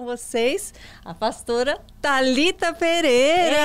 com 0.00 0.06
vocês 0.06 0.72
a 1.04 1.12
pastora 1.12 1.78
Talita 2.00 2.72
Pereira. 2.72 3.58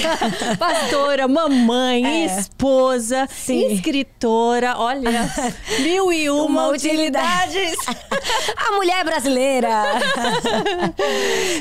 pastora, 0.58 1.28
mamãe, 1.28 2.06
é. 2.06 2.24
esposa, 2.24 3.28
Sim. 3.30 3.74
escritora, 3.74 4.78
olha, 4.78 5.30
mil 5.82 6.10
e 6.10 6.30
uma, 6.30 6.44
uma 6.44 6.68
utilidades. 6.68 7.76
a 8.56 8.72
mulher 8.72 9.04
brasileira. 9.04 9.68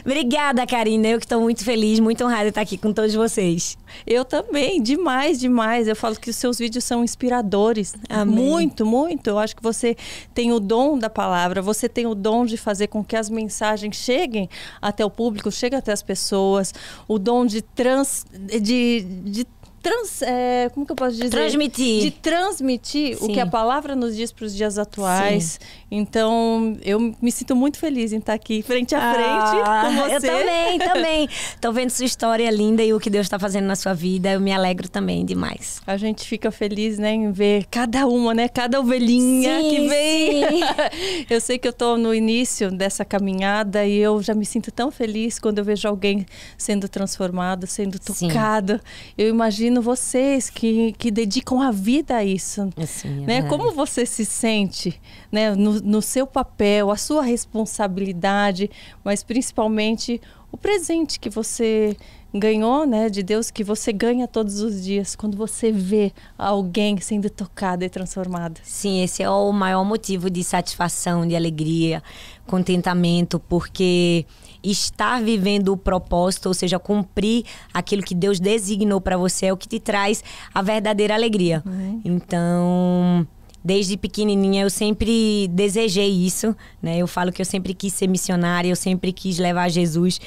Obrigada, 0.06 0.66
Karina. 0.66 1.10
Eu 1.10 1.20
que 1.20 1.26
estou 1.26 1.42
muito 1.42 1.66
feliz, 1.66 2.00
muito 2.00 2.24
honrada 2.24 2.44
de 2.44 2.50
estar 2.50 2.62
aqui 2.62 2.78
com 2.78 2.94
todos 2.94 3.14
vocês. 3.14 3.78
Eu 4.08 4.24
também, 4.24 4.82
demais, 4.82 5.38
demais. 5.38 5.90
Eu 5.90 5.98
falo 5.98 6.16
que 6.16 6.30
os 6.30 6.38
seus 6.38 6.58
vídeos 6.58 6.86
são 6.86 7.04
inspiradores. 7.04 7.94
Amém. 8.10 8.34
Muito, 8.34 8.86
muito. 8.86 9.28
Eu 9.28 9.38
acho 9.38 9.54
que 9.54 9.62
você 9.62 9.98
tem 10.34 10.54
o 10.54 10.62
dom 10.62 10.98
da 10.98 11.10
palavra, 11.10 11.62
você 11.62 11.90
tem 11.90 12.08
o 12.08 12.16
dom 12.16 12.46
de 12.46 12.56
fazer 12.56 12.88
com 12.88 13.04
que 13.04 13.18
as 13.18 13.30
mensagens 13.30 13.73
cheguem 13.78 14.50
até 14.82 15.04
o 15.06 15.10
público, 15.10 15.52
cheguem 15.52 15.80
até 15.80 15.92
as 15.92 16.04
pessoas, 16.04 16.74
o 17.08 17.18
dom 17.18 17.46
de 17.46 17.62
trans. 17.62 18.26
de, 18.32 19.02
de 19.02 19.46
trans, 19.84 20.22
é, 20.22 20.70
como 20.74 20.86
que 20.86 20.94
eu 20.94 20.96
posso 20.96 21.12
dizer? 21.12 21.30
Transmitir. 21.30 22.02
De 22.02 22.12
transmitir 22.12 23.18
Sim. 23.18 23.26
o 23.26 23.34
que 23.34 23.40
a 23.40 23.46
palavra 23.46 23.96
nos 23.96 24.16
diz 24.16 24.32
para 24.32 24.46
os 24.46 24.56
dias 24.56 24.78
atuais. 24.78 25.60
Sim. 25.60 25.68
Então, 25.96 26.78
eu 26.84 27.00
me 27.22 27.32
sinto 27.32 27.56
muito 27.56 27.78
feliz 27.78 28.12
em 28.14 28.18
estar 28.18 28.34
aqui 28.34 28.62
frente 28.62 28.96
a 28.96 29.14
frente 29.14 29.62
ah, 29.66 29.84
com 29.86 29.96
você. 29.96 30.16
Eu 30.16 30.40
também, 30.40 30.80
também. 30.80 31.30
Tô 31.62 31.72
vendo 31.72 31.90
sua 31.90 32.06
história 32.06 32.50
linda 32.50 32.84
e 32.84 32.94
o 32.94 33.00
que 33.00 33.10
Deus 33.10 33.26
está 33.26 33.40
fazendo 33.40 33.66
na 33.66 33.76
sua 33.76 33.94
vida. 33.94 34.32
Eu 34.32 34.40
me 34.40 34.52
alegro 34.52 34.90
também 34.90 35.26
demais. 35.26 35.82
A 35.86 35.98
gente 35.98 36.28
fica 36.28 36.52
feliz, 36.52 36.98
né, 36.98 37.14
em 37.14 37.32
ver 37.32 37.66
cada 37.70 38.08
uma, 38.08 38.34
né, 38.34 38.48
cada 38.48 38.80
ovelhinha 38.80 39.62
sim, 39.62 39.70
que 39.70 39.88
vem. 39.88 40.44
eu 41.30 41.40
sei 41.40 41.58
que 41.58 41.68
eu 41.68 41.74
tô 41.74 41.98
no 41.98 42.14
início 42.14 42.72
dessa 42.72 43.06
caminhada 43.06 43.86
e 43.86 43.98
eu 43.98 44.22
já 44.22 44.34
me 44.34 44.46
sinto 44.46 44.72
tão 44.72 44.92
feliz 44.92 45.40
quando 45.40 45.60
eu 45.60 45.64
vejo 45.64 45.88
alguém 45.88 46.26
sendo 46.58 46.90
transformado, 46.90 47.68
sendo 47.68 48.00
tocado. 48.00 48.80
Eu 49.18 49.30
imagino 49.30 49.54
imagino 49.54 49.82
vocês 49.82 50.50
que, 50.50 50.94
que 50.94 51.12
dedicam 51.12 51.62
a 51.62 51.72
vida 51.72 52.18
a 52.18 52.26
isso. 52.26 52.70
Assim, 52.76 53.26
né? 53.26 53.38
É. 53.38 53.42
Como 53.44 53.72
você 53.72 54.06
se 54.06 54.26
sente 54.26 55.00
né? 55.32 55.56
no, 55.56 55.80
no 55.84 56.02
seu 56.02 56.26
papel, 56.26 56.90
a 56.90 56.98
sua 56.98 57.22
responsabilidade, 57.22 58.70
mas 59.04 59.24
principalmente 59.24 60.22
o 60.52 60.58
presente 60.58 61.20
que 61.20 61.30
você 61.30 61.98
ganhou, 62.34 62.86
né, 62.86 63.10
de 63.10 63.22
Deus 63.22 63.52
que 63.52 63.64
você 63.64 63.94
ganha 63.94 64.28
todos 64.28 64.60
os 64.60 64.84
dias 64.84 65.16
quando 65.16 65.38
você 65.38 65.72
vê 65.72 66.12
alguém 66.36 67.00
sendo 67.00 67.30
tocado 67.30 67.84
e 67.84 67.90
transformado. 67.90 68.60
Sim, 68.64 69.04
esse 69.04 69.22
é 69.22 69.30
o 69.30 69.52
maior 69.52 69.84
motivo 69.84 70.30
de 70.30 70.44
satisfação, 70.44 71.28
de 71.28 71.36
alegria, 71.36 72.02
contentamento, 72.48 73.40
porque 73.40 74.26
estar 74.64 75.22
vivendo 75.22 75.74
o 75.74 75.78
propósito, 75.78 76.48
ou 76.48 76.54
seja, 76.54 76.80
cumprir 76.80 77.46
aquilo 77.72 78.02
que 78.02 78.16
Deus 78.16 78.40
designou 78.40 79.00
para 79.00 79.18
você 79.18 79.48
é 79.48 79.54
o 79.54 79.58
que 79.58 79.68
te 79.68 79.80
traz 79.80 80.24
a 80.54 80.62
verdadeira 80.62 81.14
alegria. 81.14 81.62
Uhum. 81.66 82.02
Então, 82.04 83.28
desde 83.64 83.96
pequenininha 83.98 84.64
eu 84.64 84.70
sempre 84.70 85.48
desejei 85.50 86.10
isso, 86.10 86.56
né? 86.82 86.98
Eu 86.98 87.08
falo 87.08 87.32
que 87.32 87.42
eu 87.42 87.46
sempre 87.46 87.74
quis 87.74 87.94
ser 87.94 88.08
missionária, 88.08 88.70
eu 88.70 88.76
sempre 88.76 89.14
quis 89.14 89.40
levar 89.40 89.70
Jesus. 89.70 90.20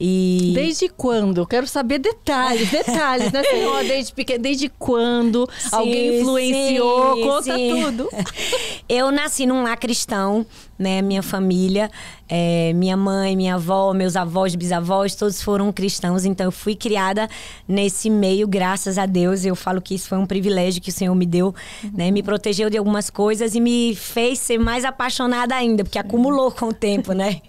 E... 0.00 0.52
Desde 0.54 0.88
quando? 0.88 1.38
Eu 1.38 1.46
quero 1.46 1.66
saber 1.66 1.98
detalhes, 1.98 2.70
detalhes, 2.70 3.32
né, 3.32 3.42
senhora? 3.42 3.82
Desde, 3.88 4.12
pequeno, 4.12 4.42
desde 4.42 4.68
quando 4.68 5.48
sim, 5.58 5.68
alguém 5.72 6.20
influenciou? 6.20 7.16
Sim, 7.16 7.22
Conta 7.22 7.56
sim. 7.56 7.70
tudo. 7.70 8.08
Eu 8.88 9.10
nasci 9.10 9.44
num 9.44 9.62
lar 9.64 9.76
cristão, 9.76 10.46
né? 10.78 11.02
Minha 11.02 11.22
família, 11.22 11.90
é, 12.28 12.72
minha 12.74 12.96
mãe, 12.96 13.36
minha 13.36 13.56
avó, 13.56 13.92
meus 13.92 14.14
avós, 14.14 14.54
bisavós, 14.54 15.14
todos 15.14 15.42
foram 15.42 15.72
cristãos. 15.72 16.24
Então 16.24 16.46
eu 16.46 16.52
fui 16.52 16.76
criada 16.76 17.28
nesse 17.66 18.08
meio, 18.08 18.46
graças 18.46 18.96
a 18.98 19.06
Deus. 19.06 19.44
Eu 19.44 19.56
falo 19.56 19.80
que 19.80 19.94
isso 19.94 20.08
foi 20.08 20.18
um 20.18 20.26
privilégio 20.26 20.80
que 20.80 20.90
o 20.90 20.92
Senhor 20.92 21.14
me 21.14 21.26
deu, 21.26 21.54
né? 21.92 22.10
Me 22.10 22.22
protegeu 22.22 22.70
de 22.70 22.78
algumas 22.78 23.10
coisas 23.10 23.54
e 23.54 23.60
me 23.60 23.94
fez 23.96 24.38
ser 24.38 24.58
mais 24.58 24.84
apaixonada 24.84 25.54
ainda, 25.54 25.82
porque 25.82 25.98
acumulou 25.98 26.50
com 26.52 26.66
o 26.68 26.72
tempo, 26.72 27.12
né? 27.12 27.40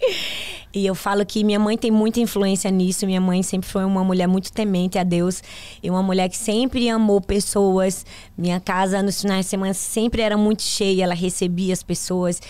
E 0.72 0.86
eu 0.86 0.94
falo 0.94 1.26
que 1.26 1.42
minha 1.42 1.58
mãe 1.58 1.76
tem 1.76 1.90
muita 1.90 2.20
influência 2.20 2.70
nisso. 2.70 3.04
Minha 3.04 3.20
mãe 3.20 3.42
sempre 3.42 3.68
foi 3.68 3.84
uma 3.84 4.04
mulher 4.04 4.28
muito 4.28 4.52
temente 4.52 4.98
a 4.98 5.02
Deus 5.02 5.42
e 5.82 5.90
uma 5.90 6.02
mulher 6.02 6.28
que 6.28 6.36
sempre 6.36 6.88
amou 6.88 7.20
pessoas. 7.20 8.06
Minha 8.38 8.60
casa 8.60 9.02
nos 9.02 9.20
finais 9.20 9.46
de 9.46 9.50
semana 9.50 9.74
sempre 9.74 10.22
era 10.22 10.36
muito 10.36 10.62
cheia, 10.62 11.02
ela 11.02 11.14
recebia 11.14 11.72
as 11.72 11.82
pessoas 11.82 12.40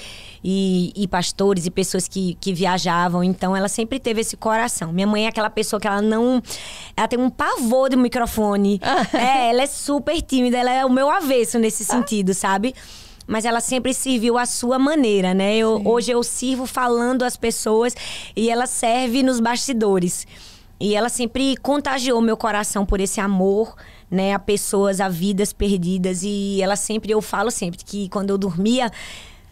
e, 0.42 0.69
e 0.94 1.08
pastores 1.08 1.66
e 1.66 1.70
pessoas 1.70 2.08
que, 2.08 2.36
que 2.40 2.52
viajavam. 2.52 3.22
Então 3.22 3.56
ela 3.56 3.68
sempre 3.68 3.98
teve 3.98 4.20
esse 4.20 4.36
coração. 4.36 4.92
Minha 4.92 5.06
mãe 5.06 5.24
é 5.26 5.28
aquela 5.28 5.50
pessoa 5.50 5.80
que 5.80 5.86
ela 5.86 6.02
não. 6.02 6.42
Ela 6.96 7.08
tem 7.08 7.18
um 7.18 7.30
pavor 7.30 7.90
do 7.90 7.98
microfone. 7.98 8.80
é, 9.12 9.50
ela 9.50 9.62
é 9.62 9.66
super 9.66 10.20
tímida, 10.22 10.58
ela 10.58 10.70
é 10.70 10.84
o 10.84 10.90
meu 10.90 11.10
avesso 11.10 11.58
nesse 11.58 11.84
sentido, 11.84 12.34
sabe? 12.34 12.74
mas 13.26 13.44
ela 13.44 13.60
sempre 13.60 13.94
serviu 13.94 14.36
à 14.36 14.44
sua 14.44 14.76
maneira, 14.76 15.32
né? 15.32 15.56
Eu, 15.56 15.82
hoje 15.84 16.10
eu 16.10 16.20
sirvo 16.20 16.66
falando 16.66 17.22
às 17.22 17.36
pessoas 17.36 17.94
e 18.34 18.50
ela 18.50 18.66
serve 18.66 19.22
nos 19.22 19.38
bastidores. 19.38 20.26
E 20.80 20.96
ela 20.96 21.08
sempre 21.08 21.56
contagiou 21.58 22.20
meu 22.22 22.36
coração 22.36 22.84
por 22.84 23.00
esse 23.00 23.20
amor, 23.20 23.76
né, 24.10 24.32
a 24.32 24.38
pessoas, 24.38 24.98
a 24.98 25.08
vidas 25.08 25.52
perdidas. 25.52 26.22
E 26.22 26.60
ela 26.60 26.74
sempre, 26.74 27.12
eu 27.12 27.20
falo 27.20 27.50
sempre 27.50 27.84
que 27.84 28.08
quando 28.08 28.30
eu 28.30 28.38
dormia, 28.38 28.90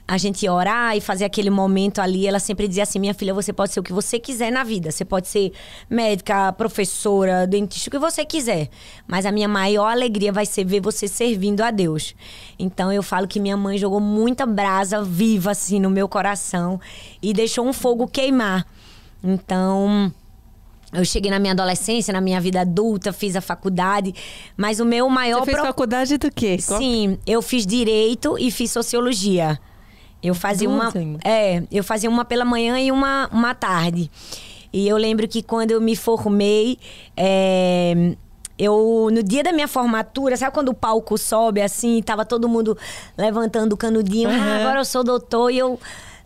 a 0.08 0.16
gente 0.16 0.48
orar 0.48 0.96
e 0.96 1.02
fazer 1.02 1.26
aquele 1.26 1.50
momento 1.50 2.00
ali, 2.00 2.26
ela 2.26 2.38
sempre 2.38 2.66
dizia 2.66 2.84
assim: 2.84 2.98
minha 2.98 3.12
filha, 3.12 3.34
você 3.34 3.52
pode 3.52 3.74
ser 3.74 3.80
o 3.80 3.82
que 3.82 3.92
você 3.92 4.18
quiser 4.18 4.50
na 4.50 4.64
vida. 4.64 4.90
Você 4.90 5.04
pode 5.04 5.28
ser 5.28 5.52
médica, 5.88 6.50
professora, 6.54 7.46
dentista, 7.46 7.90
o 7.90 7.90
que 7.90 7.98
você 7.98 8.24
quiser. 8.24 8.70
Mas 9.06 9.26
a 9.26 9.30
minha 9.30 9.46
maior 9.46 9.90
alegria 9.90 10.32
vai 10.32 10.46
ser 10.46 10.64
ver 10.64 10.80
você 10.80 11.06
servindo 11.06 11.60
a 11.60 11.70
Deus. 11.70 12.14
Então 12.58 12.90
eu 12.90 13.02
falo 13.02 13.28
que 13.28 13.38
minha 13.38 13.56
mãe 13.56 13.76
jogou 13.76 14.00
muita 14.00 14.46
brasa 14.46 15.02
viva 15.02 15.50
assim 15.50 15.78
no 15.78 15.90
meu 15.90 16.08
coração 16.08 16.80
e 17.20 17.34
deixou 17.34 17.66
um 17.66 17.72
fogo 17.74 18.08
queimar. 18.08 18.66
Então. 19.22 20.10
Eu 20.90 21.04
cheguei 21.04 21.30
na 21.30 21.38
minha 21.38 21.52
adolescência, 21.52 22.14
na 22.14 22.20
minha 22.22 22.40
vida 22.40 22.62
adulta, 22.62 23.12
fiz 23.12 23.36
a 23.36 23.42
faculdade, 23.42 24.14
mas 24.56 24.80
o 24.80 24.86
meu 24.86 25.06
maior. 25.10 25.40
Você 25.40 25.44
fez 25.44 25.56
pro... 25.58 25.66
faculdade 25.66 26.16
do 26.16 26.32
quê? 26.32 26.56
Sim, 26.58 27.18
eu 27.26 27.42
fiz 27.42 27.66
direito 27.66 28.38
e 28.38 28.50
fiz 28.50 28.70
sociologia. 28.70 29.60
Eu 30.22 30.34
fazia 30.34 30.68
Duas 30.68 30.94
uma. 30.94 31.18
É, 31.24 31.62
eu 31.70 31.84
fazia 31.84 32.10
uma 32.10 32.24
pela 32.24 32.44
manhã 32.44 32.78
e 32.78 32.90
uma, 32.90 33.28
uma 33.32 33.54
tarde. 33.54 34.10
E 34.72 34.86
eu 34.86 34.96
lembro 34.96 35.26
que 35.26 35.42
quando 35.42 35.70
eu 35.70 35.80
me 35.80 35.96
formei, 35.96 36.78
é, 37.16 38.14
eu, 38.58 39.08
no 39.12 39.22
dia 39.22 39.42
da 39.42 39.52
minha 39.52 39.68
formatura, 39.68 40.36
sabe 40.36 40.52
quando 40.52 40.70
o 40.70 40.74
palco 40.74 41.16
sobe 41.16 41.62
assim, 41.62 42.02
tava 42.02 42.24
todo 42.24 42.48
mundo 42.48 42.76
levantando 43.16 43.72
o 43.72 43.76
canudinho, 43.76 44.28
uhum. 44.28 44.36
ah, 44.36 44.56
agora 44.60 44.80
eu 44.80 44.84
sou 44.84 45.04
doutor, 45.04 45.50
e 45.50 45.58
eu 45.58 45.78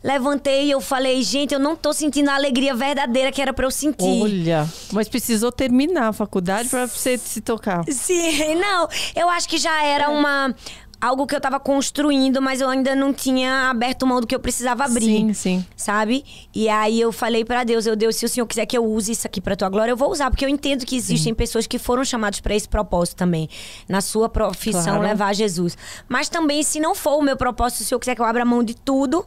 levantei 0.02 0.64
e 0.64 0.70
eu 0.70 0.80
falei, 0.80 1.22
gente, 1.22 1.54
eu 1.54 1.60
não 1.60 1.76
tô 1.76 1.92
sentindo 1.92 2.30
a 2.30 2.34
alegria 2.34 2.74
verdadeira 2.74 3.30
que 3.30 3.40
era 3.40 3.52
para 3.52 3.66
eu 3.66 3.70
sentir. 3.70 4.22
Olha, 4.22 4.68
mas 4.92 5.08
precisou 5.08 5.52
terminar 5.52 6.08
a 6.08 6.12
faculdade 6.12 6.68
para 6.68 6.86
você 6.86 7.16
se 7.16 7.40
tocar. 7.40 7.84
Sim, 7.88 8.56
não, 8.58 8.88
eu 9.14 9.28
acho 9.28 9.48
que 9.48 9.58
já 9.58 9.84
era 9.84 10.04
é. 10.04 10.08
uma 10.08 10.54
algo 11.02 11.26
que 11.26 11.34
eu 11.34 11.40
tava 11.40 11.58
construindo, 11.58 12.40
mas 12.40 12.60
eu 12.60 12.68
ainda 12.68 12.94
não 12.94 13.12
tinha 13.12 13.68
aberto 13.68 14.06
mão 14.06 14.20
do 14.20 14.26
que 14.26 14.32
eu 14.32 14.38
precisava 14.38 14.84
abrir. 14.84 15.04
Sim, 15.04 15.34
sim. 15.34 15.66
Sabe? 15.76 16.24
E 16.54 16.68
aí 16.68 17.00
eu 17.00 17.10
falei 17.10 17.44
para 17.44 17.64
Deus, 17.64 17.86
eu 17.86 17.96
Deus, 17.96 18.14
se 18.14 18.24
o 18.24 18.28
Senhor 18.28 18.46
quiser 18.46 18.66
que 18.66 18.78
eu 18.78 18.84
use 18.84 19.10
isso 19.10 19.26
aqui 19.26 19.40
para 19.40 19.56
tua 19.56 19.68
glória, 19.68 19.90
eu 19.90 19.96
vou 19.96 20.12
usar, 20.12 20.30
porque 20.30 20.44
eu 20.44 20.48
entendo 20.48 20.86
que 20.86 20.94
existem 20.94 21.32
sim. 21.32 21.34
pessoas 21.34 21.66
que 21.66 21.76
foram 21.76 22.04
chamadas 22.04 22.38
para 22.38 22.54
esse 22.54 22.68
propósito 22.68 23.16
também, 23.16 23.48
na 23.88 24.00
sua 24.00 24.28
profissão 24.28 24.84
claro. 24.84 25.02
levar 25.02 25.34
Jesus. 25.34 25.76
Mas 26.08 26.28
também 26.28 26.62
se 26.62 26.78
não 26.78 26.94
for 26.94 27.18
o 27.18 27.22
meu 27.22 27.36
propósito, 27.36 27.78
se 27.78 27.84
o 27.84 27.86
Senhor 27.88 27.98
quiser 27.98 28.14
que 28.14 28.20
eu 28.20 28.26
abra 28.26 28.44
mão 28.44 28.62
de 28.62 28.76
tudo, 28.76 29.26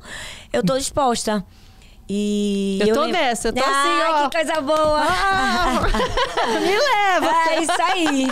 eu 0.54 0.64
tô 0.64 0.78
disposta. 0.78 1.46
E 2.08 2.78
eu, 2.82 2.88
eu 2.88 2.94
tô 2.94 3.02
lembro... 3.02 3.20
nessa, 3.20 3.50
eu 3.50 3.54
tô 3.54 3.64
ah, 3.66 3.82
assim, 3.82 4.14
ó. 4.14 4.30
que 4.30 4.38
coisa 4.38 4.62
boa! 4.62 5.02
Ah, 5.02 5.82
me 6.62 6.78
leva! 6.78 7.36
É 7.50 7.64
isso 7.64 7.82
aí. 7.82 8.30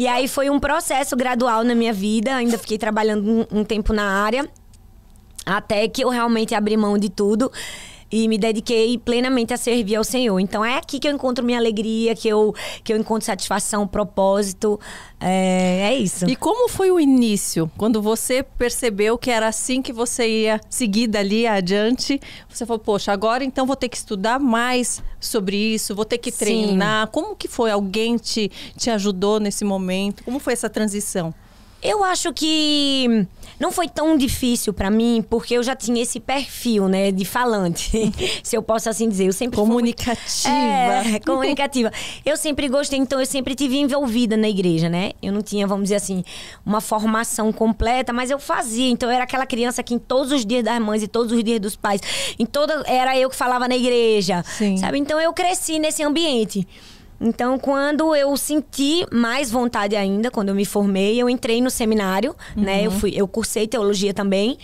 E 0.00 0.08
aí 0.08 0.26
foi 0.26 0.48
um 0.48 0.58
processo 0.58 1.14
gradual 1.14 1.62
na 1.62 1.74
minha 1.74 1.92
vida. 1.92 2.34
Ainda 2.34 2.56
fiquei 2.56 2.78
trabalhando 2.78 3.22
um, 3.22 3.58
um 3.58 3.62
tempo 3.62 3.92
na 3.92 4.24
área. 4.24 4.48
Até 5.44 5.86
que 5.88 6.02
eu 6.02 6.08
realmente 6.08 6.54
abri 6.54 6.74
mão 6.74 6.96
de 6.96 7.10
tudo 7.10 7.52
e 8.10 8.26
me 8.26 8.36
dediquei 8.36 8.98
plenamente 8.98 9.54
a 9.54 9.56
servir 9.56 9.96
ao 9.96 10.04
Senhor. 10.04 10.38
Então 10.40 10.64
é 10.64 10.76
aqui 10.76 10.98
que 10.98 11.06
eu 11.06 11.12
encontro 11.12 11.44
minha 11.44 11.58
alegria, 11.58 12.14
que 12.14 12.28
eu, 12.28 12.54
que 12.82 12.92
eu 12.92 12.96
encontro 12.96 13.24
satisfação, 13.24 13.86
propósito. 13.86 14.80
É, 15.20 15.90
é 15.92 15.94
isso. 15.94 16.28
E 16.28 16.34
como 16.34 16.68
foi 16.68 16.90
o 16.90 16.98
início? 16.98 17.70
Quando 17.76 18.02
você 18.02 18.42
percebeu 18.42 19.16
que 19.16 19.30
era 19.30 19.46
assim 19.48 19.80
que 19.80 19.92
você 19.92 20.28
ia 20.42 20.60
seguir 20.68 21.06
dali 21.06 21.46
adiante, 21.46 22.20
você 22.48 22.66
falou, 22.66 22.80
poxa, 22.80 23.12
agora 23.12 23.44
então 23.44 23.66
vou 23.66 23.76
ter 23.76 23.88
que 23.88 23.96
estudar 23.96 24.40
mais 24.40 25.02
sobre 25.20 25.56
isso, 25.56 25.94
vou 25.94 26.04
ter 26.04 26.18
que 26.18 26.32
treinar. 26.32 27.06
Sim. 27.06 27.12
Como 27.12 27.36
que 27.36 27.46
foi? 27.46 27.70
Alguém 27.70 28.16
te, 28.16 28.50
te 28.76 28.90
ajudou 28.90 29.38
nesse 29.38 29.64
momento? 29.64 30.24
Como 30.24 30.38
foi 30.38 30.54
essa 30.54 30.68
transição? 30.68 31.32
Eu 31.82 32.04
acho 32.04 32.32
que 32.32 33.26
não 33.58 33.70
foi 33.70 33.88
tão 33.88 34.16
difícil 34.16 34.72
para 34.72 34.90
mim, 34.90 35.22
porque 35.28 35.54
eu 35.54 35.62
já 35.62 35.76
tinha 35.76 36.02
esse 36.02 36.18
perfil, 36.18 36.88
né, 36.88 37.10
de 37.10 37.26
falante, 37.26 37.90
se 38.42 38.56
eu 38.56 38.62
posso 38.62 38.88
assim 38.88 39.08
dizer. 39.08 39.26
Eu 39.26 39.32
sempre 39.32 39.56
comunicativa. 39.56 40.48
É, 40.48 41.20
comunicativa. 41.24 41.92
Eu 42.24 42.36
sempre 42.38 42.68
gostei, 42.68 42.98
então 42.98 43.20
eu 43.20 43.26
sempre 43.26 43.54
tive 43.54 43.76
envolvida 43.76 44.36
na 44.36 44.48
igreja, 44.48 44.88
né? 44.88 45.12
Eu 45.22 45.30
não 45.32 45.42
tinha, 45.42 45.66
vamos 45.66 45.84
dizer 45.84 45.96
assim, 45.96 46.24
uma 46.64 46.80
formação 46.80 47.52
completa, 47.52 48.12
mas 48.12 48.30
eu 48.30 48.38
fazia. 48.38 48.90
Então 48.90 49.10
eu 49.10 49.14
era 49.14 49.24
aquela 49.24 49.44
criança 49.46 49.82
que 49.82 49.94
em 49.94 49.98
todos 49.98 50.32
os 50.32 50.46
dias 50.46 50.64
das 50.64 50.80
mães 50.80 51.02
e 51.02 51.08
todos 51.08 51.30
os 51.30 51.44
dias 51.44 51.60
dos 51.60 51.76
pais, 51.76 52.00
em 52.38 52.46
toda 52.46 52.82
era 52.86 53.16
eu 53.18 53.28
que 53.28 53.36
falava 53.36 53.68
na 53.68 53.76
igreja, 53.76 54.42
Sim. 54.42 54.78
sabe? 54.78 54.98
Então 54.98 55.20
eu 55.20 55.32
cresci 55.34 55.78
nesse 55.78 56.02
ambiente. 56.02 56.66
Então, 57.20 57.58
quando 57.58 58.16
eu 58.16 58.34
senti 58.36 59.04
mais 59.12 59.50
vontade 59.50 59.94
ainda, 59.94 60.30
quando 60.30 60.48
eu 60.48 60.54
me 60.54 60.64
formei, 60.64 61.20
eu 61.20 61.28
entrei 61.28 61.60
no 61.60 61.70
seminário, 61.70 62.34
uhum. 62.56 62.62
né? 62.62 62.86
Eu, 62.86 62.90
uhum. 62.90 62.98
fui, 62.98 63.12
eu 63.14 63.28
cursei 63.28 63.68
teologia 63.68 64.14
também. 64.14 64.56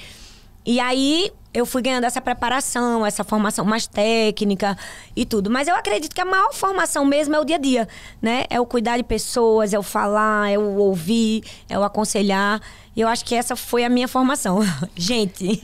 E 0.65 0.81
aí 0.81 1.31
eu 1.53 1.65
fui 1.65 1.81
ganhando 1.81 2.05
essa 2.05 2.21
preparação, 2.21 3.07
essa 3.07 3.23
formação 3.25 3.65
mais 3.65 3.87
técnica 3.87 4.77
e 5.15 5.25
tudo. 5.25 5.51
Mas 5.51 5.69
eu 5.69 5.75
acredito 5.75 6.15
que 6.15 6.21
a 6.21 6.25
maior 6.25 6.53
formação 6.53 7.05
mesmo 7.05 7.35
é 7.35 7.41
o 7.41 7.45
dia 7.45 7.57
a 7.57 7.59
dia, 7.59 7.89
né? 8.21 8.45
É 8.51 8.61
o 8.61 8.67
cuidar 8.67 8.97
de 8.97 9.03
pessoas, 9.03 9.73
é 9.73 9.79
o 9.79 9.83
falar, 9.83 10.51
é 10.51 10.59
o 10.59 10.77
ouvir, 10.77 11.45
é 11.69 11.79
o 11.79 11.83
aconselhar. 11.83 12.61
E 12.95 13.01
eu 13.01 13.09
acho 13.09 13.25
que 13.25 13.35
essa 13.35 13.55
foi 13.55 13.85
a 13.85 13.89
minha 13.89 14.09
formação. 14.09 14.61
Gente. 14.97 15.61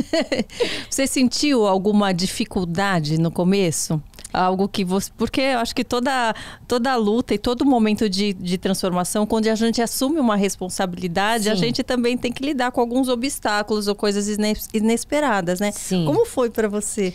Você 0.88 1.06
sentiu 1.06 1.66
alguma 1.66 2.12
dificuldade 2.12 3.18
no 3.18 3.30
começo? 3.30 4.02
Algo 4.32 4.68
que 4.68 4.84
você. 4.84 5.10
Porque 5.16 5.40
eu 5.40 5.58
acho 5.58 5.74
que 5.74 5.84
toda, 5.84 6.34
toda 6.66 6.94
luta 6.96 7.34
e 7.34 7.38
todo 7.38 7.64
momento 7.64 8.08
de, 8.08 8.32
de 8.32 8.58
transformação, 8.58 9.26
quando 9.26 9.46
a 9.48 9.54
gente 9.54 9.80
assume 9.80 10.18
uma 10.18 10.36
responsabilidade, 10.36 11.44
Sim. 11.44 11.50
a 11.50 11.54
gente 11.54 11.82
também 11.82 12.16
tem 12.16 12.32
que 12.32 12.44
lidar 12.44 12.70
com 12.72 12.80
alguns 12.80 13.08
obstáculos 13.08 13.88
ou 13.88 13.94
coisas 13.94 14.28
inesperadas, 14.72 15.60
né? 15.60 15.72
Sim. 15.72 16.04
Como 16.04 16.24
foi 16.26 16.50
para 16.50 16.68
você? 16.68 17.14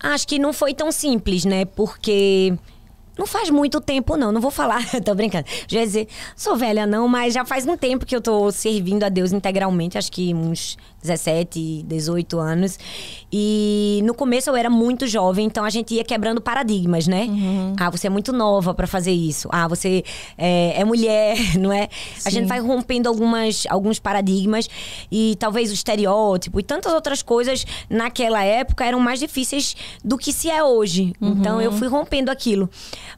Acho 0.00 0.26
que 0.26 0.38
não 0.38 0.52
foi 0.52 0.74
tão 0.74 0.90
simples, 0.90 1.44
né? 1.44 1.64
Porque 1.64 2.54
não 3.16 3.26
faz 3.26 3.50
muito 3.50 3.80
tempo, 3.80 4.16
não. 4.16 4.32
Não 4.32 4.40
vou 4.40 4.50
falar, 4.50 4.82
tô 5.04 5.14
brincando. 5.14 5.46
Já 5.68 5.80
ia 5.80 5.86
dizer, 5.86 6.08
sou 6.34 6.56
velha, 6.56 6.86
não, 6.86 7.06
mas 7.06 7.34
já 7.34 7.44
faz 7.44 7.66
um 7.66 7.76
tempo 7.76 8.06
que 8.06 8.16
eu 8.16 8.20
tô 8.20 8.50
servindo 8.50 9.04
a 9.04 9.08
Deus 9.08 9.32
integralmente, 9.32 9.98
acho 9.98 10.10
que 10.10 10.34
uns 10.34 10.76
17, 11.02 11.84
18 11.86 12.38
anos. 12.38 12.78
E 13.32 14.02
no 14.04 14.12
começo 14.12 14.50
eu 14.50 14.56
era 14.56 14.68
muito 14.68 15.06
jovem, 15.06 15.46
então 15.46 15.64
a 15.64 15.70
gente 15.70 15.94
ia 15.94 16.04
quebrando 16.04 16.40
paradigmas, 16.40 17.06
né? 17.06 17.24
Uhum. 17.24 17.74
Ah, 17.78 17.88
você 17.88 18.06
é 18.06 18.10
muito 18.10 18.32
nova 18.32 18.74
para 18.74 18.86
fazer 18.86 19.12
isso. 19.12 19.48
Ah, 19.50 19.66
você 19.66 20.04
é, 20.36 20.80
é 20.80 20.84
mulher, 20.84 21.38
não 21.58 21.72
é? 21.72 21.88
Sim. 22.16 22.28
A 22.28 22.30
gente 22.30 22.46
vai 22.46 22.60
rompendo 22.60 23.08
algumas, 23.08 23.64
alguns 23.70 23.98
paradigmas 23.98 24.68
e 25.10 25.34
talvez 25.38 25.70
o 25.70 25.74
estereótipo 25.74 26.60
e 26.60 26.62
tantas 26.62 26.92
outras 26.92 27.22
coisas 27.22 27.64
naquela 27.88 28.44
época 28.44 28.84
eram 28.84 29.00
mais 29.00 29.18
difíceis 29.18 29.74
do 30.04 30.18
que 30.18 30.32
se 30.32 30.50
é 30.50 30.62
hoje. 30.62 31.14
Uhum. 31.18 31.30
Então 31.30 31.60
eu 31.60 31.72
fui 31.72 31.88
rompendo 31.88 32.30
aquilo. 32.30 32.68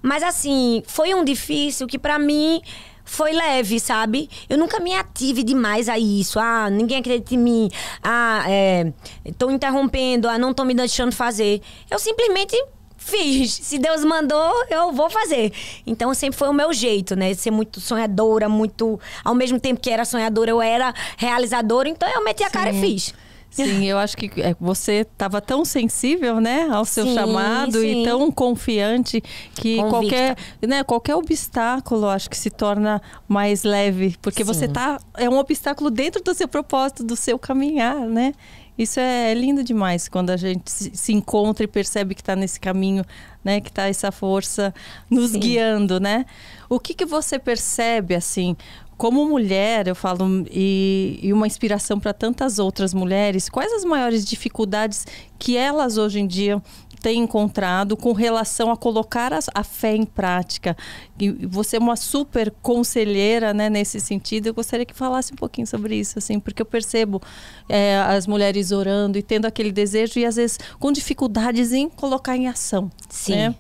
Mas 0.01 0.23
assim, 0.23 0.83
foi 0.87 1.13
um 1.13 1.25
difícil 1.25 1.89
que 1.89 1.99
para 1.99 2.21
mim 2.21 2.63
foi 3.05 3.33
leve, 3.33 3.79
sabe? 3.79 4.29
Eu 4.49 4.57
nunca 4.59 4.81
me 4.81 4.95
ative 4.95 5.43
demais 5.43 5.89
a 5.89 5.99
isso. 5.99 6.39
Ah, 6.41 6.69
ninguém 6.71 6.99
acredita 6.99 7.35
em 7.35 7.39
mim. 7.39 7.71
Ah, 8.03 8.45
é, 8.49 8.93
tô 9.39 9.51
interrompendo. 9.51 10.29
Ah, 10.29 10.39
não 10.39 10.55
tô 10.55 10.65
me 10.65 10.75
deixando 10.75 11.15
fazer. 11.15 11.61
Eu 11.91 11.99
simplesmente 11.99 12.57
fiz. 12.97 13.53
Se 13.53 13.79
Deus 13.79 14.05
mandou, 14.05 14.53
eu 14.71 14.93
vou 14.93 15.11
fazer. 15.11 15.53
Então 15.87 16.13
sempre 16.15 16.39
foi 16.39 16.49
o 16.49 16.53
meu 16.53 16.73
jeito, 16.73 17.15
né? 17.15 17.35
Ser 17.35 17.51
muito 17.51 17.81
sonhadora, 17.81 18.49
muito. 18.49 18.99
Ao 19.23 19.35
mesmo 19.35 19.61
tempo 19.61 19.81
que 19.81 19.91
era 19.91 20.05
sonhadora, 20.05 20.51
eu 20.51 20.63
era 20.63 20.93
realizadora. 21.17 21.89
Então 21.89 22.09
eu 22.09 22.25
meti 22.25 22.43
a 22.43 22.47
Sim. 22.47 22.53
cara 22.53 22.71
e 22.71 22.81
fiz. 22.81 23.15
Sim, 23.55 23.85
eu 23.85 23.99
acho 23.99 24.17
que 24.17 24.31
é, 24.41 24.57
você 24.61 25.07
estava 25.11 25.41
tão 25.41 25.65
sensível, 25.65 26.41
né, 26.41 26.69
ao 26.71 26.85
seu 26.85 27.05
sim, 27.05 27.15
chamado 27.15 27.81
sim. 27.81 28.03
e 28.03 28.05
tão 28.05 28.31
confiante 28.33 29.23
que 29.55 29.77
qualquer, 29.89 30.37
né, 30.61 30.83
qualquer 30.83 31.15
obstáculo 31.15 32.09
acho 32.09 32.29
que 32.29 32.37
se 32.37 32.51
torna 32.51 33.01
mais 33.29 33.63
leve, 33.63 34.17
porque 34.21 34.45
sim. 34.45 34.53
você 34.53 34.67
tá 34.67 34.99
é 35.17 35.31
um 35.31 35.39
obstáculo 35.39 35.89
dentro 35.89 36.21
do 36.21 36.35
seu 36.35 36.49
propósito, 36.49 37.05
do 37.05 37.15
seu 37.15 37.39
caminhar, 37.39 38.01
né? 38.01 38.33
Isso 38.77 38.99
é 38.99 39.33
lindo 39.35 39.63
demais 39.63 40.09
quando 40.09 40.31
a 40.31 40.37
gente 40.37 40.69
se 40.69 41.13
encontra 41.13 41.63
e 41.63 41.69
percebe 41.69 42.13
que 42.13 42.21
está 42.21 42.35
nesse 42.35 42.59
caminho, 42.59 43.05
né? 43.45 43.61
Que 43.61 43.69
está 43.69 43.87
essa 43.87 44.11
força 44.11 44.75
nos 45.09 45.31
guiando, 45.37 46.01
né? 46.01 46.27
O 46.69 46.81
que, 46.81 46.93
que 46.93 47.05
você 47.05 47.39
percebe, 47.39 48.17
assim, 48.17 48.57
como 48.97 49.27
mulher, 49.27 49.89
eu 49.89 49.95
falo, 49.95 50.45
e, 50.51 51.19
e 51.23 51.33
uma 51.33 51.47
inspiração 51.47 51.99
para 51.99 52.13
tantas 52.13 52.59
outras 52.59 52.95
mulheres, 52.95 53.49
quais 53.49 53.73
as 53.73 53.85
maiores 53.85 54.25
dificuldades 54.25 55.07
que 55.39 55.57
elas 55.57 55.99
hoje 55.99 56.21
em 56.21 56.27
dia 56.27 56.63
têm 57.01 57.21
encontrado 57.21 57.99
com 57.99 58.13
relação 58.13 58.71
a 58.71 58.77
colocar 58.77 59.33
a, 59.33 59.39
a 59.55 59.65
fé 59.65 59.95
em 59.95 60.05
prática? 60.05 60.77
E 61.19 61.31
você 61.31 61.77
é 61.77 61.79
uma 61.79 61.97
super 61.97 62.53
conselheira 62.63 63.53
né, 63.53 63.69
nesse 63.69 64.01
sentido. 64.01 64.47
Eu 64.47 64.55
gostaria 64.55 64.87
que 64.87 64.95
falasse 64.95 65.33
um 65.33 65.37
pouquinho 65.37 65.67
sobre 65.67 65.97
isso, 65.97 66.19
assim, 66.19 66.41
porque 66.41 66.63
eu 66.63 66.67
percebo 66.67 67.21
é, 67.69 67.99
as 67.99 68.27
mulheres 68.27 68.71
orando 68.73 69.19
e 69.19 69.23
tendo 69.23 69.47
aquele 69.47 69.73
desejo 69.73 70.19
e 70.19 70.25
às 70.25 70.37
vezes 70.37 70.59
com 70.79 70.91
dificuldades 70.93 71.73
em 71.73 71.89
colocar 71.89 72.37
em 72.37 72.49
ação. 72.49 72.91
Sim. 73.11 73.37
Né? 73.37 73.55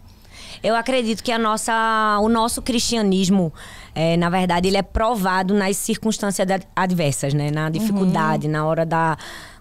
Eu 0.63 0.75
acredito 0.75 1.23
que 1.23 1.31
a 1.33 1.39
nossa, 1.39 2.19
o 2.23 2.29
nosso 2.29 2.63
cristianismo 2.63 3.53
é, 3.95 4.17
na 4.17 4.29
verdade, 4.29 4.69
ele 4.69 4.77
é 4.77 4.83
provado 4.83 5.55
nas 5.55 5.77
circunstâncias 5.77 6.47
adversas, 6.75 7.33
né? 7.33 7.51
Na 7.51 7.71
dificuldade, 7.71 8.47
uhum. 8.47 8.53
na 8.53 8.67
hora 8.67 8.85
da 8.85 9.17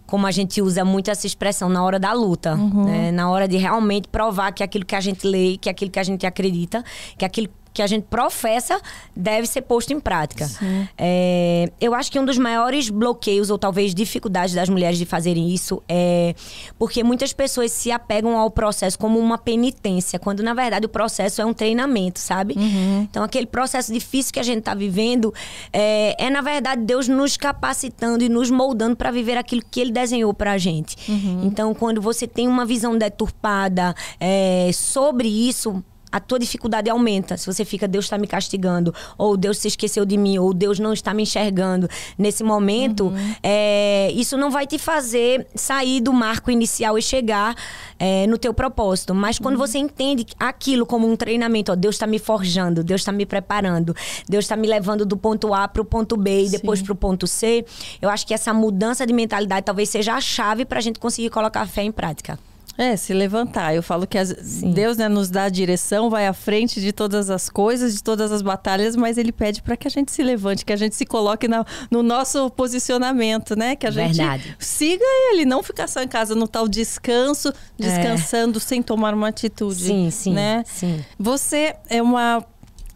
como 0.06 0.28
a 0.28 0.32
gente 0.32 0.62
usa 0.62 0.86
muito 0.86 1.10
essa 1.10 1.26
expressão 1.26 1.70
na 1.70 1.84
hora 1.84 1.98
da 1.98 2.14
luta, 2.14 2.54
uhum. 2.54 2.86
né? 2.86 3.12
na 3.12 3.32
hora 3.32 3.48
de 3.48 3.58
realmente 3.58 4.08
provar 4.08 4.52
que 4.52 4.62
aquilo 4.62 4.86
que 4.86 4.96
a 4.96 5.02
gente 5.02 5.26
lê, 5.26 5.58
que 5.58 5.70
aquilo 5.70 5.90
que 5.90 5.98
a 5.98 6.04
gente 6.04 6.24
acredita, 6.26 6.84
que 7.18 7.26
aquilo 7.26 7.50
que 7.74 7.82
a 7.82 7.88
gente 7.88 8.06
professa 8.10 8.80
deve 9.16 9.48
ser 9.48 9.62
posto 9.62 9.92
em 9.92 10.00
prática. 10.00 10.50
É, 10.98 11.72
eu 11.82 11.94
acho 11.96 12.12
que 12.12 12.20
um 12.20 12.26
dos 12.26 12.38
maiores 12.38 12.90
bloqueios, 12.90 13.50
ou 13.50 13.58
talvez 13.58 13.94
dificuldades 13.96 14.54
das 14.54 14.70
mulheres 14.70 14.98
de 14.98 15.06
fazerem 15.06 15.54
isso, 15.54 15.82
é 15.88 16.36
porque 16.78 17.04
muitas 17.04 17.34
pessoas 17.34 17.72
se 17.72 17.92
apegam 17.92 18.38
ao 18.38 18.52
processo 18.52 18.98
como 18.98 19.20
uma 19.20 19.38
penitência, 19.38 20.20
quando 20.20 20.44
na 20.44 20.54
verdade 20.54 20.86
o 20.86 20.90
processo 20.90 21.42
é 21.42 21.46
um 21.46 21.54
treinamento, 21.54 22.20
sabe? 22.20 22.54
Uhum. 22.56 23.08
Então, 23.10 23.24
aquele 23.24 23.48
processo 23.48 23.92
difícil 23.92 24.34
que 24.34 24.40
a 24.40 24.44
gente 24.44 24.60
está 24.60 24.74
vivendo 24.74 25.34
é, 25.72 26.16
é, 26.26 26.30
na 26.30 26.42
verdade, 26.42 26.84
Deus 26.84 27.08
nos 27.08 27.38
capacitando 27.38 28.24
e 28.24 28.30
nos 28.30 28.52
moldando 28.52 28.96
para 28.96 29.12
viver 29.12 29.38
aquilo 29.38 29.62
que 29.70 29.80
Ele 29.80 29.92
desenhou 29.92 30.34
para 30.34 30.54
a 30.54 30.58
gente. 30.58 30.96
Uhum. 31.10 31.42
Então, 31.46 31.74
quando 31.74 32.02
você 32.02 32.28
tem 32.28 32.48
uma 32.48 32.66
visão 32.66 32.98
deturpada 32.98 33.96
é, 34.20 34.70
sobre 34.74 35.28
isso, 35.28 35.84
a 36.14 36.20
tua 36.20 36.38
dificuldade 36.38 36.92
aumenta. 36.92 37.36
Se 37.38 37.48
você 37.48 37.66
fica, 37.66 37.88
Deus 37.88 38.06
está 38.06 38.20
me 38.20 38.28
castigando, 38.28 38.94
ou 39.18 39.36
Deus 39.36 39.58
se 39.58 39.68
esqueceu 39.68 40.06
de 40.06 40.16
mim, 40.16 40.38
ou 40.38 40.54
Deus 40.54 40.78
não 40.78 40.94
está 40.94 41.12
me 41.12 41.24
enxergando 41.24 41.90
nesse 42.20 42.44
momento, 42.44 43.06
uhum. 43.06 43.36
é, 43.42 44.12
isso 44.12 44.38
não 44.38 44.52
vai 44.52 44.68
te 44.68 44.78
fazer 44.78 45.48
sair 45.56 46.00
do 46.02 46.14
marco 46.14 46.52
inicial 46.52 47.00
e 47.00 47.02
chegar 47.02 47.56
é, 47.98 48.28
no 48.28 48.38
teu 48.38 48.54
propósito. 48.54 49.16
Mas 49.16 49.40
quando 49.40 49.56
uhum. 49.56 49.66
você 49.66 49.80
entende 49.80 50.28
aquilo 50.40 50.86
como 50.86 51.12
um 51.12 51.16
treinamento, 51.16 51.72
ó, 51.72 51.76
Deus 51.76 51.96
está 51.96 52.06
me 52.06 52.20
forjando, 52.20 52.84
Deus 52.84 53.02
está 53.02 53.12
me 53.12 53.26
preparando, 53.26 53.96
Deus 54.30 54.46
está 54.46 54.56
me 54.56 54.68
levando 54.68 55.08
do 55.08 55.18
ponto 55.18 55.52
A 55.52 55.68
para 55.68 55.82
o 55.82 55.86
ponto 55.86 56.16
B 56.16 56.46
e 56.46 56.50
depois 56.50 56.80
para 56.80 56.94
o 56.94 56.96
ponto 56.96 57.26
C, 57.26 57.66
eu 58.00 58.10
acho 58.10 58.28
que 58.28 58.36
essa 58.36 58.54
mudança 58.54 59.04
de 59.08 59.14
mentalidade 59.14 59.66
talvez 59.66 59.90
seja 59.90 60.14
a 60.14 60.22
chave 60.22 60.64
para 60.64 60.78
a 60.78 60.82
gente 60.82 61.00
conseguir 61.00 61.32
colocar 61.32 61.62
a 61.62 61.66
fé 61.66 61.82
em 61.82 61.92
prática. 61.92 62.38
É, 62.78 62.96
se 62.96 63.14
levantar. 63.14 63.76
Eu 63.76 63.84
falo 63.84 64.08
que 64.08 64.18
as, 64.18 64.34
Deus 64.62 64.98
né, 64.98 65.08
nos 65.08 65.30
dá 65.30 65.44
a 65.44 65.50
direção, 65.50 66.10
vai 66.10 66.26
à 66.26 66.34
frente 66.34 66.82
de 66.82 66.92
todas 66.92 67.30
as 67.30 67.50
coisas, 67.50 67.94
de 67.94 68.04
todas 68.04 68.32
as 68.32 68.42
batalhas, 68.42 68.96
mas 68.96 69.18
Ele 69.18 69.32
pede 69.32 69.62
para 69.62 69.78
que 69.78 69.88
a 69.88 69.92
gente 69.92 70.12
se 70.12 70.24
levante, 70.24 70.66
que 70.66 70.74
a 70.74 70.76
gente 70.76 70.96
se 70.96 71.06
coloque 71.06 71.48
na, 71.48 71.64
no 71.92 72.02
nosso 72.02 72.50
posicionamento, 72.50 73.56
né? 73.56 73.76
Que 73.76 73.86
a 73.86 73.92
Verdade. 73.92 74.44
gente 74.44 74.56
siga 74.60 75.06
Ele, 75.32 75.46
não 75.46 75.62
ficar 75.62 75.88
só 75.88 76.02
em 76.02 76.08
casa 76.08 76.34
no 76.34 76.48
tal 76.48 76.68
descanso, 76.68 77.50
é. 77.50 77.54
descansando 77.78 78.58
é. 78.58 78.62
sem 78.62 78.82
tomar 78.82 79.14
uma 79.14 79.28
atitude. 79.28 79.84
Sim, 79.84 80.10
sim, 80.10 80.34
né? 80.34 80.64
sim. 80.66 81.04
Você 81.20 81.76
é 81.90 82.02
uma 82.02 82.44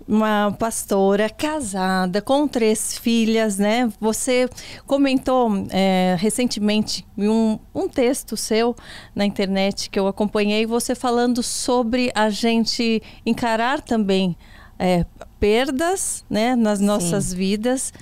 uma 0.08 0.56
pastora 0.58 1.30
casada 1.30 2.22
com 2.22 2.48
três 2.48 2.98
filhas, 2.98 3.58
né? 3.58 3.92
Você 4.00 4.50
comentou 4.86 5.52
é, 5.70 6.16
recentemente 6.18 7.06
um, 7.18 7.60
um 7.76 7.90
texto 7.90 8.38
seu 8.38 8.76
na 9.14 9.26
internet 9.26 9.90
que 9.90 10.00
eu 10.00 10.08
acompanhei, 10.08 10.66
você 10.66 10.96
falando 10.96 11.44
sobre 11.44 12.12
a 12.16 12.30
gente 12.30 13.02
encarar 13.26 13.82
também 13.82 14.38
é, 14.80 15.06
perdas, 15.40 16.24
né, 16.30 16.56
nas 16.56 16.80
nossas 16.80 17.26
Sim. 17.26 17.36
vidas 17.36 17.94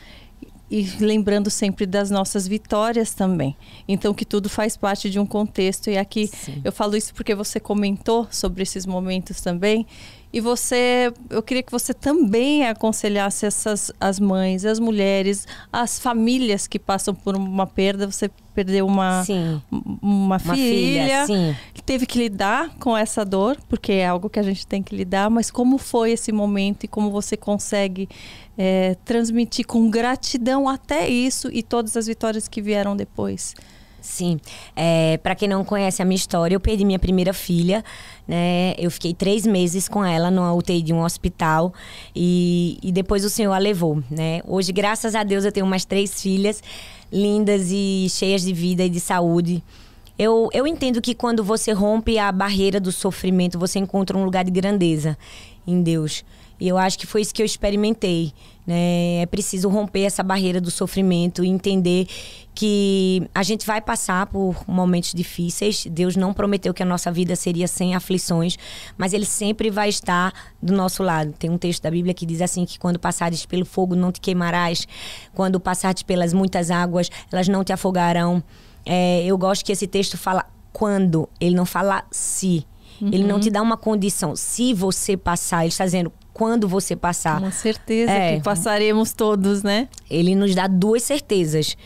e 0.69 0.83
lembrando 0.99 1.49
sempre 1.49 1.85
das 1.85 2.09
nossas 2.09 2.47
vitórias 2.47 3.13
também. 3.13 3.55
Então 3.87 4.13
que 4.13 4.25
tudo 4.25 4.49
faz 4.49 4.75
parte 4.75 5.09
de 5.09 5.19
um 5.19 5.25
contexto 5.25 5.89
e 5.89 5.97
aqui 5.97 6.27
Sim. 6.27 6.61
eu 6.63 6.71
falo 6.71 6.95
isso 6.95 7.13
porque 7.13 7.35
você 7.35 7.59
comentou 7.59 8.27
sobre 8.31 8.63
esses 8.63 8.85
momentos 8.85 9.41
também 9.41 9.85
E 10.35 10.41
você, 10.41 11.13
eu 11.29 11.41
queria 11.41 11.63
que 11.63 11.71
você 11.71 11.93
também 11.93 12.67
aconselhasse 12.67 13.45
essas 13.45 13.89
as 13.97 14.19
mães, 14.19 14.65
as 14.65 14.81
mulheres, 14.81 15.47
as 15.71 15.97
famílias 15.97 16.67
que 16.67 16.77
passam 16.77 17.15
por 17.15 17.37
uma 17.37 17.65
perda. 17.65 18.05
Você 18.05 18.29
perdeu 18.53 18.85
uma, 18.85 19.23
Sim. 19.23 19.61
uma, 19.71 20.35
Uma 20.35 20.39
filha, 20.39 21.25
sim. 21.25 21.55
teve 21.85 22.05
que 22.05 22.19
lidar 22.19 22.75
com 22.79 22.97
essa 22.97 23.23
dor, 23.23 23.57
porque 23.69 23.93
é 23.93 24.07
algo 24.07 24.29
que 24.29 24.37
a 24.37 24.43
gente 24.43 24.67
tem 24.67 24.83
que 24.83 24.93
lidar, 24.93 25.29
mas 25.29 25.49
como 25.49 25.77
foi 25.77 26.11
esse 26.11 26.33
momento 26.33 26.83
e 26.83 26.87
como 26.89 27.11
você 27.11 27.37
consegue 27.37 28.09
é, 28.57 28.97
transmitir 29.05 29.65
com 29.65 29.89
gratidão 29.89 30.67
até 30.67 31.07
isso 31.07 31.49
e 31.49 31.63
todas 31.63 31.95
as 31.95 32.07
vitórias 32.07 32.49
que 32.49 32.61
vieram 32.61 32.93
depois? 32.93 33.55
Sim. 34.05 34.39
É, 34.75 35.17
para 35.17 35.33
quem 35.33 35.49
não 35.49 35.65
conhece 35.65 35.99
a 35.99 36.05
minha 36.05 36.15
história, 36.15 36.55
eu 36.55 36.59
perdi 36.59 36.85
minha 36.85 36.99
primeira 36.99 37.33
filha, 37.33 37.83
né? 38.27 38.75
Eu 38.77 38.91
fiquei 38.91 39.15
três 39.15 39.47
meses 39.47 39.89
com 39.89 40.05
ela 40.05 40.29
numa 40.29 40.53
UTI 40.53 40.83
de 40.83 40.93
um 40.93 41.01
hospital 41.01 41.73
e, 42.15 42.77
e 42.83 42.91
depois 42.91 43.25
o 43.25 43.29
Senhor 43.31 43.51
a 43.51 43.57
levou, 43.57 44.03
né? 44.09 44.41
Hoje, 44.45 44.71
graças 44.71 45.15
a 45.15 45.23
Deus, 45.23 45.43
eu 45.43 45.51
tenho 45.51 45.65
mais 45.65 45.85
três 45.85 46.21
filhas 46.21 46.61
lindas 47.11 47.71
e 47.71 48.05
cheias 48.11 48.43
de 48.43 48.53
vida 48.53 48.83
e 48.83 48.89
de 48.89 48.99
saúde. 48.99 49.63
Eu, 50.19 50.49
eu 50.53 50.67
entendo 50.67 51.01
que 51.01 51.15
quando 51.15 51.43
você 51.43 51.71
rompe 51.71 52.19
a 52.19 52.31
barreira 52.31 52.79
do 52.79 52.91
sofrimento, 52.91 53.57
você 53.57 53.79
encontra 53.79 54.15
um 54.15 54.23
lugar 54.23 54.45
de 54.45 54.51
grandeza 54.51 55.17
em 55.65 55.81
Deus. 55.81 56.23
E 56.59 56.67
eu 56.67 56.77
acho 56.77 56.99
que 56.99 57.07
foi 57.07 57.21
isso 57.21 57.33
que 57.33 57.41
eu 57.41 57.45
experimentei. 57.45 58.31
Né? 58.65 59.21
É 59.21 59.25
preciso 59.25 59.69
romper 59.69 60.01
essa 60.01 60.23
barreira 60.23 60.59
do 60.59 60.71
sofrimento 60.71 61.43
e 61.43 61.47
entender 61.47 62.07
que 62.53 63.27
a 63.35 63.43
gente 63.43 63.65
vai 63.65 63.81
passar 63.81 64.25
por 64.27 64.63
momentos 64.67 65.13
difíceis. 65.13 65.85
Deus 65.85 66.15
não 66.15 66.33
prometeu 66.33 66.73
que 66.73 66.81
a 66.81 66.85
nossa 66.85 67.11
vida 67.11 67.35
seria 67.35 67.67
sem 67.67 67.95
aflições, 67.95 68.57
mas 68.97 69.13
Ele 69.13 69.25
sempre 69.25 69.69
vai 69.69 69.89
estar 69.89 70.33
do 70.61 70.73
nosso 70.73 71.03
lado. 71.03 71.33
Tem 71.33 71.49
um 71.49 71.57
texto 71.57 71.83
da 71.83 71.91
Bíblia 71.91 72.13
que 72.13 72.25
diz 72.25 72.41
assim: 72.41 72.65
que 72.65 72.79
quando 72.79 72.97
passares 72.97 73.45
pelo 73.45 73.65
fogo 73.65 73.95
não 73.95 74.11
te 74.11 74.21
queimarás, 74.21 74.87
quando 75.33 75.59
passares 75.59 76.01
pelas 76.01 76.33
muitas 76.33 76.71
águas, 76.71 77.09
elas 77.31 77.47
não 77.47 77.63
te 77.63 77.73
afogarão. 77.73 78.41
É, 78.85 79.23
eu 79.25 79.37
gosto 79.37 79.65
que 79.65 79.71
esse 79.71 79.85
texto 79.85 80.17
fala 80.17 80.45
quando, 80.71 81.27
ele 81.39 81.55
não 81.55 81.65
fala 81.65 82.03
se. 82.09 82.65
Ele 83.01 83.25
não 83.25 83.41
te 83.41 83.49
dá 83.49 83.61
uma 83.61 83.75
condição. 83.75 84.37
Se 84.37 84.73
você 84.73 85.17
passar, 85.17 85.63
ele 85.63 85.67
está 85.67 85.83
dizendo 85.83 86.13
quando 86.35 86.67
você 86.67 86.97
passar. 86.97 87.39
Com 87.39 87.49
certeza 87.49 88.11
É. 88.11 88.35
que 88.35 88.43
passaremos 88.43 89.13
todos, 89.13 89.63
né? 89.63 89.87
Ele 90.09 90.35
nos 90.35 90.53
dá 90.53 90.67
duas 90.67 91.01
certezas. 91.01 91.77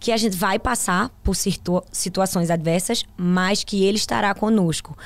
Que 0.00 0.10
a 0.10 0.16
gente 0.16 0.36
vai 0.36 0.58
passar 0.58 1.08
por 1.22 1.36
situa- 1.36 1.84
situações 1.92 2.50
adversas, 2.50 3.04
mas 3.16 3.62
que 3.62 3.84
ele 3.84 3.96
estará 3.96 4.34
conosco. 4.34 4.98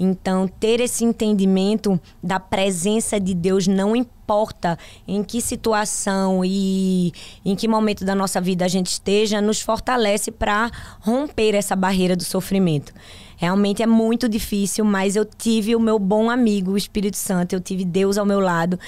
Então, 0.00 0.48
ter 0.48 0.80
esse 0.80 1.04
entendimento 1.04 2.00
da 2.22 2.40
presença 2.40 3.20
de 3.20 3.34
Deus 3.34 3.66
não 3.66 3.94
importa 3.94 4.78
em 5.06 5.22
que 5.22 5.42
situação 5.42 6.42
e 6.42 7.12
em 7.44 7.54
que 7.54 7.68
momento 7.68 8.04
da 8.06 8.14
nossa 8.14 8.40
vida 8.40 8.64
a 8.64 8.68
gente 8.68 8.86
esteja, 8.86 9.42
nos 9.42 9.60
fortalece 9.60 10.30
para 10.30 10.70
romper 11.00 11.54
essa 11.54 11.76
barreira 11.76 12.16
do 12.16 12.24
sofrimento. 12.24 12.94
Realmente 13.40 13.84
é 13.84 13.86
muito 13.86 14.28
difícil, 14.28 14.84
mas 14.84 15.14
eu 15.14 15.24
tive 15.24 15.76
o 15.76 15.80
meu 15.80 15.96
bom 15.96 16.28
amigo, 16.28 16.72
o 16.72 16.76
Espírito 16.76 17.16
Santo, 17.16 17.52
eu 17.52 17.60
tive 17.60 17.84
Deus 17.84 18.18
ao 18.18 18.26
meu 18.26 18.40
lado 18.40 18.78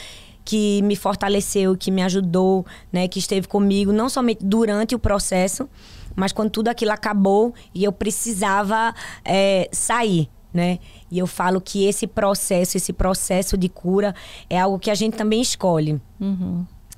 que 0.44 0.82
me 0.82 0.96
fortaleceu, 0.96 1.76
que 1.76 1.92
me 1.92 2.02
ajudou, 2.02 2.66
né, 2.92 3.06
que 3.06 3.20
esteve 3.20 3.46
comigo 3.46 3.92
não 3.92 4.08
somente 4.08 4.44
durante 4.44 4.92
o 4.96 4.98
processo, 4.98 5.68
mas 6.16 6.32
quando 6.32 6.50
tudo 6.50 6.66
aquilo 6.66 6.90
acabou 6.90 7.54
e 7.72 7.84
eu 7.84 7.92
precisava 7.92 8.92
é, 9.24 9.68
sair, 9.70 10.28
né? 10.52 10.80
E 11.08 11.20
eu 11.20 11.28
falo 11.28 11.60
que 11.60 11.84
esse 11.84 12.04
processo, 12.08 12.76
esse 12.76 12.92
processo 12.92 13.56
de 13.56 13.68
cura 13.68 14.12
é 14.48 14.58
algo 14.58 14.80
que 14.80 14.90
a 14.90 14.94
gente 14.96 15.16
também 15.16 15.40
escolhe. 15.40 16.00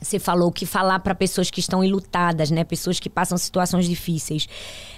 Você 0.00 0.18
falou 0.18 0.50
que 0.50 0.66
falar 0.66 0.98
para 1.00 1.14
pessoas 1.14 1.50
que 1.50 1.60
estão 1.60 1.84
enlutadas, 1.84 2.50
né? 2.50 2.64
Pessoas 2.64 2.98
que 2.98 3.10
passam 3.10 3.36
situações 3.38 3.86
difíceis. 3.86 4.48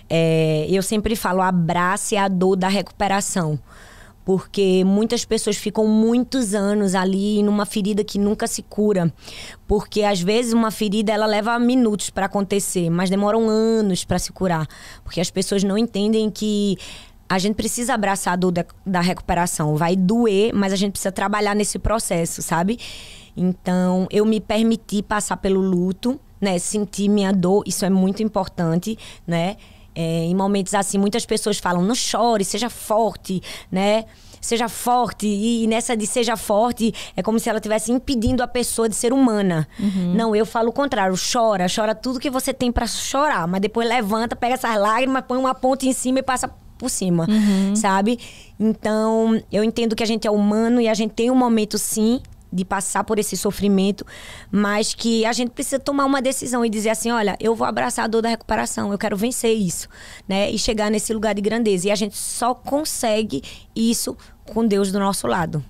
É, 0.09 0.67
eu 0.69 0.83
sempre 0.83 1.17
falo, 1.17 1.41
abrace 1.41 2.17
a 2.17 2.29
dor 2.29 2.57
da 2.57 2.69
recuperação. 2.69 3.59
Porque 4.25 4.83
muitas 4.85 5.25
pessoas 5.25 5.57
ficam 5.57 5.87
muitos 5.87 6.55
anos 6.55 6.95
ali 6.95 7.43
numa 7.43 7.67
ferida 7.67 8.03
que 8.03 8.19
nunca 8.19 8.47
se 8.47 8.63
cura. 8.63 9.13
Porque 9.67 10.03
às 10.03 10.21
vezes 10.21 10.55
uma 10.55 10.71
ferida 10.71 11.13
ela 11.13 11.27
leva 11.27 11.59
minutos 11.59 12.09
para 12.09 12.25
acontecer, 12.25 12.89
mas 12.89 13.11
demoram 13.11 13.49
anos 13.51 14.05
para 14.05 14.19
se 14.19 14.33
curar. 14.33 14.67
Porque 15.03 15.21
as 15.21 15.31
pessoas 15.31 15.63
não 15.63 15.77
entendem 15.77 16.31
que 16.31 16.79
a 17.29 17.39
gente 17.39 17.55
precisa 17.55 17.95
abraçar 17.95 18.33
a 18.33 18.37
dor 18.37 18.53
da, 18.53 18.65
da 18.87 19.01
recuperação. 19.01 19.77
Vai 19.77 19.95
doer, 19.95 20.55
mas 20.55 20.73
a 20.73 20.77
gente 20.77 20.93
precisa 20.93 21.13
trabalhar 21.13 21.55
nesse 21.55 21.79
processo, 21.79 22.41
sabe? 22.41 22.79
Então, 23.37 24.07
eu 24.11 24.25
me 24.25 24.41
permiti 24.41 25.03
passar 25.03 25.37
pelo 25.37 25.61
luto, 25.61 26.19
né? 26.41 26.59
Sentir 26.59 27.09
minha 27.09 27.33
dor, 27.33 27.63
isso 27.67 27.85
é 27.85 27.91
muito 27.91 28.23
importante, 28.23 28.97
né? 29.27 29.57
É, 29.95 30.25
em 30.25 30.35
momentos 30.35 30.75
assim, 30.75 30.99
muitas 30.99 31.25
pessoas 31.25 31.59
falam, 31.59 31.83
não 31.83 31.95
chore, 31.95 32.45
seja 32.45 32.69
forte, 32.69 33.41
né? 33.71 34.05
Seja 34.41 34.69
forte. 34.69 35.27
E 35.27 35.67
nessa 35.67 35.97
de 35.97 36.07
seja 36.07 36.37
forte, 36.37 36.93
é 37.17 37.23
como 37.23 37.39
se 37.39 37.49
ela 37.49 37.59
estivesse 37.59 37.91
impedindo 37.91 38.43
a 38.43 38.47
pessoa 38.47 38.89
de 38.89 38.95
ser 38.95 39.13
humana. 39.13 39.67
Não, 40.15 40.37
eu 40.37 40.45
falo 40.45 40.69
o 40.69 40.73
contrário. 40.73 41.17
Chora, 41.17 41.67
chora 41.75 41.95
tudo 41.95 42.21
que 42.21 42.29
você 42.29 42.53
tem 42.53 42.71
para 42.71 42.87
chorar. 42.87 43.47
Mas 43.49 43.61
depois 43.63 43.89
levanta, 43.89 44.37
pega 44.37 44.55
essas 44.55 44.77
lágrimas, 44.77 45.25
põe 45.27 45.39
uma 45.39 45.55
ponte 45.55 45.89
em 45.89 45.93
cima 45.95 46.19
e 46.19 46.23
passa 46.23 46.51
por 46.77 46.91
cima, 46.91 47.27
sabe? 47.75 48.19
Então, 48.59 49.41
eu 49.51 49.65
entendo 49.65 49.97
que 49.97 50.03
a 50.03 50.07
gente 50.07 50.27
é 50.27 50.31
humano 50.31 50.81
e 50.81 50.89
a 50.89 50.95
gente 50.95 51.13
tem 51.13 51.31
um 51.31 51.35
momento, 51.35 51.79
sim, 51.79 52.21
de 52.55 52.65
passar 52.65 53.03
por 53.05 53.19
esse 53.19 53.37
sofrimento, 53.37 54.07
mas 54.51 54.95
que 54.95 55.27
a 55.27 55.33
gente 55.33 55.51
precisa 55.51 55.79
tomar 55.79 56.05
uma 56.05 56.23
decisão 56.23 56.65
e 56.65 56.71
dizer 56.71 56.91
assim, 56.91 57.11
olha, 57.11 57.37
eu 57.41 57.55
vou 57.55 57.67
abraçar 57.67 58.05
a 58.05 58.09
dor 58.09 58.23
da 58.23 58.29
recuperação, 58.29 58.93
eu 58.93 58.99
quero 58.99 59.17
vencer 59.17 59.53
isso, 59.53 59.89
né? 60.29 60.51
E 60.51 60.59
chegar 60.59 60.91
nesse 60.91 61.13
lugar 61.13 61.35
de 61.35 61.43
grandeza. 61.43 61.89
E 61.89 61.91
a 61.91 61.97
gente 61.97 62.17
só 62.17 62.55
consegue 62.55 63.43
isso 63.75 64.17
com 64.45 64.67
Deus 64.67 64.93
do 64.93 64.99
nosso 64.99 65.27
lado. 65.27 65.65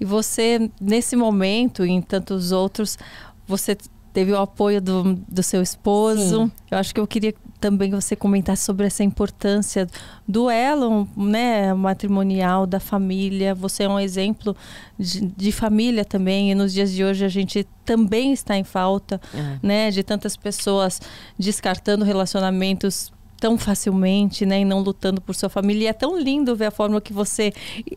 E 0.00 0.04
você, 0.04 0.70
nesse 0.80 1.16
momento 1.16 1.84
e 1.84 1.90
em 1.90 2.00
tantos 2.00 2.52
outros, 2.52 2.98
você 3.46 3.76
teve 4.16 4.32
o 4.32 4.38
apoio 4.38 4.80
do, 4.80 5.12
do 5.28 5.42
seu 5.42 5.60
esposo. 5.60 6.44
Sim. 6.46 6.52
Eu 6.70 6.78
acho 6.78 6.94
que 6.94 6.98
eu 6.98 7.06
queria 7.06 7.34
também 7.60 7.90
que 7.90 7.94
você 7.96 8.16
comentasse 8.16 8.64
sobre 8.64 8.86
essa 8.86 9.04
importância 9.04 9.86
do 10.26 10.48
elo 10.48 11.06
né, 11.14 11.74
matrimonial, 11.74 12.66
da 12.66 12.80
família. 12.80 13.54
Você 13.54 13.82
é 13.82 13.88
um 13.90 14.00
exemplo 14.00 14.56
de, 14.98 15.20
de 15.20 15.52
família 15.52 16.02
também. 16.02 16.50
E 16.50 16.54
nos 16.54 16.72
dias 16.72 16.90
de 16.92 17.04
hoje 17.04 17.26
a 17.26 17.28
gente 17.28 17.68
também 17.84 18.32
está 18.32 18.56
em 18.56 18.64
falta 18.64 19.20
É. 19.34 19.58
né, 19.62 19.90
de 19.90 20.02
tantas 20.02 20.34
pessoas 20.34 20.98
descartando 21.38 22.02
relacionamentos 22.02 23.12
tão 23.38 23.58
facilmente, 23.58 24.46
né, 24.46 24.60
e 24.60 24.64
não 24.64 24.80
lutando 24.80 25.20
por 25.20 25.34
sua 25.34 25.48
família. 25.48 25.84
E 25.84 25.86
é 25.88 25.92
tão 25.92 26.18
lindo 26.18 26.56
ver 26.56 26.66
a 26.66 26.70
forma 26.70 27.00
que 27.00 27.12
você 27.12 27.52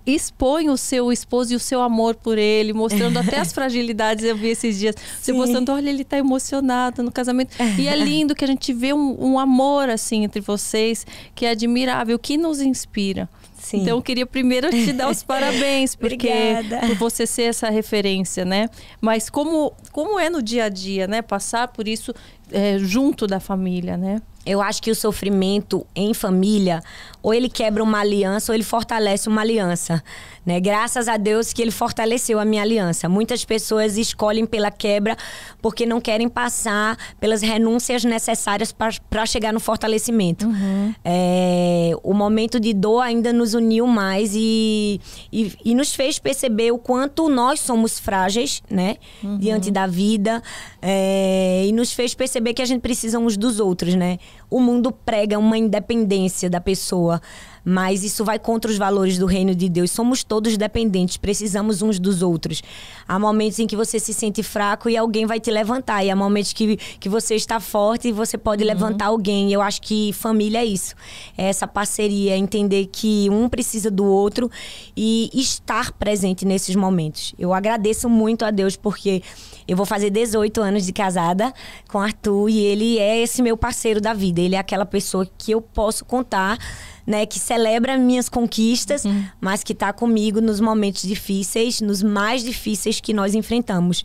expõe 0.06 0.70
o 0.70 0.78
seu 0.78 1.12
esposo 1.12 1.54
e 1.54 1.56
o 1.56 1.60
seu 1.60 1.82
amor 1.82 2.16
por 2.16 2.38
ele, 2.38 2.74
mostrando 2.74 3.18
até 3.18 3.40
as 3.40 3.52
fragilidades. 3.54 4.24
Eu 4.24 4.36
vi 4.36 4.50
esses 4.50 4.78
dias, 4.78 4.96
você 4.96 5.32
Sim. 5.32 5.38
mostrando, 5.38 5.72
olha, 5.72 5.90
ele 5.90 6.04
tá 6.04 6.18
emocionado 6.18 7.02
no 7.02 7.12
casamento. 7.12 7.56
E 7.78 7.88
é 7.88 7.96
lindo 7.98 8.36
que 8.36 8.44
a 8.44 8.48
gente 8.48 8.74
vê 8.74 8.94
um, 8.94 9.16
um 9.20 9.40
amor 9.40 9.90
assim 9.90 10.24
entre 10.24 10.42
vocês 10.42 11.06
que 11.34 11.46
é 11.46 11.52
admirável, 11.52 12.20
que 12.20 12.38
nos 12.38 12.60
inspira. 12.60 13.30
Sim. 13.60 13.82
Então 13.82 13.98
eu 13.98 14.02
queria 14.02 14.26
primeiro 14.26 14.70
te 14.72 14.94
dar 14.94 15.10
os 15.10 15.22
parabéns, 15.22 15.96
porque 15.96 16.30
por 16.88 16.96
você 16.96 17.28
ser 17.28 17.44
essa 17.44 17.70
referência, 17.70 18.46
né? 18.46 18.70
Mas 19.02 19.30
como, 19.30 19.74
como 19.92 20.20
é 20.20 20.30
no 20.30 20.42
dia 20.42 20.66
a 20.66 20.70
dia, 20.70 21.08
né? 21.08 21.22
Passar 21.22 21.68
por 21.68 21.88
isso 21.88 22.14
é, 22.52 22.80
junto 22.80 23.28
da 23.28 23.40
família, 23.40 23.98
né? 23.98 24.22
Eu 24.50 24.62
acho 24.62 24.82
que 24.82 24.90
o 24.90 24.96
sofrimento 24.96 25.86
em 25.96 26.12
família, 26.12 26.82
ou 27.22 27.34
ele 27.34 27.50
quebra 27.50 27.84
uma 27.84 28.00
aliança, 28.00 28.52
ou 28.52 28.56
ele 28.56 28.64
fortalece 28.64 29.30
uma 29.30 29.42
aliança. 29.42 30.04
Né? 30.46 30.60
Graças 30.60 31.08
a 31.08 31.18
Deus 31.18 31.54
que 31.54 31.62
ele 31.62 31.70
fortaleceu 31.70 32.40
a 32.40 32.46
minha 32.46 32.64
aliança. 32.64 33.08
Muitas 33.08 33.46
pessoas 33.46 33.98
escolhem 33.98 34.48
pela 34.48 34.72
quebra 34.72 35.16
porque 35.62 35.86
não 35.86 36.02
querem 36.02 36.28
passar 36.28 36.98
pelas 37.20 37.44
renúncias 37.44 38.04
necessárias 38.04 38.72
para 38.72 39.26
chegar 39.28 39.54
no 39.54 39.60
fortalecimento. 39.60 40.48
É, 41.06 41.92
o 42.02 42.16
momento 42.16 42.60
de 42.60 42.74
dor 42.74 43.02
ainda 43.02 43.32
nos 43.32 43.54
uniu 43.54 43.86
mais 43.86 44.32
e, 44.34 45.00
e, 45.32 45.54
e 45.64 45.76
nos 45.76 45.94
fez 45.94 46.18
perceber 46.18 46.72
o 46.72 46.80
quanto 46.80 47.30
nós 47.30 47.60
somos 47.60 48.00
frágeis, 48.00 48.64
né? 48.70 48.96
Diante 49.38 49.70
da 49.70 49.86
vida. 49.86 50.42
é, 50.82 51.66
e 51.68 51.72
nos 51.72 51.94
fez 51.94 52.16
perceber 52.16 52.56
que 52.56 52.62
a 52.62 52.66
gente 52.66 52.82
precisa 52.82 53.20
uns 53.20 53.38
dos 53.38 53.60
outros, 53.60 53.94
né? 53.94 54.18
O 54.50 54.60
mundo 54.60 54.92
prega 54.92 55.38
uma 55.38 55.58
independência 55.58 56.50
da 56.50 56.60
pessoa. 56.60 57.22
mas 57.64 58.04
isso 58.04 58.24
vai 58.24 58.40
contra 58.40 58.72
os 58.72 58.78
valores 58.78 59.18
do 59.18 59.26
reino 59.26 59.54
de 59.54 59.70
Deus. 59.70 59.92
Somos 59.92 60.24
todos 60.24 60.58
dependentes, 60.58 61.18
precisamos 61.18 61.82
uns 61.82 62.00
dos 62.00 62.22
outros. 62.22 62.62
Há 63.08 63.20
momentos 63.20 63.60
em 63.60 63.68
que 63.68 63.76
você 63.76 64.00
se 64.00 64.14
sente 64.14 64.42
fraco 64.42 64.90
e 64.90 64.98
alguém 64.98 65.26
vai 65.26 65.40
te 65.40 65.52
levantar, 65.52 66.04
e 66.04 66.10
há 66.10 66.16
momentos 66.16 66.54
que, 66.54 66.78
que 66.78 67.10
você 67.10 67.36
está 67.36 67.60
forte 67.60 68.08
e 68.08 68.12
você 68.12 68.38
pode 68.38 68.64
uhum. 68.64 68.68
levantar 68.68 69.08
alguém. 69.08 69.52
Eu 69.52 69.62
acho 69.62 69.82
que 69.82 70.12
família 70.14 70.60
é 70.60 70.66
isso, 70.66 70.96
é 71.38 71.50
essa 71.50 71.68
parceria, 71.68 72.38
entender 72.38 72.88
que 72.92 73.30
um 73.30 73.48
precisa 73.50 73.92
do 73.92 74.06
outro 74.06 74.50
e 74.96 75.30
estar 75.34 75.92
presente 75.94 76.46
nesses 76.46 76.76
momentos. 76.76 77.34
Eu 77.38 77.54
agradeço 77.54 78.10
muito 78.10 78.44
a 78.46 78.52
Deus 78.52 78.76
porque 78.76 79.22
eu 79.70 79.78
vou 79.78 79.86
fazer 79.86 80.10
18 80.10 80.60
anos 80.62 80.84
de 80.84 80.92
casada 80.92 81.54
com 81.88 82.00
Arthur 82.00 82.50
e 82.50 82.58
ele 82.58 82.98
é 82.98 83.22
esse 83.22 83.40
meu 83.40 83.56
parceiro 83.56 84.02
da 84.02 84.14
vida. 84.16 84.42
Ele 84.42 84.56
é 84.56 84.58
aquela 84.58 84.84
pessoa 84.84 85.30
que 85.38 85.52
eu 85.52 85.62
posso 85.62 86.04
contar 86.04 86.58
né, 87.06 87.24
que 87.28 87.38
celebra 87.38 87.96
minhas 87.96 88.28
conquistas, 88.28 89.06
uhum. 89.06 89.26
mas 89.40 89.64
que 89.64 89.74
está 89.74 89.94
comigo 89.94 90.42
nos 90.42 90.60
momentos 90.60 91.04
difíceis, 91.04 91.82
nos 91.82 92.02
mais 92.02 92.44
difíceis 92.44 93.00
que 93.00 93.14
nós 93.14 93.36
enfrentamos. 93.36 94.04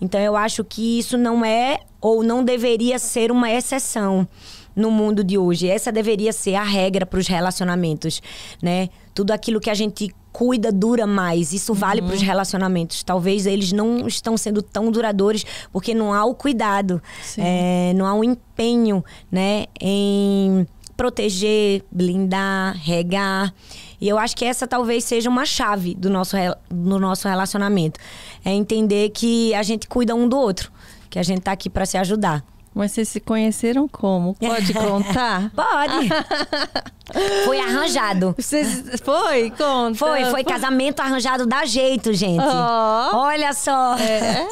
Então 0.00 0.18
eu 0.18 0.34
acho 0.34 0.64
que 0.64 0.98
isso 0.98 1.18
não 1.18 1.44
é 1.44 1.80
ou 2.00 2.22
não 2.22 2.42
deveria 2.42 2.98
ser 2.98 3.30
uma 3.30 3.50
exceção 3.50 4.26
no 4.74 4.90
mundo 4.90 5.22
de 5.22 5.36
hoje. 5.36 5.68
Essa 5.68 5.92
deveria 5.92 6.32
ser 6.32 6.54
a 6.54 6.64
regra 6.64 7.04
para 7.04 7.20
os 7.20 7.28
relacionamentos, 7.28 8.22
né? 8.62 8.88
Tudo 9.14 9.30
aquilo 9.32 9.60
que 9.60 9.68
a 9.68 9.74
gente 9.74 10.10
cuida 10.32 10.72
dura 10.72 11.06
mais. 11.06 11.52
Isso 11.52 11.74
vale 11.74 12.00
uhum. 12.00 12.06
para 12.08 12.16
os 12.16 12.22
relacionamentos. 12.22 13.02
Talvez 13.02 13.46
eles 13.46 13.72
não 13.72 14.06
estão 14.06 14.36
sendo 14.36 14.62
tão 14.62 14.90
duradouros 14.90 15.44
porque 15.72 15.94
não 15.94 16.12
há 16.12 16.24
o 16.24 16.34
cuidado, 16.34 17.02
é, 17.36 17.92
não 17.94 18.06
há 18.06 18.14
um 18.14 18.24
empenho, 18.24 19.04
né, 19.30 19.66
em 19.80 20.66
proteger, 20.96 21.82
blindar, 21.90 22.76
regar. 22.76 23.52
E 24.00 24.08
eu 24.08 24.18
acho 24.18 24.36
que 24.36 24.44
essa 24.44 24.66
talvez 24.66 25.04
seja 25.04 25.28
uma 25.28 25.44
chave 25.44 25.94
do 25.94 26.08
nosso, 26.10 26.36
do 26.68 26.98
nosso 26.98 27.28
relacionamento. 27.28 28.00
É 28.44 28.52
entender 28.52 29.10
que 29.10 29.54
a 29.54 29.62
gente 29.62 29.86
cuida 29.88 30.14
um 30.14 30.28
do 30.28 30.36
outro, 30.36 30.72
que 31.10 31.18
a 31.18 31.22
gente 31.22 31.38
está 31.38 31.52
aqui 31.52 31.68
para 31.68 31.86
se 31.86 31.96
ajudar. 31.96 32.44
Mas 32.74 32.92
vocês 32.92 33.08
se 33.08 33.20
conheceram 33.20 33.86
como? 33.86 34.34
Pode 34.34 34.72
contar? 34.72 35.50
Pode. 35.54 36.08
foi 37.44 37.60
arranjado. 37.60 38.34
Vocês... 38.36 39.00
Foi? 39.04 39.50
Conta. 39.50 39.94
Foi, 39.94 40.24
foi 40.26 40.42
casamento 40.42 41.00
arranjado 41.00 41.46
da 41.46 41.66
jeito, 41.66 42.14
gente. 42.14 42.42
Oh. 42.42 43.16
Olha 43.16 43.52
só. 43.52 43.96
É. 43.96 44.46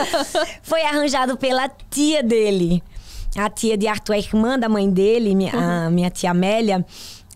foi 0.62 0.82
arranjado 0.82 1.36
pela 1.36 1.68
tia 1.90 2.22
dele. 2.22 2.82
A 3.36 3.50
tia 3.50 3.76
de 3.76 3.86
Arthur, 3.86 4.14
a 4.14 4.18
irmã 4.18 4.58
da 4.58 4.68
mãe 4.68 4.88
dele, 4.90 5.34
minha, 5.34 5.54
uhum. 5.54 5.86
a 5.86 5.90
minha 5.90 6.10
tia 6.10 6.30
Amélia, 6.30 6.84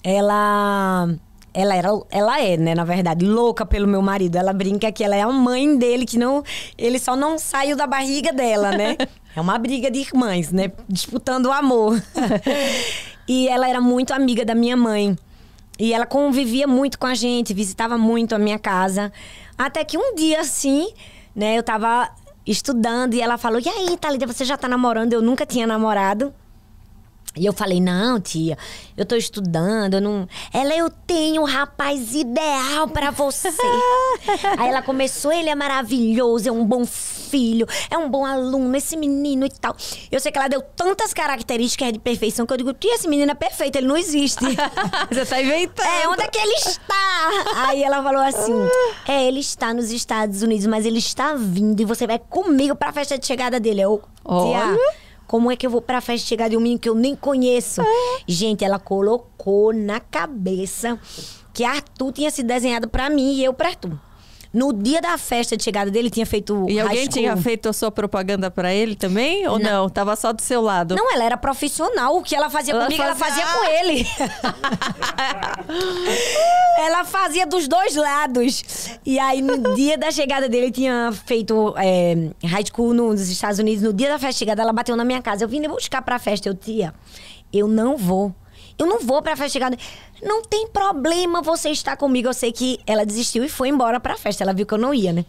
ela 0.02 1.08
ela 1.52 1.74
era, 1.74 1.88
ela 2.10 2.40
é, 2.40 2.56
né, 2.56 2.74
na 2.74 2.84
verdade, 2.84 3.24
louca 3.24 3.66
pelo 3.66 3.86
meu 3.86 4.00
marido. 4.00 4.36
Ela 4.36 4.52
brinca 4.52 4.90
que 4.92 5.02
ela 5.02 5.16
é 5.16 5.22
a 5.22 5.28
mãe 5.28 5.76
dele, 5.76 6.06
que 6.06 6.18
não, 6.18 6.42
ele 6.78 6.98
só 6.98 7.16
não 7.16 7.38
saiu 7.38 7.76
da 7.76 7.86
barriga 7.86 8.32
dela, 8.32 8.70
né? 8.70 8.96
É 9.36 9.40
uma 9.40 9.56
briga 9.58 9.88
de 9.92 10.00
irmãs, 10.00 10.50
né? 10.50 10.72
Disputando 10.88 11.46
o 11.46 11.52
amor. 11.52 12.02
e 13.28 13.46
ela 13.46 13.68
era 13.68 13.80
muito 13.80 14.12
amiga 14.12 14.44
da 14.44 14.56
minha 14.56 14.76
mãe. 14.76 15.16
E 15.78 15.94
ela 15.94 16.04
convivia 16.04 16.66
muito 16.66 16.98
com 16.98 17.06
a 17.06 17.14
gente, 17.14 17.54
visitava 17.54 17.96
muito 17.96 18.34
a 18.34 18.40
minha 18.40 18.58
casa. 18.58 19.12
Até 19.56 19.84
que 19.84 19.96
um 19.96 20.16
dia, 20.16 20.40
assim, 20.40 20.92
né, 21.32 21.56
eu 21.56 21.62
tava 21.62 22.10
estudando 22.44 23.14
e 23.14 23.20
ela 23.20 23.38
falou: 23.38 23.60
E 23.60 23.68
aí, 23.68 23.96
Thalita, 23.96 24.26
você 24.26 24.44
já 24.44 24.56
tá 24.56 24.66
namorando? 24.66 25.12
Eu 25.12 25.22
nunca 25.22 25.46
tinha 25.46 25.66
namorado. 25.66 26.34
E 27.36 27.46
eu 27.46 27.52
falei, 27.52 27.80
não, 27.80 28.20
tia, 28.20 28.58
eu 28.96 29.06
tô 29.06 29.14
estudando, 29.14 29.94
eu 29.94 30.00
não. 30.00 30.28
Ela, 30.52 30.74
eu 30.76 30.90
tenho 30.90 31.42
um 31.42 31.44
rapaz 31.44 32.12
ideal 32.12 32.88
para 32.88 33.12
você. 33.12 33.48
Aí 34.58 34.68
ela 34.68 34.82
começou, 34.82 35.32
ele 35.32 35.48
é 35.48 35.54
maravilhoso, 35.54 36.48
é 36.48 36.52
um 36.52 36.64
bom 36.64 36.84
filho, 36.84 37.68
é 37.88 37.96
um 37.96 38.10
bom 38.10 38.26
aluno, 38.26 38.74
esse 38.76 38.96
menino 38.96 39.46
e 39.46 39.50
tal. 39.50 39.76
Eu 40.10 40.18
sei 40.18 40.32
que 40.32 40.38
ela 40.38 40.48
deu 40.48 40.60
tantas 40.60 41.14
características 41.14 41.92
de 41.92 42.00
perfeição 42.00 42.44
que 42.44 42.52
eu 42.52 42.56
digo, 42.56 42.72
tia, 42.74 42.96
esse 42.96 43.06
menino 43.06 43.30
é 43.30 43.34
perfeito, 43.34 43.76
ele 43.76 43.86
não 43.86 43.96
existe. 43.96 44.44
Você 45.08 45.24
tá 45.24 45.40
inventando. 45.40 45.86
É, 45.86 46.08
onde 46.08 46.24
é 46.24 46.26
que 46.26 46.38
ele 46.38 46.54
está? 46.54 47.30
Aí 47.68 47.82
ela 47.82 48.02
falou 48.02 48.22
assim: 48.22 48.54
é, 49.06 49.24
ele 49.26 49.38
está 49.38 49.72
nos 49.72 49.92
Estados 49.92 50.42
Unidos, 50.42 50.66
mas 50.66 50.84
ele 50.84 50.98
está 50.98 51.34
vindo 51.34 51.80
e 51.80 51.84
você 51.84 52.06
vai 52.06 52.18
comigo 52.18 52.74
pra 52.74 52.92
festa 52.92 53.16
de 53.16 53.26
chegada 53.26 53.60
dele. 53.60 53.82
Eu, 53.82 54.02
tia. 54.24 54.76
Como 55.30 55.48
é 55.48 55.54
que 55.54 55.64
eu 55.64 55.70
vou 55.70 55.80
pra 55.80 56.00
festa 56.00 56.26
chegar 56.26 56.50
de 56.50 56.56
um 56.56 56.60
menino 56.60 56.80
que 56.80 56.88
eu 56.88 56.94
nem 56.96 57.14
conheço? 57.14 57.80
É. 57.82 57.84
Gente, 58.26 58.64
ela 58.64 58.80
colocou 58.80 59.72
na 59.72 60.00
cabeça 60.00 60.98
que 61.52 61.62
Arthur 61.62 62.12
tinha 62.12 62.32
se 62.32 62.42
desenhado 62.42 62.88
para 62.88 63.08
mim 63.08 63.34
e 63.34 63.44
eu 63.44 63.54
pra 63.54 63.68
Arthur. 63.68 63.96
No 64.52 64.72
dia 64.72 65.00
da 65.00 65.16
festa 65.16 65.56
de 65.56 65.62
chegada 65.62 65.92
dele, 65.92 66.10
tinha 66.10 66.26
feito. 66.26 66.66
E 66.68 66.80
alguém 66.80 67.06
tinha 67.06 67.36
feito 67.36 67.68
a 67.68 67.72
sua 67.72 67.90
propaganda 67.90 68.50
para 68.50 68.74
ele 68.74 68.96
também? 68.96 69.46
Ou 69.46 69.60
não. 69.60 69.82
não? 69.82 69.88
Tava 69.88 70.16
só 70.16 70.32
do 70.32 70.42
seu 70.42 70.60
lado? 70.60 70.96
Não, 70.96 71.12
ela 71.12 71.22
era 71.22 71.36
profissional. 71.36 72.16
O 72.16 72.22
que 72.22 72.34
ela 72.34 72.50
fazia 72.50 72.74
ela 72.74 72.84
comigo, 72.84 73.00
fazia... 73.00 73.44
ela 73.44 73.46
fazia 73.46 73.60
com 73.60 73.64
ele. 73.64 74.06
ela 76.78 77.04
fazia 77.04 77.46
dos 77.46 77.68
dois 77.68 77.94
lados. 77.94 78.98
E 79.06 79.20
aí, 79.20 79.40
no 79.40 79.74
dia 79.74 79.96
da 79.96 80.10
chegada 80.10 80.48
dele, 80.48 80.72
tinha 80.72 81.12
feito 81.12 81.72
é, 81.76 82.30
high 82.44 82.64
school 82.66 82.92
nos 82.92 83.28
Estados 83.28 83.60
Unidos. 83.60 83.84
No 83.84 83.92
dia 83.92 84.08
da 84.08 84.18
festa 84.18 84.32
de 84.32 84.38
chegada, 84.38 84.62
ela 84.62 84.72
bateu 84.72 84.96
na 84.96 85.04
minha 85.04 85.22
casa. 85.22 85.44
Eu 85.44 85.48
vim 85.48 85.62
buscar 85.68 86.02
pra 86.02 86.18
festa. 86.18 86.48
Eu, 86.48 86.54
tia, 86.56 86.92
eu 87.52 87.68
não 87.68 87.96
vou. 87.96 88.34
Eu 88.76 88.86
não 88.86 88.98
vou 88.98 89.22
pra 89.22 89.36
festa 89.36 89.52
chegada. 89.52 89.76
Não 90.22 90.42
tem 90.42 90.68
problema 90.68 91.40
você 91.42 91.70
estar 91.70 91.96
comigo. 91.96 92.28
Eu 92.28 92.34
sei 92.34 92.52
que 92.52 92.78
ela 92.86 93.04
desistiu 93.06 93.44
e 93.44 93.48
foi 93.48 93.68
embora 93.68 93.98
pra 93.98 94.16
festa. 94.16 94.44
Ela 94.44 94.52
viu 94.52 94.66
que 94.66 94.74
eu 94.74 94.78
não 94.78 94.92
ia, 94.92 95.12
né? 95.12 95.24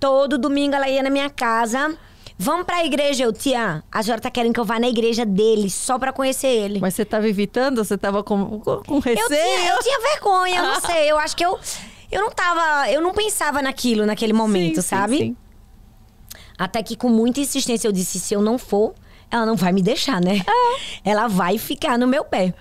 Todo 0.00 0.38
domingo 0.38 0.74
ela 0.74 0.88
ia 0.88 1.02
na 1.02 1.10
minha 1.10 1.28
casa. 1.28 1.96
Vamos 2.40 2.64
pra 2.66 2.84
igreja, 2.84 3.24
eu, 3.24 3.32
tia. 3.32 3.82
A 3.90 4.02
senhora 4.02 4.22
tá 4.22 4.30
querendo 4.30 4.54
que 4.54 4.60
eu 4.60 4.64
vá 4.64 4.78
na 4.78 4.88
igreja 4.88 5.26
dele, 5.26 5.68
só 5.68 5.98
pra 5.98 6.12
conhecer 6.12 6.46
ele. 6.46 6.78
Mas 6.78 6.94
você 6.94 7.04
tava 7.04 7.28
evitando? 7.28 7.84
Você 7.84 7.98
tava 7.98 8.22
com, 8.22 8.60
com 8.60 8.98
receio? 9.00 9.18
Eu 9.24 9.28
tinha, 9.28 9.68
eu 9.74 9.78
tinha 9.80 10.00
vergonha, 10.00 10.58
eu 10.58 10.62
não 10.62 10.80
sei. 10.80 11.10
Eu 11.10 11.18
acho 11.18 11.36
que 11.36 11.44
eu. 11.44 11.58
Eu 12.12 12.22
não 12.22 12.30
tava. 12.30 12.88
Eu 12.90 13.02
não 13.02 13.12
pensava 13.12 13.60
naquilo 13.60 14.06
naquele 14.06 14.32
momento, 14.32 14.76
sim, 14.76 14.88
sabe? 14.88 15.18
Sim, 15.18 15.24
sim. 15.24 15.36
Até 16.56 16.80
que 16.82 16.96
com 16.96 17.08
muita 17.08 17.40
insistência 17.40 17.88
eu 17.88 17.92
disse: 17.92 18.20
se 18.20 18.34
eu 18.34 18.40
não 18.40 18.56
for, 18.56 18.94
ela 19.30 19.44
não 19.44 19.56
vai 19.56 19.72
me 19.72 19.82
deixar, 19.82 20.20
né? 20.20 20.42
É. 20.46 21.10
Ela 21.10 21.26
vai 21.26 21.58
ficar 21.58 21.98
no 21.98 22.06
meu 22.06 22.24
pé. 22.24 22.54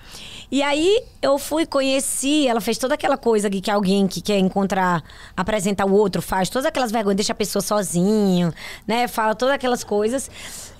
E 0.50 0.64
aí 0.64 1.04
eu 1.22 1.38
fui, 1.38 1.66
conheci, 1.66 2.48
ela 2.48 2.62
fez 2.62 2.78
toda 2.78 2.94
aquela 2.94 3.18
coisa 3.18 3.50
que, 3.50 3.70
alguém 3.70 4.08
que 4.08 4.22
quer 4.22 4.40
encontrar, 4.40 5.04
apresentar 5.36 5.86
o 5.86 5.94
outro 5.94 6.22
faz, 6.22 6.50
todas 6.50 6.66
aquelas 6.66 6.92
vergonhas, 6.92 7.18
deixa 7.18 7.34
a 7.34 7.36
pessoa 7.36 7.62
sozinho, 7.62 8.54
né? 8.88 9.08
Fala 9.10 9.36
todas 9.36 9.54
aquelas 9.54 9.84
coisas. 9.84 10.32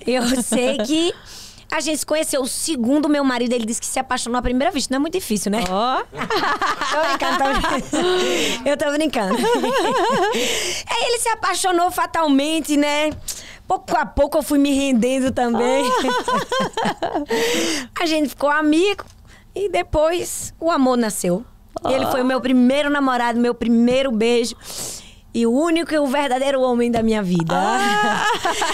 Eu 0.06 0.22
sei 0.42 0.78
que 0.78 1.12
a 1.70 1.80
gente 1.80 1.98
se 1.98 2.06
conheceu. 2.06 2.40
O 2.40 2.48
segundo, 2.48 3.10
meu 3.10 3.22
marido, 3.22 3.52
ele 3.52 3.66
disse 3.66 3.80
que 3.80 3.86
se 3.86 3.98
apaixonou 3.98 4.38
à 4.38 4.42
primeira 4.42 4.72
vista. 4.72 4.92
Não 4.92 4.96
é 4.96 5.00
muito 5.00 5.12
difícil, 5.12 5.52
né? 5.52 5.62
Ó. 5.68 6.00
Oh. 6.00 6.04
tô 6.16 7.08
brincando, 7.08 7.38
tô 7.38 7.52
brincando. 7.52 8.68
Eu 8.68 8.76
tô 8.76 8.90
brincando. 8.92 9.36
Aí 10.88 11.04
ele 11.04 11.18
se 11.18 11.28
apaixonou 11.28 11.90
fatalmente, 11.90 12.74
né? 12.74 13.10
Pouco 13.66 13.94
a 13.98 14.06
pouco 14.06 14.38
eu 14.38 14.42
fui 14.42 14.58
me 14.58 14.72
rendendo 14.72 15.30
também. 15.30 15.84
a 18.00 18.06
gente 18.06 18.30
ficou 18.30 18.48
amigo 18.48 19.04
e 19.54 19.68
depois 19.68 20.54
o 20.60 20.70
amor 20.70 20.96
nasceu. 20.96 21.44
Oh. 21.82 21.90
Ele 21.90 22.06
foi 22.06 22.22
o 22.22 22.24
meu 22.24 22.40
primeiro 22.40 22.90
namorado, 22.90 23.38
meu 23.38 23.54
primeiro 23.54 24.10
beijo. 24.10 24.56
E 25.34 25.46
o 25.46 25.52
único 25.52 25.94
e 25.94 25.98
o 25.98 26.06
verdadeiro 26.06 26.60
homem 26.60 26.90
da 26.90 27.02
minha 27.02 27.22
vida. 27.22 27.54
Ah, 27.54 28.26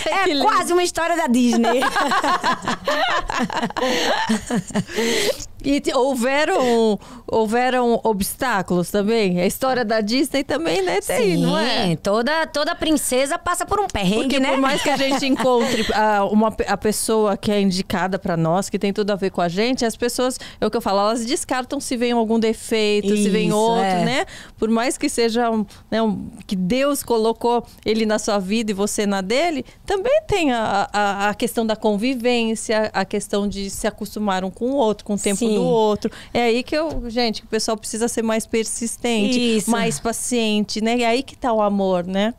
é 0.08 0.40
quase 0.40 0.72
uma 0.72 0.82
história 0.82 1.16
da 1.16 1.26
Disney. 1.26 1.80
E 5.64 5.82
houveram, 5.94 6.98
houveram 7.26 7.98
obstáculos 8.04 8.90
também? 8.90 9.40
A 9.40 9.46
história 9.46 9.82
da 9.82 10.02
Disney 10.02 10.44
também, 10.44 10.82
né? 10.82 11.00
Tem, 11.00 11.36
Sim, 11.36 11.42
não 11.42 11.58
é? 11.58 11.96
Toda, 11.96 12.46
toda 12.46 12.74
princesa 12.74 13.38
passa 13.38 13.64
por 13.64 13.80
um 13.80 13.86
perrengue, 13.86 14.24
Porque 14.24 14.40
né? 14.40 14.50
por 14.50 14.58
mais 14.58 14.82
que 14.82 14.90
a 14.90 14.96
gente 14.98 15.24
encontre 15.24 15.86
a, 15.94 16.24
uma, 16.26 16.54
a 16.68 16.76
pessoa 16.76 17.34
que 17.34 17.50
é 17.50 17.58
indicada 17.60 18.18
para 18.18 18.36
nós, 18.36 18.68
que 18.68 18.78
tem 18.78 18.92
tudo 18.92 19.10
a 19.10 19.16
ver 19.16 19.30
com 19.30 19.40
a 19.40 19.48
gente, 19.48 19.86
as 19.86 19.96
pessoas, 19.96 20.38
é 20.60 20.66
o 20.66 20.70
que 20.70 20.76
eu 20.76 20.82
falo, 20.82 21.00
elas 21.00 21.24
descartam 21.24 21.80
se 21.80 21.96
vem 21.96 22.12
algum 22.12 22.38
defeito, 22.38 23.14
Isso, 23.14 23.22
se 23.22 23.30
vem 23.30 23.50
outro, 23.50 23.80
é. 23.80 24.04
né? 24.04 24.26
Por 24.58 24.68
mais 24.68 24.98
que 24.98 25.08
seja 25.08 25.50
né, 25.90 26.02
um, 26.02 26.28
que 26.46 26.54
Deus 26.54 27.02
colocou 27.02 27.64
ele 27.86 28.04
na 28.04 28.18
sua 28.18 28.38
vida 28.38 28.70
e 28.70 28.74
você 28.74 29.06
na 29.06 29.22
dele, 29.22 29.64
também 29.86 30.20
tem 30.28 30.52
a, 30.52 30.90
a, 30.92 31.28
a 31.30 31.34
questão 31.34 31.64
da 31.64 31.74
convivência, 31.74 32.90
a 32.92 33.04
questão 33.06 33.48
de 33.48 33.70
se 33.70 33.86
acostumar 33.86 34.44
um 34.44 34.50
com 34.50 34.66
o 34.66 34.74
outro, 34.74 35.06
com 35.06 35.14
o 35.14 35.18
tempo 35.18 35.38
Sim 35.38 35.53
do 35.54 35.64
outro. 35.64 36.10
É 36.32 36.44
aí 36.44 36.62
que 36.62 36.76
eu, 36.76 37.08
gente, 37.08 37.42
o 37.42 37.46
pessoal 37.46 37.76
precisa 37.76 38.08
ser 38.08 38.22
mais 38.22 38.46
persistente, 38.46 39.56
Isso. 39.58 39.70
mais 39.70 40.00
paciente, 40.00 40.80
né? 40.80 41.00
É 41.00 41.06
aí 41.06 41.22
que 41.22 41.36
tá 41.36 41.52
o 41.52 41.62
amor, 41.62 42.04
né? 42.06 42.34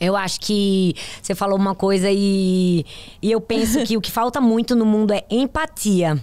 Eu 0.00 0.16
acho 0.16 0.40
que 0.40 0.94
você 1.22 1.34
falou 1.34 1.56
uma 1.56 1.74
coisa 1.74 2.08
e, 2.10 2.84
e 3.22 3.30
eu 3.30 3.40
penso 3.40 3.84
que 3.84 3.96
o 3.96 4.00
que 4.00 4.10
falta 4.10 4.40
muito 4.40 4.74
no 4.74 4.84
mundo 4.84 5.12
é 5.12 5.24
empatia. 5.30 6.22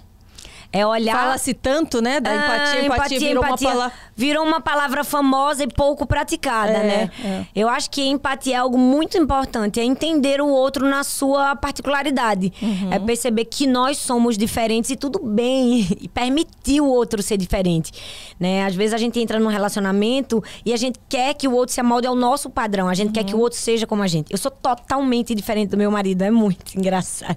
É 0.73 0.85
olhar. 0.87 1.15
Fala-se 1.17 1.53
tanto, 1.53 2.01
né? 2.01 2.19
Da 2.21 2.33
empatia, 2.33 2.81
Ah, 2.81 2.85
empatia, 2.85 3.19
virou 3.19 3.43
empatia. 3.43 3.67
uma 3.67 3.73
palavra. 3.75 3.97
Virou 4.15 4.45
uma 4.45 4.61
palavra 4.61 5.03
famosa 5.03 5.63
e 5.63 5.67
pouco 5.67 6.05
praticada, 6.05 6.71
É, 6.71 6.83
né? 6.83 7.11
é. 7.23 7.45
Eu 7.55 7.67
acho 7.67 7.89
que 7.89 8.01
empatia 8.07 8.55
é 8.55 8.59
algo 8.59 8.77
muito 8.77 9.17
importante, 9.17 9.79
é 9.79 9.83
entender 9.83 10.39
o 10.39 10.47
outro 10.47 10.87
na 10.87 11.03
sua 11.03 11.55
particularidade. 11.55 12.53
Uhum. 12.61 12.93
É 12.93 12.99
perceber 12.99 13.45
que 13.45 13.65
nós 13.67 13.97
somos 13.97 14.37
diferentes 14.37 14.89
e 14.91 14.95
tudo 14.95 15.19
bem, 15.23 15.87
e 15.99 16.07
permitir 16.07 16.79
o 16.81 16.85
outro 16.87 17.21
ser 17.21 17.35
diferente, 17.37 17.91
né? 18.39 18.63
Às 18.65 18.75
vezes 18.75 18.93
a 18.93 18.97
gente 18.97 19.19
entra 19.19 19.39
num 19.39 19.49
relacionamento 19.49 20.41
e 20.65 20.71
a 20.71 20.77
gente 20.77 20.99
quer 21.09 21.33
que 21.33 21.47
o 21.47 21.53
outro 21.53 21.73
se 21.73 21.81
amolde 21.81 22.07
ao 22.07 22.15
nosso 22.15 22.49
padrão, 22.49 22.87
a 22.87 22.93
gente 22.93 23.11
quer 23.11 23.21
Uhum. 23.21 23.25
que 23.27 23.35
o 23.35 23.39
outro 23.39 23.57
seja 23.59 23.85
como 23.87 24.03
a 24.03 24.07
gente. 24.07 24.31
Eu 24.31 24.37
sou 24.37 24.51
totalmente 24.51 25.33
diferente 25.35 25.69
do 25.71 25.77
meu 25.77 25.91
marido, 25.91 26.21
é 26.21 26.31
muito 26.31 26.71
engraçado. 26.77 27.35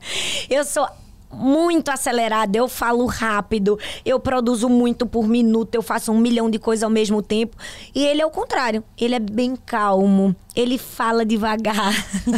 Eu 0.49 0.65
sou 0.65 0.87
muito 1.35 1.91
acelerada, 1.91 2.57
eu 2.57 2.69
falo 2.69 3.07
rápido, 3.07 3.79
eu 4.05 4.19
produzo 4.19 4.69
muito 4.69 5.07
por 5.07 5.27
minuto, 5.27 5.75
eu 5.75 5.83
faço 5.83 6.13
um 6.13 6.19
milhão 6.19 6.49
de 6.51 6.59
coisas 6.59 6.83
ao 6.83 6.91
mesmo 6.91 7.23
tempo. 7.23 7.57
E 7.95 8.05
ele 8.05 8.23
é 8.23 8.27
o 8.27 8.31
contrário, 8.31 8.83
ele 8.99 9.15
é 9.15 9.19
bem 9.19 9.57
calmo, 9.57 10.35
ele 10.55 10.79
fala 10.79 11.25
devagar, 11.25 11.93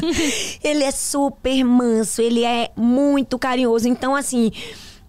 ele 0.64 0.82
é 0.82 0.90
super 0.90 1.64
manso, 1.64 2.20
ele 2.22 2.44
é 2.44 2.70
muito 2.76 3.38
carinhoso. 3.38 3.88
Então, 3.88 4.14
assim, 4.14 4.50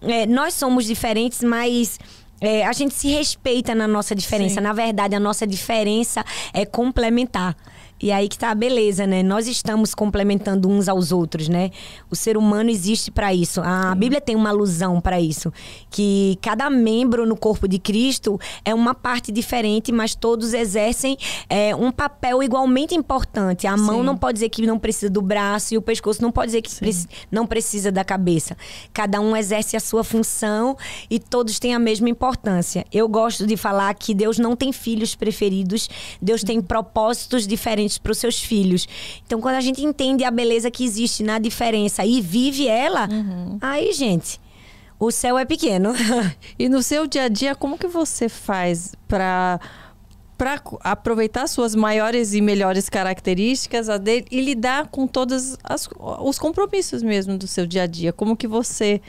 é, 0.02 0.26
nós 0.26 0.54
somos 0.54 0.84
diferentes, 0.84 1.42
mas. 1.42 1.98
é, 2.40 2.64
a 2.64 2.72
gente 2.72 2.94
se 2.94 3.08
respeita 3.08 3.74
na 3.74 3.88
nossa 3.88 4.14
diferença. 4.14 4.56
Sim. 4.56 4.60
Na 4.60 4.72
verdade, 4.72 5.14
a 5.14 5.20
nossa 5.20 5.46
diferença 5.46 6.24
é 6.52 6.64
complementar. 6.64 7.56
E 8.00 8.12
aí 8.12 8.28
que 8.28 8.38
tá 8.38 8.50
a 8.50 8.54
beleza, 8.54 9.06
né? 9.06 9.22
Nós 9.22 9.46
estamos 9.46 9.94
complementando 9.94 10.68
uns 10.68 10.88
aos 10.88 11.10
outros, 11.12 11.48
né? 11.48 11.70
O 12.10 12.16
ser 12.16 12.36
humano 12.36 12.70
existe 12.70 13.10
para 13.10 13.34
isso. 13.34 13.60
A 13.62 13.94
Bíblia 13.94 14.20
tem 14.20 14.36
uma 14.36 14.50
alusão 14.50 15.00
para 15.00 15.20
isso, 15.20 15.52
que 15.90 16.38
cada 16.40 16.70
membro 16.70 17.26
no 17.26 17.36
corpo 17.36 17.66
de 17.66 17.78
Cristo 17.78 18.38
é 18.64 18.74
uma 18.74 18.94
parte 18.94 19.32
diferente, 19.32 19.90
mas 19.90 20.14
todos 20.14 20.54
exercem 20.54 21.16
é, 21.48 21.74
um 21.74 21.90
papel 21.90 22.42
igualmente 22.42 22.94
importante. 22.94 23.66
A 23.66 23.76
mão 23.76 24.00
Sim. 24.00 24.04
não 24.04 24.16
pode 24.16 24.34
dizer 24.34 24.48
que 24.48 24.66
não 24.66 24.78
precisa 24.78 25.10
do 25.10 25.22
braço 25.22 25.74
e 25.74 25.78
o 25.78 25.82
pescoço 25.82 26.22
não 26.22 26.30
pode 26.30 26.48
dizer 26.48 26.62
que 26.62 26.74
preci- 26.74 27.08
não 27.30 27.46
precisa 27.46 27.90
da 27.90 28.04
cabeça. 28.04 28.56
Cada 28.92 29.20
um 29.20 29.36
exerce 29.36 29.76
a 29.76 29.80
sua 29.80 30.04
função 30.04 30.76
e 31.10 31.18
todos 31.18 31.58
têm 31.58 31.74
a 31.74 31.78
mesma 31.78 32.08
importância. 32.08 32.84
Eu 32.92 33.08
gosto 33.08 33.46
de 33.46 33.56
falar 33.56 33.92
que 33.94 34.14
Deus 34.14 34.38
não 34.38 34.54
tem 34.54 34.72
filhos 34.72 35.14
preferidos, 35.14 35.88
Deus 36.20 36.42
tem 36.44 36.60
propósitos 36.60 37.46
diferentes 37.46 37.87
para 37.96 38.12
os 38.12 38.18
seus 38.18 38.42
filhos. 38.42 38.86
Então, 39.24 39.40
quando 39.40 39.54
a 39.54 39.60
gente 39.60 39.82
entende 39.82 40.24
a 40.24 40.30
beleza 40.30 40.70
que 40.70 40.84
existe 40.84 41.22
na 41.22 41.38
diferença 41.38 42.04
e 42.04 42.20
vive 42.20 42.66
ela, 42.66 43.08
aí, 43.60 43.92
gente, 43.92 44.40
o 44.98 45.10
céu 45.10 45.38
é 45.38 45.44
pequeno. 45.44 45.92
E 46.58 46.68
no 46.68 46.82
seu 46.82 47.06
dia 47.06 47.24
a 47.24 47.28
dia, 47.28 47.54
como 47.54 47.78
que 47.78 47.86
você 47.86 48.28
faz 48.28 48.94
para 49.06 49.60
para 50.36 50.62
aproveitar 50.84 51.48
suas 51.48 51.74
maiores 51.74 52.32
e 52.32 52.40
melhores 52.40 52.88
características 52.88 53.88
dele, 53.98 54.24
e 54.30 54.40
lidar 54.40 54.86
com 54.86 55.04
todos 55.04 55.58
os 56.20 56.38
compromissos 56.38 57.02
mesmo 57.02 57.36
do 57.36 57.48
seu 57.48 57.66
dia 57.66 57.82
a 57.82 57.86
dia? 57.86 58.12
Como 58.12 58.36
que 58.36 58.46
você 58.46 59.02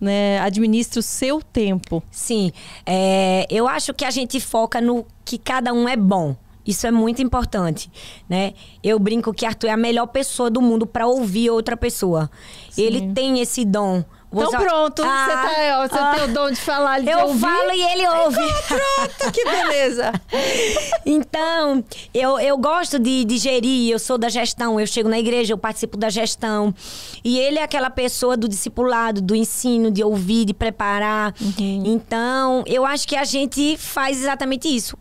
né, 0.00 0.40
administra 0.40 1.00
o 1.00 1.02
seu 1.02 1.42
tempo? 1.42 2.02
Sim, 2.10 2.50
é, 2.86 3.46
eu 3.50 3.68
acho 3.68 3.92
que 3.92 4.06
a 4.06 4.10
gente 4.10 4.40
foca 4.40 4.80
no 4.80 5.04
que 5.22 5.36
cada 5.36 5.70
um 5.74 5.86
é 5.86 5.96
bom. 5.96 6.34
Isso 6.70 6.86
é 6.86 6.90
muito 6.90 7.20
importante, 7.20 7.90
né? 8.28 8.54
Eu 8.82 8.98
brinco 8.98 9.32
que 9.34 9.44
Arthur 9.44 9.68
é 9.68 9.72
a 9.72 9.76
melhor 9.76 10.06
pessoa 10.06 10.48
do 10.50 10.62
mundo 10.62 10.86
para 10.86 11.06
ouvir 11.06 11.50
outra 11.50 11.76
pessoa. 11.76 12.30
Ele 12.78 13.12
tem 13.12 13.40
esse 13.40 13.64
dom. 13.64 14.04
Então 14.32 14.48
Você- 14.48 14.58
pronto, 14.58 15.02
Ah, 15.04 15.24
você, 15.26 15.32
tá, 15.32 15.80
ó, 15.80 15.88
você 15.88 15.98
ah, 15.98 16.14
tem 16.14 16.24
o 16.30 16.32
dom 16.34 16.50
de 16.52 16.60
falar, 16.60 17.00
de 17.00 17.10
Eu 17.10 17.18
ouvir. 17.26 17.40
falo 17.40 17.72
e 17.72 17.82
ele 17.82 18.08
ouve. 18.08 18.36
Pronto, 18.68 19.32
que 19.32 19.44
beleza. 19.44 20.12
Então, 21.04 21.82
eu, 22.14 22.38
eu 22.38 22.56
gosto 22.56 22.96
de, 22.98 23.24
de 23.24 23.38
gerir, 23.38 23.90
eu 23.90 23.98
sou 23.98 24.16
da 24.16 24.28
gestão, 24.28 24.78
eu 24.78 24.86
chego 24.86 25.08
na 25.08 25.18
igreja, 25.18 25.52
eu 25.52 25.58
participo 25.58 25.96
da 25.96 26.08
gestão. 26.08 26.72
E 27.24 27.38
ele 27.40 27.58
é 27.58 27.62
aquela 27.64 27.90
pessoa 27.90 28.36
do 28.36 28.48
discipulado, 28.48 29.20
do 29.20 29.34
ensino, 29.34 29.90
de 29.90 30.04
ouvir, 30.04 30.44
de 30.44 30.54
preparar. 30.54 31.34
Então, 31.58 32.62
eu 32.66 32.86
acho 32.86 33.08
que 33.08 33.16
a 33.16 33.24
gente 33.24 33.76
faz 33.78 34.20
exatamente 34.20 34.68
isso. 34.68 34.96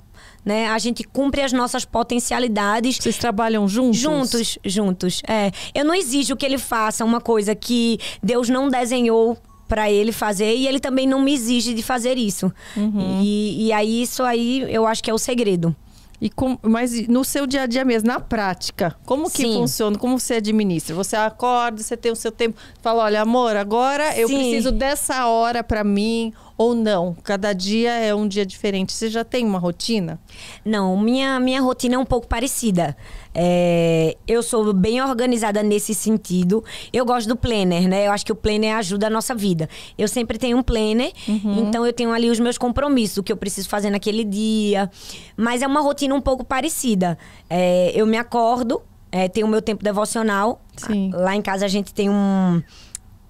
Né? 0.50 0.68
A 0.68 0.80
gente 0.80 1.04
cumpre 1.04 1.44
as 1.44 1.54
nossas 1.54 1.86
potencialidades. 1.86 2.98
Vocês 2.98 3.20
trabalham 3.20 3.68
juntos? 3.68 4.00
Juntos, 4.00 4.58
juntos. 4.66 5.22
É. 5.28 5.52
Eu 5.76 5.86
não 5.86 5.94
exijo 5.94 6.36
que 6.36 6.44
ele 6.44 6.58
faça 6.58 7.06
uma 7.06 7.22
coisa 7.22 7.54
que 7.54 8.00
Deus 8.24 8.50
não 8.50 8.68
desenhou 8.68 9.38
pra 9.68 9.92
ele 9.92 10.12
fazer 10.12 10.56
e 10.56 10.68
ele 10.68 10.80
também 10.80 11.06
não 11.06 11.22
me 11.22 11.32
exige 11.32 11.76
de 11.76 11.84
fazer 11.84 12.18
isso. 12.18 12.52
Uhum. 12.76 13.22
E, 13.22 13.68
e 13.68 13.72
aí, 13.72 14.02
isso 14.02 14.24
aí 14.24 14.66
eu 14.74 14.88
acho 14.88 15.04
que 15.04 15.12
é 15.12 15.14
o 15.14 15.20
segredo. 15.20 15.76
E 16.22 16.30
com, 16.30 16.58
mas 16.62 17.08
no 17.08 17.24
seu 17.24 17.48
dia 17.48 17.62
a 17.62 17.66
dia 17.66 17.86
mesmo, 17.86 18.08
na 18.08 18.20
prática, 18.20 18.96
como 19.06 19.30
que 19.30 19.44
Sim. 19.44 19.54
funciona? 19.54 19.98
Como 19.98 20.20
você 20.20 20.36
administra? 20.36 20.94
Você 20.96 21.16
acorda, 21.16 21.82
você 21.82 21.96
tem 21.96 22.12
o 22.12 22.16
seu 22.16 22.32
tempo, 22.32 22.60
fala, 22.82 23.04
olha, 23.04 23.22
amor, 23.22 23.56
agora 23.56 24.18
eu 24.18 24.28
Sim. 24.28 24.36
preciso 24.36 24.72
dessa 24.72 25.28
hora 25.28 25.64
pra 25.64 25.84
mim 25.84 26.34
ou 26.58 26.76
não? 26.76 27.16
Cada 27.24 27.54
dia 27.54 27.92
é 27.92 28.14
um 28.14 28.28
dia 28.28 28.46
diferente. 28.46 28.92
Você 28.92 29.10
já 29.10 29.24
tem 29.24 29.46
uma 29.46 29.58
rotina? 29.58 30.20
Não, 30.66 30.98
minha, 31.00 31.40
minha 31.40 31.62
rotina 31.62 31.96
é 31.96 31.98
um 31.98 32.06
pouco 32.06 32.28
parecida. 32.28 32.98
É, 33.34 34.18
eu 34.28 34.42
sou 34.42 34.74
bem 34.74 35.02
organizada 35.02 35.62
nesse 35.62 35.94
sentido. 35.94 36.64
Eu 36.92 37.06
gosto 37.06 37.28
do 37.28 37.36
planner, 37.36 37.88
né? 37.88 38.08
Eu 38.08 38.12
acho 38.12 38.26
que 38.26 38.32
o 38.32 38.36
planner 38.36 38.76
ajuda 38.76 39.08
a 39.08 39.10
nossa 39.10 39.36
vida. 39.36 39.70
Eu 39.98 40.08
sempre 40.08 40.38
tenho 40.38 40.58
um 40.58 40.64
planner, 40.64 41.12
então 41.58 41.86
eu 41.86 41.94
tenho 41.94 42.12
ali 42.12 42.30
os 42.30 42.40
meus 42.40 42.58
compromissos, 42.58 43.18
o 43.18 43.24
que 43.24 43.32
eu 43.32 43.38
preciso 43.38 43.70
fazer 43.70 43.90
naquele 43.90 44.24
dia. 44.24 44.90
Mas 45.38 45.62
é 45.62 45.68
uma 45.68 45.82
rotina 45.82 46.14
um 46.16 46.22
pouco 46.22 46.44
parecida. 46.44 47.18
É, 47.50 47.92
eu 47.96 48.06
me 48.06 48.18
acordo, 48.18 48.82
é, 49.12 49.28
tenho 49.28 49.46
o 49.48 49.50
meu 49.50 49.62
tempo 49.62 49.84
devocional. 49.84 50.62
Sim. 50.76 51.12
Lá 51.14 51.36
em 51.36 51.42
casa 51.42 51.66
a 51.66 51.70
gente 51.70 51.94
tem 51.94 52.10
um 52.10 52.62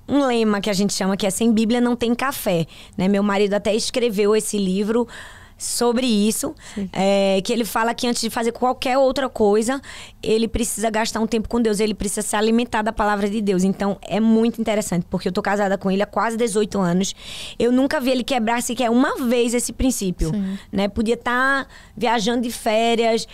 um 0.09 0.25
lema 0.25 0.59
que 0.59 0.71
a 0.71 0.73
gente 0.73 0.91
chama 0.91 1.15
que 1.15 1.27
é 1.27 1.29
sem 1.29 1.53
Bíblia 1.53 1.79
não 1.79 1.95
tem 1.95 2.15
café, 2.15 2.65
né? 2.97 3.07
Meu 3.07 3.21
marido 3.21 3.53
até 3.53 3.75
escreveu 3.75 4.35
esse 4.35 4.57
livro 4.57 5.07
sobre 5.59 6.07
isso, 6.07 6.55
é, 6.93 7.41
que 7.43 7.51
ele 7.51 7.65
fala 7.65 7.93
que 7.93 8.07
antes 8.07 8.21
de 8.21 8.29
fazer 8.29 8.53
qualquer 8.53 8.97
outra 8.97 9.27
coisa, 9.27 9.81
ele 10.23 10.47
precisa 10.47 10.89
gastar 10.89 11.19
um 11.19 11.27
tempo 11.27 11.49
com 11.49 11.61
Deus, 11.61 11.81
ele 11.81 11.93
precisa 11.93 12.21
se 12.21 12.35
alimentar 12.35 12.81
da 12.81 12.93
palavra 12.93 13.29
de 13.29 13.41
Deus. 13.41 13.65
Então 13.65 13.97
é 14.01 14.21
muito 14.21 14.61
interessante, 14.61 15.05
porque 15.09 15.27
eu 15.27 15.31
tô 15.31 15.41
casada 15.41 15.77
com 15.77 15.91
ele 15.91 16.01
há 16.01 16.05
quase 16.05 16.37
18 16.37 16.79
anos. 16.79 17.13
Eu 17.59 17.71
nunca 17.73 17.99
vi 17.99 18.11
ele 18.11 18.23
quebrar 18.23 18.63
sequer 18.63 18.89
uma 18.89 19.17
vez 19.27 19.53
esse 19.53 19.73
princípio, 19.73 20.31
né? 20.71 20.87
Podia 20.87 21.15
estar 21.15 21.67
viajando 21.95 22.41
de 22.41 22.51
férias, 22.51 23.27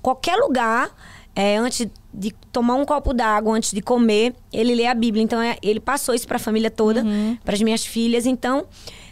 qualquer 0.00 0.36
lugar, 0.36 0.90
é, 1.34 1.58
antes 1.58 1.86
de 2.14 2.32
tomar 2.50 2.76
um 2.76 2.84
copo 2.86 3.12
d'água, 3.12 3.54
antes 3.54 3.72
de 3.72 3.82
comer, 3.82 4.34
ele 4.50 4.74
lê 4.74 4.86
a 4.86 4.94
Bíblia. 4.94 5.22
Então, 5.22 5.40
é, 5.42 5.58
ele 5.62 5.78
passou 5.78 6.14
isso 6.14 6.26
para 6.26 6.36
a 6.36 6.40
família 6.40 6.70
toda, 6.70 7.04
para 7.44 7.54
as 7.54 7.60
minhas 7.60 7.84
filhas. 7.84 8.24
Então, 8.24 8.66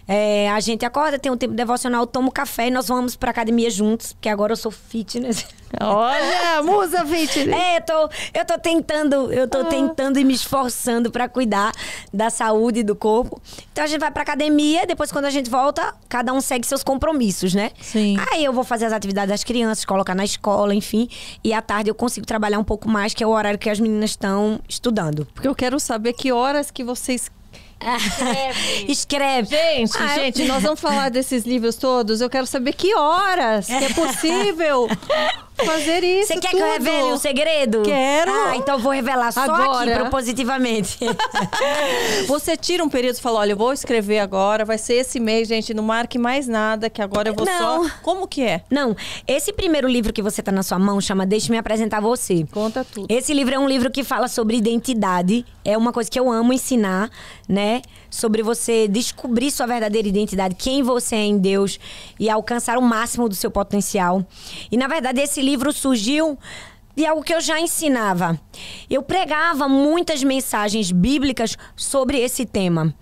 é, 0.07 0.51
a 0.51 0.61
gente 0.61 0.85
acorda, 0.85 1.19
tem 1.19 1.33
um 1.33 1.37
tempo 1.37 1.55
devocional, 1.55 2.07
toma 2.07 2.29
um 2.29 2.31
café 2.31 2.69
e 2.69 2.71
nós 2.71 2.88
vamos 2.88 3.17
para 3.17 3.31
academia 3.31 3.71
juntos, 3.71 4.12
porque 4.12 4.29
agora 4.29 4.53
eu 4.53 4.57
sou 4.57 4.71
fitness. 4.71 5.47
Olha, 5.81 6.62
musa 6.62 7.05
fitness. 7.07 7.49
É, 7.49 7.79
eu 7.79 7.83
tô, 7.83 8.11
eu 8.35 8.45
tô 8.45 8.59
tentando, 8.59 9.33
eu 9.33 9.49
tô 9.49 9.64
tentando 9.64 10.19
e 10.19 10.25
me 10.25 10.35
esforçando 10.35 11.11
para 11.11 11.29
cuidar 11.29 11.73
da 12.12 12.29
saúde 12.29 12.83
do 12.83 12.95
corpo. 12.95 13.40
Então 13.73 13.85
a 13.85 13.87
gente 13.87 14.01
vai 14.01 14.11
pra 14.11 14.23
academia, 14.23 14.87
depois 14.87 15.11
quando 15.11 15.25
a 15.25 15.31
gente 15.31 15.49
volta, 15.49 15.95
cada 16.09 16.33
um 16.33 16.40
segue 16.40 16.67
seus 16.67 16.85
compromissos, 16.85 17.55
né? 17.55 17.71
Sim. 17.81 18.17
Aí 18.31 18.45
eu 18.45 18.53
vou 18.53 18.62
fazer 18.62 18.85
as 18.85 18.93
atividades 18.93 19.31
das 19.31 19.43
crianças, 19.43 19.85
colocar 19.85 20.14
na 20.14 20.25
escola, 20.25 20.75
enfim. 20.75 21.09
E 21.43 21.53
à 21.53 21.62
tarde 21.62 21.90
eu 21.90 21.95
consigo 21.95 22.27
trabalhar 22.27 22.59
um 22.59 22.64
pouco 22.64 22.88
mais, 22.88 23.14
que 23.14 23.25
é 23.25 23.27
o 23.27 23.31
horário 23.31 23.59
que 23.59 23.71
as 23.71 23.81
meninas 23.81 24.11
estão 24.11 24.61
estudando. 24.69 25.27
Porque 25.35 25.49
eu 25.49 25.55
quero 25.55 25.81
saber 25.81 26.12
que 26.12 26.31
horas 26.31 26.71
que 26.71 26.85
vocês 26.85 27.31
Escreve. 28.88 29.49
Gente, 29.57 29.92
Ah, 29.99 30.16
eu- 30.16 30.25
gente, 30.25 30.44
nós 30.44 30.62
vamos 30.62 30.81
falar 30.81 31.11
desses 31.11 31.44
livros 31.44 31.77
todos. 31.77 32.20
Eu 32.20 32.31
quero 32.31 32.47
saber 32.47 32.73
que 32.75 32.94
horas 32.94 33.66
que 33.66 33.73
é 33.75 33.88
possível 33.90 34.88
fazer 35.64 36.03
isso. 36.03 36.29
Você 36.33 36.40
quer 36.40 36.51
que 36.51 36.57
tudo. 36.57 36.64
eu 36.64 36.73
revele 36.73 37.12
um 37.12 37.19
segredo? 37.19 37.83
Quero. 37.83 38.33
Ah, 38.33 38.57
então 38.57 38.77
eu 38.77 38.81
vou 38.81 38.93
revelar 38.93 39.33
só 39.33 39.43
Agora. 39.43 39.90
aqui, 39.90 40.01
propositivamente. 40.01 40.99
Você 42.27 42.57
tira 42.57 42.83
um 42.83 42.88
período 42.88 43.17
e 43.17 43.21
fala: 43.21 43.40
olha, 43.40 43.53
eu 43.53 43.57
vou 43.57 43.73
escrever 43.73 44.19
agora, 44.19 44.64
vai 44.64 44.79
ser 44.79 44.95
esse 44.95 45.21
mês, 45.21 45.49
gente, 45.49 45.73
não 45.75 45.85
marque 45.85 46.19
mais 46.19 46.49
nada, 46.49 46.88
que 46.90 47.01
agora 47.03 47.29
eu 47.29 47.35
vou 47.35 47.45
Não. 47.45 47.85
só. 47.85 47.90
Como 48.03 48.27
que 48.27 48.43
é? 48.43 48.62
Não, 48.71 48.97
esse 49.27 49.53
primeiro 49.53 49.88
livro 49.88 50.12
que 50.12 50.23
você 50.23 50.43
tá 50.43 50.51
na 50.51 50.62
sua 50.62 50.79
mão 50.79 51.01
chama 51.01 51.27
Deixe-me 51.27 51.59
apresentar 51.59 52.01
você. 52.01 52.47
Conta 52.51 52.85
tudo. 52.85 53.07
Esse 53.09 53.33
livro 53.33 53.55
é 53.55 53.59
um 53.59 53.69
livro 53.69 53.90
que 53.90 54.03
fala 54.03 54.29
sobre 54.29 54.57
identidade. 54.57 55.45
É 55.64 55.77
uma 55.79 55.93
coisa 55.93 56.11
que 56.11 56.19
eu 56.19 56.31
amo 56.31 56.53
ensinar, 56.53 57.11
né? 57.49 57.81
Sobre 58.11 58.43
você 58.43 58.87
descobrir 58.87 59.51
sua 59.51 59.67
verdadeira 59.67 60.07
identidade, 60.07 60.55
quem 60.55 60.83
você 60.83 61.17
é 61.17 61.25
em 61.25 61.38
Deus 61.38 61.81
e 62.19 62.29
alcançar 62.31 62.79
o 62.79 62.83
máximo 62.83 63.29
do 63.29 63.35
seu 63.35 63.51
potencial. 63.51 64.25
E 64.71 64.77
na 64.77 64.87
verdade 64.87 65.21
esse 65.21 65.40
livro 65.44 65.72
surgiu 65.72 66.38
de 66.96 67.04
algo 67.04 67.22
que 67.22 67.35
eu 67.35 67.40
já 67.40 67.61
ensinava. 67.61 68.38
Eu 68.88 69.02
pregava 69.02 69.68
muitas 69.68 70.22
mensagens 70.22 70.92
bíblicas 70.92 71.57
sobre 71.76 72.18
esse 72.18 72.46
tema. 72.46 72.94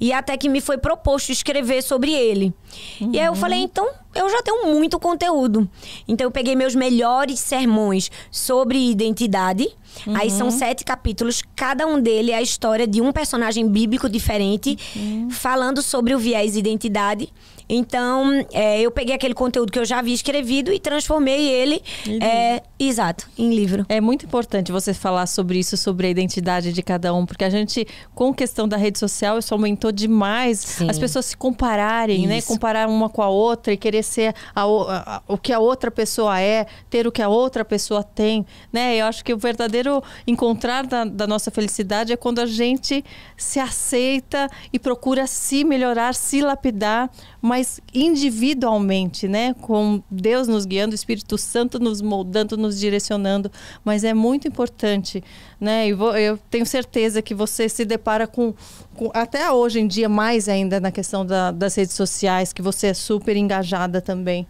E 0.00 0.14
até 0.14 0.34
que 0.34 0.48
me 0.48 0.62
foi 0.62 0.78
proposto 0.78 1.30
escrever 1.30 1.82
sobre 1.82 2.10
ele. 2.10 2.54
Uhum. 2.98 3.10
E 3.12 3.20
aí 3.20 3.26
eu 3.26 3.34
falei, 3.34 3.58
então 3.58 3.86
eu 4.14 4.30
já 4.30 4.42
tenho 4.42 4.66
muito 4.74 4.98
conteúdo. 4.98 5.68
Então 6.08 6.26
eu 6.26 6.30
peguei 6.30 6.56
meus 6.56 6.74
melhores 6.74 7.38
sermões 7.38 8.10
sobre 8.30 8.90
identidade. 8.90 9.68
Uhum. 10.06 10.16
Aí 10.16 10.30
são 10.30 10.50
sete 10.50 10.84
capítulos, 10.84 11.42
cada 11.54 11.86
um 11.86 12.00
dele 12.00 12.30
é 12.30 12.36
a 12.36 12.42
história 12.42 12.86
de 12.86 13.02
um 13.02 13.12
personagem 13.12 13.68
bíblico 13.68 14.08
diferente, 14.08 14.78
uhum. 14.96 15.28
falando 15.30 15.82
sobre 15.82 16.14
o 16.14 16.18
viés 16.18 16.56
identidade. 16.56 17.30
Então, 17.72 18.44
é, 18.52 18.80
eu 18.80 18.90
peguei 18.90 19.14
aquele 19.14 19.32
conteúdo 19.32 19.70
que 19.70 19.78
eu 19.78 19.84
já 19.84 20.00
havia 20.00 20.12
escrevido 20.12 20.72
e 20.72 20.80
transformei 20.80 21.48
ele, 21.48 21.80
é, 22.20 22.62
exato, 22.76 23.28
em 23.38 23.54
livro. 23.54 23.86
É 23.88 24.00
muito 24.00 24.26
importante 24.26 24.72
você 24.72 24.92
falar 24.92 25.26
sobre 25.26 25.60
isso, 25.60 25.76
sobre 25.76 26.08
a 26.08 26.10
identidade 26.10 26.72
de 26.72 26.82
cada 26.82 27.14
um, 27.14 27.24
porque 27.24 27.44
a 27.44 27.50
gente, 27.50 27.86
com 28.12 28.34
questão 28.34 28.66
da 28.66 28.76
rede 28.76 28.98
social, 28.98 29.38
isso 29.38 29.54
aumentou 29.54 29.92
demais. 29.92 30.58
Sim. 30.58 30.90
As 30.90 30.98
pessoas 30.98 31.26
se 31.26 31.36
compararem, 31.36 32.26
né? 32.26 32.38
isso. 32.38 32.50
né? 32.50 32.54
Comparar 32.54 32.88
uma 32.88 33.08
com 33.08 33.22
a 33.22 33.28
outra 33.28 33.72
e 33.72 33.76
querer 33.76 34.02
ser 34.02 34.34
a, 34.52 34.62
a, 34.62 35.22
o 35.28 35.38
que 35.38 35.52
a 35.52 35.60
outra 35.60 35.92
pessoa 35.92 36.40
é, 36.40 36.66
ter 36.88 37.06
o 37.06 37.12
que 37.12 37.22
a 37.22 37.28
outra 37.28 37.64
pessoa 37.64 38.02
tem, 38.02 38.44
né? 38.72 38.96
Eu 38.96 39.06
acho 39.06 39.24
que 39.24 39.32
o 39.32 39.38
verdadeiro 39.38 40.02
encontrar 40.26 40.84
da, 40.84 41.04
da 41.04 41.26
nossa 41.26 41.52
felicidade 41.52 42.12
é 42.12 42.16
quando 42.16 42.40
a 42.40 42.46
gente 42.46 43.04
se 43.36 43.60
aceita 43.60 44.50
e 44.72 44.78
procura 44.78 45.28
se 45.28 45.62
melhorar, 45.62 46.14
se 46.14 46.40
lapidar, 46.40 47.08
mas 47.40 47.80
individualmente, 47.94 49.26
né? 49.26 49.54
Com 49.54 50.02
Deus 50.10 50.46
nos 50.46 50.66
guiando, 50.66 50.92
o 50.92 50.94
Espírito 50.94 51.38
Santo 51.38 51.78
nos 51.78 52.02
moldando, 52.02 52.56
nos 52.56 52.78
direcionando. 52.78 53.50
Mas 53.84 54.04
é 54.04 54.12
muito 54.12 54.46
importante, 54.46 55.24
né? 55.58 55.88
E 55.88 55.90
eu 55.90 56.38
tenho 56.50 56.66
certeza 56.66 57.22
que 57.22 57.34
você 57.34 57.68
se 57.68 57.84
depara 57.84 58.26
com, 58.26 58.54
com 58.94 59.10
até 59.14 59.50
hoje 59.50 59.80
em 59.80 59.86
dia, 59.86 60.08
mais 60.08 60.48
ainda 60.48 60.78
na 60.78 60.90
questão 60.90 61.24
da, 61.24 61.50
das 61.50 61.74
redes 61.74 61.94
sociais, 61.94 62.52
que 62.52 62.60
você 62.60 62.88
é 62.88 62.94
super 62.94 63.36
engajada 63.36 64.00
também. 64.00 64.46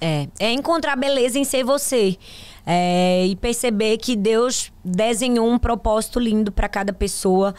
É, 0.00 0.26
é 0.40 0.52
encontrar 0.52 0.96
beleza 0.96 1.38
em 1.38 1.44
ser 1.44 1.62
você. 1.64 2.16
É, 2.64 3.26
e 3.26 3.34
perceber 3.36 3.98
que 3.98 4.14
Deus 4.14 4.72
desenhou 4.84 5.48
um 5.48 5.58
propósito 5.58 6.18
lindo 6.18 6.50
para 6.50 6.68
cada 6.68 6.92
pessoa. 6.92 7.54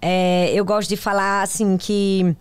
É, 0.00 0.50
eu 0.52 0.64
gosto 0.64 0.88
de 0.88 0.96
falar 0.96 1.42
assim 1.42 1.76
que 1.76 2.34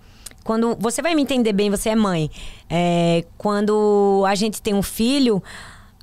quando 0.46 0.78
você 0.80 1.02
vai 1.02 1.16
me 1.16 1.24
entender 1.24 1.54
bem, 1.54 1.72
você 1.72 1.90
é 1.90 1.96
mãe. 1.96 2.30
É, 2.70 3.26
quando 3.36 4.24
a 4.28 4.36
gente 4.36 4.62
tem 4.62 4.76
um 4.76 4.84
filho, 4.84 5.42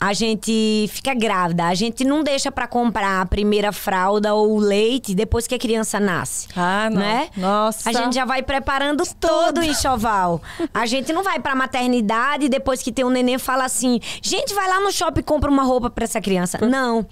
a 0.00 0.12
gente 0.12 0.90
fica 0.90 1.14
grávida, 1.14 1.66
a 1.66 1.74
gente 1.76 2.04
não 2.04 2.24
deixa 2.24 2.50
para 2.50 2.66
comprar 2.66 3.20
a 3.20 3.24
primeira 3.24 3.70
fralda 3.70 4.34
ou 4.34 4.58
leite 4.58 5.14
depois 5.14 5.46
que 5.46 5.54
a 5.54 5.58
criança 5.60 6.00
nasce. 6.00 6.48
Ah, 6.56 6.90
não. 6.90 6.98
Né? 6.98 7.28
Nossa. 7.36 7.88
A 7.88 7.92
gente 7.92 8.16
já 8.16 8.24
vai 8.24 8.42
preparando 8.42 9.04
todo 9.20 9.58
o 9.58 9.62
enxoval. 9.62 10.42
a 10.74 10.86
gente 10.86 11.12
não 11.12 11.22
vai 11.22 11.38
pra 11.38 11.54
maternidade 11.54 12.48
depois 12.48 12.82
que 12.82 12.90
tem 12.90 13.04
um 13.04 13.10
neném 13.10 13.38
fala 13.38 13.64
assim: 13.64 14.00
"Gente, 14.20 14.52
vai 14.52 14.68
lá 14.68 14.80
no 14.80 14.90
shopping 14.90 15.20
e 15.20 15.22
compra 15.22 15.48
uma 15.48 15.62
roupa 15.62 15.88
para 15.88 16.02
essa 16.02 16.20
criança". 16.20 16.58
Não. 16.66 17.06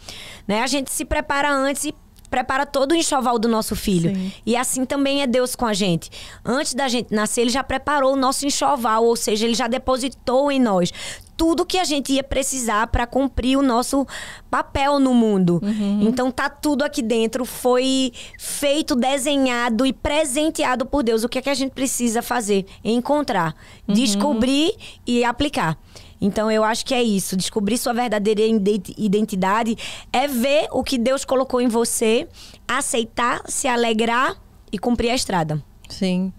Né? 0.48 0.62
A 0.62 0.66
gente 0.66 0.90
se 0.90 1.04
prepara 1.04 1.48
antes 1.48 1.84
e 1.84 1.94
prepara 2.30 2.64
todo 2.64 2.92
o 2.92 2.94
enxoval 2.94 3.38
do 3.38 3.48
nosso 3.48 3.74
filho. 3.74 4.14
Sim. 4.14 4.32
E 4.46 4.56
assim 4.56 4.84
também 4.84 5.22
é 5.22 5.26
Deus 5.26 5.56
com 5.56 5.66
a 5.66 5.74
gente. 5.74 6.10
Antes 6.44 6.74
da 6.74 6.88
gente 6.88 7.12
nascer, 7.12 7.42
ele 7.42 7.50
já 7.50 7.64
preparou 7.64 8.14
o 8.14 8.16
nosso 8.16 8.46
enxoval, 8.46 9.04
ou 9.04 9.16
seja, 9.16 9.44
ele 9.44 9.54
já 9.54 9.66
depositou 9.66 10.50
em 10.50 10.60
nós 10.60 10.92
tudo 11.40 11.64
que 11.64 11.78
a 11.78 11.84
gente 11.84 12.12
ia 12.12 12.22
precisar 12.22 12.88
para 12.88 13.06
cumprir 13.06 13.56
o 13.56 13.62
nosso 13.62 14.06
papel 14.50 14.98
no 14.98 15.14
mundo. 15.14 15.58
Uhum. 15.62 16.02
Então 16.02 16.30
tá 16.30 16.50
tudo 16.50 16.84
aqui 16.84 17.00
dentro, 17.00 17.46
foi 17.46 18.12
feito, 18.38 18.94
desenhado 18.94 19.86
e 19.86 19.92
presenteado 19.92 20.84
por 20.84 21.02
Deus. 21.02 21.24
O 21.24 21.30
que 21.30 21.38
é 21.38 21.42
que 21.42 21.48
a 21.48 21.54
gente 21.54 21.72
precisa 21.72 22.20
fazer? 22.20 22.66
Encontrar, 22.84 23.54
uhum. 23.88 23.94
descobrir 23.94 24.74
e 25.06 25.24
aplicar. 25.24 25.78
Então 26.20 26.50
eu 26.50 26.62
acho 26.62 26.84
que 26.84 26.94
é 26.94 27.02
isso. 27.02 27.36
Descobrir 27.36 27.78
sua 27.78 27.92
verdadeira 27.92 28.42
identidade 28.96 29.76
é 30.12 30.28
ver 30.28 30.68
o 30.70 30.82
que 30.82 30.98
Deus 30.98 31.24
colocou 31.24 31.60
em 31.60 31.68
você, 31.68 32.28
aceitar, 32.68 33.42
se 33.46 33.66
alegrar 33.66 34.36
e 34.72 34.78
cumprir 34.78 35.10
a 35.10 35.14
estrada. 35.14 35.62
Sim. 35.88 36.32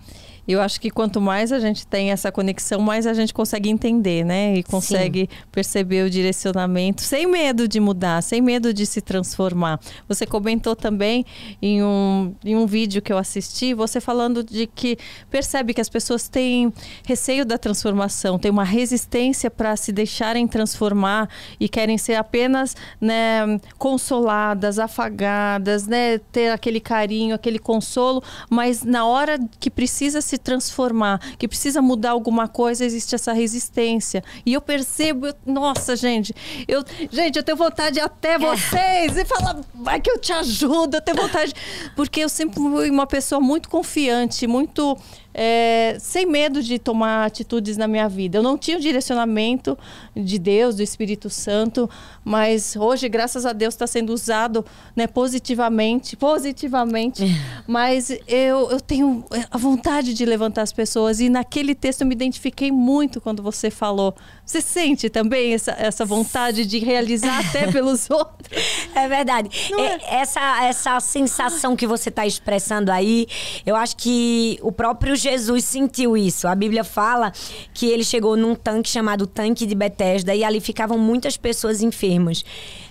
Eu 0.47 0.61
acho 0.61 0.81
que 0.81 0.89
quanto 0.89 1.21
mais 1.21 1.51
a 1.51 1.59
gente 1.59 1.85
tem 1.85 2.11
essa 2.11 2.31
conexão, 2.31 2.81
mais 2.81 3.05
a 3.05 3.13
gente 3.13 3.33
consegue 3.33 3.69
entender, 3.69 4.23
né? 4.25 4.55
E 4.55 4.63
consegue 4.63 5.21
Sim. 5.21 5.37
perceber 5.51 6.05
o 6.05 6.09
direcionamento 6.09 7.01
sem 7.01 7.27
medo 7.27 7.67
de 7.67 7.79
mudar, 7.79 8.21
sem 8.23 8.41
medo 8.41 8.73
de 8.73 8.85
se 8.85 9.01
transformar. 9.01 9.79
Você 10.07 10.25
comentou 10.25 10.75
também 10.75 11.25
em 11.61 11.83
um, 11.83 12.33
em 12.43 12.55
um 12.55 12.65
vídeo 12.65 13.01
que 13.01 13.13
eu 13.13 13.17
assisti, 13.17 13.73
você 13.73 14.01
falando 14.01 14.43
de 14.43 14.65
que 14.65 14.97
percebe 15.29 15.73
que 15.73 15.81
as 15.81 15.89
pessoas 15.89 16.27
têm 16.27 16.73
receio 17.05 17.45
da 17.45 17.57
transformação, 17.57 18.39
têm 18.39 18.51
uma 18.51 18.63
resistência 18.63 19.49
para 19.51 19.75
se 19.75 19.91
deixarem 19.91 20.47
transformar 20.47 21.29
e 21.59 21.69
querem 21.69 21.97
ser 21.97 22.15
apenas 22.15 22.75
né, 22.99 23.59
consoladas, 23.77 24.79
afagadas, 24.79 25.87
né? 25.87 26.17
Ter 26.31 26.49
aquele 26.49 26.79
carinho, 26.79 27.35
aquele 27.35 27.59
consolo, 27.59 28.23
mas 28.49 28.83
na 28.83 29.05
hora 29.05 29.39
que 29.59 29.69
precisa 29.69 30.19
se 30.21 30.30
transformar, 30.37 31.19
que 31.37 31.47
precisa 31.47 31.81
mudar 31.81 32.11
alguma 32.11 32.47
coisa, 32.47 32.85
existe 32.85 33.15
essa 33.15 33.33
resistência. 33.33 34.23
E 34.45 34.53
eu 34.53 34.61
percebo, 34.61 35.27
eu, 35.27 35.35
nossa, 35.45 35.95
gente, 35.95 36.33
eu, 36.67 36.83
gente, 37.11 37.37
eu 37.37 37.43
tenho 37.43 37.57
vontade 37.57 37.99
até 37.99 38.37
vocês 38.37 39.17
e 39.17 39.25
falar, 39.25 39.59
vai 39.73 39.99
que 39.99 40.09
eu 40.09 40.19
te 40.19 40.33
ajudo, 40.33 40.97
eu 40.97 41.01
tenho 41.01 41.17
vontade, 41.17 41.53
porque 41.95 42.21
eu 42.21 42.29
sempre 42.29 42.55
fui 42.55 42.89
uma 42.89 43.07
pessoa 43.07 43.39
muito 43.39 43.69
confiante, 43.69 44.47
muito 44.47 44.97
é, 45.33 45.97
sem 45.99 46.25
medo 46.25 46.61
de 46.61 46.77
tomar 46.77 47.25
atitudes 47.25 47.77
na 47.77 47.87
minha 47.87 48.07
vida. 48.09 48.37
Eu 48.37 48.43
não 48.43 48.57
tinha 48.57 48.77
o 48.77 48.81
direcionamento 48.81 49.77
de 50.15 50.37
Deus, 50.37 50.75
do 50.75 50.83
Espírito 50.83 51.29
Santo, 51.29 51.89
mas 52.23 52.75
hoje, 52.75 53.07
graças 53.07 53.45
a 53.45 53.53
Deus, 53.53 53.73
está 53.73 53.87
sendo 53.87 54.11
usado 54.13 54.65
né, 54.95 55.07
positivamente, 55.07 56.15
positivamente. 56.17 57.23
mas 57.67 58.09
eu, 58.27 58.71
eu 58.71 58.81
tenho 58.81 59.23
a 59.49 59.57
vontade 59.57 60.13
de 60.13 60.25
levantar 60.25 60.63
as 60.63 60.73
pessoas 60.73 61.19
e 61.19 61.29
naquele 61.29 61.73
texto 61.73 62.01
eu 62.01 62.07
me 62.07 62.13
identifiquei 62.13 62.71
muito 62.71 63.21
quando 63.21 63.41
você 63.41 63.69
falou. 63.69 64.15
Você 64.45 64.61
sente 64.61 65.09
também 65.09 65.53
essa, 65.53 65.71
essa 65.71 66.03
vontade 66.03 66.65
de 66.65 66.79
realizar 66.79 67.39
até 67.47 67.71
pelos 67.71 68.09
outros? 68.09 68.61
É 68.93 69.07
verdade. 69.07 69.49
É? 69.77 70.21
Essa, 70.21 70.65
essa 70.65 70.99
sensação 70.99 71.75
que 71.75 71.87
você 71.87 72.09
está 72.09 72.25
expressando 72.25 72.91
aí, 72.91 73.27
eu 73.65 73.75
acho 73.75 73.95
que 73.95 74.59
o 74.61 74.71
próprio 74.71 75.15
Jesus 75.21 75.63
sentiu 75.65 76.17
isso. 76.17 76.47
A 76.47 76.55
Bíblia 76.55 76.83
fala 76.83 77.31
que 77.73 77.87
ele 77.87 78.03
chegou 78.03 78.35
num 78.35 78.55
tanque 78.55 78.89
chamado 78.89 79.25
Tanque 79.27 79.65
de 79.65 79.75
Betesda 79.75 80.33
e 80.35 80.43
ali 80.43 80.59
ficavam 80.59 80.97
muitas 80.97 81.37
pessoas 81.37 81.81
enfermas. 81.81 82.43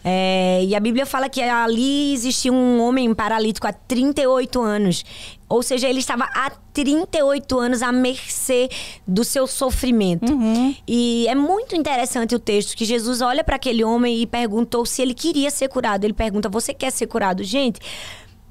É, 0.05 0.65
e 0.65 0.75
a 0.75 0.81
Bíblia 0.81 1.05
fala 1.05 1.29
que 1.29 1.43
ali 1.43 2.15
existia 2.15 2.53
um 2.53 2.81
homem 2.81 3.13
paralítico 3.13 3.67
há 3.67 3.73
38 3.73 4.61
anos. 4.63 5.05
Ou 5.49 5.65
seja, 5.65 5.89
ele 5.89 5.99
estava 5.99 6.25
há 6.33 6.51
38 6.73 7.59
anos 7.59 7.83
à 7.83 7.91
mercê 7.91 8.69
do 9.05 9.25
seu 9.25 9.49
sofrimento. 9.49 10.33
Uhum. 10.33 10.75
E 10.87 11.27
é 11.29 11.35
muito 11.35 11.75
interessante 11.75 12.37
o 12.37 12.39
texto 12.39 12.77
que 12.77 12.85
Jesus 12.85 13.21
olha 13.21 13.43
para 13.43 13.57
aquele 13.57 13.83
homem 13.83 14.23
e 14.23 14.27
perguntou 14.27 14.87
se 14.87 15.03
ele 15.03 15.13
queria 15.13 15.51
ser 15.51 15.69
curado. 15.69 16.05
Ele 16.05 16.13
pergunta: 16.13 16.49
Você 16.49 16.73
quer 16.73 16.93
ser 16.93 17.09
curado? 17.09 17.43
Gente, 17.43 17.81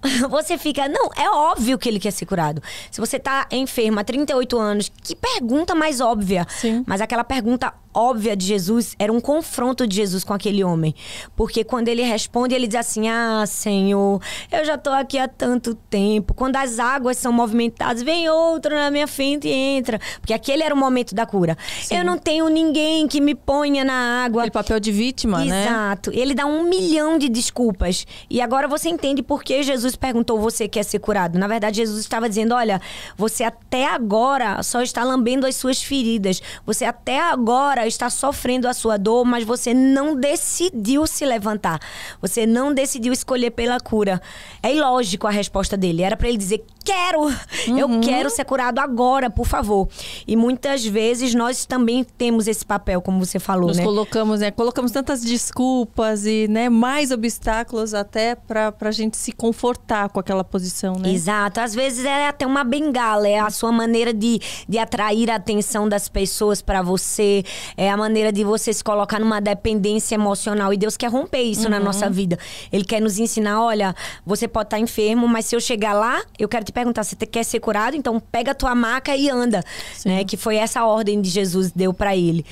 você 0.29 0.57
fica, 0.57 0.87
não, 0.87 1.09
é 1.15 1.29
óbvio 1.29 1.77
que 1.77 1.89
ele 1.89 1.99
quer 1.99 2.11
ser 2.11 2.25
curado. 2.25 2.61
Se 2.91 2.99
você 2.99 3.19
tá 3.19 3.47
enfermo 3.51 3.99
há 3.99 4.03
38 4.03 4.57
anos, 4.57 4.91
que 5.03 5.15
pergunta 5.15 5.75
mais 5.75 5.99
óbvia? 6.01 6.45
Sim. 6.49 6.83
Mas 6.85 7.01
aquela 7.01 7.23
pergunta 7.23 7.73
óbvia 7.93 8.35
de 8.35 8.45
Jesus 8.45 8.95
era 8.99 9.11
um 9.11 9.19
confronto 9.19 9.87
de 9.87 9.95
Jesus 9.95 10.23
com 10.23 10.33
aquele 10.33 10.63
homem. 10.63 10.93
Porque 11.35 11.63
quando 11.63 11.87
ele 11.87 12.01
responde, 12.03 12.53
ele 12.53 12.67
diz 12.67 12.75
assim: 12.75 13.09
Ah, 13.09 13.43
Senhor, 13.45 14.21
eu 14.51 14.65
já 14.65 14.77
tô 14.77 14.89
aqui 14.89 15.17
há 15.17 15.27
tanto 15.27 15.75
tempo. 15.75 16.33
Quando 16.33 16.55
as 16.55 16.79
águas 16.79 17.17
são 17.17 17.31
movimentadas, 17.31 18.01
vem 18.03 18.29
outro 18.29 18.73
na 18.75 18.91
minha 18.91 19.07
frente 19.07 19.47
e 19.47 19.51
entra. 19.51 19.99
Porque 20.19 20.33
aquele 20.33 20.63
era 20.63 20.73
o 20.73 20.77
momento 20.77 21.13
da 21.15 21.25
cura. 21.25 21.57
Sim. 21.81 21.97
Eu 21.97 22.05
não 22.05 22.17
tenho 22.17 22.47
ninguém 22.47 23.07
que 23.07 23.19
me 23.19 23.35
ponha 23.35 23.83
na 23.83 24.25
água. 24.25 24.43
Aquele 24.43 24.51
papel 24.51 24.79
de 24.79 24.91
vítima, 24.91 25.45
Exato. 25.45 25.49
né? 25.49 25.63
Exato. 25.63 26.11
Ele 26.13 26.33
dá 26.33 26.45
um 26.45 26.63
milhão 26.63 27.17
de 27.17 27.27
desculpas. 27.29 28.05
E 28.29 28.41
agora 28.41 28.67
você 28.67 28.89
entende 28.89 29.21
por 29.21 29.43
que 29.43 29.63
Jesus 29.63 29.88
perguntou: 29.95 30.39
Você 30.39 30.67
quer 30.67 30.83
ser 30.83 30.99
curado? 30.99 31.37
Na 31.37 31.47
verdade, 31.47 31.77
Jesus 31.77 31.99
estava 31.99 32.27
dizendo: 32.29 32.53
Olha, 32.53 32.81
você 33.17 33.43
até 33.43 33.87
agora 33.87 34.61
só 34.63 34.81
está 34.81 35.03
lambendo 35.03 35.45
as 35.45 35.55
suas 35.55 35.81
feridas. 35.81 36.41
Você 36.65 36.85
até 36.85 37.19
agora 37.19 37.87
está 37.87 38.09
sofrendo 38.09 38.67
a 38.67 38.73
sua 38.73 38.97
dor, 38.97 39.25
mas 39.25 39.43
você 39.43 39.73
não 39.73 40.15
decidiu 40.15 41.05
se 41.07 41.25
levantar. 41.25 41.79
Você 42.21 42.45
não 42.45 42.73
decidiu 42.73 43.13
escolher 43.13 43.51
pela 43.51 43.79
cura. 43.79 44.21
É 44.61 44.73
ilógico 44.73 45.27
a 45.27 45.31
resposta 45.31 45.75
dele. 45.75 46.03
Era 46.03 46.17
para 46.17 46.27
ele 46.27 46.37
dizer: 46.37 46.63
quero, 46.83 47.21
uhum. 47.21 47.77
eu 47.77 47.99
quero 47.99 48.29
ser 48.29 48.45
curado 48.45 48.79
agora, 48.79 49.29
por 49.29 49.45
favor. 49.45 49.87
E 50.27 50.35
muitas 50.35 50.85
vezes 50.85 51.35
nós 51.35 51.65
também 51.65 52.03
temos 52.03 52.47
esse 52.47 52.65
papel, 52.65 53.01
como 53.01 53.23
você 53.23 53.39
falou, 53.39 53.67
Nós 53.67 53.77
né? 53.77 53.83
colocamos, 53.83 54.39
né? 54.39 54.51
Colocamos 54.51 54.91
tantas 54.91 55.21
desculpas 55.21 56.25
e, 56.25 56.47
né, 56.47 56.69
mais 56.69 57.11
obstáculos 57.11 57.93
até 57.93 58.35
para 58.35 58.73
a 58.79 58.91
gente 58.91 59.17
se 59.17 59.31
confortar 59.31 59.78
confortar 59.79 60.09
com 60.09 60.19
aquela 60.19 60.43
posição, 60.43 60.95
né? 60.95 61.09
Exato. 61.09 61.59
Às 61.59 61.73
vezes 61.73 62.05
é 62.05 62.27
até 62.27 62.45
uma 62.45 62.63
bengala, 62.63 63.27
é 63.27 63.39
a 63.39 63.49
sua 63.49 63.71
maneira 63.71 64.13
de, 64.13 64.39
de 64.67 64.77
atrair 64.77 65.29
a 65.31 65.35
atenção 65.35 65.87
das 65.87 66.09
pessoas 66.09 66.61
para 66.61 66.81
você, 66.81 67.43
é 67.77 67.89
a 67.89 67.97
maneira 67.97 68.31
de 68.31 68.43
você 68.43 68.73
se 68.73 68.83
colocar 68.83 69.19
numa 69.19 69.39
dependência 69.39 70.15
emocional. 70.15 70.73
E 70.73 70.77
Deus 70.77 70.97
quer 70.97 71.09
romper 71.09 71.41
isso 71.41 71.63
uhum. 71.63 71.69
na 71.69 71.79
nossa 71.79 72.09
vida. 72.09 72.37
Ele 72.71 72.83
quer 72.83 73.01
nos 73.01 73.17
ensinar: 73.17 73.63
olha, 73.63 73.95
você 74.25 74.47
pode 74.47 74.67
estar 74.67 74.79
enfermo, 74.79 75.27
mas 75.27 75.45
se 75.45 75.55
eu 75.55 75.61
chegar 75.61 75.93
lá, 75.93 76.21
eu 76.37 76.47
quero 76.47 76.65
te 76.65 76.71
perguntar: 76.71 77.03
você 77.03 77.15
quer 77.15 77.43
ser 77.43 77.59
curado? 77.59 77.95
Então 77.95 78.19
pega 78.19 78.51
a 78.51 78.55
tua 78.55 78.75
maca 78.75 79.15
e 79.15 79.29
anda. 79.29 79.63
Né? 80.05 80.23
Que 80.23 80.37
foi 80.37 80.57
essa 80.57 80.85
ordem 80.85 81.21
de 81.21 81.29
Jesus 81.29 81.71
deu 81.71 81.93
para 81.93 82.15
ele. 82.15 82.45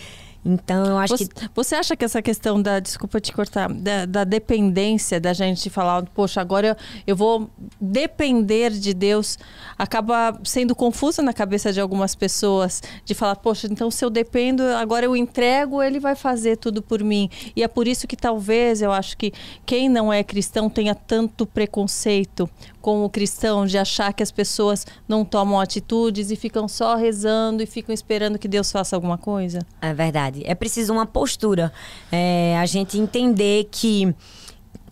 Então, 0.46 0.86
eu 0.86 0.98
acho 0.98 1.18
você, 1.18 1.28
que. 1.28 1.50
Você 1.54 1.76
acha 1.76 1.96
que 1.96 2.06
essa 2.06 2.22
questão 2.22 2.62
da. 2.62 2.80
Desculpa 2.80 3.20
te 3.20 3.34
cortar. 3.34 3.72
Da, 3.72 4.06
da 4.06 4.24
dependência 4.24 5.20
da 5.20 5.34
gente 5.34 5.70
falar, 5.70 6.04
poxa, 6.14 6.40
agora 6.40 6.68
eu, 6.68 6.76
eu, 7.08 7.16
vou 7.16 7.50
depender 7.80 8.72
de 8.72 8.94
Deus, 8.94 9.38
acaba 9.78 10.40
sendo 10.44 10.76
confusa 10.76 11.22
na 11.22 11.34
cabeça 11.34 11.74
de 11.74 11.82
algumas 11.82 12.16
pessoas. 12.16 12.82
De 13.04 13.14
falar, 13.14 13.36
poxa, 13.36 13.68
então 13.70 13.92
se 13.92 14.04
eu 14.04 14.10
dependo, 14.10 14.64
agora 14.64 15.06
eu 15.06 15.16
entrego, 15.16 15.82
ele 15.82 16.00
vai 16.00 16.16
fazer 16.16 16.58
tudo 16.58 16.82
por 16.82 17.04
mim. 17.04 17.30
E 17.56 17.64
é 17.64 17.68
por 17.68 17.88
isso 17.88 18.08
que 18.08 18.16
talvez 18.16 18.82
eu 18.82 18.92
acho 18.92 19.18
que 19.18 19.34
quem 19.66 19.90
não 19.90 20.12
é 20.12 20.24
cristão 20.24 20.70
tenha 20.70 20.96
tanto 20.96 21.46
preconceito 21.46 22.50
com 22.88 23.04
o 23.04 23.10
cristão 23.10 23.66
de 23.66 23.78
achar 23.78 24.14
que 24.14 24.24
as 24.24 24.32
pessoas 24.32 24.88
não 25.10 25.26
tomam 25.26 25.60
atitudes 25.60 26.32
e 26.32 26.38
ficam 26.38 26.70
só 26.70 26.96
rezando 26.96 27.62
e 27.62 27.66
ficam 27.66 27.94
esperando 27.94 28.40
que 28.40 28.48
Deus 28.48 28.72
faça 28.72 28.96
alguma 28.96 29.18
coisa? 29.18 29.60
É 29.82 29.94
verdade. 29.94 30.42
É 30.46 30.56
preciso 30.56 30.94
uma 30.94 31.06
postura. 31.06 31.74
É, 32.10 32.58
a 32.58 32.66
gente 32.66 32.98
entender 32.98 33.68
que 33.70 34.16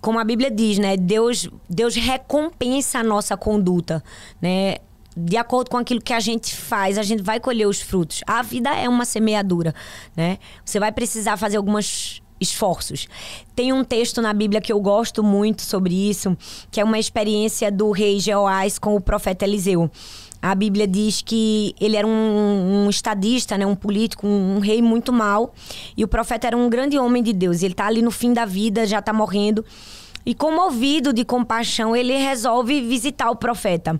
como 0.01 0.19
a 0.19 0.25
Bíblia 0.25 0.51
diz, 0.51 0.77
né? 0.77 0.97
Deus, 0.97 1.47
Deus 1.69 1.95
recompensa 1.95 2.99
a 2.99 3.03
nossa 3.03 3.38
conduta, 3.38 4.03
né? 4.41 4.75
De 5.15 5.38
acordo 5.38 5.69
com 5.69 5.77
aquilo 5.77 6.01
que 6.01 6.12
a 6.12 6.19
gente 6.19 6.53
faz, 6.53 6.97
a 6.97 7.03
gente 7.03 7.23
vai 7.23 7.39
colher 7.39 7.65
os 7.65 7.79
frutos. 7.81 8.19
A 8.27 8.41
vida 8.41 8.75
é 8.75 8.89
uma 8.89 9.05
semeadura, 9.05 9.73
né? 10.17 10.38
Você 10.65 10.81
vai 10.81 10.91
precisar 10.91 11.38
fazer 11.38 11.55
algumas 11.55 12.21
esforços. 12.49 13.08
Tem 13.55 13.71
um 13.73 13.84
texto 13.84 14.21
na 14.21 14.34
Bíblia 14.34 14.62
que 14.62 14.71
eu 14.71 14.79
gosto 14.79 15.23
muito 15.23 15.62
sobre 15.62 15.93
isso, 16.10 16.38
que 16.71 16.79
é 16.79 16.84
uma 16.84 16.99
experiência 16.99 17.71
do 17.71 17.91
rei 17.91 18.19
Jeoás 18.19 18.79
com 18.79 18.95
o 18.95 19.01
profeta 19.01 19.45
Eliseu. 19.45 19.89
A 20.41 20.53
Bíblia 20.53 20.88
diz 20.88 21.21
que 21.21 21.73
ele 21.81 21.95
era 21.95 22.05
um, 22.05 22.86
um 22.86 22.89
estadista, 22.89 23.58
né, 23.58 23.65
um 23.65 23.75
político, 23.75 24.27
um, 24.27 24.58
um, 24.58 24.60
rei 24.60 24.79
muito 24.81 25.12
mau, 25.12 25.53
e 25.97 26.03
o 26.03 26.08
profeta 26.08 26.45
era 26.45 26.55
um 26.55 26.69
grande 26.69 26.99
homem 26.99 27.23
de 27.23 27.34
Deus. 27.34 27.63
Ele 27.63 27.73
está 27.73 27.88
ali 27.88 28.01
no 28.01 28.12
fim 28.12 28.31
da 28.31 28.45
vida, 28.45 28.86
já 28.86 28.99
está 28.99 29.12
morrendo, 29.12 29.65
e 30.25 30.36
comovido 30.36 31.12
de 31.12 31.25
compaixão, 31.25 31.95
ele 31.95 32.15
resolve 32.15 32.79
visitar 32.81 33.31
o 33.31 33.36
profeta. 33.36 33.99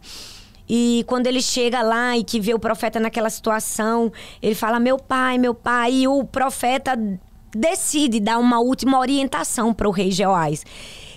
E 0.68 1.04
quando 1.08 1.28
ele 1.28 1.42
chega 1.42 1.82
lá 1.82 2.18
e 2.18 2.24
que 2.24 2.40
vê 2.40 2.54
o 2.54 2.60
profeta 2.60 3.00
naquela 3.00 3.30
situação, 3.30 4.12
ele 4.42 4.56
fala: 4.56 4.80
Meu 4.80 4.98
pai, 4.98 5.38
meu 5.38 5.54
pai. 5.54 5.94
E 5.94 6.08
o 6.08 6.24
profeta 6.24 6.98
decide 7.56 8.20
dar 8.20 8.38
uma 8.38 8.60
última 8.60 9.00
orientação 9.00 9.74
para 9.74 9.88
o 9.88 9.92
rei 9.92 10.12
Jeoás. 10.12 10.66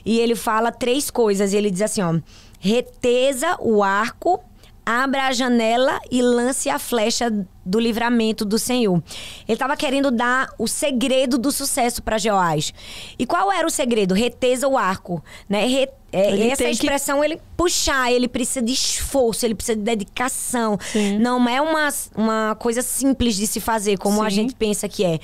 E 0.04 0.20
ele 0.20 0.36
fala 0.36 0.70
três 0.70 1.10
coisas. 1.10 1.52
Ele 1.52 1.70
diz 1.70 1.82
assim, 1.82 2.00
ó: 2.00 2.14
reteza 2.60 3.56
o 3.60 3.82
arco, 3.82 4.40
abra 4.86 5.26
a 5.26 5.32
janela 5.32 6.00
e 6.10 6.22
lance 6.22 6.70
a 6.70 6.78
flecha 6.78 7.30
do 7.66 7.78
livramento 7.78 8.44
do 8.44 8.58
Senhor. 8.58 9.02
Ele 9.46 9.54
estava 9.54 9.76
querendo 9.76 10.10
dar 10.10 10.48
o 10.58 10.66
segredo 10.66 11.36
do 11.36 11.52
sucesso 11.52 12.02
para 12.02 12.16
Jeoás. 12.16 12.72
E 13.18 13.26
qual 13.26 13.52
era 13.52 13.66
o 13.66 13.70
segredo? 13.70 14.14
Reteza 14.14 14.66
o 14.66 14.78
arco, 14.78 15.22
né? 15.48 15.66
Re 15.66 15.88
é, 16.10 16.48
essa 16.48 16.64
expressão, 16.64 17.20
que... 17.20 17.26
ele 17.26 17.40
puxar, 17.54 18.10
ele 18.10 18.28
precisa 18.28 18.62
de 18.62 18.72
esforço, 18.72 19.44
ele 19.44 19.54
precisa 19.54 19.76
de 19.76 19.82
dedicação. 19.82 20.78
Sim. 20.80 21.18
Não 21.18 21.46
é 21.46 21.60
uma, 21.60 21.88
uma 22.16 22.56
coisa 22.58 22.80
simples 22.80 23.36
de 23.36 23.46
se 23.46 23.60
fazer, 23.60 23.98
como 23.98 24.20
Sim. 24.20 24.26
a 24.26 24.30
gente 24.30 24.54
pensa 24.54 24.88
que 24.88 25.04
é. 25.04 25.18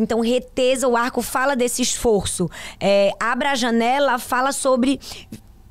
Então, 0.00 0.20
reteza 0.20 0.88
o 0.88 0.96
arco 0.96 1.22
fala 1.22 1.54
desse 1.54 1.82
esforço. 1.82 2.50
É, 2.80 3.12
abra 3.20 3.52
a 3.52 3.54
janela 3.54 4.18
fala 4.18 4.52
sobre 4.52 4.98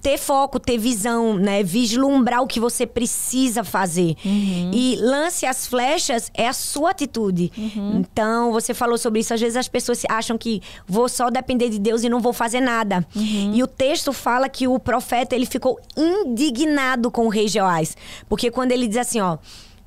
ter 0.01 0.17
foco, 0.17 0.59
ter 0.59 0.77
visão, 0.77 1.35
né? 1.35 1.61
Vislumbrar 1.61 2.41
o 2.41 2.47
que 2.47 2.59
você 2.59 2.85
precisa 2.85 3.63
fazer. 3.63 4.15
Uhum. 4.23 4.71
E 4.73 4.95
lance 4.97 5.45
as 5.45 5.67
flechas 5.67 6.31
é 6.33 6.47
a 6.47 6.53
sua 6.53 6.91
atitude. 6.91 7.51
Uhum. 7.57 7.99
Então, 7.99 8.51
você 8.51 8.73
falou 8.73 8.97
sobre 8.97 9.19
isso. 9.19 9.33
Às 9.33 9.41
vezes 9.41 9.57
as 9.57 9.67
pessoas 9.67 10.03
acham 10.07 10.37
que 10.37 10.61
vou 10.87 11.09
só 11.09 11.29
depender 11.29 11.69
de 11.69 11.79
Deus 11.79 12.03
e 12.03 12.09
não 12.09 12.19
vou 12.19 12.31
fazer 12.31 12.61
nada. 12.61 13.05
Uhum. 13.15 13.53
E 13.53 13.61
o 13.61 13.67
texto 13.67 14.13
fala 14.13 14.47
que 14.47 14.67
o 14.67 14.79
profeta 14.79 15.35
ele 15.35 15.45
ficou 15.45 15.77
indignado 15.97 17.11
com 17.11 17.25
o 17.25 17.29
rei 17.29 17.47
Joás. 17.47 17.97
Porque 18.29 18.49
quando 18.49 18.71
ele 18.71 18.87
diz 18.87 18.97
assim, 18.97 19.19
ó 19.19 19.37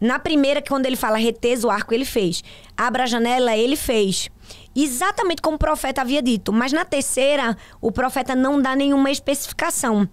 na 0.02 0.18
primeira, 0.18 0.60
quando 0.60 0.84
ele 0.86 0.96
fala 0.96 1.16
reteza 1.16 1.64
o 1.64 1.70
arco, 1.70 1.94
ele 1.94 2.04
fez. 2.04 2.42
Abra 2.76 3.04
a 3.04 3.06
janela, 3.06 3.56
ele 3.56 3.76
fez. 3.76 4.28
Exatamente 4.74 5.40
como 5.40 5.54
o 5.54 5.58
profeta 5.60 6.00
havia 6.00 6.20
dito. 6.20 6.52
Mas 6.52 6.72
na 6.72 6.84
terceira, 6.84 7.56
o 7.80 7.92
profeta 7.92 8.34
não 8.34 8.60
dá 8.60 8.74
nenhuma 8.74 9.12
especificação. 9.12 10.08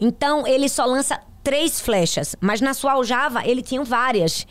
Então, 0.00 0.44
ele 0.44 0.68
só 0.68 0.84
lança 0.84 1.20
três 1.42 1.80
flechas, 1.80 2.36
mas 2.40 2.60
na 2.60 2.74
sua 2.74 2.92
aljava 2.92 3.46
ele 3.46 3.62
tinha 3.62 3.82
várias. 3.82 4.46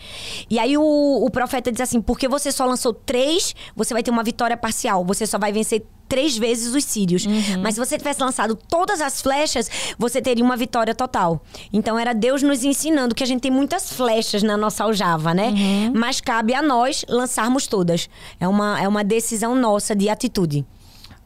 E 0.49 0.59
aí 0.59 0.77
o, 0.77 0.81
o 1.25 1.29
profeta 1.29 1.71
diz 1.71 1.81
assim: 1.81 2.01
porque 2.01 2.27
você 2.27 2.51
só 2.51 2.65
lançou 2.65 2.93
três, 2.93 3.55
você 3.75 3.93
vai 3.93 4.03
ter 4.03 4.11
uma 4.11 4.23
vitória 4.23 4.57
parcial. 4.57 5.03
Você 5.05 5.25
só 5.25 5.37
vai 5.37 5.51
vencer 5.51 5.83
três 6.11 6.37
vezes 6.37 6.75
os 6.75 6.83
sírios. 6.83 7.25
Uhum. 7.25 7.61
Mas 7.63 7.75
se 7.75 7.79
você 7.79 7.97
tivesse 7.97 8.21
lançado 8.21 8.53
todas 8.53 8.99
as 8.99 9.21
flechas, 9.21 9.71
você 9.97 10.21
teria 10.21 10.43
uma 10.43 10.57
vitória 10.57 10.93
total. 10.93 11.41
Então 11.71 11.97
era 11.97 12.13
Deus 12.13 12.43
nos 12.43 12.65
ensinando 12.65 13.15
que 13.15 13.23
a 13.23 13.25
gente 13.25 13.39
tem 13.39 13.51
muitas 13.51 13.93
flechas 13.93 14.43
na 14.43 14.57
nossa 14.57 14.83
aljava, 14.83 15.33
né? 15.33 15.47
Uhum. 15.47 15.93
Mas 15.95 16.19
cabe 16.19 16.53
a 16.53 16.61
nós 16.61 17.05
lançarmos 17.07 17.65
todas. 17.65 18.09
É 18.41 18.47
uma, 18.47 18.81
é 18.81 18.87
uma 18.89 19.05
decisão 19.05 19.55
nossa 19.55 19.95
de 19.95 20.09
atitude. 20.09 20.65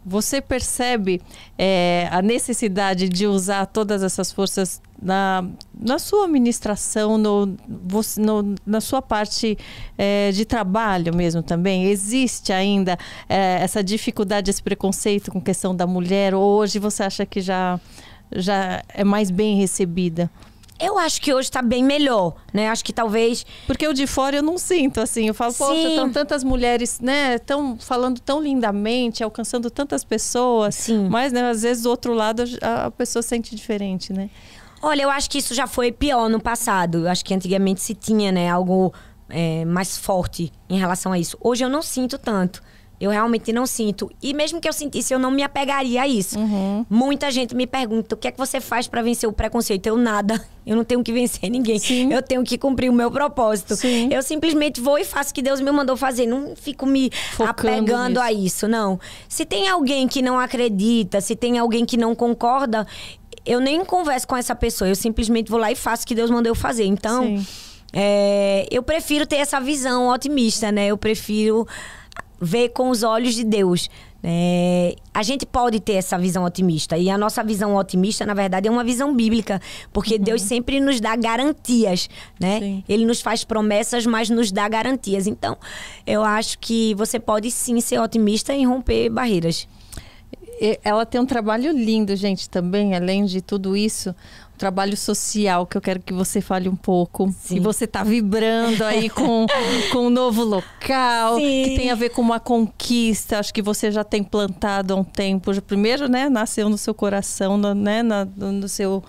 Você 0.06 0.40
percebe 0.40 1.20
é, 1.58 2.08
a 2.12 2.22
necessidade 2.22 3.10
de 3.10 3.26
usar 3.26 3.66
todas 3.66 4.04
essas 4.04 4.32
forças 4.32 4.80
na, 5.02 5.44
na 5.74 5.98
sua 5.98 6.26
administração, 6.26 7.18
no, 7.18 7.58
no 8.18 8.56
na 8.64 8.80
sua 8.80 9.02
parte 9.02 9.58
é, 9.98 10.32
de 10.32 10.46
trabalho 10.46 11.16
mesmo 11.16 11.42
também? 11.42 11.86
Existe 11.86 12.54
ainda 12.54 13.00
é, 13.28 13.58
essa 13.64 13.84
dificuldade, 13.84 14.52
esse 14.52 14.62
preconceito 14.62 15.32
com 15.32 15.42
questão 15.42 15.76
da 15.76 15.88
mulher? 15.88 16.36
Ou 16.36 16.60
hoje 16.60 16.78
você 16.78 17.02
acha 17.02 17.26
que 17.26 17.42
já, 17.42 17.80
já 18.32 18.84
é 18.90 19.04
mais 19.04 19.32
bem 19.32 19.58
recebida? 19.58 20.30
Eu 20.80 20.98
acho 20.98 21.22
que 21.22 21.34
hoje 21.34 21.48
está 21.48 21.62
bem 21.62 21.84
melhor, 21.84 22.36
né? 22.54 22.70
Acho 22.70 22.84
que 22.84 22.92
talvez. 22.92 23.46
Porque 23.66 23.88
o 23.88 23.94
de 23.94 24.06
fora 24.06 24.36
eu 24.36 24.44
não 24.44 24.58
sinto, 24.58 25.00
assim. 25.00 25.28
Eu 25.28 25.34
falo, 25.34 25.52
Sim. 25.52 25.58
poxa, 25.60 25.88
estão 25.88 26.10
tantas 26.10 26.44
mulheres, 26.44 27.00
né? 27.00 27.36
Estão 27.36 27.78
falando 27.78 28.20
tão 28.20 28.42
lindamente, 28.42 29.24
alcançando 29.24 29.70
tantas 29.70 30.04
pessoas. 30.04 30.76
Sim. 30.76 31.08
Mas, 31.10 31.32
né, 31.32 31.50
às 31.50 31.62
vezes, 31.62 31.84
do 31.84 31.90
outro 31.90 32.14
lado, 32.14 32.44
a 32.62 32.92
pessoa 32.92 33.24
sente 33.24 33.56
diferente, 33.56 34.12
né? 34.12 34.30
Olha, 34.82 35.04
eu 35.04 35.10
acho 35.10 35.30
que 35.30 35.38
isso 35.38 35.54
já 35.54 35.66
foi 35.66 35.92
pior 35.92 36.30
no 36.30 36.42
passado. 36.42 37.06
Eu 37.06 37.10
acho 37.10 37.24
que 37.24 37.34
antigamente 37.34 37.82
se 37.82 37.94
tinha, 37.94 38.32
né, 38.32 38.50
algo 38.50 38.94
é, 39.30 39.64
mais 39.66 39.98
forte 39.98 40.52
em 40.70 40.78
relação 40.78 41.12
a 41.12 41.18
isso. 41.18 41.38
Hoje 41.42 41.64
eu 41.64 41.70
não 41.70 41.82
sinto 41.82 42.18
tanto. 42.18 42.62
Eu 43.00 43.12
realmente 43.12 43.52
não 43.52 43.66
sinto. 43.66 44.10
E 44.22 44.34
mesmo 44.34 44.62
que 44.62 44.68
eu 44.68 44.74
sentisse, 44.74 45.14
eu 45.14 45.20
não 45.20 45.30
me 45.30 45.44
apegaria 45.44 46.02
a 46.02 46.08
isso. 46.08 46.40
Uhum. 46.40 46.86
Muita 46.90 47.30
gente 47.30 47.54
me 47.54 47.68
pergunta: 47.68 48.16
o 48.16 48.18
que 48.18 48.28
é 48.28 48.32
que 48.32 48.38
você 48.38 48.62
faz 48.62 48.88
para 48.88 49.02
vencer 49.02 49.28
o 49.28 49.34
preconceito? 49.34 49.88
Eu 49.88 49.98
nada. 49.98 50.44
Eu 50.66 50.76
não 50.76 50.84
tenho 50.84 51.04
que 51.04 51.14
vencer 51.14 51.48
ninguém. 51.48 51.78
Sim. 51.78 52.12
Eu 52.12 52.24
tenho 52.24 52.44
que 52.44 52.58
cumprir 52.58 52.90
o 52.90 52.94
meu 52.94 53.12
propósito. 53.12 53.76
Sim. 53.76 54.10
Eu 54.12 54.24
simplesmente 54.24 54.82
vou 54.82 54.98
e 54.98 55.06
faço 55.06 55.30
o 55.30 55.34
que 55.36 55.44
Deus 55.44 55.62
me 55.62 55.72
mandou 55.72 55.96
fazer. 55.96 56.26
Não 56.26 56.56
fico 56.56 56.88
me 56.88 57.12
Focando 57.34 57.52
apegando 57.52 58.10
nisso. 58.10 58.22
a 58.22 58.34
isso, 58.34 58.68
não. 58.68 59.00
Se 59.30 59.46
tem 59.46 59.68
alguém 59.68 60.08
que 60.08 60.24
não 60.24 60.40
acredita, 60.40 61.22
se 61.22 61.36
tem 61.36 61.60
alguém 61.60 61.86
que 61.86 61.98
não 61.98 62.16
concorda, 62.16 62.88
eu 63.46 63.60
nem 63.60 63.86
converso 63.86 64.28
com 64.28 64.36
essa 64.36 64.56
pessoa. 64.56 64.90
Eu 64.90 64.96
simplesmente 64.96 65.52
vou 65.52 65.60
lá 65.60 65.72
e 65.72 65.76
faço 65.76 66.04
o 66.04 66.08
que 66.08 66.16
Deus 66.16 66.32
mandou 66.32 66.50
eu 66.50 66.56
fazer. 66.56 66.86
Então, 66.86 67.40
é, 67.94 68.68
eu 68.72 68.82
prefiro 68.82 69.26
ter 69.26 69.38
essa 69.38 69.62
visão 69.62 70.10
otimista, 70.10 70.72
né? 70.72 70.88
Eu 70.88 70.98
prefiro 70.98 71.68
ver 72.40 72.70
com 72.70 72.90
os 72.90 73.04
olhos 73.04 73.36
de 73.36 73.44
Deus. 73.44 73.90
É, 74.28 74.96
a 75.14 75.22
gente 75.22 75.46
pode 75.46 75.80
ter 75.80 75.94
essa 75.94 76.18
visão 76.18 76.44
otimista. 76.44 76.98
E 76.98 77.12
a 77.12 77.18
nossa 77.18 77.44
visão 77.44 77.76
otimista, 77.76 78.26
na 78.26 78.34
verdade, 78.34 78.68
é 78.68 78.72
uma 78.72 78.84
visão 78.84 79.16
bíblica. 79.16 79.62
Porque 79.94 80.16
uhum. 80.16 80.22
Deus 80.22 80.42
sempre 80.42 80.80
nos 80.80 81.00
dá 81.00 81.16
garantias, 81.16 82.10
né? 82.40 82.60
Sim. 82.60 82.84
Ele 82.90 83.06
nos 83.06 83.22
faz 83.22 83.44
promessas, 83.44 84.06
mas 84.08 84.30
nos 84.30 84.52
dá 84.52 84.68
garantias. 84.68 85.28
Então, 85.28 85.56
eu 86.08 86.24
acho 86.24 86.58
que 86.58 86.96
você 86.96 87.20
pode 87.20 87.52
sim 87.52 87.80
ser 87.80 88.00
otimista 88.00 88.52
e 88.56 88.66
romper 88.66 89.10
barreiras. 89.10 89.68
ela 90.84 91.06
tem 91.06 91.22
um 91.22 91.26
trabalho 91.26 91.72
lindo, 91.72 92.16
gente, 92.16 92.50
também, 92.50 92.96
além 92.96 93.26
de 93.26 93.42
tudo 93.42 93.78
isso, 93.78 94.16
trabalho 94.56 94.96
social 94.98 95.66
que 95.66 95.78
eu 95.78 95.82
quero 95.82 96.00
que 96.00 96.14
você 96.14 96.42
fale 96.42 96.68
um 96.68 96.76
pouco. 96.76 97.34
Sim. 97.40 97.58
E 97.58 97.60
você 97.60 97.86
está 97.86 98.04
vibrando 98.04 98.84
aí 98.84 99.10
com, 99.10 99.46
com 99.92 100.08
um 100.08 100.10
novo 100.10 100.44
local, 100.44 101.38
Sim. 101.38 101.64
que 101.64 101.76
tem 101.76 101.92
a 101.92 101.96
ver 101.96 102.10
com 102.10 102.22
uma 102.22 102.40
conquista. 102.40 103.40
Acho 103.40 103.54
que 103.54 103.62
você 103.62 103.92
já 103.92 104.04
tem 104.04 104.24
plantado 104.24 104.94
há 104.94 104.98
um 104.98 105.04
tempo. 105.04 105.52
Primeiro, 105.62 106.08
né, 106.08 106.30
nasceu 106.30 106.70
no 106.70 106.78
seu 106.78 106.94
coração, 106.94 107.58
no, 107.58 107.74
né, 107.74 108.04
no, 108.04 108.52
no 108.52 108.68
seu. 108.68 109.04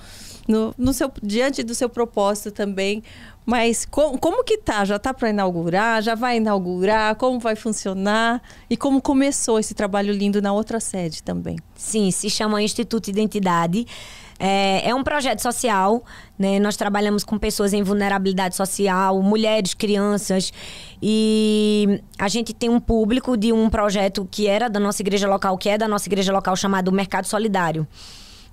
No, 0.49 0.73
no, 0.79 0.93
seu 0.93 1.11
diante 1.21 1.65
do 1.65 1.75
seu 1.75 1.89
propósito 1.89 2.53
também 2.53 3.03
mas 3.47 3.87
com, 3.87 4.19
como 4.19 4.43
que 4.43 4.59
tá? 4.59 4.85
Já 4.85 4.99
tá 4.99 5.15
para 5.15 5.31
inaugurar? 5.31 6.03
Já 6.03 6.17
vai 6.17 6.39
inaugurar? 6.39 7.15
Como 7.15 7.39
vai 7.39 7.55
funcionar? 7.55 8.43
E 8.69 8.77
como 8.77 9.01
começou 9.01 9.61
esse 9.61 9.73
trabalho 9.73 10.13
lindo 10.13 10.43
na 10.43 10.53
outra 10.53 10.81
sede 10.81 11.23
também? 11.23 11.57
Sim, 11.77 12.11
se 12.11 12.29
chama 12.29 12.61
Instituto 12.61 13.09
Identidade. 13.09 13.87
É, 14.39 14.91
é 14.91 14.95
um 14.95 15.03
projeto 15.03 15.41
social, 15.41 16.05
né? 16.39 16.59
Nós 16.59 16.77
trabalhamos 16.77 17.25
com 17.25 17.39
pessoas 17.39 17.73
em 17.73 17.83
vulnerabilidade 17.83 18.55
social, 18.55 19.23
mulheres, 19.23 19.75
crianças. 19.75 20.53
E 21.01 22.01
a 22.19 22.29
gente 22.29 22.53
tem 22.53 22.69
um 22.69 22.81
público 22.81 23.37
de 23.37 23.53
um 23.53 23.71
projeto 23.71 24.27
que 24.31 24.47
era 24.47 24.69
da 24.69 24.79
nossa 24.79 25.03
igreja 25.03 25.29
local, 25.29 25.57
que 25.57 25.69
é 25.69 25.79
da 25.79 25.89
nossa 25.89 26.09
igreja 26.09 26.33
local, 26.33 26.55
chamado 26.57 26.93
Mercado 26.93 27.27
Solidário. 27.27 27.87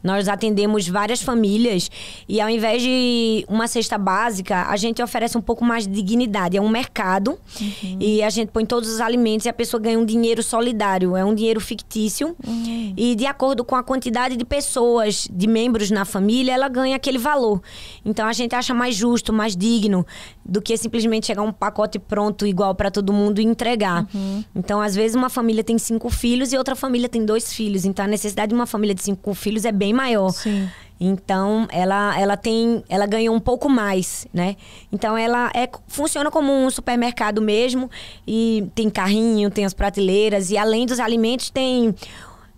Nós 0.04 0.28
atendemos 0.28 0.88
várias 0.88 1.22
famílias 1.22 1.90
e 2.28 2.42
ao 2.42 2.50
invés 2.50 2.82
de 2.82 3.46
uma 3.48 3.68
cesta 3.68 3.98
básica, 3.98 4.66
a 4.68 4.76
gente 4.76 5.02
oferece 5.02 5.38
um 5.38 5.42
pouco 5.42 5.64
mais 5.64 5.88
de 5.88 5.94
dignidade. 5.94 6.58
É 6.58 6.62
um 6.62 6.70
mercado 6.70 7.40
uhum. 7.60 7.98
e 8.00 8.22
a 8.22 8.30
gente 8.30 8.50
põe 8.50 8.66
todos 8.66 8.90
os 8.90 9.00
alimentos 9.00 9.46
e 9.46 9.50
a 9.50 9.54
pessoa 9.54 9.82
ganha 9.82 9.98
um 9.98 10.06
dinheiro 10.06 10.44
solidário. 10.44 11.16
É 11.16 11.24
um 11.24 11.34
dinheiro 11.34 11.62
fictício 11.62 12.36
uhum. 12.46 12.94
e 12.98 13.16
de 13.16 13.26
acordo 13.26 13.64
com 13.64 13.76
a 13.76 13.84
quantidade 13.84 14.36
de 14.36 14.44
pessoas, 14.44 15.28
de 15.32 15.48
membros 15.48 15.90
na 15.90 16.04
família, 16.04 16.54
ela 16.54 16.68
ganha 16.68 16.96
aquele 16.96 17.18
valor. 17.18 17.62
Então 18.04 18.28
a 18.28 18.34
gente 18.34 18.54
acha 18.56 18.74
mais 18.74 18.96
justo, 18.96 19.32
mais 19.32 19.56
digno 19.56 20.06
do 20.46 20.62
que 20.62 20.76
simplesmente 20.78 21.28
chegar 21.28 21.42
um 21.42 21.52
pacote 21.52 21.98
pronto 21.98 22.46
igual 22.46 22.76
para 22.76 22.92
todo 22.92 23.14
mundo 23.14 23.40
e 23.40 23.44
entregar. 23.44 24.08
Uhum. 24.14 24.44
Então 24.56 24.82
às 24.82 24.96
vezes 24.96 25.16
uma 25.16 25.30
família 25.30 25.64
tem 25.64 25.78
cinco 25.78 26.10
filhos 26.10 26.52
e 26.54 26.58
outra 26.58 26.76
família 26.76 27.08
tem 27.08 27.26
dois 27.26 27.54
filhos. 27.54 27.86
Então 27.86 28.06
a 28.06 28.08
necessidade 28.08 28.50
de 28.50 28.56
uma 28.56 28.66
família 28.66 28.94
de 28.94 29.02
cinco 29.02 29.34
filhos 29.34 29.66
é 29.66 29.72
bem 29.72 29.94
maior. 29.94 30.32
Sim. 30.32 30.70
Então, 31.00 31.68
ela, 31.70 32.18
ela 32.18 32.38
tem, 32.38 32.82
ela 32.88 33.06
ganha 33.06 33.30
um 33.30 33.40
pouco 33.40 33.68
mais, 33.68 34.26
né? 34.34 34.56
Então, 34.90 35.18
ela 35.18 35.52
é, 35.54 35.68
funciona 35.88 36.32
como 36.32 36.54
um 36.54 36.70
supermercado 36.70 37.42
mesmo 37.42 37.92
e 38.26 38.66
tem 38.74 38.90
carrinho, 38.90 39.52
tem 39.52 39.66
as 39.66 39.74
prateleiras 39.74 40.50
e 40.50 40.58
além 40.58 40.86
dos 40.86 41.02
alimentos 41.02 41.50
tem 41.50 41.94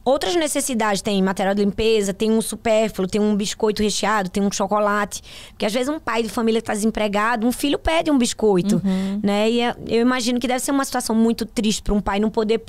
outras 0.06 0.36
necessidades. 0.36 1.02
Tem 1.02 1.22
material 1.22 1.56
de 1.56 1.66
limpeza, 1.66 2.14
tem 2.14 2.32
um 2.32 2.42
supérfluo, 2.42 3.08
tem 3.08 3.20
um 3.20 3.36
biscoito 3.36 3.82
recheado, 3.82 4.30
tem 4.30 4.44
um 4.44 4.52
chocolate. 4.52 5.22
Porque 5.50 5.66
às 5.66 5.74
vezes 5.74 5.90
um 5.90 6.00
pai 6.00 6.22
de 6.22 6.30
família 6.30 6.60
está 6.60 6.74
desempregado, 6.74 7.46
um 7.46 7.52
filho 7.52 7.80
pede 7.80 8.12
um 8.12 8.18
biscoito, 8.18 8.82
uhum. 8.86 9.20
né? 9.24 9.50
E 9.50 9.62
é, 9.62 9.76
eu 9.88 10.02
imagino 10.02 10.40
que 10.40 10.48
deve 10.48 10.60
ser 10.60 10.72
uma 10.72 10.86
situação 10.86 11.16
muito 11.16 11.46
triste 11.46 11.82
para 11.82 11.94
um 11.94 12.00
pai 12.00 12.20
não 12.20 12.30
poder 12.30 12.64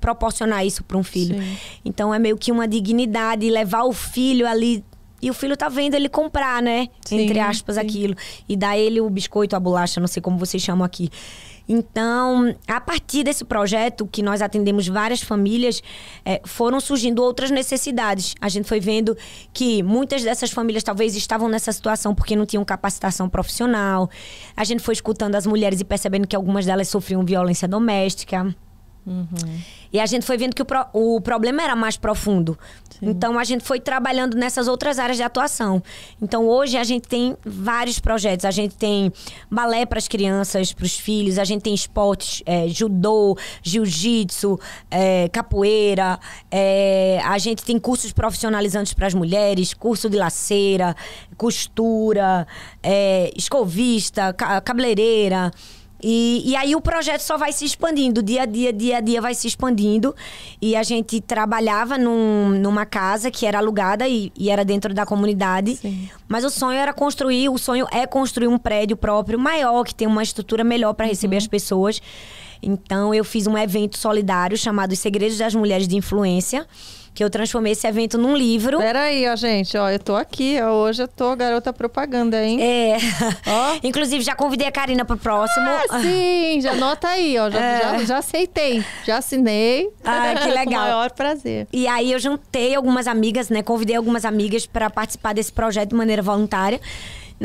proporcionar 0.00 0.66
isso 0.66 0.84
para 0.84 0.98
um 0.98 1.02
filho. 1.02 1.40
Sim. 1.42 1.56
Então 1.82 2.12
é 2.12 2.18
meio 2.18 2.36
que 2.36 2.52
uma 2.52 2.68
dignidade 2.68 3.48
levar 3.48 3.84
o 3.84 3.92
filho 3.92 4.46
ali 4.46 4.84
e 5.22 5.30
o 5.30 5.32
filho 5.32 5.56
tá 5.56 5.70
vendo 5.70 5.94
ele 5.94 6.10
comprar, 6.10 6.62
né? 6.62 6.88
Sim, 7.00 7.22
Entre 7.22 7.40
aspas, 7.40 7.76
sim. 7.76 7.80
aquilo. 7.80 8.14
E 8.46 8.54
dar 8.54 8.76
ele 8.76 9.00
o 9.00 9.08
biscoito, 9.08 9.56
a 9.56 9.60
bolacha, 9.60 9.98
não 9.98 10.06
sei 10.06 10.20
como 10.20 10.36
vocês 10.36 10.62
chamam 10.62 10.84
aqui. 10.84 11.08
Então, 11.68 12.54
a 12.68 12.80
partir 12.80 13.24
desse 13.24 13.44
projeto, 13.44 14.06
que 14.06 14.22
nós 14.22 14.42
atendemos 14.42 14.86
várias 14.86 15.22
famílias, 15.22 15.82
é, 16.24 16.40
foram 16.44 16.78
surgindo 16.80 17.22
outras 17.22 17.50
necessidades. 17.50 18.34
A 18.40 18.48
gente 18.48 18.68
foi 18.68 18.80
vendo 18.80 19.16
que 19.52 19.82
muitas 19.82 20.22
dessas 20.22 20.50
famílias 20.50 20.82
talvez 20.82 21.16
estavam 21.16 21.48
nessa 21.48 21.72
situação 21.72 22.14
porque 22.14 22.36
não 22.36 22.44
tinham 22.44 22.64
capacitação 22.64 23.28
profissional. 23.28 24.10
A 24.56 24.64
gente 24.64 24.82
foi 24.82 24.92
escutando 24.92 25.34
as 25.34 25.46
mulheres 25.46 25.80
e 25.80 25.84
percebendo 25.84 26.26
que 26.26 26.36
algumas 26.36 26.66
delas 26.66 26.88
sofriam 26.88 27.24
violência 27.24 27.66
doméstica. 27.66 28.54
Uhum. 29.06 29.26
E 29.92 30.00
a 30.00 30.06
gente 30.06 30.24
foi 30.24 30.36
vendo 30.36 30.54
que 30.54 30.62
o, 30.62 30.64
pro, 30.64 30.86
o 30.92 31.20
problema 31.20 31.62
era 31.62 31.76
mais 31.76 31.96
profundo. 31.96 32.58
Sim. 32.98 33.10
Então 33.10 33.38
a 33.38 33.44
gente 33.44 33.62
foi 33.62 33.78
trabalhando 33.78 34.36
nessas 34.36 34.66
outras 34.66 34.98
áreas 34.98 35.16
de 35.16 35.22
atuação. 35.22 35.82
Então 36.20 36.48
hoje 36.48 36.76
a 36.76 36.84
gente 36.84 37.06
tem 37.06 37.36
vários 37.44 37.98
projetos. 37.98 38.44
A 38.44 38.50
gente 38.50 38.74
tem 38.76 39.12
balé 39.50 39.84
para 39.84 39.98
as 39.98 40.08
crianças, 40.08 40.72
para 40.72 40.84
os 40.84 40.98
filhos, 40.98 41.38
a 41.38 41.44
gente 41.44 41.62
tem 41.62 41.74
esportes, 41.74 42.42
é, 42.46 42.66
judô, 42.68 43.36
jiu-jitsu, 43.62 44.58
é, 44.90 45.28
capoeira, 45.28 46.18
é, 46.50 47.20
a 47.24 47.36
gente 47.38 47.62
tem 47.62 47.78
cursos 47.78 48.12
profissionalizantes 48.12 48.94
para 48.94 49.06
as 49.06 49.14
mulheres, 49.14 49.74
curso 49.74 50.08
de 50.08 50.16
laceira, 50.16 50.96
costura, 51.36 52.46
é, 52.82 53.30
escovista, 53.36 54.32
cabeleireira. 54.32 55.50
E, 56.02 56.42
e 56.44 56.56
aí 56.56 56.76
o 56.76 56.80
projeto 56.80 57.20
só 57.20 57.38
vai 57.38 57.52
se 57.52 57.64
expandindo, 57.64 58.22
dia 58.22 58.42
a 58.42 58.46
dia, 58.46 58.72
dia 58.72 58.98
a 58.98 59.00
dia 59.00 59.20
vai 59.20 59.34
se 59.34 59.46
expandindo. 59.46 60.14
E 60.60 60.76
a 60.76 60.82
gente 60.82 61.20
trabalhava 61.20 61.96
num, 61.96 62.50
numa 62.50 62.84
casa 62.84 63.30
que 63.30 63.46
era 63.46 63.58
alugada 63.58 64.06
e, 64.06 64.32
e 64.36 64.50
era 64.50 64.64
dentro 64.64 64.92
da 64.92 65.06
comunidade. 65.06 65.76
Sim. 65.76 66.08
Mas 66.28 66.44
o 66.44 66.50
sonho 66.50 66.78
era 66.78 66.92
construir, 66.92 67.48
o 67.48 67.58
sonho 67.58 67.86
é 67.90 68.06
construir 68.06 68.48
um 68.48 68.58
prédio 68.58 68.96
próprio 68.96 69.38
maior, 69.38 69.84
que 69.84 69.94
tem 69.94 70.06
uma 70.06 70.22
estrutura 70.22 70.62
melhor 70.62 70.92
para 70.92 71.06
receber 71.06 71.36
uhum. 71.36 71.42
as 71.42 71.46
pessoas. 71.46 72.02
Então 72.62 73.14
eu 73.14 73.24
fiz 73.24 73.46
um 73.46 73.56
evento 73.56 73.98
solidário 73.98 74.56
chamado 74.56 74.92
Os 74.92 74.98
Segredos 74.98 75.38
das 75.38 75.54
Mulheres 75.54 75.86
de 75.86 75.96
Influência 75.96 76.66
que 77.14 77.22
eu 77.22 77.30
transformei 77.30 77.72
esse 77.72 77.86
evento 77.86 78.18
num 78.18 78.36
livro. 78.36 78.78
Peraí, 78.78 79.28
ó, 79.28 79.36
gente, 79.36 79.76
ó, 79.78 79.88
eu 79.88 80.00
tô 80.00 80.16
aqui, 80.16 80.58
ó, 80.60 80.72
hoje 80.72 81.02
eu 81.02 81.08
tô 81.08 81.34
garota 81.36 81.72
propaganda, 81.72 82.42
hein? 82.42 82.60
É. 82.60 82.96
Ó. 83.46 83.78
Inclusive, 83.84 84.24
já 84.24 84.34
convidei 84.34 84.66
a 84.66 84.72
Karina 84.72 85.04
pro 85.04 85.16
próximo. 85.16 85.66
Ah, 85.90 86.00
sim, 86.00 86.60
já 86.60 86.72
anota 86.72 87.06
aí, 87.06 87.38
ó, 87.38 87.48
já, 87.48 87.60
é. 87.60 87.78
já, 87.78 88.04
já, 88.04 88.18
aceitei, 88.18 88.84
já 89.04 89.18
assinei. 89.18 89.88
Ah, 90.04 90.34
que 90.42 90.48
legal. 90.50 90.64
Com 90.66 90.88
maior 90.88 91.10
prazer. 91.12 91.68
E 91.72 91.86
aí 91.86 92.10
eu 92.10 92.18
juntei 92.18 92.74
algumas 92.74 93.06
amigas, 93.06 93.48
né, 93.48 93.62
convidei 93.62 93.94
algumas 93.94 94.24
amigas 94.24 94.66
para 94.66 94.90
participar 94.90 95.32
desse 95.34 95.52
projeto 95.52 95.90
de 95.90 95.94
maneira 95.94 96.20
voluntária. 96.20 96.80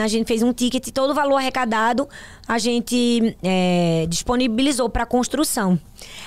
A 0.01 0.07
gente 0.07 0.27
fez 0.27 0.41
um 0.41 0.53
ticket, 0.53 0.89
todo 0.91 1.11
o 1.11 1.13
valor 1.13 1.37
arrecadado 1.37 2.07
a 2.47 2.57
gente 2.57 3.35
é, 3.43 4.05
disponibilizou 4.09 4.89
para 4.89 5.05
construção. 5.05 5.79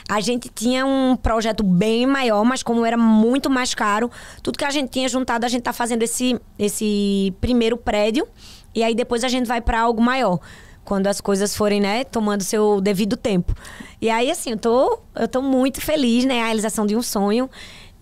A 0.08 0.20
gente 0.20 0.48
tinha 0.48 0.86
um 0.86 1.16
projeto 1.16 1.62
bem 1.62 2.06
maior, 2.06 2.44
mas 2.44 2.62
como 2.62 2.84
era 2.84 2.96
muito 2.96 3.50
mais 3.50 3.74
caro, 3.74 4.10
tudo 4.42 4.58
que 4.58 4.64
a 4.64 4.70
gente 4.70 4.90
tinha 4.90 5.08
juntado, 5.08 5.44
a 5.44 5.48
gente 5.48 5.60
está 5.60 5.72
fazendo 5.72 6.02
esse, 6.02 6.38
esse 6.58 7.34
primeiro 7.40 7.76
prédio 7.76 8.26
e 8.74 8.82
aí 8.82 8.94
depois 8.94 9.24
a 9.24 9.28
gente 9.28 9.46
vai 9.46 9.60
para 9.60 9.80
algo 9.80 10.00
maior 10.00 10.38
quando 10.84 11.06
as 11.06 11.20
coisas 11.20 11.56
forem, 11.56 11.80
né, 11.80 12.04
tomando 12.04 12.42
seu 12.42 12.80
devido 12.80 13.16
tempo. 13.16 13.54
E 14.00 14.10
aí, 14.10 14.30
assim, 14.30 14.50
eu 14.50 14.58
tô, 14.58 14.98
eu 15.14 15.28
tô 15.28 15.40
muito 15.40 15.80
feliz, 15.80 16.24
né, 16.24 16.42
a 16.42 16.46
realização 16.46 16.84
de 16.86 16.96
um 16.96 17.02
sonho. 17.02 17.48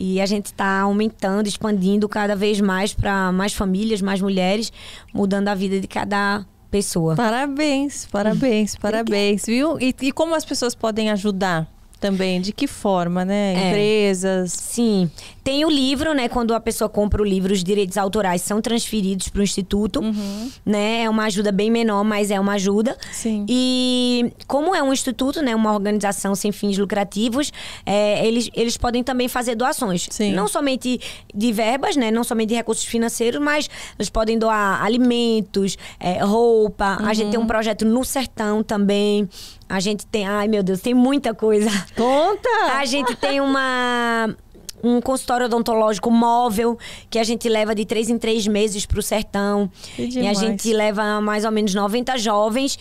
E 0.03 0.19
a 0.19 0.25
gente 0.25 0.47
está 0.47 0.81
aumentando, 0.81 1.47
expandindo 1.47 2.09
cada 2.09 2.35
vez 2.35 2.59
mais 2.59 2.95
para 2.95 3.31
mais 3.31 3.53
famílias, 3.53 4.01
mais 4.01 4.23
mulheres, 4.23 4.73
mudando 5.13 5.49
a 5.49 5.55
vida 5.55 5.79
de 5.79 5.87
cada 5.87 6.47
pessoa. 6.71 7.15
Parabéns, 7.15 8.07
parabéns, 8.07 8.77
parabéns, 8.81 9.45
viu? 9.45 9.79
E, 9.79 9.95
e 10.01 10.11
como 10.11 10.35
as 10.35 10.45
pessoas 10.45 10.75
podem 10.75 11.11
ajudar? 11.11 11.71
Também. 12.01 12.41
De 12.41 12.53
que 12.53 12.67
forma, 12.67 13.25
né? 13.25 13.55
É. 13.55 13.69
Empresas. 13.69 14.53
Sim. 14.53 15.11
Tem 15.45 15.65
o 15.65 15.71
livro, 15.71 16.15
né? 16.15 16.29
Quando 16.29 16.55
a 16.55 16.61
pessoa 16.61 16.89
compra 16.89 17.23
o 17.23 17.25
livro, 17.25 17.53
os 17.53 17.63
direitos 17.63 17.97
autorais 17.97 18.43
são 18.43 18.61
transferidos 18.61 19.29
para 19.29 19.41
o 19.41 19.43
Instituto. 19.43 20.01
Uhum. 20.01 20.51
Né? 20.65 21.03
É 21.05 21.11
uma 21.11 21.25
ajuda 21.25 21.53
bem 21.53 21.71
menor, 21.71 22.03
mas 22.03 22.31
é 22.31 22.41
uma 22.41 22.55
ajuda. 22.55 22.97
Sim. 23.13 23.45
E 23.49 24.33
como 24.47 24.75
é 24.75 24.83
um 24.83 24.93
instituto, 24.93 25.43
né? 25.43 25.55
Uma 25.55 25.73
organização 25.73 26.35
sem 26.35 26.51
fins 26.51 26.79
lucrativos, 26.79 27.53
é, 27.85 28.27
eles, 28.27 28.49
eles 28.55 28.77
podem 28.77 29.03
também 29.03 29.29
fazer 29.29 29.55
doações. 29.55 30.09
Sim. 30.11 30.33
Não 30.33 30.49
somente 30.49 31.01
de 31.35 31.53
verbas, 31.53 31.97
né? 31.97 32.11
Não 32.11 32.25
somente 32.25 32.49
de 32.49 32.55
recursos 32.55 32.85
financeiros, 32.85 33.41
mas 33.41 33.69
eles 33.99 34.09
podem 34.09 34.39
doar 34.39 34.83
alimentos, 34.83 35.77
é, 35.99 36.23
roupa. 36.25 36.99
Uhum. 37.01 37.07
A 37.07 37.15
gente 37.15 37.31
tem 37.31 37.39
um 37.39 37.43
uhum. 37.43 37.49
projeto 37.49 37.85
no 37.85 38.05
sertão 38.05 38.63
também. 38.63 39.29
A 39.71 39.79
gente 39.79 40.05
tem. 40.05 40.27
Ai, 40.27 40.49
meu 40.49 40.65
Deus, 40.65 40.81
tem 40.81 40.93
muita 40.93 41.33
coisa. 41.33 41.71
Conta! 41.97 42.49
A 42.75 42.85
gente 42.85 43.15
tem 43.15 43.41
uma 43.41 44.35
um 44.83 45.01
consultório 45.01 45.45
odontológico 45.47 46.11
móvel 46.11 46.79
que 47.11 47.19
a 47.19 47.25
gente 47.25 47.49
leva 47.49 47.75
de 47.75 47.85
três 47.85 48.09
em 48.09 48.19
três 48.19 48.47
meses 48.47 48.87
para 48.87 48.99
o 48.99 49.03
sertão. 49.03 49.71
E 49.97 50.27
a 50.27 50.35
gente 50.35 50.73
leva 50.73 51.21
mais 51.21 51.45
ou 51.45 51.51
menos 51.51 51.75
90 51.75 52.19
jovens 52.19 52.79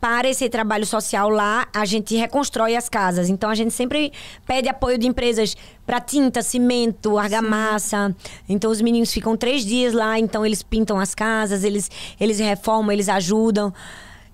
para 0.00 0.28
esse 0.28 0.48
trabalho 0.48 0.86
social 0.86 1.28
lá, 1.28 1.66
a 1.74 1.84
gente 1.84 2.14
reconstrói 2.16 2.76
as 2.76 2.88
casas. 2.88 3.28
Então 3.28 3.50
a 3.50 3.54
gente 3.54 3.72
sempre 3.72 4.12
pede 4.46 4.68
apoio 4.68 4.96
de 4.96 5.06
empresas 5.06 5.56
para 5.84 6.00
tinta, 6.00 6.40
cimento, 6.40 7.18
argamassa. 7.18 8.08
Sim. 8.08 8.30
Então 8.48 8.70
os 8.70 8.80
meninos 8.80 9.12
ficam 9.12 9.36
três 9.36 9.64
dias 9.64 9.92
lá, 9.92 10.18
então 10.18 10.46
eles 10.46 10.62
pintam 10.62 11.00
as 11.00 11.14
casas, 11.14 11.64
eles, 11.64 11.90
eles 12.20 12.38
reformam, 12.38 12.92
eles 12.92 13.08
ajudam. 13.08 13.72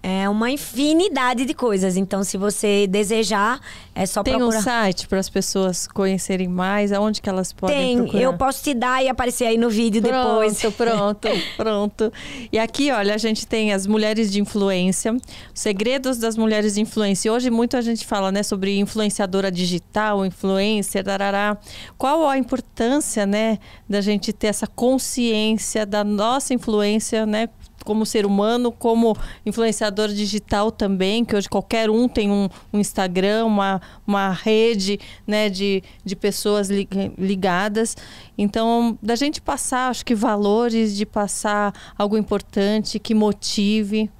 É 0.06 0.28
uma 0.28 0.50
infinidade 0.50 1.46
de 1.46 1.54
coisas. 1.54 1.96
Então, 1.96 2.22
se 2.22 2.36
você 2.36 2.86
desejar, 2.86 3.58
é 3.94 4.04
só 4.04 4.22
Tem 4.22 4.36
procurar. 4.36 4.58
um 4.58 4.62
site 4.62 5.08
para 5.08 5.18
as 5.18 5.30
pessoas 5.30 5.88
conhecerem 5.88 6.46
mais? 6.46 6.92
Aonde 6.92 7.22
que 7.22 7.28
elas 7.30 7.54
podem 7.54 7.74
Tem, 7.74 7.96
procurar? 7.96 8.22
eu 8.22 8.34
posso 8.34 8.62
te 8.62 8.74
dar 8.74 9.02
e 9.02 9.08
aparecer 9.08 9.46
aí 9.46 9.56
no 9.56 9.70
vídeo 9.70 10.02
Pronto, 10.02 10.28
depois. 10.28 10.60
pronto, 10.76 11.28
pronto. 11.56 12.12
E 12.52 12.58
aqui, 12.58 12.90
olha, 12.92 13.14
a 13.14 13.16
gente 13.16 13.46
tem 13.46 13.72
as 13.72 13.86
mulheres 13.86 14.30
de 14.30 14.42
influência, 14.42 15.10
os 15.14 15.22
segredos 15.54 16.18
das 16.18 16.36
mulheres 16.36 16.74
de 16.74 16.82
influência. 16.82 17.32
Hoje 17.32 17.48
muito 17.48 17.74
a 17.74 17.80
gente 17.80 18.04
fala, 18.04 18.30
né, 18.30 18.42
sobre 18.42 18.78
influenciadora 18.78 19.50
digital, 19.50 20.26
influencer, 20.26 21.02
darará. 21.02 21.56
Qual 21.96 22.28
a 22.28 22.36
importância, 22.36 23.24
né, 23.24 23.58
da 23.88 24.02
gente 24.02 24.34
ter 24.34 24.48
essa 24.48 24.66
consciência 24.66 25.86
da 25.86 26.04
nossa 26.04 26.52
influência, 26.52 27.24
né, 27.24 27.48
como 27.84 28.04
ser 28.06 28.24
humano, 28.26 28.72
como 28.72 29.16
influenciador 29.44 30.08
digital 30.08 30.72
também, 30.72 31.24
que 31.24 31.36
hoje 31.36 31.48
qualquer 31.48 31.90
um 31.90 32.08
tem 32.08 32.30
um, 32.30 32.48
um 32.72 32.80
Instagram, 32.80 33.44
uma, 33.44 33.80
uma 34.06 34.30
rede 34.30 34.98
né, 35.26 35.48
de, 35.48 35.82
de 36.04 36.16
pessoas 36.16 36.68
li- 36.70 36.88
ligadas. 37.18 37.96
Então, 38.36 38.98
da 39.02 39.14
gente 39.14 39.40
passar, 39.40 39.90
acho 39.90 40.04
que 40.04 40.14
valores, 40.14 40.96
de 40.96 41.04
passar 41.06 41.72
algo 41.96 42.16
importante 42.16 42.98
que 42.98 43.14
motive. 43.14 44.10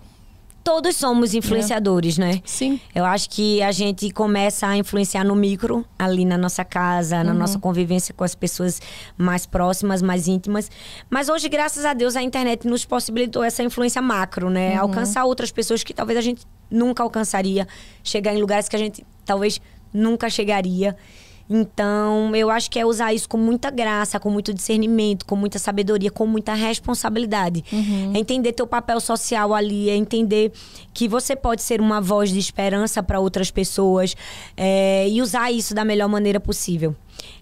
Todos 0.64 0.96
somos 0.96 1.34
influenciadores, 1.34 2.16
né? 2.16 2.40
Sim. 2.42 2.80
Eu 2.94 3.04
acho 3.04 3.28
que 3.28 3.62
a 3.62 3.70
gente 3.70 4.10
começa 4.10 4.66
a 4.66 4.74
influenciar 4.74 5.22
no 5.22 5.36
micro, 5.36 5.84
ali 5.98 6.24
na 6.24 6.38
nossa 6.38 6.64
casa, 6.64 7.22
na 7.22 7.34
nossa 7.34 7.58
convivência 7.58 8.14
com 8.14 8.24
as 8.24 8.34
pessoas 8.34 8.80
mais 9.16 9.44
próximas, 9.44 10.00
mais 10.00 10.26
íntimas. 10.26 10.70
Mas 11.10 11.28
hoje, 11.28 11.50
graças 11.50 11.84
a 11.84 11.92
Deus, 11.92 12.16
a 12.16 12.22
internet 12.22 12.66
nos 12.66 12.86
possibilitou 12.86 13.44
essa 13.44 13.62
influência 13.62 14.00
macro, 14.00 14.48
né? 14.48 14.74
Alcançar 14.76 15.26
outras 15.26 15.52
pessoas 15.52 15.84
que 15.84 15.92
talvez 15.92 16.18
a 16.18 16.22
gente 16.22 16.46
nunca 16.70 17.02
alcançaria, 17.02 17.68
chegar 18.02 18.34
em 18.34 18.40
lugares 18.40 18.66
que 18.66 18.74
a 18.74 18.78
gente 18.78 19.04
talvez 19.26 19.60
nunca 19.92 20.30
chegaria. 20.30 20.96
Então, 21.48 22.34
eu 22.34 22.50
acho 22.50 22.70
que 22.70 22.78
é 22.78 22.86
usar 22.86 23.12
isso 23.12 23.28
com 23.28 23.36
muita 23.36 23.70
graça, 23.70 24.18
com 24.18 24.30
muito 24.30 24.52
discernimento, 24.54 25.26
com 25.26 25.36
muita 25.36 25.58
sabedoria, 25.58 26.10
com 26.10 26.26
muita 26.26 26.54
responsabilidade. 26.54 27.64
É 28.14 28.18
entender 28.18 28.52
teu 28.52 28.66
papel 28.66 28.98
social 29.00 29.52
ali, 29.52 29.90
é 29.90 29.94
entender 29.94 30.52
que 30.92 31.06
você 31.06 31.36
pode 31.36 31.62
ser 31.62 31.80
uma 31.80 32.00
voz 32.00 32.30
de 32.30 32.38
esperança 32.38 33.02
para 33.02 33.20
outras 33.20 33.50
pessoas 33.50 34.16
é, 34.56 35.08
e 35.08 35.20
usar 35.20 35.50
isso 35.50 35.74
da 35.74 35.84
melhor 35.84 36.08
maneira 36.08 36.40
possível. 36.40 36.94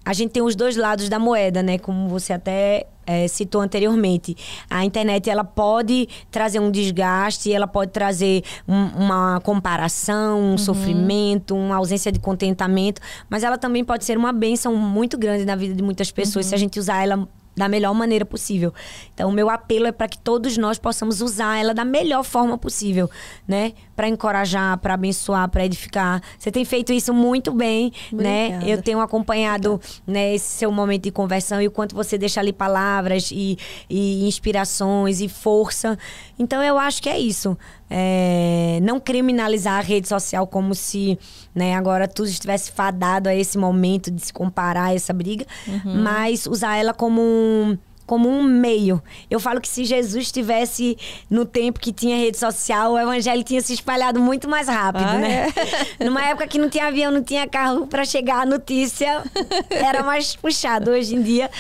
A 0.05 0.13
gente 0.13 0.31
tem 0.31 0.43
os 0.43 0.55
dois 0.55 0.77
lados 0.77 1.09
da 1.09 1.19
moeda, 1.19 1.63
né? 1.63 1.79
Como 1.79 2.09
você 2.09 2.33
até 2.33 2.87
é, 3.05 3.27
citou 3.27 3.61
anteriormente. 3.61 4.37
A 4.71 4.85
internet 4.85 5.29
ela 5.29 5.43
pode 5.43 6.09
trazer 6.31 6.61
um 6.61 6.71
desgaste, 6.71 7.53
ela 7.53 7.67
pode 7.67 7.91
trazer 7.91 8.45
um- 8.69 9.05
uma 9.05 9.41
comparação, 9.41 10.41
um 10.55 10.59
sofrimento, 10.59 11.55
uma 11.57 11.77
ausência 11.77 12.13
de 12.13 12.21
contentamento, 12.21 13.01
mas 13.29 13.43
ela 13.43 13.59
também 13.59 13.85
pode 13.85 14.05
ser 14.05 14.17
uma 14.17 14.33
bênção 14.33 14.77
muito 14.77 15.19
grande 15.19 15.45
na 15.45 15.57
vida 15.57 15.75
de 15.75 15.83
muitas 15.83 16.13
pessoas 16.13 16.47
se 16.47 16.55
a 16.55 16.59
gente 16.59 16.79
usar 16.79 17.03
ela 17.03 17.29
da 17.55 17.69
melhor 17.69 17.93
maneira 17.93 18.25
possível. 18.25 18.73
Então, 19.13 19.29
o 19.29 19.33
meu 19.33 19.51
apelo 19.51 19.87
é 19.87 19.93
para 19.93 20.09
que 20.09 20.19
todos 20.19 20.57
nós 20.57 20.79
possamos 20.79 21.21
usar 21.21 21.59
ela 21.59 21.75
da 21.75 21.85
melhor 21.85 22.23
forma 22.23 22.57
possível, 22.57 23.11
né? 23.47 23.73
Para 24.03 24.09
encorajar, 24.09 24.79
para 24.79 24.95
abençoar, 24.95 25.49
para 25.49 25.65
edificar. 25.65 26.21
Você 26.37 26.51
tem 26.51 26.65
feito 26.65 26.93
isso 26.93 27.15
muito 27.15 27.53
bem, 27.53 27.93
né? 28.11 28.47
Obrigada. 28.47 28.69
Eu 28.69 28.83
tenho 28.83 29.01
acompanhado 29.01 29.81
né, 30.05 30.35
esse 30.35 30.59
seu 30.59 30.73
momento 30.73 31.05
de 31.05 31.13
conversão 31.13 31.63
e 31.63 31.69
o 31.69 31.71
quanto 31.71 31.95
você 31.95 32.19
deixa 32.19 32.41
ali 32.41 32.53
palavras 32.53 33.31
e, 33.31 33.57
e 33.89 34.27
inspirações 34.27 35.21
e 35.21 35.29
força. 35.29 35.97
Então, 36.37 36.61
eu 36.61 36.81
acho 36.81 37.01
que 37.01 37.09
é 37.09 37.17
isso. 37.17 37.57
É, 37.89 38.81
não 38.83 38.99
criminalizar 38.99 39.79
a 39.79 39.83
rede 39.83 40.09
social 40.09 40.49
como 40.49 40.75
se 40.75 41.17
né, 41.55 41.77
agora 41.77 42.09
tudo 42.09 42.29
estivesse 42.29 42.73
fadado 42.73 43.29
a 43.29 43.35
esse 43.37 43.57
momento 43.57 44.11
de 44.11 44.21
se 44.21 44.33
comparar 44.33 44.87
a 44.87 44.95
essa 44.97 45.13
briga, 45.13 45.47
mas 45.85 46.47
usar 46.47 46.77
ela 46.77 46.93
como 46.93 47.21
um, 47.23 47.79
como 48.07 48.29
um 48.29 48.43
meio. 48.43 49.03
Eu 49.31 49.39
falo 49.41 49.61
que 49.61 49.69
se 49.69 49.85
Jesus 49.85 50.25
estivesse 50.25 50.97
no 51.31 51.45
tempo 51.45 51.81
que 51.81 51.93
tinha 51.93 52.17
rede 52.17 52.39
social, 52.39 52.93
o 52.93 52.99
evangelho 52.99 53.43
tinha 53.43 53.61
se 53.61 53.73
espalhado 53.73 54.21
muito 54.21 54.49
mais 54.49 54.69
rápido, 54.69 55.05
Ah, 55.07 55.19
né? 55.19 55.47
Numa 56.05 56.25
época 56.25 56.47
que 56.47 56.59
não 56.59 56.69
tinha 56.69 56.87
avião, 56.89 57.11
não 57.11 57.23
tinha 57.23 57.47
carro 57.47 57.87
para 57.87 58.05
chegar 58.05 58.43
a 58.43 58.47
notícia, 58.47 59.23
era 59.71 60.03
mais 60.03 60.35
puxado. 60.37 60.91
Hoje 60.91 61.15
em 61.15 61.23
dia, 61.23 61.51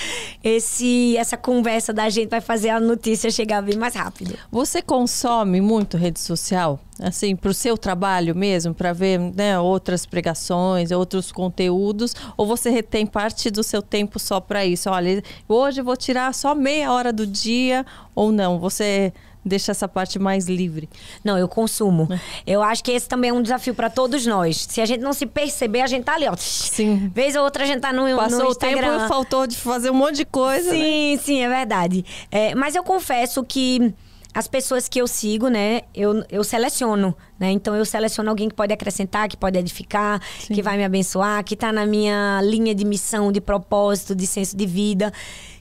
esse, 0.43 1.17
essa 1.17 1.37
conversa 1.37 1.93
da 1.93 2.09
gente 2.09 2.29
vai 2.29 2.41
fazer 2.41 2.71
a 2.71 2.81
notícia 2.81 3.31
chegar 3.31 3.63
bem 3.63 3.77
mais 3.77 3.95
rápido. 3.95 4.37
Você 4.51 4.83
consome 4.83 5.61
muito 5.61 5.97
rede 5.97 6.21
social? 6.21 6.81
Assim, 7.03 7.35
para 7.35 7.51
o 7.51 7.55
seu 7.55 7.77
trabalho 7.77 8.35
mesmo, 8.35 8.73
para 8.73 8.93
ver 8.93 9.19
né, 9.19 9.59
outras 9.59 10.07
pregações, 10.07 10.93
outros 10.93 11.33
conteúdos? 11.33 12.15
Ou 12.37 12.47
você 12.47 12.71
retém 12.71 13.05
parte 13.05 13.51
do 13.51 13.63
seu 13.63 13.83
tempo 13.83 14.19
só 14.19 14.39
para 14.41 14.65
isso? 14.65 14.89
Olha, 14.89 15.23
hoje 15.49 15.81
eu 15.81 15.85
vou 15.85 15.97
tirar 15.97 16.33
só 16.33 16.55
meia 16.55 16.93
hora 16.93 17.13
do 17.13 17.27
dia 17.27 17.85
ou 18.15 18.31
não? 18.31 18.59
Você 18.61 19.13
deixa 19.45 19.73
essa 19.73 19.89
parte 19.89 20.19
mais 20.21 20.47
livre? 20.47 20.89
Não, 21.25 21.37
eu 21.37 21.49
consumo. 21.49 22.09
Eu 22.47 22.63
acho 22.63 22.85
que 22.85 22.93
esse 22.93 23.09
também 23.09 23.31
é 23.31 23.33
um 23.33 23.43
desafio 23.43 23.75
para 23.75 23.91
todos 23.91 24.25
nós. 24.25 24.67
Se 24.69 24.81
a 24.81 24.87
gente 24.87 25.01
não 25.01 25.13
se 25.13 25.27
perceber, 25.27 25.81
a 25.81 25.89
gente 25.89 26.05
tá 26.05 26.15
ali, 26.15 26.29
ó. 26.29 26.37
Sim. 26.37 27.11
Vez 27.13 27.35
ou 27.35 27.43
outra 27.43 27.65
a 27.65 27.67
gente 27.67 27.81
tá 27.81 27.93
no, 27.93 28.05
Passou 28.17 28.45
no 28.45 28.51
o 28.51 28.55
tempo 28.55 28.79
Instagram. 28.79 29.05
e 29.05 29.09
faltou 29.09 29.47
de 29.47 29.57
fazer 29.57 29.91
um 29.91 29.95
monte 29.95 30.19
de 30.19 30.25
coisa. 30.25 30.71
né? 30.73 30.79
Sim, 30.79 31.19
sim, 31.21 31.41
é 31.41 31.49
verdade. 31.49 32.05
É, 32.31 32.55
mas 32.55 32.77
eu 32.77 32.85
confesso 32.85 33.43
que 33.43 33.93
as 34.35 34.49
pessoas 34.49 34.89
que 34.89 34.99
eu 35.01 35.07
sigo, 35.07 35.49
né, 35.49 35.83
eu, 35.95 36.25
eu 36.31 36.43
seleciono, 36.43 37.15
né? 37.39 37.51
Então 37.51 37.75
eu 37.77 37.85
seleciono 37.85 38.31
alguém 38.31 38.49
que 38.49 38.55
pode 38.55 38.73
acrescentar, 38.73 39.29
que 39.29 39.37
pode 39.37 39.59
edificar, 39.59 40.21
Sim. 40.41 40.55
que 40.55 40.63
vai 40.63 40.77
me 40.79 40.85
abençoar, 40.85 41.45
que 41.45 41.55
tá 41.55 41.71
na 41.73 41.85
minha 41.85 42.41
linha 42.43 42.75
de 42.75 42.85
missão, 42.85 43.31
de 43.31 43.41
propósito, 43.41 44.15
de 44.15 44.27
senso 44.27 44.57
de 44.57 44.65
vida. 44.65 45.13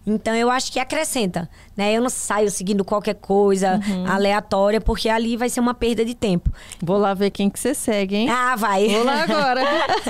Então 0.07 0.33
eu 0.35 0.49
acho 0.49 0.71
que 0.71 0.79
acrescenta, 0.79 1.49
né? 1.77 1.93
Eu 1.93 2.01
não 2.01 2.09
saio 2.09 2.49
seguindo 2.49 2.83
qualquer 2.85 3.15
coisa 3.15 3.79
Uhum. 3.87 4.05
aleatória, 4.07 4.79
porque 4.81 5.09
ali 5.09 5.35
vai 5.37 5.49
ser 5.49 5.59
uma 5.59 5.73
perda 5.73 6.03
de 6.05 6.15
tempo. 6.15 6.49
Vou 6.81 6.97
lá 6.97 7.13
ver 7.13 7.29
quem 7.29 7.49
que 7.49 7.59
você 7.59 7.73
segue, 7.75 8.15
hein? 8.15 8.29
Ah, 8.29 8.55
vai. 8.55 8.87
Vou 8.87 9.03
lá 9.03 9.23
agora. 9.23 9.61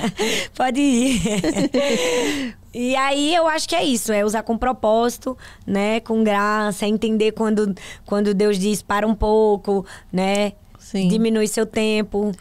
Pode 0.55 0.79
ir. 0.79 1.21
e 2.73 2.95
aí 2.95 3.35
eu 3.35 3.47
acho 3.47 3.67
que 3.67 3.75
é 3.75 3.83
isso, 3.83 4.13
é 4.13 4.23
usar 4.23 4.43
com 4.43 4.57
propósito, 4.57 5.37
né? 5.65 5.99
Com 5.99 6.23
graça, 6.23 6.85
entender 6.87 7.33
quando, 7.33 7.75
quando 8.05 8.33
Deus 8.33 8.57
diz 8.57 8.81
para 8.81 9.05
um 9.05 9.15
pouco, 9.15 9.85
né? 10.11 10.53
Sim. 10.79 11.07
Diminui 11.07 11.47
seu 11.47 11.65
tempo. 11.65 12.31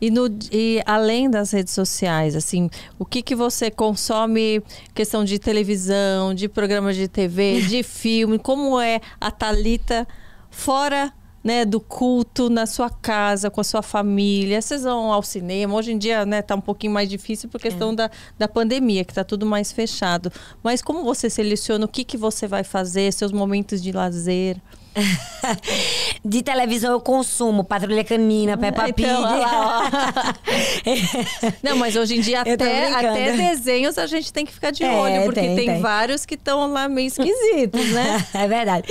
E, 0.00 0.10
no, 0.10 0.26
e 0.52 0.82
além 0.84 1.30
das 1.30 1.50
redes 1.50 1.72
sociais, 1.72 2.36
assim, 2.36 2.68
o 2.98 3.06
que, 3.06 3.22
que 3.22 3.34
você 3.34 3.70
consome 3.70 4.62
questão 4.94 5.24
de 5.24 5.38
televisão, 5.38 6.34
de 6.34 6.46
programas 6.46 6.94
de 6.94 7.08
TV, 7.08 7.62
de 7.62 7.82
filme? 7.84 8.38
Como 8.38 8.78
é 8.78 9.00
a 9.18 9.30
Talita 9.30 10.06
fora 10.50 11.10
né, 11.44 11.66
do 11.66 11.78
culto 11.78 12.48
na 12.48 12.64
sua 12.64 12.88
casa, 12.88 13.50
com 13.50 13.60
a 13.60 13.64
sua 13.64 13.82
família? 13.82 14.62
Vocês 14.62 14.82
vão 14.82 15.12
ao 15.12 15.22
cinema? 15.22 15.74
Hoje 15.74 15.92
em 15.92 15.98
dia 15.98 16.24
né, 16.24 16.40
tá 16.40 16.54
um 16.54 16.60
pouquinho 16.60 16.94
mais 16.94 17.08
difícil 17.08 17.50
por 17.50 17.60
questão 17.60 17.94
da, 17.94 18.10
da 18.38 18.48
pandemia, 18.48 19.04
que 19.04 19.12
tá 19.12 19.22
tudo 19.22 19.44
mais 19.44 19.70
fechado. 19.70 20.32
Mas 20.62 20.80
como 20.80 21.04
você 21.04 21.28
seleciona 21.28 21.84
o 21.84 21.88
que, 21.88 22.02
que 22.02 22.16
você 22.16 22.48
vai 22.48 22.64
fazer, 22.64 23.12
seus 23.12 23.30
momentos 23.30 23.82
de 23.82 23.92
lazer? 23.92 24.56
De 26.24 26.42
televisão 26.42 26.92
eu 26.92 27.00
consumo 27.00 27.64
Patrulha 27.64 28.04
Canina, 28.04 28.56
Peppa 28.56 28.92
Pig. 28.92 29.02
Então, 29.02 29.20
lá, 29.20 29.90
Não, 31.62 31.76
mas 31.76 31.96
hoje 31.96 32.16
em 32.16 32.20
dia 32.20 32.40
até, 32.40 32.92
até 32.92 33.32
desenhos 33.36 33.98
a 33.98 34.06
gente 34.06 34.32
tem 34.32 34.46
que 34.46 34.52
ficar 34.52 34.70
de 34.70 34.84
É, 34.84 34.90
olho, 34.90 35.24
porque 35.24 35.40
tem, 35.40 35.56
tem, 35.56 35.66
tem. 35.66 35.80
vários 35.80 36.24
que 36.24 36.34
estão 36.34 36.72
lá 36.72 36.88
meio 36.88 37.08
esquisitos, 37.08 37.86
né? 37.90 38.24
é 38.34 38.48
verdade. 38.48 38.86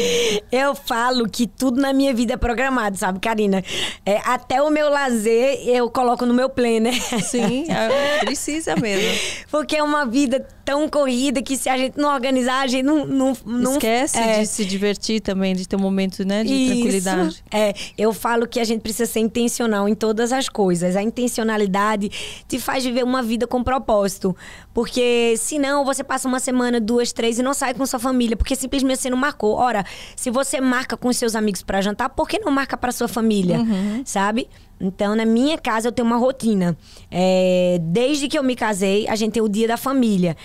Eu 0.52 0.76
falo 0.76 1.28
que 1.28 1.48
tudo 1.48 1.82
na 1.82 1.94
minha 1.94 2.14
vida 2.14 2.34
é 2.34 2.38
programado, 2.38 2.98
sabe, 2.98 3.20
Karina? 3.20 3.64
É, 4.06 4.18
até 4.26 4.62
o 4.62 4.70
meu 4.70 4.90
lazer 4.90 5.68
eu 5.68 5.90
coloco 5.90 6.26
no 6.26 6.34
meu 6.34 6.50
planner. 6.50 6.94
Sim, 7.24 7.66
é, 7.72 8.20
precisa 8.20 8.76
mesmo. 8.76 9.44
Porque 9.50 9.78
é 9.78 9.84
uma 9.84 10.06
vida 10.06 10.46
tão 10.66 10.88
corrida 10.88 11.42
que 11.42 11.58
se 11.58 11.70
a 11.70 11.78
gente 11.78 11.98
não 11.98 12.14
organizar, 12.14 12.62
a 12.62 12.68
gente 12.68 12.84
não. 12.84 13.06
não, 13.06 13.38
não 13.46 13.74
Esquece 13.74 14.20
é. 14.20 14.40
de 14.40 14.48
se 14.48 14.66
divertir 14.66 15.20
também, 15.22 15.56
de 15.56 15.68
ter 15.68 15.76
um 15.76 15.80
momento 15.80 15.93
né, 16.26 16.44
de 16.44 16.54
Isso. 16.54 16.74
tranquilidade. 16.74 17.44
É, 17.52 17.74
eu 17.98 18.12
falo 18.14 18.48
que 18.48 18.60
a 18.60 18.64
gente 18.64 18.82
precisa 18.82 19.10
ser 19.10 19.20
intencional 19.20 19.88
em 19.88 19.96
todas 19.96 20.32
as 20.32 20.50
coisas. 20.50 20.96
A 20.96 21.04
intencionalidade 21.04 22.10
te 22.48 22.60
faz 22.60 22.84
viver 22.84 23.04
uma 23.04 23.22
vida 23.22 23.48
com 23.48 23.64
propósito. 23.64 24.36
Porque 24.74 25.36
senão 25.38 25.86
você 25.86 26.04
passa 26.04 26.28
uma 26.28 26.40
semana, 26.40 26.80
duas, 26.80 27.14
três 27.14 27.38
e 27.40 27.44
não 27.44 27.54
sai 27.54 27.74
com 27.74 27.86
sua 27.86 28.00
família, 28.00 28.36
porque 28.36 28.56
simplesmente 28.56 29.00
você 29.00 29.10
não 29.10 29.18
marcou. 29.18 29.56
Ora, 29.56 29.86
se 30.16 30.30
você 30.32 30.60
marca 30.60 30.98
com 30.98 31.14
seus 31.14 31.36
amigos 31.36 31.62
para 31.62 31.82
jantar, 31.82 32.10
por 32.10 32.28
que 32.28 32.40
não 32.40 32.52
marca 32.52 32.76
para 32.76 32.92
sua 32.92 33.08
família? 33.08 33.60
Sabe? 34.06 34.50
Então, 34.80 35.16
na 35.16 35.26
minha 35.26 35.58
casa, 35.58 35.88
eu 35.88 35.92
tenho 35.92 36.06
uma 36.06 36.18
rotina. 36.18 36.78
É, 37.10 37.80
desde 37.82 38.28
que 38.28 38.38
eu 38.38 38.44
me 38.44 38.56
casei, 38.56 39.08
a 39.08 39.16
gente 39.16 39.34
tem 39.34 39.42
o 39.44 39.48
dia 39.48 39.68
da 39.68 39.78
família. 39.78 40.36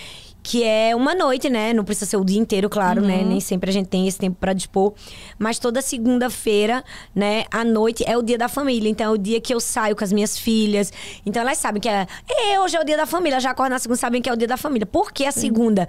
Que 0.49 0.65
é 0.65 0.97
uma 0.97 1.15
noite, 1.15 1.51
né? 1.51 1.75
Não 1.75 1.85
precisa 1.85 2.07
ser 2.07 2.17
o 2.17 2.25
dia 2.25 2.39
inteiro, 2.39 2.71
claro, 2.71 3.03
né? 3.03 3.23
Nem 3.23 3.39
sempre 3.39 3.69
a 3.69 3.73
gente 3.73 3.87
tem 3.89 4.09
esse 4.09 4.19
tempo 4.19 4.35
para 4.41 4.55
dispor. 4.55 4.95
Mas 5.39 5.59
toda 5.59 5.83
segunda-feira, 5.83 6.83
né, 7.15 7.45
à 7.51 7.63
noite 7.63 8.03
é 8.07 8.17
o 8.17 8.23
dia 8.23 8.39
da 8.39 8.49
família. 8.49 8.89
Então 8.89 9.07
é 9.07 9.11
o 9.11 9.19
dia 9.19 9.43
que 9.43 9.53
eu 9.53 9.61
saio 9.61 9.95
com 9.95 10.03
as 10.03 10.11
minhas 10.11 10.39
filhas. 10.39 10.91
Então 11.27 11.43
elas 11.43 11.59
sabem 11.59 11.83
que 11.83 11.89
é, 11.89 12.07
"Ê, 12.27 12.59
hoje 12.61 12.79
é 12.79 12.81
o 12.81 12.85
dia 12.85 12.97
da 12.97 13.05
família. 13.05 13.39
Já 13.41 13.51
acordam 13.51 13.75
na 13.75 13.79
segunda, 13.79 13.99
sabem 14.01 14.23
que 14.23 14.31
é 14.31 14.33
o 14.33 14.37
dia 14.37 14.49
da 14.49 14.57
família. 14.57 14.87
Por 14.87 15.13
que 15.13 15.27
a 15.27 15.33
segunda? 15.33 15.87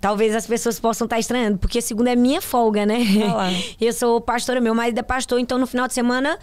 Talvez 0.00 0.34
as 0.34 0.48
pessoas 0.48 0.80
possam 0.80 1.04
estar 1.04 1.20
estranhando, 1.20 1.56
porque 1.58 1.80
segunda 1.80 2.10
é 2.10 2.16
minha 2.16 2.40
folga, 2.42 2.84
né? 2.84 2.98
Ah. 3.34 3.50
Eu 3.80 3.92
sou 3.92 4.20
pastora, 4.20 4.60
meu 4.60 4.74
marido 4.74 4.98
é 4.98 5.02
pastor, 5.02 5.38
então 5.38 5.58
no 5.58 5.66
final 5.66 5.86
de 5.86 5.94
semana, 5.94 6.36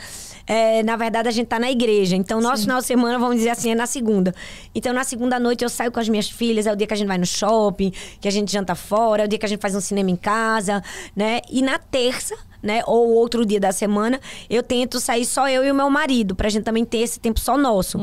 é, 0.48 0.82
na 0.82 0.96
verdade, 0.96 1.28
a 1.28 1.32
gente 1.32 1.48
tá 1.48 1.60
na 1.60 1.70
igreja. 1.70 2.16
Então, 2.16 2.40
nosso 2.40 2.64
final 2.64 2.80
de 2.80 2.86
semana, 2.86 3.20
vamos 3.20 3.36
dizer 3.36 3.50
assim, 3.50 3.72
é 3.72 3.76
na 3.76 3.86
segunda. 3.86 4.34
Então, 4.74 4.94
na 4.94 5.04
segunda 5.04 5.38
noite, 5.38 5.64
eu 5.64 5.70
saio 5.70 5.92
com 5.92 6.00
as 6.00 6.08
minhas 6.08 6.30
filhas, 6.30 6.66
é 6.66 6.72
o 6.72 6.76
dia 6.76 6.88
que 6.88 6.94
a 6.94 6.98
gente 6.98 7.08
vai 7.08 7.18
no 7.18 7.26
shopping, 7.26 7.92
que 8.22 8.28
a 8.28 8.32
gente 8.32 8.52
janta 8.52 8.74
fora, 8.74 9.24
é 9.24 9.26
o 9.26 9.28
dia 9.28 9.38
que 9.38 9.46
a 9.46 9.50
gente 9.50 9.60
faz 9.60 9.76
um 9.76 9.82
cinema 9.82 10.10
em 10.10 10.16
casa, 10.16 10.82
né? 11.14 11.42
E 11.52 11.62
na 11.62 11.78
terça, 11.78 12.34
né? 12.64 12.82
Ou 12.88 13.10
outro 13.10 13.46
dia 13.46 13.60
da 13.60 13.72
semana, 13.72 14.20
eu 14.50 14.64
tento 14.64 15.00
sair 15.00 15.26
só 15.26 15.50
eu 15.50 15.66
e 15.66 15.72
o 15.72 15.76
meu 15.76 15.90
marido, 15.90 16.34
pra 16.34 16.50
gente 16.50 16.64
também 16.64 16.86
ter 16.86 17.00
esse 17.00 17.20
tempo 17.20 17.40
só 17.40 17.58
nosso. 17.58 18.00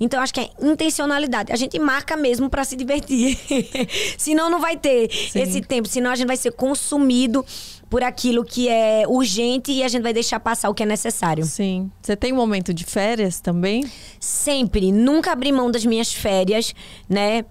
Então, 0.00 0.20
acho 0.20 0.32
que 0.32 0.40
é 0.40 0.50
intencionalidade. 0.60 1.52
A 1.52 1.56
gente 1.56 1.78
marca 1.78 2.16
mesmo 2.16 2.48
pra 2.48 2.64
se 2.64 2.76
divertir. 2.76 3.38
Senão, 4.16 4.48
não 4.48 4.60
vai 4.60 4.76
ter 4.76 5.10
esse 5.34 5.60
tempo. 5.60 5.88
Senão, 5.88 6.10
a 6.10 6.16
gente 6.16 6.26
vai 6.26 6.36
ser 6.36 6.52
consumido 6.52 7.44
por 7.88 8.02
aquilo 8.02 8.44
que 8.44 8.68
é 8.68 9.04
urgente 9.08 9.72
e 9.72 9.82
a 9.82 9.88
gente 9.88 10.02
vai 10.02 10.12
deixar 10.12 10.38
passar 10.40 10.68
o 10.68 10.74
que 10.74 10.82
é 10.82 10.86
necessário. 10.86 11.44
Sim. 11.44 11.90
Você 12.02 12.14
tem 12.14 12.32
um 12.32 12.36
momento 12.36 12.72
de 12.74 12.84
férias 12.84 13.40
também? 13.40 13.84
Sempre, 14.20 14.92
nunca 14.92 15.32
abri 15.32 15.50
mão 15.50 15.70
das 15.70 15.84
minhas 15.84 16.12
férias, 16.12 16.74
né? 17.08 17.44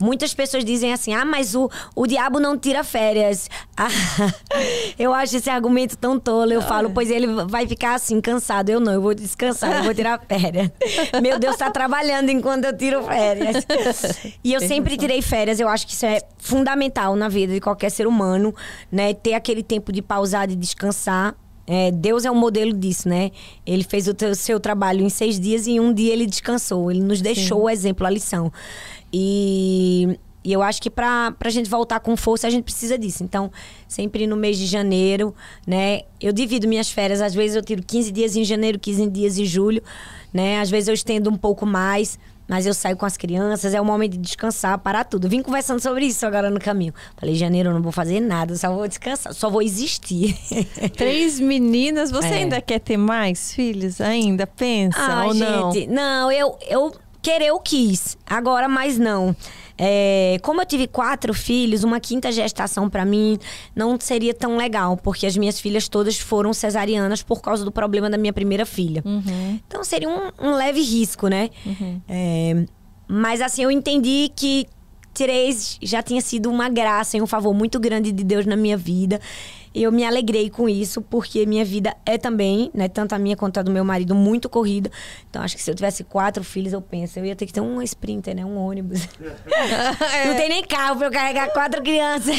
Muitas 0.00 0.32
pessoas 0.32 0.64
dizem 0.64 0.92
assim: 0.92 1.12
ah, 1.12 1.24
mas 1.24 1.54
o, 1.54 1.70
o 1.94 2.06
diabo 2.06 2.40
não 2.40 2.58
tira 2.58 2.82
férias. 2.82 3.48
Ah, 3.82 3.88
eu 4.98 5.14
acho 5.14 5.38
esse 5.38 5.48
argumento 5.48 5.96
tão 5.96 6.20
tolo. 6.20 6.52
Eu 6.52 6.60
falo, 6.60 6.90
pois 6.90 7.10
ele 7.10 7.26
vai 7.46 7.66
ficar 7.66 7.94
assim, 7.94 8.20
cansado. 8.20 8.68
Eu 8.68 8.78
não, 8.78 8.92
eu 8.92 9.00
vou 9.00 9.14
descansar, 9.14 9.78
eu 9.78 9.84
vou 9.84 9.94
tirar 9.94 10.20
férias. 10.28 10.70
Meu 11.22 11.38
Deus, 11.38 11.56
tá 11.56 11.70
trabalhando 11.70 12.28
enquanto 12.28 12.66
eu 12.66 12.76
tiro 12.76 13.02
férias. 13.04 13.64
E 14.44 14.52
eu 14.52 14.60
sempre 14.60 14.98
tirei 14.98 15.22
férias. 15.22 15.60
Eu 15.60 15.68
acho 15.68 15.86
que 15.86 15.94
isso 15.94 16.04
é 16.04 16.20
fundamental 16.36 17.16
na 17.16 17.28
vida 17.28 17.54
de 17.54 17.60
qualquer 17.60 17.90
ser 17.90 18.06
humano, 18.06 18.54
né? 18.92 19.14
Ter 19.14 19.32
aquele 19.32 19.62
tempo 19.62 19.92
de 19.92 20.02
pausar, 20.02 20.46
de 20.46 20.56
descansar. 20.56 21.34
É, 21.72 21.92
Deus 21.92 22.24
é 22.24 22.30
um 22.30 22.34
modelo 22.34 22.72
disso, 22.72 23.08
né? 23.08 23.30
Ele 23.64 23.84
fez 23.84 24.08
o 24.08 24.14
seu 24.34 24.58
trabalho 24.58 25.04
em 25.04 25.08
seis 25.08 25.38
dias 25.38 25.68
e 25.68 25.72
em 25.72 25.80
um 25.80 25.92
dia 25.92 26.12
ele 26.12 26.26
descansou. 26.26 26.90
Ele 26.90 27.00
nos 27.00 27.20
deixou 27.20 27.62
o 27.62 27.70
exemplo, 27.70 28.04
a 28.04 28.10
lição. 28.10 28.52
E, 29.12 30.18
e 30.44 30.52
eu 30.52 30.62
acho 30.62 30.80
que 30.80 30.88
pra, 30.90 31.32
pra 31.32 31.50
gente 31.50 31.68
voltar 31.68 32.00
com 32.00 32.16
força, 32.16 32.46
a 32.46 32.50
gente 32.50 32.64
precisa 32.64 32.96
disso. 32.98 33.22
Então, 33.22 33.50
sempre 33.88 34.26
no 34.26 34.36
mês 34.36 34.58
de 34.58 34.66
janeiro, 34.66 35.34
né? 35.66 36.02
Eu 36.20 36.32
divido 36.32 36.66
minhas 36.68 36.90
férias. 36.90 37.20
Às 37.20 37.34
vezes 37.34 37.56
eu 37.56 37.62
tiro 37.62 37.82
15 37.82 38.10
dias 38.12 38.36
em 38.36 38.44
janeiro, 38.44 38.78
15 38.78 39.06
dias 39.10 39.38
em 39.38 39.44
julho, 39.44 39.82
né? 40.32 40.60
Às 40.60 40.70
vezes 40.70 40.88
eu 40.88 40.94
estendo 40.94 41.28
um 41.30 41.36
pouco 41.36 41.66
mais. 41.66 42.18
Mas 42.48 42.66
eu 42.66 42.74
saio 42.74 42.96
com 42.96 43.06
as 43.06 43.16
crianças, 43.16 43.74
é 43.74 43.80
o 43.80 43.84
momento 43.84 44.10
de 44.14 44.18
descansar, 44.18 44.76
parar 44.76 45.04
tudo. 45.04 45.28
Vim 45.28 45.40
conversando 45.40 45.78
sobre 45.78 46.06
isso 46.06 46.26
agora 46.26 46.50
no 46.50 46.58
caminho. 46.58 46.92
Falei, 47.16 47.36
janeiro 47.36 47.68
eu 47.70 47.74
não 47.74 47.80
vou 47.80 47.92
fazer 47.92 48.18
nada, 48.18 48.56
só 48.56 48.74
vou 48.74 48.88
descansar, 48.88 49.32
só 49.32 49.48
vou 49.48 49.62
existir. 49.62 50.36
Três 50.96 51.38
meninas. 51.38 52.10
Você 52.10 52.26
É. 52.26 52.34
ainda 52.38 52.60
quer 52.60 52.80
ter 52.80 52.96
mais 52.96 53.52
filhos? 53.54 54.00
Ainda? 54.00 54.48
Pensa 54.48 54.98
Ah, 54.98 55.26
ou 55.26 55.34
não? 55.34 55.70
gente, 55.70 55.86
não, 55.86 56.32
eu, 56.32 56.58
eu 56.68 56.92
querer 57.22 57.46
eu 57.46 57.58
quis. 57.60 58.16
Agora, 58.26 58.68
mais 58.68 58.98
não. 58.98 59.34
É, 59.82 60.36
como 60.42 60.60
eu 60.60 60.66
tive 60.66 60.86
quatro 60.86 61.32
filhos, 61.32 61.84
uma 61.84 61.98
quinta 61.98 62.30
gestação 62.30 62.90
pra 62.90 63.02
mim 63.04 63.38
não 63.74 63.98
seria 63.98 64.34
tão 64.34 64.56
legal, 64.58 64.96
porque 64.98 65.26
as 65.26 65.34
minhas 65.36 65.58
filhas 65.58 65.88
todas 65.88 66.18
foram 66.18 66.52
cesarianas 66.52 67.22
por 67.22 67.40
causa 67.40 67.64
do 67.64 67.72
problema 67.72 68.10
da 68.10 68.18
minha 68.18 68.32
primeira 68.32 68.66
filha. 68.66 69.02
Então 69.66 69.82
seria 69.82 70.08
um, 70.08 70.30
um 70.38 70.54
leve 70.54 70.82
risco, 70.82 71.28
né? 71.28 71.48
É, 72.06 72.66
mas 73.08 73.40
assim, 73.40 73.62
eu 73.62 73.70
entendi 73.70 74.30
que 74.36 74.66
três 75.14 75.78
já 75.82 76.02
tinha 76.02 76.20
sido 76.20 76.50
uma 76.50 76.68
graça 76.68 77.16
e 77.16 77.22
um 77.22 77.26
favor 77.26 77.54
muito 77.54 77.80
grande 77.80 78.12
de 78.12 78.22
Deus 78.22 78.44
na 78.46 78.56
minha 78.56 78.76
vida. 78.76 79.18
Eu 79.72 79.92
me 79.92 80.04
alegrei 80.04 80.50
com 80.50 80.68
isso, 80.68 81.00
porque 81.00 81.46
minha 81.46 81.64
vida 81.64 81.96
é 82.04 82.18
também, 82.18 82.70
né, 82.74 82.88
tanto 82.88 83.14
a 83.14 83.18
minha 83.18 83.36
quanto 83.36 83.60
a 83.60 83.62
do 83.62 83.70
meu 83.70 83.84
marido, 83.84 84.14
muito 84.14 84.48
corrida. 84.48 84.90
Então, 85.28 85.42
acho 85.42 85.56
que 85.56 85.62
se 85.62 85.70
eu 85.70 85.74
tivesse 85.74 86.02
quatro 86.02 86.42
filhos, 86.42 86.72
eu 86.72 86.82
penso, 86.82 87.18
eu 87.20 87.24
ia 87.24 87.36
ter 87.36 87.46
que 87.46 87.52
ter 87.52 87.60
um 87.60 87.80
sprinter, 87.82 88.34
né, 88.34 88.44
um 88.44 88.56
ônibus. 88.56 89.06
Não 90.26 90.34
tem 90.34 90.48
nem 90.48 90.64
carro 90.64 90.96
pra 90.96 91.06
eu 91.06 91.10
carregar 91.12 91.52
quatro 91.52 91.82
crianças. 91.82 92.34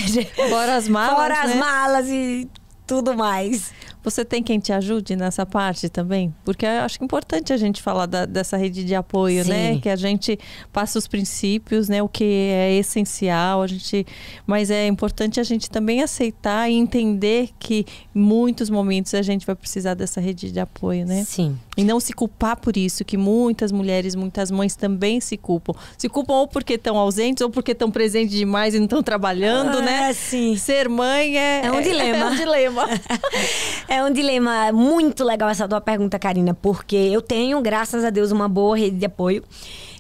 Fora 0.49 0.75
as 0.75 0.89
malas, 0.89 1.15
Fora 1.15 1.41
as 1.41 1.49
né? 1.51 1.55
malas 1.55 2.07
e 2.09 2.49
tudo 2.85 3.15
mais. 3.15 3.71
Você 4.03 4.25
tem 4.25 4.41
quem 4.41 4.59
te 4.59 4.73
ajude 4.73 5.15
nessa 5.15 5.45
parte 5.45 5.87
também? 5.89 6.33
Porque 6.43 6.65
eu 6.65 6.81
acho 6.81 6.97
que 6.97 7.03
é 7.03 7.05
importante 7.05 7.53
a 7.53 7.57
gente 7.57 7.81
falar 7.81 8.05
da- 8.07 8.25
dessa 8.25 8.57
rede 8.57 8.83
de 8.83 8.95
apoio, 8.95 9.43
Sim. 9.43 9.49
né? 9.49 9.79
Que 9.79 9.89
a 9.89 9.95
gente 9.95 10.39
passa 10.73 10.97
os 10.97 11.07
princípios, 11.07 11.87
né? 11.87 12.01
O 12.01 12.09
que 12.09 12.23
é 12.23 12.73
essencial, 12.77 13.61
a 13.61 13.67
gente... 13.67 14.05
Mas 14.47 14.71
é 14.71 14.87
importante 14.87 15.39
a 15.39 15.43
gente 15.43 15.69
também 15.69 16.01
aceitar 16.01 16.69
e 16.69 16.73
entender 16.75 17.49
que 17.59 17.85
em 18.15 18.19
muitos 18.19 18.69
momentos 18.69 19.13
a 19.13 19.21
gente 19.21 19.45
vai 19.45 19.55
precisar 19.55 19.93
dessa 19.93 20.19
rede 20.19 20.51
de 20.51 20.59
apoio, 20.59 21.05
né? 21.05 21.23
Sim. 21.23 21.57
E 21.77 21.83
não 21.83 21.99
se 21.99 22.11
culpar 22.13 22.57
por 22.57 22.75
isso, 22.75 23.05
que 23.05 23.17
muitas 23.17 23.71
mulheres, 23.71 24.13
muitas 24.15 24.51
mães 24.51 24.75
também 24.75 25.21
se 25.21 25.37
culpam. 25.37 25.73
Se 25.97 26.09
culpam 26.09 26.33
ou 26.33 26.47
porque 26.47 26.73
estão 26.73 26.97
ausentes, 26.97 27.41
ou 27.41 27.49
porque 27.49 27.71
estão 27.71 27.89
presentes 27.89 28.35
demais 28.35 28.73
e 28.73 28.77
não 28.77 28.85
estão 28.85 29.01
trabalhando, 29.01 29.77
Ah, 29.77 29.81
né? 29.81 30.13
sim. 30.13 30.55
Ser 30.57 30.89
mãe 30.89 31.37
é... 31.37 31.65
É 31.65 31.71
um 31.71 31.81
dilema. 31.81 32.17
É 32.17 32.25
um 32.25 32.35
dilema. 32.35 32.87
É 33.93 34.01
um 34.01 34.09
dilema 34.09 34.71
muito 34.71 35.21
legal 35.21 35.49
essa 35.49 35.67
tua 35.67 35.81
pergunta, 35.81 36.17
Karina, 36.17 36.53
porque 36.53 36.95
eu 36.95 37.21
tenho, 37.21 37.59
graças 37.61 38.05
a 38.05 38.09
Deus, 38.09 38.31
uma 38.31 38.47
boa 38.47 38.77
rede 38.77 38.95
de 38.95 39.05
apoio. 39.05 39.43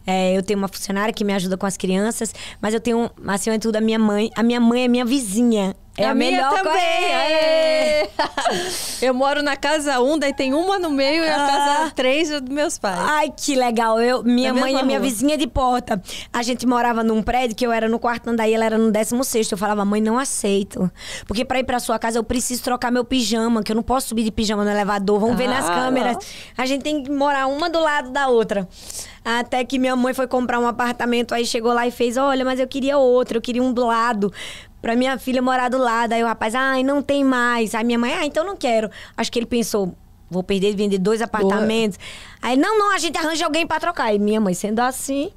É, 0.07 0.31
eu 0.31 0.41
tenho 0.41 0.57
uma 0.57 0.69
funcionária 0.69 1.13
que 1.13 1.25
me 1.25 1.33
ajuda 1.33 1.57
com 1.57 1.65
as 1.65 1.75
crianças, 1.75 2.33
mas 2.61 2.73
eu 2.73 2.79
tenho, 2.79 3.11
acima 3.27 3.57
de 3.57 3.63
tudo, 3.63 3.75
a 3.75 3.81
minha 3.81 3.99
mãe. 3.99 4.31
A 4.33 4.43
minha 4.43 4.61
mãe 4.61 4.85
é 4.85 4.87
minha 4.87 5.03
vizinha. 5.03 5.75
É 6.01 6.07
a, 6.09 6.15
minha 6.15 6.31
melhor 6.31 6.53
também. 6.53 7.13
Aê! 7.13 8.09
Eu 9.01 9.13
moro 9.13 9.41
na 9.41 9.55
casa 9.55 9.99
1, 9.99 10.19
daí 10.19 10.33
tem 10.33 10.53
uma 10.53 10.77
no 10.77 10.89
meio 10.89 11.23
e 11.23 11.27
a 11.27 11.35
Ah. 11.43 11.47
casa 11.47 11.91
3 11.95 12.31
é 12.31 12.39
dos 12.39 12.53
meus 12.53 12.77
pais. 12.77 12.99
Ai, 12.99 13.33
que 13.35 13.55
legal. 13.55 13.99
Eu, 13.99 14.23
minha 14.23 14.53
Na 14.53 14.59
mãe 14.61 14.75
é 14.77 14.83
minha 14.83 14.99
rua. 14.99 15.07
vizinha 15.07 15.37
de 15.37 15.47
porta. 15.47 16.01
A 16.31 16.43
gente 16.43 16.67
morava 16.67 17.03
num 17.03 17.21
prédio 17.23 17.55
que 17.55 17.65
eu 17.65 17.71
era 17.71 17.87
no 17.89 17.97
quarto 17.97 18.29
andar 18.29 18.47
e 18.47 18.53
ela 18.53 18.65
era 18.65 18.77
no 18.77 18.91
décimo 18.91 19.23
sexto. 19.23 19.53
Eu 19.53 19.57
falava, 19.57 19.83
mãe, 19.85 19.99
não 20.01 20.19
aceito. 20.19 20.91
Porque 21.25 21.43
pra 21.43 21.59
ir 21.59 21.63
pra 21.63 21.79
sua 21.79 21.97
casa 21.97 22.19
eu 22.19 22.23
preciso 22.23 22.61
trocar 22.63 22.91
meu 22.91 23.03
pijama, 23.03 23.63
que 23.63 23.71
eu 23.71 23.75
não 23.75 23.83
posso 23.83 24.09
subir 24.09 24.23
de 24.23 24.31
pijama 24.31 24.63
no 24.63 24.69
elevador. 24.69 25.19
Vamos 25.19 25.37
ver 25.37 25.47
nas 25.47 25.67
Ah, 25.69 25.73
câmeras. 25.73 26.13
não. 26.15 26.21
A 26.57 26.65
gente 26.65 26.83
tem 26.83 27.01
que 27.03 27.09
morar 27.11 27.47
uma 27.47 27.69
do 27.69 27.79
lado 27.79 28.11
da 28.11 28.27
outra. 28.27 28.67
Até 29.23 29.63
que 29.63 29.77
minha 29.77 29.95
mãe 29.95 30.13
foi 30.15 30.27
comprar 30.27 30.59
um 30.59 30.67
apartamento, 30.67 31.33
aí 31.35 31.45
chegou 31.45 31.71
lá 31.73 31.85
e 31.85 31.91
fez: 31.91 32.17
Olha, 32.17 32.43
mas 32.43 32.59
eu 32.59 32.67
queria 32.67 32.97
outro, 32.97 33.37
eu 33.37 33.41
queria 33.41 33.61
um 33.61 33.71
do 33.71 33.85
lado. 33.85 34.33
Pra 34.81 34.95
minha 34.95 35.17
filha 35.17 35.41
morar 35.41 35.69
do 35.69 35.77
lado. 35.77 36.13
Aí 36.13 36.23
o 36.23 36.27
rapaz, 36.27 36.55
ai, 36.55 36.83
não 36.83 37.01
tem 37.01 37.23
mais. 37.23 37.75
Aí 37.75 37.83
minha 37.83 37.99
mãe, 37.99 38.13
ah, 38.13 38.25
então 38.25 38.45
não 38.45 38.55
quero. 38.55 38.89
Acho 39.15 39.31
que 39.31 39.39
ele 39.39 39.45
pensou, 39.45 39.93
vou 40.29 40.41
perder 40.41 40.71
de 40.71 40.77
vender 40.77 40.97
dois 40.97 41.21
apartamentos. 41.21 41.99
Aí, 42.41 42.55
não, 42.57 42.79
não, 42.79 42.95
a 42.95 42.97
gente 42.97 43.17
arranja 43.17 43.45
alguém 43.45 43.67
pra 43.67 43.79
trocar. 43.79 44.15
E 44.15 44.17
minha 44.17 44.39
mãe, 44.39 44.53
sendo 44.53 44.79
assim, 44.79 45.29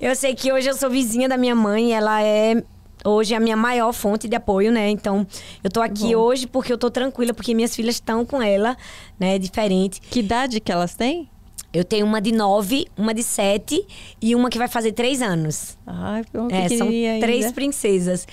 eu 0.00 0.14
sei 0.14 0.34
que 0.34 0.52
hoje 0.52 0.70
eu 0.70 0.74
sou 0.74 0.88
vizinha 0.88 1.28
da 1.28 1.36
minha 1.36 1.54
mãe, 1.54 1.92
ela 1.92 2.22
é. 2.22 2.62
Hoje 3.04 3.34
a 3.36 3.40
minha 3.40 3.56
maior 3.56 3.92
fonte 3.92 4.26
de 4.26 4.34
apoio, 4.34 4.72
né? 4.72 4.88
Então, 4.90 5.24
eu 5.62 5.70
tô 5.70 5.80
aqui 5.80 6.16
hoje 6.16 6.46
porque 6.46 6.72
eu 6.72 6.78
tô 6.78 6.90
tranquila, 6.90 7.32
porque 7.32 7.54
minhas 7.54 7.76
filhas 7.76 7.96
estão 7.96 8.24
com 8.24 8.42
ela, 8.42 8.76
né? 9.18 9.38
Diferente. 9.38 10.00
Que 10.00 10.20
idade 10.20 10.58
que 10.58 10.72
elas 10.72 10.96
têm? 10.96 11.28
Eu 11.76 11.84
tenho 11.84 12.06
uma 12.06 12.20
de 12.20 12.32
nove, 12.32 12.86
uma 12.96 13.12
de 13.12 13.22
sete 13.22 13.86
e 14.20 14.34
uma 14.34 14.48
que 14.48 14.58
vai 14.58 14.68
fazer 14.68 14.92
três 14.92 15.20
anos. 15.20 15.76
Ai, 15.86 16.24
É, 16.50 16.68
são 16.68 16.88
ainda. 16.88 17.26
três 17.26 17.52
princesas. 17.52 18.26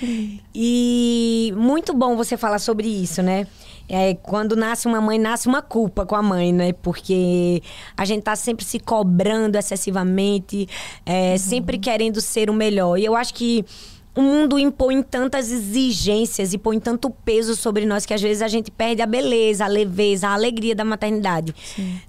E 0.56 1.54
muito 1.58 1.94
bom 1.94 2.16
você 2.16 2.38
falar 2.38 2.60
sobre 2.60 2.88
isso, 2.88 3.22
né? 3.22 3.46
É, 3.90 4.14
quando 4.16 4.56
nasce 4.56 4.88
uma 4.88 5.02
mãe, 5.02 5.20
nasce 5.20 5.48
uma 5.48 5.62
culpa 5.62 6.06
com 6.06 6.16
a 6.16 6.22
mãe, 6.22 6.54
né? 6.54 6.72
Porque 6.72 7.62
a 7.98 8.06
gente 8.06 8.24
tá 8.24 8.36
sempre 8.36 8.64
se 8.64 8.80
cobrando 8.80 9.58
excessivamente, 9.58 10.68
é, 11.06 11.38
sempre 11.38 11.78
querendo 11.78 12.22
ser 12.22 12.50
o 12.50 12.54
melhor. 12.54 12.98
E 12.98 13.04
eu 13.04 13.16
acho 13.16 13.34
que 13.34 13.66
o 14.16 14.22
mundo 14.22 14.60
impõe 14.60 15.02
tantas 15.02 15.52
exigências 15.52 16.54
e 16.54 16.58
põe 16.58 16.80
tanto 16.80 17.10
peso 17.10 17.56
sobre 17.56 17.86
nós 17.86 18.06
que 18.06 18.14
às 18.14 18.22
vezes 18.22 18.44
a 18.44 18.48
gente 18.48 18.70
perde 18.70 19.02
a 19.02 19.06
beleza, 19.08 19.66
a 19.66 19.68
leveza, 19.68 20.28
a 20.28 20.34
alegria 20.34 20.76
da 20.76 20.86
maternidade. 20.86 21.54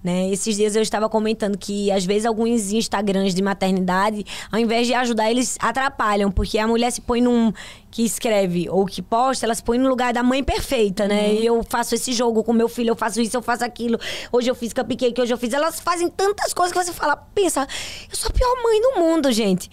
Né? 0.03 0.31
Esses 0.31 0.57
dias 0.57 0.77
eu 0.77 0.83
estava 0.83 1.09
comentando 1.09 1.57
que 1.57 1.91
às 1.91 2.05
vezes 2.05 2.27
alguns 2.27 2.73
Instagrams 2.73 3.35
de 3.35 3.43
maternidade, 3.43 4.25
ao 4.53 4.59
invés 4.59 4.87
de 4.87 4.93
ajudar, 4.95 5.31
eles 5.31 5.57
atrapalham, 5.61 6.31
porque 6.31 6.59
a 6.59 6.67
mulher 6.67 6.91
se 6.91 7.01
põe 7.01 7.23
num 7.23 7.53
que 7.91 8.05
escreve 8.05 8.69
ou 8.69 8.85
que 8.85 9.01
posta, 9.01 9.47
ela 9.47 9.55
se 9.55 9.63
põe 9.63 9.79
no 9.79 9.89
lugar 9.89 10.13
da 10.13 10.21
mãe 10.21 10.43
perfeita, 10.43 11.07
né? 11.07 11.33
E 11.33 11.47
eu 11.47 11.63
faço 11.63 11.95
esse 11.95 12.13
jogo 12.13 12.43
com 12.43 12.53
meu 12.53 12.69
filho, 12.69 12.91
eu 12.91 12.97
faço 12.97 13.21
isso, 13.21 13.37
eu 13.37 13.43
faço 13.43 13.65
aquilo. 13.65 13.99
Hoje 14.33 14.51
eu 14.51 14.55
fiz 14.55 14.73
cupcake, 14.73 15.21
hoje 15.21 15.33
eu 15.33 15.39
fiz. 15.39 15.53
Elas 15.53 15.79
fazem 15.79 16.09
tantas 16.09 16.53
coisas 16.53 16.77
que 16.77 16.85
você 16.85 16.93
fala, 16.93 17.15
pensa, 17.15 17.69
eu 18.11 18.17
sou 18.17 18.31
a 18.31 18.33
pior 18.33 18.63
mãe 18.65 18.81
do 18.83 19.01
mundo, 19.01 19.31
gente. 19.31 19.71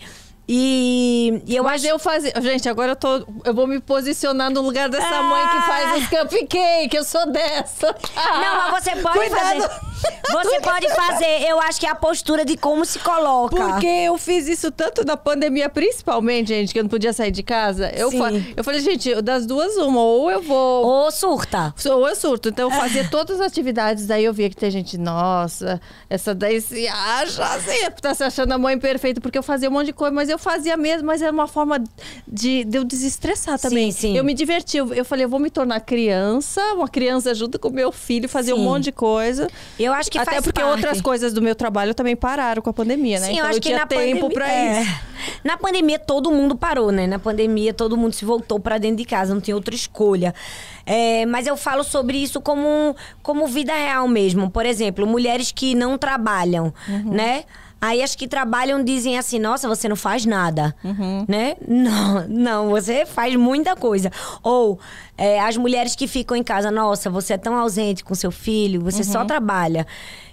E, 0.54 1.41
e 1.47 1.56
eu 1.56 1.64
Mas 1.64 1.82
acho 1.82 1.93
eu 1.93 1.97
fazia. 1.97 2.34
Gente, 2.41 2.68
agora 2.68 2.91
eu 2.91 2.95
tô. 2.97 3.26
Eu 3.45 3.54
vou 3.54 3.66
me 3.66 3.80
posicionar 3.80 4.49
no 4.49 4.60
lugar 4.60 4.89
dessa 4.89 5.08
Ah! 5.08 5.24
mãe 5.24 5.47
que 5.47 5.62
faz 5.66 6.02
os 6.04 6.10
cupcake. 6.10 6.93
Eu 6.97 7.06
sou 7.06 7.26
dessa. 7.32 7.95
Não, 8.18 8.72
mas 8.72 8.84
você 8.84 8.97
pode 8.97 9.18
Cuidado. 9.18 9.62
fazer. 9.62 9.91
Você 10.32 10.60
pode 10.60 10.89
fazer. 10.89 11.43
Eu 11.47 11.62
acho 11.62 11.80
que 11.80 11.86
é 11.86 11.89
a 11.89 11.95
postura 11.95 12.43
de 12.43 12.58
como 12.58 12.84
se 12.84 12.99
coloca. 12.99 13.56
Porque 13.56 13.86
eu 13.88 14.18
fiz 14.18 14.47
isso 14.49 14.72
tanto 14.72 15.06
na 15.06 15.16
pandemia, 15.16 15.70
principalmente, 15.70 16.49
gente, 16.49 16.74
que 16.74 16.80
eu 16.80 16.84
não 16.84 16.89
podia 16.89 17.14
sair 17.14 17.32
de 17.32 17.43
casa. 17.43 17.89
Eu, 17.95 18.12
fa... 18.12 18.32
eu 18.58 18.64
falei, 18.64 18.82
gente, 18.82 19.22
das 19.22 19.45
duas, 19.45 19.78
uma, 19.78 20.02
ou 20.02 20.30
eu 20.30 20.41
vou. 20.41 20.86
Ou 20.86 21.12
surta. 21.12 21.74
Ou 21.86 22.10
eu 22.10 22.16
surto. 22.16 22.49
Então 22.49 22.70
eu 22.70 22.76
fazia 22.78 23.08
todas 23.10 23.39
as 23.39 23.47
atividades, 23.47 24.06
daí 24.06 24.26
eu 24.26 24.34
via 24.34 24.49
que 24.49 24.56
tem 24.56 24.72
gente, 24.72 24.97
nossa, 24.97 25.80
essa 26.10 26.34
daí 26.36 26.60
se 26.60 26.88
acha 26.88 27.43
assim, 27.43 27.89
tá 28.02 28.14
se 28.14 28.24
achando 28.24 28.52
a 28.54 28.58
mãe 28.58 28.78
perfeita, 28.78 29.22
porque 29.22 29.38
eu 29.38 29.43
fazia 29.43 29.70
um 29.70 29.74
monte 29.74 29.88
de 29.88 29.93
coisa, 29.93 30.14
mas 30.14 30.30
eu 30.30 30.39
fazia 30.42 30.76
mesmo, 30.76 31.08
mas 31.08 31.22
era 31.22 31.32
uma 31.32 31.48
forma 31.48 31.82
de, 32.28 32.64
de 32.66 32.78
eu 32.78 32.84
desestressar 32.84 33.58
também. 33.60 33.92
sim. 33.92 34.18
Eu 34.18 34.24
me 34.24 34.34
diverti. 34.34 34.78
Eu, 34.78 34.94
eu 34.94 35.06
falei, 35.06 35.26
eu 35.26 35.30
vou 35.30 35.39
me 35.39 35.50
tornar 35.50 35.80
criança, 35.82 36.62
uma 36.74 36.88
criança 36.88 37.34
junto 37.34 37.58
com 37.60 37.70
meu 37.70 37.92
filho, 37.92 38.28
fazer 38.28 38.54
um 38.54 38.58
Sim. 38.58 38.64
monte 38.64 38.84
de 38.86 38.92
coisa. 38.92 39.48
Eu 39.80 39.94
acho 39.94 40.10
que 40.12 40.18
Até 40.18 40.32
faz 40.32 40.44
porque 40.44 40.60
parte. 40.62 40.74
outras 40.76 41.02
coisas 41.02 41.32
do 41.34 41.42
meu 41.42 41.56
trabalho 41.56 41.94
também 41.94 42.16
pararam 42.16 42.62
com 42.62 42.70
a 42.70 42.74
pandemia, 42.74 43.20
né? 43.20 43.28
Sim, 43.28 43.32
então 43.34 43.44
eu 43.46 43.50
acho 43.50 43.58
eu 43.60 43.62
que 43.62 43.68
tinha 43.70 43.80
na 43.80 43.86
tempo 43.88 44.02
pandemia, 44.30 44.30
pra 44.34 44.52
é. 44.52 44.82
isso. 44.82 44.92
Na 45.44 45.56
pandemia 45.56 46.00
todo 46.00 46.32
mundo 46.32 46.56
parou, 46.56 46.92
né? 46.92 47.06
Na 47.06 47.20
pandemia 47.20 47.74
todo 47.76 47.96
mundo 47.96 48.14
se 48.14 48.26
voltou 48.26 48.60
pra 48.60 48.80
dentro 48.80 48.98
de 48.98 49.06
casa, 49.06 49.34
não 49.36 49.39
tinha 49.42 49.56
outra 49.56 49.76
escolha. 49.76 50.34
É, 50.84 51.28
mas 51.28 51.46
eu 51.46 51.56
falo 51.56 51.84
sobre 51.84 52.18
isso 52.18 52.42
como, 52.42 52.96
como 53.22 53.46
vida 53.46 53.72
real 53.72 54.08
mesmo. 54.08 54.50
Por 54.50 54.66
exemplo, 54.66 55.06
mulheres 55.06 55.52
que 55.52 55.76
não 55.76 55.96
trabalham, 55.98 56.74
Uhum. 56.88 57.12
né? 57.14 57.44
Aí 57.82 58.04
as 58.04 58.16
que 58.16 58.28
trabalham 58.28 58.84
dizem 58.84 59.18
assim, 59.18 59.40
nossa, 59.40 59.68
você 59.68 59.90
não 59.90 59.96
faz 59.96 60.24
nada, 60.24 60.76
Uhum. 60.84 61.26
né? 61.28 61.56
Não, 61.68 62.28
não, 62.30 62.70
você 62.70 63.08
faz 63.08 63.36
muita 63.36 63.76
coisa. 63.76 64.12
Ou 64.44 64.80
é, 65.18 65.40
as 65.42 65.58
mulheres 65.58 65.96
que 65.96 66.08
ficam 66.08 66.38
em 66.38 66.44
casa, 66.44 66.70
nossa, 66.70 67.10
você 67.10 67.34
é 67.34 67.38
tão 67.38 67.56
ausente 67.58 68.04
com 68.04 68.14
seu 68.14 68.30
filho, 68.32 68.82
você 68.82 69.00
Uhum. 69.00 69.04
só 69.12 69.26
trabalha. 69.26 69.88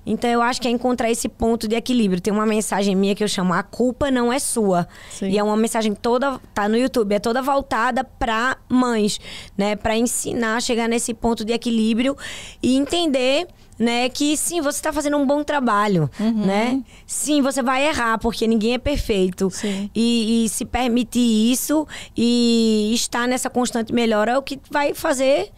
Então 0.05 0.29
eu 0.31 0.41
acho 0.43 0.61
que 0.61 0.69
é 0.69 0.71
encontrar 0.71 1.11
esse 1.11 1.29
ponto 1.29 1.67
de 1.69 1.75
equilíbrio. 1.75 2.21
Tem 2.21 2.33
uma 2.33 2.47
mensagem 2.47 2.95
minha 2.95 3.15
que 3.15 3.23
eu 3.25 3.29
chamo 3.29 3.53
A 3.53 3.63
Culpa 3.63 4.11
Não 4.11 4.33
É 4.33 4.39
Sua. 4.39 4.87
Sim. 5.11 5.29
E 5.31 5.39
é 5.39 5.43
uma 5.43 5.57
mensagem 5.57 5.95
toda, 5.95 6.39
tá 6.55 6.69
no 6.69 6.77
YouTube, 6.79 7.15
é 7.15 7.19
toda 7.19 7.41
voltada 7.43 8.05
para 8.05 8.57
mães, 8.69 9.19
né? 9.57 9.75
Para 9.77 9.97
ensinar 9.97 10.57
a 10.57 10.61
chegar 10.61 10.89
nesse 10.89 11.13
ponto 11.13 11.45
de 11.45 11.53
equilíbrio 11.53 12.17
e 12.63 12.77
entender 12.77 13.47
né, 13.79 14.09
que 14.09 14.37
sim, 14.37 14.61
você 14.61 14.79
está 14.79 14.93
fazendo 14.93 15.17
um 15.17 15.27
bom 15.27 15.45
trabalho, 15.45 16.11
Uhum. 16.19 16.45
né? 16.47 16.83
Sim, 17.07 17.41
você 17.43 17.63
vai 17.63 17.87
errar, 17.87 18.19
porque 18.19 18.47
ninguém 18.47 18.75
é 18.75 18.79
perfeito. 18.79 19.49
E, 19.95 20.45
e 20.45 20.49
se 20.49 20.65
permitir 20.65 21.53
isso 21.53 21.87
e 22.17 22.91
estar 22.95 23.29
nessa 23.29 23.49
constante 23.49 23.93
melhora 23.93 24.33
é 24.33 24.39
o 24.39 24.43
que 24.43 24.59
vai 24.71 24.95
fazer 24.95 25.51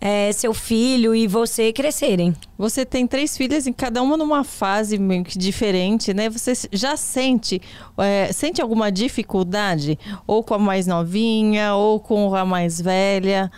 é, 0.00 0.30
seu 0.32 0.54
filho 0.54 1.12
e 1.14 1.26
você 1.26 1.72
crescerem. 1.72 2.34
Você 2.56 2.86
tem 2.86 3.04
três 3.06 3.36
filhas 3.36 3.66
e 3.66 3.72
cada 3.72 4.00
uma 4.00 4.16
numa 4.16 4.44
fase 4.44 4.96
meio 4.96 5.24
que 5.24 5.36
diferente, 5.36 6.14
né? 6.14 6.30
Você 6.30 6.52
já 6.72 6.96
sente, 6.96 7.60
é, 7.98 8.32
sente 8.32 8.62
alguma 8.62 8.90
dificuldade? 8.92 9.98
Ou 10.26 10.42
com 10.44 10.54
a 10.54 10.58
mais 10.58 10.86
novinha, 10.86 11.74
ou 11.74 11.98
com 12.00 12.34
a 12.34 12.44
mais 12.44 12.80
velha? 12.80 13.50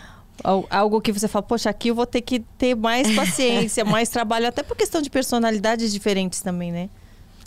Al- 0.43 0.65
Algo 0.69 0.99
que 1.01 1.11
você 1.11 1.27
fala, 1.27 1.43
poxa, 1.43 1.69
aqui 1.69 1.89
eu 1.89 1.95
vou 1.95 2.05
ter 2.05 2.21
que 2.21 2.39
ter 2.57 2.75
mais 2.75 3.09
paciência, 3.15 3.83
mais 3.85 4.09
trabalho, 4.09 4.47
até 4.47 4.63
por 4.63 4.75
questão 4.75 5.01
de 5.01 5.09
personalidades 5.09 5.91
diferentes 5.91 6.41
também, 6.41 6.71
né? 6.71 6.89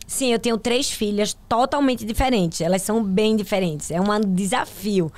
Sim, 0.07 0.33
eu 0.33 0.39
tenho 0.39 0.59
três 0.59 0.91
filhas 0.91 1.37
totalmente 1.49 2.05
diferentes. 2.05 2.61
Elas 2.61 2.83
são 2.83 3.03
bem 3.03 3.37
diferentes. 3.37 3.91
É 3.91 3.99
um 4.01 4.21
desafio. 4.21 5.11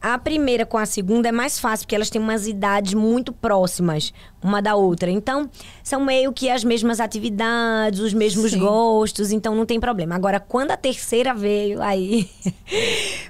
A 0.00 0.18
primeira 0.18 0.66
com 0.66 0.76
a 0.76 0.84
segunda 0.84 1.30
é 1.30 1.32
mais 1.32 1.58
fácil, 1.58 1.86
porque 1.86 1.94
elas 1.96 2.10
têm 2.10 2.20
umas 2.20 2.46
idades 2.46 2.92
muito 2.92 3.32
próximas 3.32 4.12
uma 4.42 4.60
da 4.60 4.74
outra. 4.76 5.10
Então, 5.10 5.48
são 5.82 6.04
meio 6.04 6.30
que 6.30 6.50
as 6.50 6.62
mesmas 6.62 7.00
atividades, 7.00 8.00
os 8.00 8.12
mesmos 8.12 8.50
Sim. 8.50 8.58
gostos, 8.58 9.32
então 9.32 9.54
não 9.54 9.64
tem 9.64 9.80
problema. 9.80 10.14
Agora, 10.14 10.38
quando 10.38 10.72
a 10.72 10.76
terceira 10.76 11.32
veio, 11.32 11.80
aí. 11.82 12.28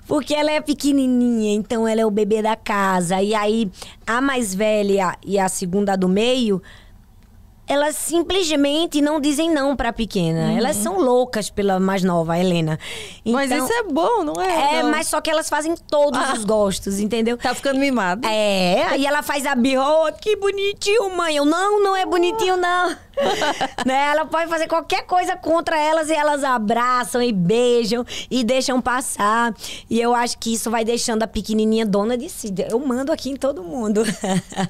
Porque 0.07 0.35
ela 0.35 0.51
é 0.51 0.61
pequenininha, 0.61 1.55
então 1.55 1.87
ela 1.89 2.01
é 2.01 2.07
o 2.07 2.11
bebê 2.11 2.43
da 2.43 2.57
casa. 2.57 3.21
E 3.23 3.35
aí, 3.35 3.71
a 4.07 4.21
mais 4.21 4.55
velha 4.55 5.17
e 5.25 5.39
a 5.39 5.49
segunda 5.49 5.97
do 5.97 6.09
meio 6.09 6.63
elas 7.67 7.97
simplesmente 7.97 9.01
não 9.01 9.19
dizem 9.19 9.51
não 9.51 9.75
pra 9.75 9.91
pequena. 9.91 10.53
Elas 10.53 10.77
são 10.77 11.01
loucas 11.01 11.49
pela 11.49 11.81
mais 11.81 12.03
nova, 12.03 12.35
a 12.35 12.39
Helena. 12.39 12.79
Mas 13.25 13.51
Então, 13.51 13.65
isso 13.65 13.73
é 13.73 13.83
bom, 13.85 14.23
não 14.23 14.35
é? 14.43 14.77
é, 14.77 14.83
Não. 14.83 14.91
mas 14.91 15.07
só 15.07 15.19
que 15.19 15.31
elas 15.31 15.49
fazem 15.49 15.75
todos 15.91 16.21
Ah. 16.21 16.35
os 16.35 16.45
gostos, 16.45 17.01
entendeu? 17.01 17.39
Tá 17.39 17.55
ficando 17.55 17.81
mimada. 17.81 18.29
É, 18.29 18.83
aí 18.85 19.07
ela 19.07 19.23
faz 19.23 19.47
a 19.47 19.55
birra, 19.55 19.83
oh, 19.83 20.13
que 20.13 20.37
bonitinho, 20.37 21.17
mãe. 21.17 21.37
Eu, 21.37 21.47
não, 21.47 21.83
não 21.83 21.97
é 21.97 22.05
bonitinho, 22.05 22.59
não. 22.59 22.95
né? 23.87 24.11
Ela 24.11 24.25
pode 24.27 24.49
fazer 24.49 24.67
qualquer 24.67 25.07
coisa 25.07 25.37
contra 25.37 25.79
elas 25.79 26.09
e 26.09 26.12
elas 26.12 26.45
abraçam 26.45 27.23
e 27.23 27.33
beijam 27.33 28.05
e 28.31 28.43
deixam 28.45 28.81
passar. 28.81 29.55
E 29.89 30.01
eu 30.01 30.15
acho 30.15 30.39
que 30.39 30.55
isso 30.55 30.71
vai 30.71 30.85
deixando 30.85 31.23
a 31.23 31.27
pequenininha 31.27 31.87
dona 31.87 32.17
de 32.17 32.29
si. 32.29 32.53
Eu 32.71 32.79
mando 32.79 33.12
aqui 33.12 33.31
em 33.31 33.37
todo 33.37 33.62
mundo. 33.62 34.03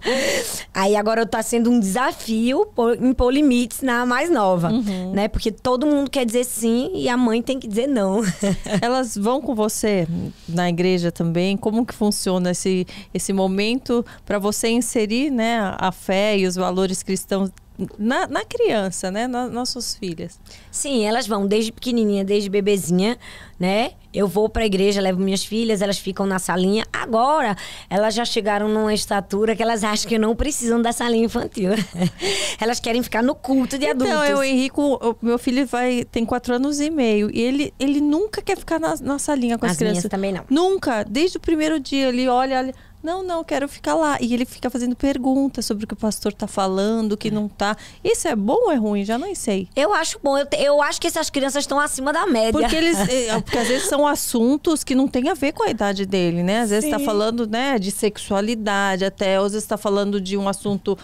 aí 0.73 0.97
agora 0.97 1.27
tá 1.27 1.43
sendo 1.43 1.71
um 1.71 1.79
desafio 1.81 2.67
pôr- 2.67 2.97
impor 3.03 3.33
limites 3.33 3.81
na 3.83 4.05
mais 4.07 4.31
nova, 4.31 4.71
né? 5.13 5.29
Porque 5.29 5.51
todo 5.51 5.87
mundo 5.87 6.11
quer 6.11 6.25
dizer 6.25 6.45
sim 6.45 6.91
e 6.95 7.09
a 7.09 7.17
mãe 7.17 7.43
tem 7.43 7.59
que 7.59 7.67
dizer 7.69 7.87
não. 7.87 8.23
Elas 8.81 9.17
vão 9.17 9.41
com 9.41 9.55
você 9.55 10.07
na 10.49 10.69
igreja 10.69 11.11
também? 11.11 11.57
Como 11.57 11.85
que 11.85 11.95
funciona 11.95 12.51
esse, 12.51 12.87
esse 13.13 13.33
momento 13.33 14.05
para 14.25 14.39
você 14.39 14.69
inserir 14.69 15.31
né, 15.31 15.75
a 15.79 15.91
fé 15.93 16.37
e 16.39 16.47
os 16.47 16.57
valores 16.57 17.03
cristãos 17.03 17.51
na, 17.99 18.27
na 18.29 18.45
criança, 18.45 19.11
né? 19.11 19.27
Na, 19.27 19.49
nas 19.49 19.69
suas 19.69 19.97
filhas. 19.97 20.39
Sim, 20.71 21.05
elas 21.05 21.27
vão 21.27 21.47
desde 21.47 21.73
pequenininha, 21.73 22.25
desde 22.25 22.49
bebezinha, 22.49 23.19
né? 23.59 23.93
Eu 24.13 24.29
vou 24.29 24.49
pra 24.49 24.65
igreja, 24.65 25.01
levo 25.01 25.21
minhas 25.21 25.45
filhas, 25.45 25.83
elas 25.83 25.99
ficam 25.99 26.25
na 26.25 26.39
salinha. 26.39 26.85
Agora, 26.93 27.57
elas 27.91 28.15
já 28.15 28.25
chegaram 28.25 28.69
numa 28.69 28.95
estatura 28.95 29.57
que 29.57 29.63
elas 29.63 29.83
acham 29.83 30.09
que 30.09 30.17
não 30.17 30.37
precisam 30.37 30.81
da 30.81 30.93
salinha 30.93 31.25
infantil. 31.25 31.73
elas 32.61 32.79
querem 32.79 33.03
ficar 33.03 33.25
no 33.25 33.35
culto 33.35 33.77
de 33.77 33.87
adultos. 33.87 34.09
Então, 34.09 34.25
eu, 34.25 34.45
Henrico, 34.45 34.83
o 35.03 35.17
meu 35.21 35.37
filho 35.37 35.67
vai 35.67 36.05
tem 36.05 36.25
quatro 36.25 36.55
anos 36.55 36.79
e 36.79 36.91
meio 36.91 37.29
e 37.35 37.41
ele, 37.41 37.75
ele 37.79 38.01
nunca 38.01 38.41
quer 38.41 38.57
ficar 38.57 38.79
na, 38.79 38.95
na 39.01 39.19
salinha 39.19 39.59
com 39.59 39.67
as, 39.67 39.73
As 39.73 39.79
crianças. 39.79 40.05
também 40.09 40.33
não. 40.33 40.45
Nunca. 40.49 41.03
Desde 41.03 41.39
o 41.39 41.41
primeiro 41.41 41.81
dia 41.81 42.09
ele 42.09 42.29
olha, 42.29 42.59
olha. 42.59 42.75
Não, 43.05 43.23
não, 43.23 43.45
quero 43.45 43.69
ficar 43.69 43.95
lá. 43.95 44.17
E 44.19 44.33
ele 44.33 44.47
fica 44.47 44.71
fazendo 44.71 44.97
perguntas 44.97 45.67
sobre 45.67 45.85
o 45.85 45.87
que 45.87 45.93
o 45.93 45.97
pastor 45.97 46.33
tá 46.33 46.47
falando, 46.47 47.13
o 47.13 47.17
que 47.19 47.31
não 47.31 47.51
tá. 47.51 47.77
Isso 48.03 48.27
é 48.27 48.35
bom 48.35 48.65
ou 48.65 48.73
é 48.73 48.77
ruim? 48.77 49.05
Já 49.05 49.19
não 49.19 49.35
sei. 49.35 49.69
Eu 49.77 49.93
acho 49.93 50.19
bom. 50.23 50.39
Eu, 50.39 50.47
eu 50.59 50.83
acho 50.83 50.99
que 50.99 51.07
essas 51.07 51.29
crianças 51.29 51.65
estão 51.65 51.79
acima 51.79 52.15
da 52.15 52.27
média. 52.27 52.53
Porque 52.59 52.75
eles, 52.75 52.97
eh, 53.11 53.39
porque 53.43 53.59
às 53.59 53.69
vezes 53.69 53.89
são 53.91 54.07
assuntos 54.07 54.83
que 54.83 54.95
não 54.95 55.07
tem 55.07 55.29
a 55.29 55.35
ver 55.35 55.53
com 55.53 55.65
a 55.65 55.69
idade 55.69 56.07
dele, 56.07 56.43
né? 56.43 56.61
Às 56.61 56.71
vezes 56.71 56.87
está 56.87 56.99
falando, 56.99 57.47
né, 57.47 57.79
de 57.79 57.91
sexualidade, 57.91 59.05
até 59.05 59.37
às 59.37 59.53
vezes 59.53 59.65
está 59.65 59.77
falando 59.77 60.19
de 60.19 60.39
um 60.39 60.49
assunto, 60.49 60.97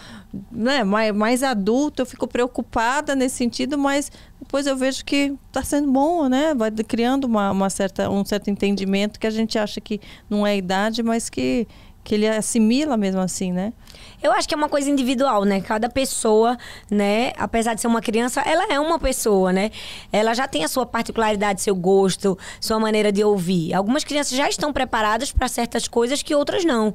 né, 0.51 0.83
mais, 0.83 1.13
mais 1.13 1.43
adulto. 1.43 2.01
Eu 2.01 2.07
fico 2.07 2.27
preocupada 2.27 3.13
nesse 3.13 3.35
sentido, 3.35 3.77
mas 3.77 4.11
depois 4.39 4.65
eu 4.65 4.75
vejo 4.75 5.05
que 5.05 5.35
está 5.47 5.63
sendo 5.63 5.91
bom, 5.91 6.27
né? 6.27 6.55
Vai 6.55 6.71
criando 6.71 7.25
uma, 7.25 7.51
uma 7.51 7.69
certa, 7.69 8.09
um 8.09 8.25
certo 8.25 8.49
entendimento 8.49 9.19
que 9.19 9.27
a 9.27 9.31
gente 9.31 9.59
acha 9.59 9.79
que 9.79 10.01
não 10.27 10.47
é 10.47 10.57
idade, 10.57 11.03
mas 11.03 11.29
que 11.29 11.67
que 12.03 12.15
ele 12.15 12.27
assimila 12.27 12.97
mesmo 12.97 13.21
assim, 13.21 13.51
né? 13.51 13.73
Eu 14.21 14.31
acho 14.31 14.47
que 14.47 14.53
é 14.53 14.57
uma 14.57 14.69
coisa 14.69 14.89
individual, 14.89 15.43
né? 15.45 15.61
Cada 15.61 15.89
pessoa, 15.89 16.57
né? 16.89 17.33
Apesar 17.37 17.73
de 17.73 17.81
ser 17.81 17.87
uma 17.87 18.01
criança, 18.01 18.41
ela 18.41 18.71
é 18.71 18.79
uma 18.79 18.99
pessoa, 18.99 19.51
né? 19.51 19.71
Ela 20.11 20.33
já 20.33 20.47
tem 20.47 20.63
a 20.63 20.67
sua 20.67 20.85
particularidade, 20.85 21.61
seu 21.61 21.75
gosto, 21.75 22.37
sua 22.59 22.79
maneira 22.79 23.11
de 23.11 23.23
ouvir. 23.23 23.73
Algumas 23.73 24.03
crianças 24.03 24.37
já 24.37 24.47
estão 24.47 24.71
preparadas 24.71 25.31
para 25.31 25.47
certas 25.47 25.87
coisas 25.87 26.21
que 26.21 26.35
outras 26.35 26.63
não. 26.63 26.93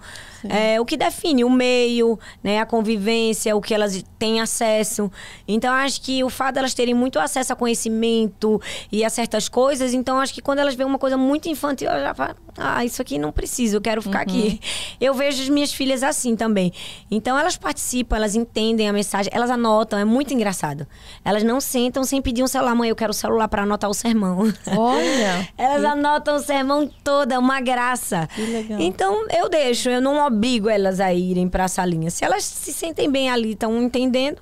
É, 0.48 0.80
o 0.80 0.84
que 0.84 0.96
define 0.96 1.44
o 1.44 1.50
meio, 1.50 2.18
né? 2.42 2.60
A 2.60 2.66
convivência, 2.66 3.56
o 3.56 3.60
que 3.60 3.74
elas 3.74 4.04
têm 4.18 4.40
acesso. 4.40 5.10
Então, 5.48 5.74
acho 5.74 6.00
que 6.00 6.22
o 6.22 6.30
fato 6.30 6.54
delas 6.54 6.74
terem 6.74 6.94
muito 6.94 7.18
acesso 7.18 7.52
a 7.52 7.56
conhecimento 7.56 8.60
e 8.90 9.04
a 9.04 9.10
certas 9.10 9.48
coisas, 9.48 9.92
então 9.92 10.20
acho 10.20 10.32
que 10.32 10.40
quando 10.40 10.60
elas 10.60 10.74
veem 10.74 10.88
uma 10.88 10.98
coisa 10.98 11.16
muito 11.16 11.48
infantil, 11.48 11.88
elas 11.88 12.02
já 12.02 12.14
falam, 12.14 12.36
ah, 12.56 12.84
isso 12.84 13.02
aqui 13.02 13.18
não 13.18 13.30
preciso, 13.30 13.76
eu 13.76 13.80
quero 13.80 14.00
ficar 14.00 14.20
aqui. 14.20 14.60
Eu 14.98 15.12
vejo 15.12 15.42
as 15.42 15.48
minhas 15.48 15.72
filhas 15.72 16.02
assim 16.02 16.34
também. 16.34 16.72
Então 17.10 17.38
elas 17.38 17.56
participam, 17.56 18.16
elas 18.16 18.34
entendem 18.34 18.88
a 18.88 18.92
mensagem, 18.92 19.30
elas 19.34 19.50
anotam, 19.50 19.98
é 19.98 20.04
muito 20.04 20.32
engraçado. 20.32 20.86
Elas 21.24 21.42
não 21.42 21.60
sentam 21.60 22.02
sem 22.02 22.22
pedir 22.22 22.42
um 22.42 22.46
celular, 22.46 22.74
mãe, 22.74 22.88
eu 22.88 22.96
quero 22.96 23.10
o 23.10 23.14
celular 23.14 23.46
para 23.48 23.62
anotar 23.62 23.90
o 23.90 23.94
sermão. 23.94 24.52
Olha! 24.76 25.48
Elas 25.58 25.84
anotam 25.84 26.36
o 26.36 26.38
sermão 26.38 26.88
todo, 27.04 27.32
é 27.32 27.38
uma 27.38 27.60
graça. 27.60 28.28
Que 28.34 28.40
legal. 28.42 28.80
Então 28.80 29.26
eu 29.30 29.48
deixo, 29.48 29.88
eu 29.88 30.00
não 30.00 30.24
obrigo 30.24 30.68
elas 30.68 31.00
a 31.00 31.12
irem 31.12 31.48
para 31.48 31.64
a 31.64 31.68
salinha. 31.68 32.10
Se 32.10 32.24
elas 32.24 32.44
se 32.44 32.72
sentem 32.72 33.10
bem 33.10 33.28
ali, 33.30 33.52
estão 33.52 33.82
entendendo, 33.82 34.40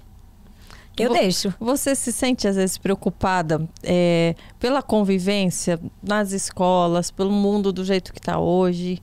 Eu 0.97 1.13
deixo. 1.13 1.53
Você 1.59 1.95
se 1.95 2.13
sente 2.13 2.47
às 2.47 2.57
vezes 2.57 2.79
preocupada 2.79 3.69
é, 3.83 4.35
pela 4.61 4.83
convivência 4.83 5.81
nas 6.03 6.33
escolas, 6.33 7.11
pelo 7.11 7.31
mundo 7.33 7.73
do 7.73 7.85
jeito 7.85 8.13
que 8.13 8.19
está 8.19 8.39
hoje? 8.39 9.03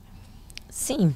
Sim. 0.70 1.14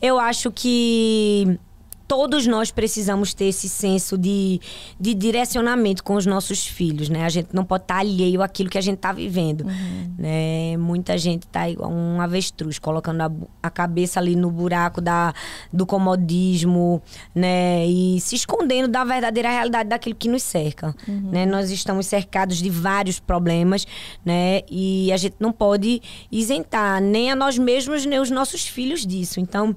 Eu 0.00 0.18
acho 0.18 0.50
que 0.50 1.58
todos 2.06 2.46
nós 2.46 2.70
precisamos 2.70 3.34
ter 3.34 3.46
esse 3.46 3.68
senso 3.68 4.16
de, 4.16 4.60
de 4.98 5.14
direcionamento 5.14 6.02
com 6.04 6.14
os 6.14 6.24
nossos 6.24 6.66
filhos, 6.66 7.08
né? 7.08 7.24
A 7.24 7.28
gente 7.28 7.48
não 7.52 7.64
pode 7.64 7.84
estar 7.84 7.98
alheio 7.98 8.42
àquilo 8.42 8.70
que 8.70 8.78
a 8.78 8.80
gente 8.80 8.96
está 8.96 9.12
vivendo, 9.12 9.62
uhum. 9.62 10.14
né? 10.18 10.76
Muita 10.76 11.18
gente 11.18 11.42
está 11.42 11.68
igual 11.68 11.90
um 11.90 12.20
avestruz, 12.20 12.78
colocando 12.78 13.22
a, 13.22 13.30
a, 13.62 13.70
cabeça 13.70 14.20
ali 14.20 14.36
no 14.36 14.50
buraco 14.50 15.00
da, 15.00 15.34
do 15.72 15.84
comodismo, 15.84 17.02
né? 17.34 17.86
E 17.86 18.20
se 18.20 18.36
escondendo 18.36 18.88
da 18.88 19.04
verdadeira 19.04 19.50
realidade 19.50 19.88
daquilo 19.88 20.14
que 20.14 20.28
nos 20.28 20.42
cerca, 20.42 20.94
uhum. 21.08 21.30
né? 21.32 21.44
Nós 21.44 21.70
estamos 21.70 22.06
cercados 22.06 22.58
de 22.58 22.70
vários 22.70 23.18
problemas, 23.18 23.86
né? 24.24 24.60
E 24.70 25.12
a 25.12 25.16
gente 25.16 25.36
não 25.40 25.52
pode 25.52 26.00
isentar 26.30 27.00
nem 27.00 27.30
a 27.30 27.36
nós 27.36 27.58
mesmos, 27.58 28.06
nem 28.06 28.20
os 28.20 28.30
nossos 28.30 28.66
filhos 28.66 29.04
disso. 29.04 29.40
Então, 29.40 29.74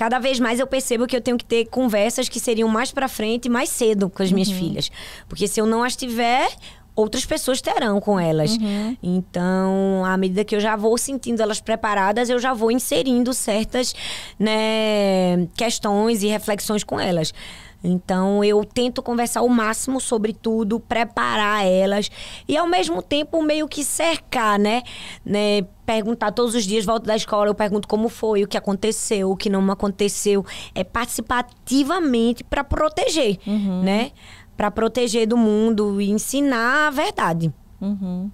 cada 0.00 0.18
vez 0.18 0.40
mais 0.40 0.58
eu 0.58 0.66
percebo 0.66 1.06
que 1.06 1.14
eu 1.14 1.20
tenho 1.20 1.36
que 1.36 1.44
ter 1.44 1.66
conversas 1.66 2.26
que 2.26 2.40
seriam 2.40 2.66
mais 2.66 2.90
para 2.90 3.06
frente, 3.06 3.50
mais 3.50 3.68
cedo 3.68 4.08
com 4.08 4.22
as 4.22 4.32
minhas 4.32 4.48
uhum. 4.48 4.54
filhas. 4.54 4.90
Porque 5.28 5.46
se 5.46 5.60
eu 5.60 5.66
não 5.66 5.84
as 5.84 5.94
tiver, 5.94 6.48
outras 6.96 7.26
pessoas 7.26 7.60
terão 7.60 8.00
com 8.00 8.18
elas. 8.18 8.56
Uhum. 8.56 8.96
Então, 9.02 10.02
à 10.06 10.16
medida 10.16 10.42
que 10.42 10.56
eu 10.56 10.60
já 10.60 10.74
vou 10.74 10.96
sentindo 10.96 11.42
elas 11.42 11.60
preparadas, 11.60 12.30
eu 12.30 12.38
já 12.38 12.54
vou 12.54 12.70
inserindo 12.70 13.34
certas 13.34 13.94
né, 14.38 15.46
questões 15.54 16.22
e 16.22 16.28
reflexões 16.28 16.82
com 16.82 16.98
elas. 16.98 17.34
Então 17.82 18.44
eu 18.44 18.64
tento 18.64 19.02
conversar 19.02 19.42
o 19.42 19.48
máximo 19.48 20.00
sobre 20.00 20.32
tudo, 20.32 20.78
preparar 20.78 21.66
elas 21.66 22.10
e 22.46 22.56
ao 22.56 22.66
mesmo 22.66 23.02
tempo 23.02 23.42
meio 23.42 23.66
que 23.66 23.82
cercar, 23.84 24.58
né? 24.58 24.82
né? 25.24 25.62
Perguntar 25.86 26.30
todos 26.32 26.54
os 26.54 26.64
dias, 26.64 26.84
volto 26.84 27.04
da 27.04 27.16
escola, 27.16 27.48
eu 27.48 27.54
pergunto 27.54 27.88
como 27.88 28.08
foi, 28.08 28.44
o 28.44 28.48
que 28.48 28.56
aconteceu, 28.56 29.30
o 29.30 29.36
que 29.36 29.50
não 29.50 29.68
aconteceu. 29.70 30.44
É 30.74 30.84
participar 30.84 31.40
ativamente 31.40 32.44
para 32.44 32.62
proteger, 32.62 33.38
uhum. 33.46 33.82
né? 33.82 34.12
Para 34.56 34.70
proteger 34.70 35.26
do 35.26 35.36
mundo 35.36 36.00
e 36.00 36.10
ensinar 36.10 36.88
a 36.88 36.90
verdade. 36.90 37.52
Uhum. 37.80 38.30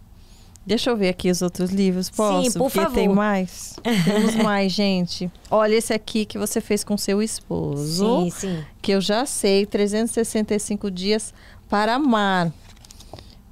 Deixa 0.67 0.91
eu 0.91 0.97
ver 0.97 1.11
aqui 1.11 1.31
os 1.31 1.43
outros 1.43 1.71
livros, 1.71 2.11
posso? 2.11 2.51
Sim, 2.51 2.59
por 2.59 2.64
Porque 2.64 2.81
favor. 2.81 2.95
tem 2.95 3.09
mais. 3.09 3.77
Temos 4.05 4.35
mais, 4.43 4.73
gente. 4.73 5.31
Olha 5.49 5.77
esse 5.77 5.93
aqui 5.95 6.25
que 6.25 6.37
você 6.37 6.61
fez 6.61 6.83
com 6.83 6.99
seu 6.99 7.23
esposo. 7.23 8.25
Sim, 8.25 8.31
sim. 8.31 8.64
Que 8.83 8.91
eu 8.93 9.01
já 9.01 9.25
sei, 9.25 9.64
365 9.64 10.91
dias 10.91 11.33
para 11.69 11.95
amar. 11.95 12.53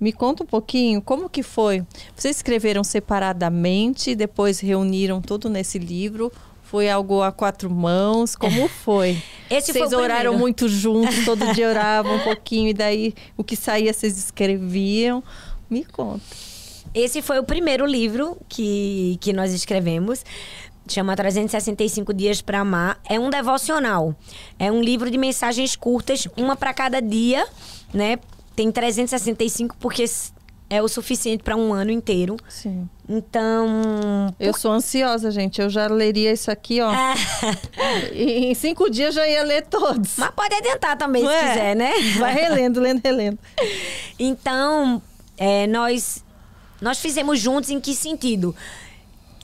Me 0.01 0.12
conta 0.12 0.43
um 0.43 0.47
pouquinho, 0.47 1.01
como 1.01 1.29
que 1.31 1.43
foi? 1.43 1.85
Vocês 2.17 2.37
escreveram 2.37 2.83
separadamente, 2.83 4.15
depois 4.17 4.59
reuniram 4.59 5.23
tudo 5.23 5.49
nesse 5.49 5.79
livro? 5.79 6.33
Foi 6.65 6.91
algo 6.91 7.23
a 7.23 7.31
quatro 7.31 7.71
mãos? 7.71 8.35
Como 8.35 8.67
foi? 8.85 9.23
Esse 9.49 9.73
vocês 9.73 9.89
foi 9.91 9.95
oraram 9.97 10.33
primeiro. 10.33 10.39
muito 10.41 10.69
juntos, 10.69 11.25
todo 11.25 11.53
dia 11.55 11.69
oravam 11.69 12.17
um 12.17 12.21
pouquinho 12.25 12.71
e 12.71 12.75
daí 12.75 13.15
o 13.37 13.45
que 13.45 13.55
saía 13.55 13.93
vocês 13.93 14.19
escreviam? 14.19 15.23
Me 15.71 15.85
conta. 15.85 16.25
Esse 16.95 17.20
foi 17.20 17.38
o 17.38 17.45
primeiro 17.45 17.84
livro 17.84 18.38
que, 18.49 19.18
que 19.20 19.32
nós 19.32 19.53
escrevemos. 19.53 20.24
Chama 20.86 21.16
365 21.16 22.12
Dias 22.12 22.40
para 22.40 22.61
Amar. 22.61 23.01
É 23.09 23.18
um 23.18 23.30
devocional. 23.30 24.14
É 24.59 24.70
um 24.70 24.82
livro 24.82 25.11
de 25.11 25.18
mensagens 25.18 25.74
curtas, 25.74 26.28
uma 26.36 26.55
para 26.55 26.72
cada 26.74 27.01
dia, 27.01 27.47
né? 27.92 28.18
Tem 28.55 28.70
365 28.70 29.76
porque 29.80 30.05
é 30.70 30.82
o 30.82 30.88
suficiente 30.88 31.42
para 31.42 31.57
um 31.57 31.72
ano 31.72 31.90
inteiro. 31.90 32.36
Sim. 32.49 32.88
Então. 33.09 34.34
Eu 34.38 34.53
por... 34.53 34.59
sou 34.59 34.72
ansiosa, 34.72 35.30
gente. 35.30 35.61
Eu 35.61 35.68
já 35.70 35.86
leria 35.86 36.32
isso 36.32 36.51
aqui, 36.51 36.80
ó. 36.80 36.92
e 38.12 38.47
em 38.47 38.55
cinco 38.55 38.90
dias 38.90 39.14
já 39.14 39.26
ia 39.26 39.42
ler 39.42 39.66
todos. 39.66 40.16
Mas 40.16 40.30
pode 40.30 40.55
adiantar 40.55 40.97
também, 40.97 41.22
Não 41.22 41.30
se 41.30 41.36
é? 41.36 41.49
quiser, 41.49 41.76
né? 41.76 41.92
Vai 42.18 42.34
relendo, 42.34 42.80
lendo, 42.80 43.01
relendo. 43.03 43.38
Então, 44.16 45.03
é, 45.36 45.66
nós 45.66 46.24
nós 46.85 47.01
fizemos 47.01 47.41
juntos 47.41 47.70
em 47.70 47.80
que 47.80 47.95
sentido? 47.95 48.55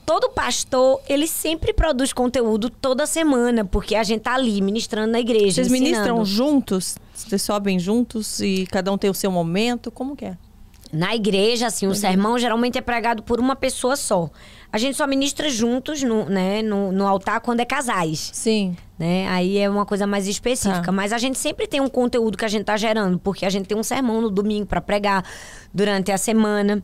todo 0.05 0.29
pastor, 0.29 0.99
ele 1.07 1.25
sempre 1.25 1.71
produz 1.71 2.11
conteúdo 2.11 2.69
toda 2.69 3.05
semana, 3.05 3.63
porque 3.63 3.95
a 3.95 4.03
gente 4.03 4.21
tá 4.21 4.33
ali 4.33 4.59
ministrando 4.61 5.11
na 5.13 5.21
igreja. 5.21 5.55
Vocês 5.63 5.67
ensinando. 5.67 5.83
ministram 5.85 6.25
juntos? 6.25 6.97
Vocês 7.13 7.41
sobem 7.41 7.79
juntos 7.79 8.41
e 8.41 8.67
cada 8.69 8.91
um 8.91 8.97
tem 8.97 9.09
o 9.09 9.13
seu 9.13 9.31
momento? 9.31 9.89
Como 9.89 10.13
que 10.13 10.25
é? 10.25 10.37
Na 10.91 11.15
igreja, 11.15 11.67
assim, 11.67 11.87
o 11.87 11.95
sermão 11.95 12.37
geralmente 12.37 12.77
é 12.77 12.81
pregado 12.81 13.23
por 13.23 13.39
uma 13.39 13.55
pessoa 13.55 13.95
só. 13.95 14.29
A 14.73 14.77
gente 14.77 14.97
só 14.97 15.07
ministra 15.07 15.49
juntos 15.49 16.03
no, 16.03 16.25
né, 16.25 16.61
no, 16.61 16.91
no 16.91 17.07
altar 17.07 17.39
quando 17.39 17.61
é 17.61 17.65
casais. 17.65 18.31
Sim. 18.33 18.75
Né? 18.99 19.25
Aí 19.29 19.57
é 19.57 19.69
uma 19.69 19.85
coisa 19.85 20.05
mais 20.05 20.27
específica. 20.27 20.81
Tá. 20.81 20.91
Mas 20.91 21.13
a 21.13 21.17
gente 21.17 21.37
sempre 21.37 21.65
tem 21.65 21.79
um 21.79 21.87
conteúdo 21.87 22.37
que 22.37 22.43
a 22.43 22.49
gente 22.49 22.65
tá 22.65 22.75
gerando, 22.75 23.17
porque 23.17 23.45
a 23.45 23.49
gente 23.49 23.67
tem 23.67 23.77
um 23.77 23.83
sermão 23.83 24.19
no 24.19 24.29
domingo 24.29 24.65
para 24.65 24.81
pregar 24.81 25.23
durante 25.73 26.11
a 26.11 26.17
semana. 26.17 26.83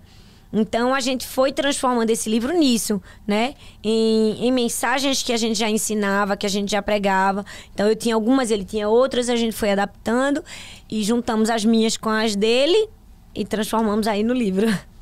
Então 0.51 0.93
a 0.93 0.99
gente 0.99 1.27
foi 1.27 1.51
transformando 1.51 2.09
esse 2.09 2.29
livro 2.29 2.57
nisso, 2.57 3.01
né? 3.25 3.53
Em, 3.83 4.47
em, 4.47 4.51
mensagens 4.51 5.21
que 5.21 5.33
a 5.33 5.37
gente 5.37 5.59
já 5.59 5.69
ensinava, 5.69 6.37
que 6.37 6.45
a 6.45 6.49
gente 6.49 6.71
já 6.71 6.81
pregava. 6.81 7.45
Então 7.73 7.87
eu 7.87 7.95
tinha 7.95 8.15
algumas, 8.15 8.49
ele 8.49 8.63
tinha 8.63 8.87
outras, 8.87 9.29
a 9.29 9.35
gente 9.35 9.53
foi 9.53 9.71
adaptando 9.71 10.43
e 10.89 11.03
juntamos 11.03 11.49
as 11.49 11.65
minhas 11.65 11.97
com 11.97 12.09
as 12.09 12.35
dele 12.35 12.89
e 13.35 13.45
transformamos 13.45 14.07
aí 14.07 14.23
no 14.23 14.33
livro. 14.33 14.67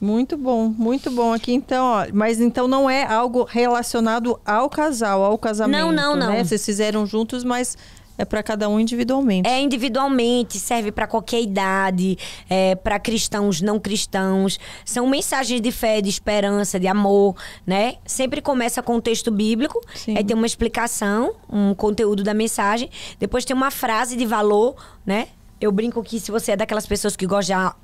Muito 0.00 0.36
bom, 0.36 0.68
muito 0.68 1.10
bom 1.10 1.32
aqui 1.32 1.52
então, 1.54 1.86
ó, 1.86 2.06
mas 2.12 2.38
então 2.38 2.68
não 2.68 2.90
é 2.90 3.04
algo 3.04 3.44
relacionado 3.44 4.38
ao 4.44 4.68
casal, 4.68 5.24
ao 5.24 5.38
casamento, 5.38 5.80
Não, 5.80 5.92
não, 5.92 6.16
não. 6.16 6.32
Né? 6.32 6.44
Vocês 6.44 6.62
fizeram 6.62 7.06
juntos, 7.06 7.42
mas 7.42 7.78
é 8.16 8.24
para 8.24 8.42
cada 8.42 8.68
um 8.68 8.78
individualmente. 8.78 9.48
É 9.48 9.60
individualmente, 9.60 10.58
serve 10.58 10.92
para 10.92 11.06
qualquer 11.06 11.42
idade, 11.42 12.16
é, 12.48 12.74
para 12.74 12.98
cristãos, 12.98 13.60
não 13.60 13.78
cristãos. 13.78 14.58
São 14.84 15.06
mensagens 15.08 15.60
de 15.60 15.72
fé, 15.72 16.00
de 16.00 16.08
esperança, 16.08 16.78
de 16.78 16.86
amor, 16.86 17.36
né? 17.66 17.96
Sempre 18.06 18.40
começa 18.40 18.82
com 18.82 18.96
o 18.96 19.02
texto 19.02 19.30
bíblico, 19.30 19.80
Sim. 19.94 20.16
aí 20.16 20.24
tem 20.24 20.36
uma 20.36 20.46
explicação, 20.46 21.34
um 21.50 21.74
conteúdo 21.74 22.22
da 22.22 22.34
mensagem, 22.34 22.88
depois 23.18 23.44
tem 23.44 23.54
uma 23.54 23.70
frase 23.70 24.16
de 24.16 24.26
valor, 24.26 24.74
né? 25.04 25.28
Eu 25.60 25.72
brinco 25.72 26.02
que 26.02 26.20
se 26.20 26.30
você 26.30 26.52
é 26.52 26.56
daquelas 26.56 26.86
pessoas 26.86 27.16
que 27.16 27.26
gosta 27.26 27.46
de 27.46 27.52
anotar, 27.52 27.78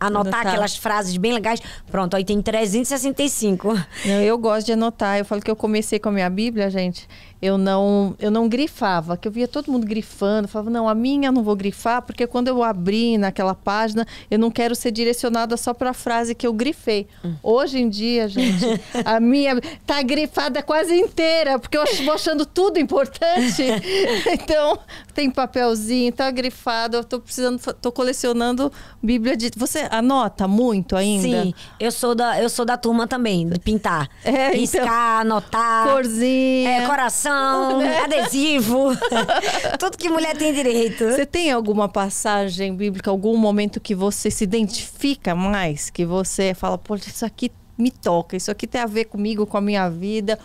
anotar, 0.00 0.46
aquelas 0.46 0.76
frases 0.76 1.16
bem 1.16 1.32
legais. 1.32 1.60
Pronto, 1.90 2.16
aí 2.16 2.24
tem 2.24 2.40
365. 2.40 3.74
Não, 4.04 4.14
eu 4.22 4.38
gosto 4.38 4.66
de 4.66 4.72
anotar. 4.72 5.18
Eu 5.18 5.24
falo 5.24 5.40
que 5.40 5.50
eu 5.50 5.56
comecei 5.56 5.98
com 5.98 6.08
a 6.08 6.12
minha 6.12 6.30
Bíblia, 6.30 6.70
gente 6.70 7.08
eu 7.40 7.58
não 7.58 8.14
eu 8.18 8.30
não 8.30 8.48
grifava, 8.48 9.16
que 9.16 9.28
eu 9.28 9.32
via 9.32 9.46
todo 9.46 9.70
mundo 9.70 9.86
grifando, 9.86 10.48
falava, 10.48 10.70
não, 10.70 10.88
a 10.88 10.94
minha 10.94 11.28
eu 11.28 11.32
não 11.32 11.42
vou 11.42 11.56
grifar, 11.56 12.02
porque 12.02 12.26
quando 12.26 12.48
eu 12.48 12.62
abri 12.62 13.18
naquela 13.18 13.54
página, 13.54 14.06
eu 14.30 14.38
não 14.38 14.50
quero 14.50 14.74
ser 14.74 14.90
direcionada 14.90 15.56
só 15.56 15.74
para 15.74 15.90
a 15.90 15.94
frase 15.94 16.34
que 16.34 16.46
eu 16.46 16.52
grifei. 16.52 17.06
Hum. 17.24 17.34
Hoje 17.42 17.78
em 17.78 17.88
dia, 17.88 18.28
gente, 18.28 18.64
a 19.04 19.18
minha 19.20 19.60
tá 19.86 20.02
grifada 20.02 20.62
quase 20.62 20.94
inteira, 20.94 21.58
porque 21.58 21.76
eu 21.76 21.84
vou 22.04 22.14
achando 22.14 22.46
tudo 22.46 22.78
importante. 22.78 23.62
então, 24.32 24.78
tem 25.14 25.30
papelzinho, 25.30 26.12
tá 26.12 26.30
grifado, 26.30 26.98
eu 26.98 27.04
tô 27.04 27.20
precisando, 27.20 27.60
tô 27.74 27.92
colecionando 27.92 28.72
Bíblia 29.02 29.36
de. 29.36 29.50
Você 29.56 29.86
anota 29.90 30.48
muito 30.48 30.96
ainda? 30.96 31.42
Sim, 31.42 31.54
eu 31.78 31.92
sou 31.92 32.14
da, 32.14 32.40
eu 32.42 32.48
sou 32.48 32.64
da 32.64 32.76
turma 32.76 33.06
também, 33.06 33.48
de 33.48 33.58
pintar. 33.58 34.08
É, 34.24 34.50
Riscar, 34.50 34.84
então, 34.84 35.36
anotar. 35.36 35.88
Corzinha. 35.88 36.70
É, 36.70 36.86
coração 36.86 37.25
né? 37.78 37.98
adesivo. 38.00 38.90
Tudo 39.78 39.96
que 39.96 40.08
mulher 40.08 40.36
tem 40.36 40.52
direito. 40.52 41.04
Você 41.04 41.26
tem 41.26 41.50
alguma 41.50 41.88
passagem 41.88 42.74
bíblica, 42.74 43.10
algum 43.10 43.36
momento 43.36 43.80
que 43.80 43.94
você 43.94 44.30
se 44.30 44.44
identifica 44.44 45.34
mais? 45.34 45.90
Que 45.90 46.04
você 46.04 46.54
fala, 46.54 46.78
pô, 46.78 46.94
isso 46.96 47.24
aqui 47.24 47.50
me 47.76 47.90
toca, 47.90 48.36
isso 48.36 48.50
aqui 48.50 48.66
tem 48.66 48.80
a 48.80 48.86
ver 48.86 49.06
comigo, 49.06 49.46
com 49.46 49.56
a 49.56 49.60
minha 49.60 49.88
vida. 49.88 50.38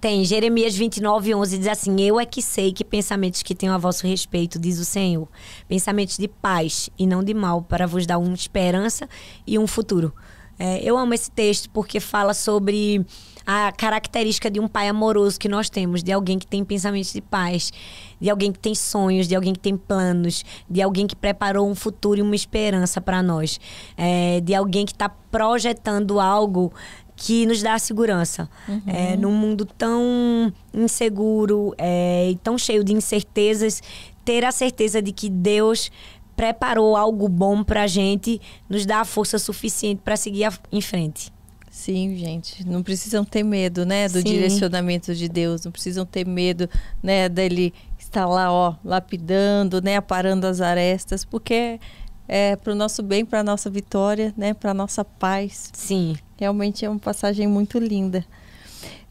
Tem, 0.00 0.24
Jeremias 0.24 0.76
29, 0.76 1.34
11 1.34 1.58
diz 1.58 1.66
assim: 1.66 2.00
Eu 2.00 2.20
é 2.20 2.24
que 2.24 2.40
sei 2.40 2.72
que 2.72 2.84
pensamentos 2.84 3.42
que 3.42 3.52
tenho 3.52 3.72
a 3.72 3.78
vosso 3.78 4.06
respeito, 4.06 4.56
diz 4.56 4.78
o 4.78 4.84
Senhor. 4.84 5.26
Pensamentos 5.66 6.16
de 6.16 6.28
paz 6.28 6.88
e 6.96 7.04
não 7.04 7.22
de 7.22 7.34
mal, 7.34 7.62
para 7.62 7.84
vos 7.84 8.06
dar 8.06 8.18
uma 8.18 8.34
esperança 8.34 9.08
e 9.44 9.58
um 9.58 9.66
futuro. 9.66 10.14
É, 10.56 10.80
eu 10.82 10.96
amo 10.96 11.14
esse 11.14 11.30
texto 11.30 11.68
porque 11.70 11.98
fala 11.98 12.32
sobre 12.32 13.04
a 13.50 13.72
característica 13.72 14.50
de 14.50 14.60
um 14.60 14.68
pai 14.68 14.88
amoroso 14.88 15.40
que 15.40 15.48
nós 15.48 15.70
temos, 15.70 16.02
de 16.02 16.12
alguém 16.12 16.38
que 16.38 16.46
tem 16.46 16.62
pensamentos 16.62 17.14
de 17.14 17.22
paz, 17.22 17.72
de 18.20 18.28
alguém 18.28 18.52
que 18.52 18.58
tem 18.58 18.74
sonhos, 18.74 19.26
de 19.26 19.34
alguém 19.34 19.54
que 19.54 19.58
tem 19.58 19.74
planos, 19.74 20.44
de 20.68 20.82
alguém 20.82 21.06
que 21.06 21.16
preparou 21.16 21.66
um 21.66 21.74
futuro 21.74 22.18
e 22.18 22.22
uma 22.22 22.36
esperança 22.36 23.00
para 23.00 23.22
nós, 23.22 23.58
é, 23.96 24.42
de 24.42 24.54
alguém 24.54 24.84
que 24.84 24.92
está 24.92 25.08
projetando 25.08 26.20
algo 26.20 26.70
que 27.16 27.46
nos 27.46 27.62
dá 27.62 27.78
segurança. 27.78 28.50
Uhum. 28.68 28.82
É, 28.86 29.16
num 29.16 29.32
mundo 29.32 29.64
tão 29.64 30.52
inseguro 30.74 31.74
é, 31.78 32.28
e 32.30 32.36
tão 32.36 32.58
cheio 32.58 32.84
de 32.84 32.92
incertezas, 32.92 33.82
ter 34.26 34.44
a 34.44 34.52
certeza 34.52 35.00
de 35.00 35.10
que 35.10 35.30
Deus 35.30 35.90
preparou 36.36 36.94
algo 36.98 37.26
bom 37.30 37.64
pra 37.64 37.86
gente, 37.86 38.42
nos 38.68 38.84
dá 38.84 39.00
a 39.00 39.04
força 39.06 39.38
suficiente 39.38 40.02
para 40.04 40.18
seguir 40.18 40.46
em 40.70 40.82
frente. 40.82 41.32
Sim, 41.78 42.16
gente, 42.16 42.66
não 42.66 42.82
precisam 42.82 43.24
ter 43.24 43.44
medo, 43.44 43.86
né, 43.86 44.08
do 44.08 44.18
Sim. 44.18 44.24
direcionamento 44.24 45.14
de 45.14 45.28
Deus, 45.28 45.64
não 45.64 45.70
precisam 45.70 46.04
ter 46.04 46.26
medo, 46.26 46.68
né, 47.00 47.28
dele 47.28 47.72
estar 47.96 48.26
lá, 48.26 48.52
ó, 48.52 48.74
lapidando, 48.84 49.80
né, 49.80 49.96
aparando 49.96 50.44
as 50.48 50.60
arestas, 50.60 51.24
porque 51.24 51.78
é 52.26 52.56
para 52.56 52.72
o 52.72 52.76
nosso 52.76 53.00
bem, 53.00 53.24
para 53.24 53.40
a 53.40 53.44
nossa 53.44 53.70
vitória, 53.70 54.34
né, 54.36 54.54
para 54.54 54.72
a 54.72 54.74
nossa 54.74 55.04
paz. 55.04 55.70
Sim. 55.72 56.16
Realmente 56.36 56.84
é 56.84 56.90
uma 56.90 56.98
passagem 56.98 57.46
muito 57.46 57.78
linda. 57.78 58.26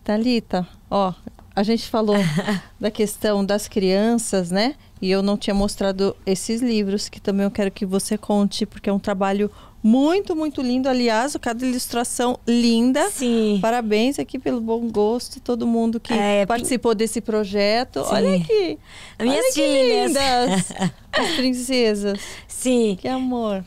Talita, 0.04 0.68
ó, 0.92 1.14
a 1.58 1.64
gente 1.64 1.90
falou 1.90 2.18
da 2.80 2.92
questão 2.92 3.44
das 3.44 3.68
crianças, 3.68 4.52
né? 4.52 4.76
E 5.02 5.10
eu 5.10 5.24
não 5.24 5.36
tinha 5.36 5.56
mostrado 5.56 6.16
esses 6.24 6.62
livros 6.62 7.10
que 7.10 7.20
também 7.20 7.46
eu 7.46 7.50
quero 7.50 7.72
que 7.72 7.84
você 7.84 8.16
conte, 8.16 8.64
porque 8.64 8.92
é 8.92 8.94
um 8.94 9.00
trabalho 9.00 9.50
muito, 9.82 10.36
muito 10.36 10.62
lindo. 10.62 10.88
Aliás, 10.88 11.36
cada 11.42 11.66
ilustração 11.66 12.40
linda. 12.48 13.10
Sim. 13.10 13.58
Parabéns 13.60 14.20
aqui 14.20 14.38
pelo 14.38 14.62
bom 14.62 14.88
gosto, 14.88 15.40
todo 15.40 15.66
mundo 15.66 16.00
que 16.00 16.14
é, 16.14 16.46
participou 16.46 16.94
desse 16.94 17.22
projeto. 17.22 18.04
Sim. 18.04 18.14
Olha 18.14 18.36
aqui. 18.36 18.78
Minhas 19.20 19.46
Olha 19.46 19.54
filhas. 19.54 20.08
lindas. 20.10 20.72
As 21.12 21.36
princesas. 21.38 22.20
Sim. 22.48 23.00
Que 23.02 23.08
amor. 23.08 23.66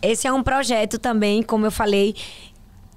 Esse 0.00 0.26
é 0.26 0.32
um 0.32 0.42
projeto 0.42 0.98
também, 0.98 1.42
como 1.42 1.66
eu 1.66 1.70
falei, 1.70 2.14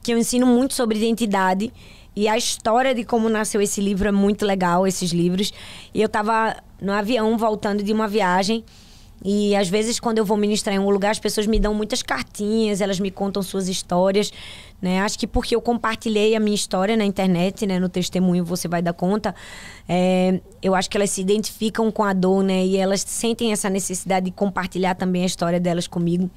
que 0.02 0.14
eu 0.14 0.18
ensino 0.18 0.46
muito 0.46 0.74
sobre 0.74 0.98
identidade. 0.98 1.74
E 2.16 2.28
a 2.28 2.38
história 2.38 2.94
de 2.94 3.04
como 3.04 3.28
nasceu 3.28 3.62
esse 3.62 3.82
livro 3.82 4.08
é 4.08 4.12
muito 4.12 4.46
legal, 4.46 4.86
esses 4.86 5.12
livros. 5.12 5.52
E 5.94 6.02
eu 6.02 6.08
tava 6.08 6.56
no 6.82 6.92
avião 6.92 7.38
voltando 7.38 7.82
de 7.82 7.92
uma 7.92 8.08
viagem. 8.08 8.64
E 9.26 9.56
às 9.56 9.70
vezes, 9.70 10.02
quando 10.02 10.18
eu 10.18 10.26
vou 10.26 10.36
ministrar 10.36 10.76
em 10.76 10.80
um 10.80 10.90
lugar, 10.90 11.12
as 11.12 11.20
pessoas 11.20 11.48
me 11.48 11.58
dão 11.58 11.74
muitas 11.74 12.04
cartinhas, 12.04 12.82
elas 12.82 13.00
me 13.00 13.10
contam 13.10 13.42
suas 13.42 13.70
histórias. 13.70 14.34
Né? 14.82 15.00
Acho 15.00 15.18
que 15.18 15.26
porque 15.26 15.56
eu 15.56 15.62
compartilhei 15.62 16.36
a 16.36 16.40
minha 16.42 16.56
história 16.56 16.98
na 16.98 17.06
internet, 17.06 17.66
né? 17.66 17.80
no 17.80 17.88
testemunho 17.88 18.44
você 18.44 18.68
vai 18.68 18.82
dar 18.82 18.92
conta, 18.92 19.34
é, 19.88 20.42
eu 20.62 20.76
acho 20.76 20.90
que 20.90 20.98
elas 20.98 21.10
se 21.10 21.22
identificam 21.22 21.90
com 21.90 22.04
a 22.04 22.12
dor, 22.12 22.44
né? 22.44 22.66
E 22.66 22.76
elas 22.76 23.02
sentem 23.02 23.54
essa 23.54 23.70
necessidade 23.70 24.26
de 24.26 24.32
compartilhar 24.32 24.96
também 24.96 25.24
a 25.24 25.26
história 25.26 25.60
delas 25.60 25.88
comigo. 25.88 26.30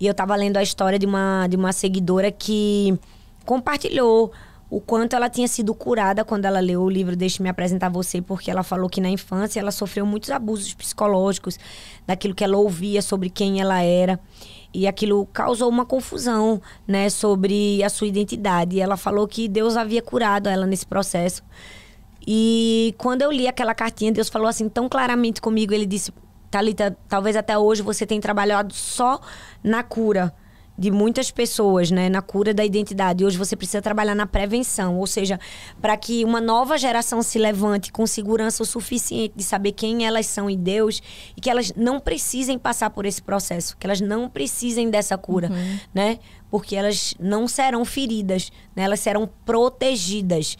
E 0.00 0.06
eu 0.06 0.12
estava 0.12 0.34
lendo 0.34 0.56
a 0.56 0.62
história 0.62 0.98
de 0.98 1.04
uma, 1.04 1.46
de 1.46 1.56
uma 1.56 1.72
seguidora 1.72 2.32
que 2.32 2.98
compartilhou 3.44 4.32
o 4.70 4.80
quanto 4.80 5.14
ela 5.14 5.28
tinha 5.28 5.46
sido 5.46 5.74
curada 5.74 6.24
quando 6.24 6.46
ela 6.46 6.60
leu 6.60 6.82
o 6.82 6.90
livro 6.90 7.14
Deixe-me 7.14 7.48
apresentar 7.48 7.88
você, 7.88 8.20
porque 8.20 8.50
ela 8.50 8.62
falou 8.62 8.88
que 8.88 9.00
na 9.00 9.08
infância 9.08 9.60
ela 9.60 9.70
sofreu 9.70 10.06
muitos 10.06 10.30
abusos 10.30 10.74
psicológicos, 10.74 11.58
daquilo 12.06 12.34
que 12.34 12.42
ela 12.42 12.56
ouvia 12.56 13.02
sobre 13.02 13.30
quem 13.30 13.60
ela 13.60 13.82
era. 13.82 14.18
E 14.72 14.88
aquilo 14.88 15.26
causou 15.26 15.68
uma 15.68 15.86
confusão, 15.86 16.60
né, 16.86 17.08
sobre 17.08 17.82
a 17.84 17.88
sua 17.88 18.08
identidade. 18.08 18.76
E 18.76 18.80
ela 18.80 18.96
falou 18.96 19.28
que 19.28 19.48
Deus 19.48 19.76
havia 19.76 20.02
curado 20.02 20.48
ela 20.48 20.66
nesse 20.66 20.84
processo. 20.84 21.42
E 22.26 22.94
quando 22.98 23.22
eu 23.22 23.30
li 23.30 23.46
aquela 23.46 23.74
cartinha, 23.74 24.10
Deus 24.10 24.28
falou 24.28 24.48
assim 24.48 24.68
tão 24.68 24.88
claramente 24.88 25.40
comigo, 25.40 25.72
ele 25.72 25.86
disse: 25.86 26.12
"Talita, 26.50 26.96
talvez 27.08 27.36
até 27.36 27.56
hoje 27.56 27.82
você 27.82 28.06
tenha 28.06 28.20
trabalhado 28.20 28.74
só 28.74 29.20
na 29.62 29.82
cura, 29.82 30.34
de 30.76 30.90
muitas 30.90 31.30
pessoas, 31.30 31.90
né, 31.90 32.08
na 32.08 32.20
cura 32.20 32.52
da 32.52 32.64
identidade. 32.64 33.24
Hoje 33.24 33.38
você 33.38 33.54
precisa 33.54 33.80
trabalhar 33.80 34.14
na 34.14 34.26
prevenção, 34.26 34.98
ou 34.98 35.06
seja, 35.06 35.38
para 35.80 35.96
que 35.96 36.24
uma 36.24 36.40
nova 36.40 36.76
geração 36.76 37.22
se 37.22 37.38
levante 37.38 37.92
com 37.92 38.06
segurança 38.06 38.62
o 38.62 38.66
suficiente 38.66 39.34
de 39.36 39.44
saber 39.44 39.72
quem 39.72 40.04
elas 40.04 40.26
são 40.26 40.50
em 40.50 40.58
Deus 40.58 41.00
e 41.36 41.40
que 41.40 41.48
elas 41.48 41.72
não 41.76 42.00
precisem 42.00 42.58
passar 42.58 42.90
por 42.90 43.06
esse 43.06 43.22
processo, 43.22 43.76
que 43.76 43.86
elas 43.86 44.00
não 44.00 44.28
precisem 44.28 44.90
dessa 44.90 45.16
cura, 45.16 45.48
uhum. 45.50 45.78
né? 45.94 46.18
Porque 46.50 46.74
elas 46.74 47.14
não 47.18 47.46
serão 47.46 47.84
feridas, 47.84 48.50
né? 48.74 48.82
Elas 48.82 49.00
serão 49.00 49.28
protegidas. 49.44 50.56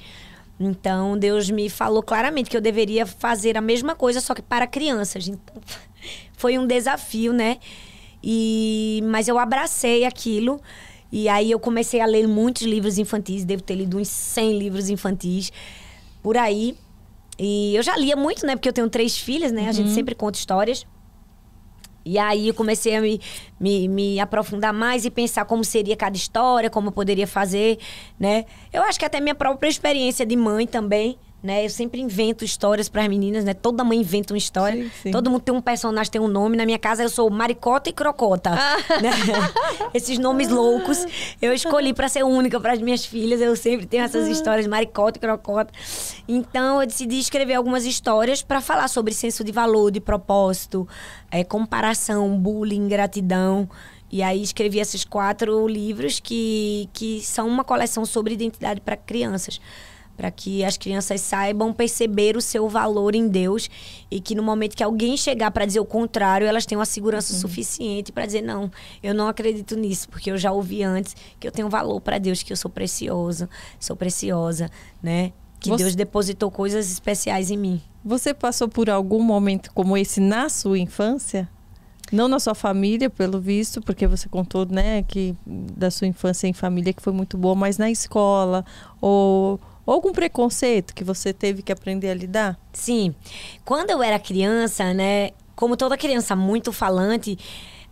Então, 0.59 1.19
Deus 1.19 1.51
me 1.51 1.69
falou 1.69 2.03
claramente 2.03 2.49
que 2.49 2.57
eu 2.57 2.61
deveria 2.61 3.05
fazer 3.05 3.57
a 3.57 3.61
mesma 3.61 3.97
coisa, 3.97 4.21
só 4.21 4.35
que 4.35 4.43
para 4.43 4.67
crianças. 4.67 5.27
Então, 5.27 5.57
foi 6.37 6.57
um 6.57 6.67
desafio, 6.67 7.33
né? 7.33 7.59
E, 8.27 9.03
mas 9.05 9.29
eu 9.29 9.39
abracei 9.39 10.07
aquilo. 10.07 10.59
E 11.13 11.29
aí 11.29 11.51
eu 11.51 11.61
comecei 11.61 12.01
a 12.01 12.07
ler 12.07 12.27
muitos 12.27 12.63
livros 12.63 12.97
infantis. 12.97 13.45
Devo 13.45 13.63
ter 13.63 13.75
lido 13.75 13.99
uns 13.99 14.09
100 14.09 14.59
livros 14.59 14.89
infantis 14.89 15.53
por 16.23 16.39
aí. 16.39 16.75
E 17.39 17.77
eu 17.77 17.83
já 17.83 17.95
lia 17.99 18.17
muito, 18.17 18.47
né? 18.47 18.57
Porque 18.57 18.69
eu 18.69 18.73
tenho 18.73 18.89
três 18.89 19.19
filhas, 19.19 19.53
né? 19.53 19.65
Uhum. 19.65 19.69
A 19.69 19.73
gente 19.73 19.89
uhum. 19.89 19.95
sempre 19.95 20.15
conta 20.15 20.39
histórias. 20.39 20.87
E 22.03 22.19
aí 22.19 22.49
eu 22.49 22.55
comecei 22.55 22.95
a 22.97 23.01
me, 23.01 23.21
me, 23.61 23.89
me, 23.89 24.21
aprofundar 24.21 24.73
mais 24.73 25.05
e 25.05 25.11
pensar 25.11 25.45
como 25.45 25.63
seria 25.65 25.97
cada 25.97 26.17
história, 26.17 26.69
como 26.69 26.89
eu 26.89 26.93
poderia 26.93 27.27
fazer, 27.27 27.79
né? 28.19 28.45
Eu 28.73 28.83
acho 28.83 28.99
que 28.99 29.05
até 29.05 29.21
minha 29.21 29.35
própria 29.35 29.69
experiência 29.69 30.25
de 30.25 30.37
mãe 30.37 30.67
também 30.67 31.19
né? 31.45 31.63
Eu 31.63 31.69
sempre 31.69 32.01
invento 32.01 32.43
histórias 32.43 32.89
para 32.89 33.03
as 33.03 33.09
meninas, 33.09 33.45
né? 33.45 33.53
Toda 33.53 33.85
mãe 33.85 34.01
inventa 34.01 34.33
uma 34.33 34.39
história. 34.39 34.83
Sim, 34.83 34.91
sim. 35.03 35.11
Todo 35.11 35.29
mundo 35.31 35.43
tem 35.43 35.55
um 35.55 35.61
personagem, 35.61 36.11
tem 36.11 36.21
um 36.21 36.27
nome. 36.27 36.57
Na 36.57 36.65
minha 36.65 36.79
casa 36.79 37.03
eu 37.03 37.09
sou 37.11 37.29
Maricota 37.29 37.91
e 37.91 37.93
Crocota, 37.93 38.51
ah. 38.55 38.77
né? 39.03 39.11
Esses 39.93 40.19
nomes 40.19 40.49
loucos 40.49 41.05
eu 41.43 41.53
escolhi 41.53 41.93
para 41.93 42.09
ser 42.09 42.25
única 42.25 42.59
para 42.59 42.73
as 42.73 42.81
minhas 42.81 43.05
filhas. 43.05 43.43
Eu 43.43 43.55
sempre 43.57 43.85
tenho 43.85 44.05
essas 44.05 44.27
histórias 44.27 44.67
Maricota 44.67 45.19
e 45.19 45.21
Crocota. 45.21 45.71
Então 46.27 46.81
eu 46.81 46.87
decidi 46.87 47.19
escrever 47.19 47.55
algumas 47.55 47.85
histórias 47.85 48.43
para 48.43 48.63
falar 48.63 48.89
sobre 48.89 49.13
senso 49.13 49.45
de 49.45 49.53
valor, 49.53 49.91
de 49.91 50.01
propósito, 50.01 50.89
é, 51.31 51.45
comparação, 51.45 52.39
bullying, 52.39 52.89
gratidão. 52.89 53.69
E 54.11 54.23
aí 54.23 54.43
escrevi 54.43 54.79
esses 54.79 55.05
quatro 55.05 55.69
livros 55.69 56.21
que, 56.21 56.89
que 56.95 57.21
são 57.21 57.47
uma 57.47 57.65
coleção 57.65 58.07
sobre 58.07 58.33
identidade 58.33 58.81
para 58.81 58.97
crianças 58.97 59.61
para 60.17 60.31
que 60.31 60.65
as 60.65 60.77
crianças 60.77 61.21
saibam 61.21 61.73
perceber 61.73 62.37
o 62.37 62.41
seu 62.41 62.69
valor 62.69 63.15
em 63.15 63.29
Deus 63.29 63.69
e 64.11 64.21
que 64.21 64.35
no 64.35 64.43
momento 64.43 64.77
que 64.77 64.83
alguém 64.83 65.17
chegar 65.17 65.51
para 65.51 65.65
dizer 65.65 65.81
o 65.81 65.85
contrário, 65.85 66.47
elas 66.47 66.67
tenham 66.67 66.81
a 66.81 66.87
segurança 66.87 67.33
uhum. 67.33 67.41
suficiente 67.41 68.13
para 68.13 68.27
dizer 68.27 68.43
não, 68.43 68.71
eu 69.03 69.15
não 69.15 69.29
acredito 69.29 69.77
nisso, 69.77 70.09
porque 70.09 70.31
eu 70.31 70.39
já 70.39 70.53
ouvi 70.53 70.83
antes 70.83 71.17
que 71.39 71.47
eu 71.47 71.53
tenho 71.53 71.69
valor 71.69 72.01
para 72.01 72.19
Deus, 72.19 72.43
que 72.43 72.53
eu 72.53 72.57
sou 72.57 72.71
precioso, 72.71 73.49
sou 73.79 73.97
preciosa, 73.97 74.71
né? 75.03 75.33
Que 75.59 75.71
Você... 75.71 75.85
Deus 75.85 75.95
depositou 75.95 76.51
coisas 76.51 76.91
especiais 76.91 77.51
em 77.51 77.57
mim. 77.57 77.83
Você 78.05 78.35
passou 78.35 78.69
por 78.69 78.91
algum 78.91 79.23
momento 79.23 79.71
como 79.73 79.97
esse 79.97 80.21
na 80.21 80.49
sua 80.51 80.79
infância? 80.79 81.49
Não 82.13 82.29
na 82.29 82.39
sua 82.39 82.55
família, 82.55 83.09
pelo 83.09 83.41
visto, 83.41 83.81
porque 83.81 84.07
você 84.07 84.29
contou, 84.29 84.67
né, 84.67 85.03
que 85.03 85.35
da 85.47 85.91
sua 85.91 86.07
infância 86.07 86.47
em 86.47 86.53
família 86.53 86.93
que 86.93 87.03
foi 87.03 87.15
muito 87.15 87.39
boa, 87.39 87.55
mas 87.55 87.79
na 87.79 87.91
escola 87.91 88.65
ou 89.01 89.59
ou 89.87 89.95
algum 89.95 90.13
preconceito 90.13 90.95
que 90.95 91.05
você 91.05 91.33
teve 91.33 91.63
que 91.63 91.73
aprender 91.73 92.11
a 92.11 92.15
lidar? 92.15 92.59
Sim. 92.73 93.15
Quando 93.65 93.91
eu 93.91 94.03
era 94.03 94.19
criança, 94.19 94.93
né, 94.95 95.31
como 95.55 95.77
toda 95.77 95.97
criança 95.97 96.35
muito 96.35 96.73
falante, 96.73 97.39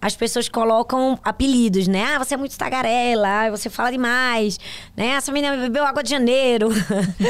as 0.01 0.17
pessoas 0.17 0.49
colocam 0.49 1.17
apelidos, 1.23 1.87
né? 1.87 2.05
Ah, 2.15 2.19
você 2.19 2.35
é 2.35 2.37
muito 2.37 2.59
tagarela, 2.59 3.51
você 3.51 3.71
fala 3.71 3.93
demais, 3.93 4.59
né? 4.97 5.11
Essa 5.11 5.31
menina 5.31 5.57
bebeu 5.57 5.85
água 5.85 6.03
de 6.03 6.11
janeiro, 6.11 6.71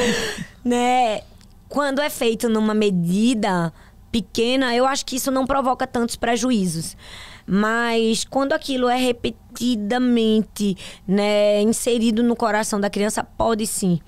né? 0.64 1.20
Quando 1.68 2.00
é 2.00 2.08
feito 2.08 2.48
numa 2.48 2.72
medida 2.72 3.72
pequena, 4.10 4.74
eu 4.74 4.86
acho 4.86 5.04
que 5.04 5.16
isso 5.16 5.30
não 5.30 5.46
provoca 5.46 5.86
tantos 5.86 6.16
prejuízos. 6.16 6.96
Mas 7.46 8.24
quando 8.24 8.52
aquilo 8.54 8.88
é 8.88 8.96
repetidamente, 8.96 10.76
né, 11.06 11.60
inserido 11.60 12.22
no 12.22 12.36
coração 12.36 12.80
da 12.80 12.88
criança, 12.88 13.22
pode 13.24 13.66
sim. 13.66 14.00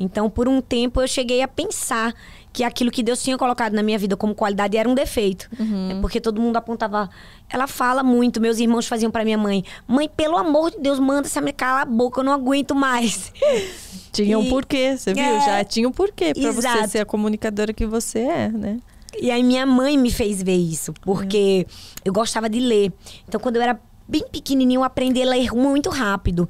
Então, 0.00 0.30
por 0.30 0.48
um 0.48 0.62
tempo, 0.62 1.00
eu 1.02 1.06
cheguei 1.06 1.42
a 1.42 1.46
pensar 1.46 2.14
que 2.52 2.64
aquilo 2.64 2.90
que 2.90 3.02
Deus 3.02 3.22
tinha 3.22 3.36
colocado 3.36 3.74
na 3.74 3.82
minha 3.82 3.98
vida 3.98 4.16
como 4.16 4.34
qualidade 4.34 4.76
era 4.76 4.88
um 4.88 4.94
defeito. 4.94 5.48
Uhum. 5.58 5.90
É 5.90 6.00
porque 6.00 6.20
todo 6.20 6.40
mundo 6.40 6.56
apontava. 6.56 7.10
Ela 7.48 7.66
fala 7.66 8.02
muito, 8.02 8.40
meus 8.40 8.58
irmãos 8.58 8.88
faziam 8.88 9.10
para 9.10 9.24
minha 9.24 9.38
mãe: 9.38 9.62
Mãe, 9.86 10.08
pelo 10.08 10.36
amor 10.36 10.70
de 10.70 10.78
Deus, 10.78 10.98
manda 10.98 11.28
essa 11.28 11.40
me 11.40 11.52
calar 11.52 11.82
a 11.82 11.84
boca, 11.84 12.20
eu 12.20 12.24
não 12.24 12.32
aguento 12.32 12.74
mais. 12.74 13.30
Tinha 14.10 14.38
um 14.38 14.48
porquê, 14.48 14.96
você 14.96 15.14
viu? 15.14 15.22
É, 15.22 15.40
Já 15.40 15.64
tinha 15.64 15.88
um 15.88 15.92
porquê 15.92 16.32
para 16.34 16.50
você 16.50 16.88
ser 16.88 16.98
a 16.98 17.04
comunicadora 17.04 17.72
que 17.72 17.86
você 17.86 18.18
é, 18.18 18.48
né? 18.48 18.80
E 19.20 19.30
aí 19.30 19.40
minha 19.40 19.64
mãe 19.64 19.96
me 19.96 20.10
fez 20.10 20.42
ver 20.42 20.56
isso, 20.56 20.92
porque 21.02 21.64
é. 21.68 21.72
eu 22.04 22.12
gostava 22.12 22.48
de 22.48 22.58
ler. 22.58 22.92
Então, 23.28 23.40
quando 23.40 23.54
eu 23.56 23.62
era 23.62 23.80
bem 24.08 24.24
pequenininho, 24.30 24.80
eu 24.80 24.84
aprendi 24.84 25.22
a 25.22 25.26
ler 25.26 25.52
muito 25.52 25.88
rápido. 25.88 26.48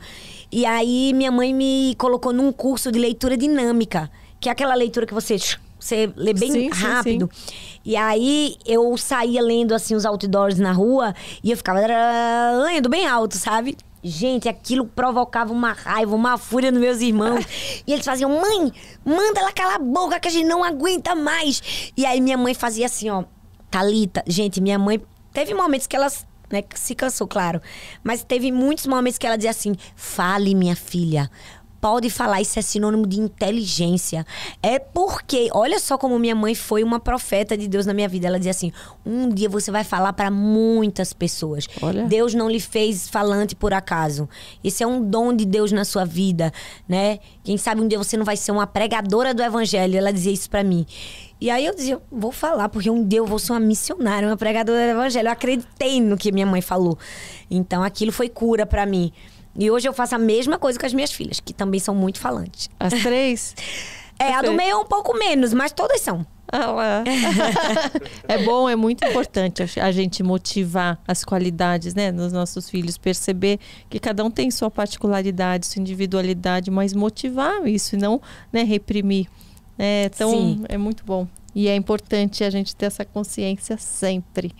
E 0.53 0.66
aí 0.66 1.12
minha 1.14 1.30
mãe 1.30 1.55
me 1.55 1.94
colocou 1.96 2.32
num 2.32 2.53
curso 2.53 2.90
de 2.90 2.98
leitura 2.98 3.36
dinâmica, 3.36 4.11
que 4.40 4.48
é 4.48 4.53
aquela 4.53 4.74
leitura 4.74 5.07
que 5.07 5.14
você 5.14 5.36
você 5.78 6.12
lê 6.14 6.34
bem 6.34 6.53
sim, 6.53 6.68
rápido. 6.68 7.30
Sim, 7.32 7.46
sim. 7.46 7.80
E 7.84 7.96
aí 7.96 8.57
eu 8.66 8.96
saía 8.98 9.40
lendo 9.40 9.74
assim 9.74 9.94
os 9.94 10.05
outdoors 10.05 10.59
na 10.59 10.72
rua 10.72 11.14
e 11.42 11.51
eu 11.51 11.57
ficava 11.57 11.80
lendo 12.66 12.88
bem 12.88 13.07
alto, 13.07 13.36
sabe? 13.36 13.76
Gente, 14.03 14.48
aquilo 14.48 14.86
provocava 14.86 15.53
uma 15.53 15.72
raiva, 15.72 16.14
uma 16.14 16.36
fúria 16.36 16.70
nos 16.70 16.80
meus 16.80 17.01
irmãos. 17.01 17.44
e 17.86 17.92
eles 17.92 18.05
faziam: 18.05 18.30
"Mãe, 18.30 18.72
manda 19.05 19.40
ela 19.40 19.53
calar 19.53 19.76
a 19.76 19.78
boca 19.78 20.20
que 20.20 20.28
a 20.28 20.30
gente 20.30 20.46
não 20.46 20.62
aguenta 20.62 21.14
mais". 21.14 21.92
E 21.96 22.05
aí 22.05 22.20
minha 22.20 22.36
mãe 22.36 22.55
fazia 22.55 22.86
assim, 22.86 23.09
ó, 23.09 23.24
Talita, 23.70 24.22
gente, 24.26 24.61
minha 24.61 24.78
mãe 24.78 25.01
Teve 25.32 25.55
momentos 25.55 25.86
que 25.86 25.94
ela 25.94 26.09
né, 26.51 26.62
se 26.74 26.94
cansou, 26.94 27.26
claro. 27.26 27.61
Mas 28.03 28.22
teve 28.22 28.51
muitos 28.51 28.86
momentos 28.86 29.18
que 29.18 29.26
ela 29.26 29.36
dizia 29.36 29.51
assim: 29.51 29.74
fale, 29.94 30.55
minha 30.55 30.76
filha 30.76 31.30
pode 31.80 32.11
falar, 32.11 32.40
isso 32.40 32.59
é 32.59 32.62
sinônimo 32.62 33.07
de 33.07 33.18
inteligência. 33.18 34.26
É 34.62 34.78
porque, 34.78 35.48
olha 35.53 35.80
só 35.80 35.96
como 35.96 36.18
minha 36.18 36.34
mãe 36.34 36.55
foi 36.55 36.84
uma 36.84 37.01
profeta 37.01 37.57
de 37.57 37.66
Deus 37.66 37.86
na 37.86 37.94
minha 37.94 38.09
vida. 38.09 38.26
Ela 38.26 38.38
dizia 38.38 38.51
assim: 38.51 38.72
um 39.05 39.28
dia 39.28 39.48
você 39.48 39.70
vai 39.70 39.82
falar 39.82 40.12
para 40.12 40.30
muitas 40.30 41.12
pessoas. 41.12 41.66
Olha. 41.80 42.05
Deus 42.05 42.34
não 42.34 42.51
lhe 42.51 42.61
fez 42.61 43.09
falante 43.09 43.57
por 43.57 43.72
acaso. 43.72 44.28
Esse 44.62 44.82
é 44.82 44.86
um 44.86 45.03
dom 45.03 45.32
de 45.34 45.44
Deus 45.44 45.72
na 45.72 45.84
sua 45.84 46.05
vida, 46.05 46.53
né? 46.88 47.18
Quem 47.42 47.57
sabe 47.57 47.80
um 47.80 47.88
dia 47.88 47.98
você 47.98 48.16
não 48.16 48.24
vai 48.24 48.36
ser 48.36 48.53
uma 48.53 48.66
pregadora 48.66 49.32
do 49.32 49.42
evangelho. 49.42 49.96
Ela 49.96 50.12
dizia 50.12 50.32
isso 50.32 50.51
para 50.51 50.62
mim. 50.62 50.86
E 51.41 51.49
aí 51.49 51.64
eu 51.64 51.74
dizia, 51.74 51.99
vou 52.11 52.30
falar, 52.30 52.68
porque 52.68 52.91
um 52.91 53.07
dia 53.07 53.20
eu 53.20 53.26
vou 53.26 53.38
ser 53.38 53.53
uma 53.53 53.61
missionária, 53.61 54.28
uma 54.28 54.36
pregadora 54.36 54.78
do 54.78 54.91
evangelho. 54.91 55.28
Eu 55.28 55.32
acreditei 55.32 56.01
no 56.01 56.16
que 56.16 56.30
minha 56.30 56.47
mãe 56.47 56.61
falou. 56.61 56.99
Então 57.51 57.82
aquilo 57.82 58.12
foi 58.12 58.28
cura 58.28 58.66
para 58.66 58.84
mim. 58.84 59.11
E 59.57 59.70
hoje 59.70 59.88
eu 59.88 59.93
faço 59.93 60.14
a 60.14 60.18
mesma 60.18 60.59
coisa 60.59 60.78
com 60.78 60.86
as 60.86 60.93
minhas 60.93 61.11
filhas, 61.11 61.41
que 61.41 61.53
também 61.53 61.80
são 61.80 61.95
muito 61.95 62.18
falantes. 62.20 62.68
As 62.78 62.93
três? 62.93 63.55
é, 64.18 64.34
a 64.34 64.43
do 64.43 64.53
meio 64.53 64.70
é 64.70 64.76
um 64.76 64.84
pouco 64.84 65.16
menos, 65.18 65.55
mas 65.55 65.72
todas 65.72 66.01
são. 66.03 66.26
Ah 66.53 66.66
lá. 66.72 67.05
é 68.26 68.38
bom, 68.38 68.68
é 68.68 68.74
muito 68.74 69.05
importante 69.05 69.62
a 69.80 69.93
gente 69.93 70.22
motivar 70.22 71.01
as 71.07 71.24
qualidades, 71.24 71.95
né, 71.95 72.11
nos 72.11 72.32
nossos 72.32 72.68
filhos, 72.68 72.99
perceber 72.99 73.61
que 73.88 74.01
cada 74.01 74.24
um 74.24 74.30
tem 74.30 74.51
sua 74.51 74.70
particularidade, 74.70 75.66
sua 75.66 75.80
individualidade, 75.80 76.70
mas 76.70 76.93
motivar 76.93 77.66
isso 77.66 77.95
e 77.95 77.99
não, 77.99 78.20
né, 78.53 78.64
reprimir. 78.64 79.28
É, 79.82 80.10
então, 80.14 80.30
Sim. 80.30 80.64
é 80.68 80.76
muito 80.76 81.04
bom. 81.04 81.26
E 81.54 81.66
é 81.68 81.74
importante 81.74 82.44
a 82.44 82.50
gente 82.50 82.76
ter 82.76 82.86
essa 82.86 83.04
consciência 83.04 83.78
sempre. 83.78 84.54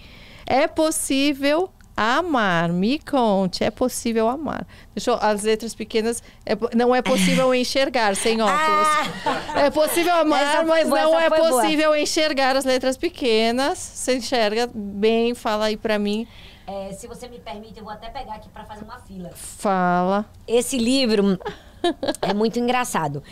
É 0.47 0.67
possível 0.67 1.71
Amar, 2.03 2.73
me 2.73 2.99
conte, 2.99 3.63
é 3.63 3.71
possível 3.71 4.27
amar. 4.27 4.67
Deixa 4.95 5.11
eu, 5.11 5.19
as 5.21 5.43
letras 5.43 5.75
pequenas, 5.75 6.23
é, 6.47 6.57
não 6.75 6.95
é 6.95 7.03
possível 7.03 7.53
enxergar 7.55 8.17
sem 8.17 8.41
óculos. 8.41 8.89
Ah! 9.27 9.61
É 9.67 9.71
possível 9.71 10.15
amar, 10.15 10.65
mas 10.65 10.89
boa, 10.89 11.03
não 11.03 11.21
é 11.21 11.29
possível 11.29 11.89
boa. 11.89 12.01
enxergar 12.01 12.57
as 12.57 12.65
letras 12.65 12.97
pequenas. 12.97 13.77
Você 13.77 14.17
enxerga 14.17 14.67
bem, 14.75 15.35
fala 15.35 15.67
aí 15.67 15.77
pra 15.77 15.99
mim. 15.99 16.27
É, 16.67 16.91
se 16.93 17.07
você 17.07 17.29
me 17.29 17.39
permite, 17.39 17.79
eu 17.79 17.85
vou 17.85 17.93
até 17.93 18.09
pegar 18.09 18.37
aqui 18.37 18.49
para 18.49 18.65
fazer 18.65 18.85
uma 18.85 18.99
fila. 19.01 19.31
Fala. 19.35 20.25
Esse 20.49 20.79
livro 20.79 21.39
é 22.23 22.35
muito 22.35 22.59
engraçado. 22.59 23.23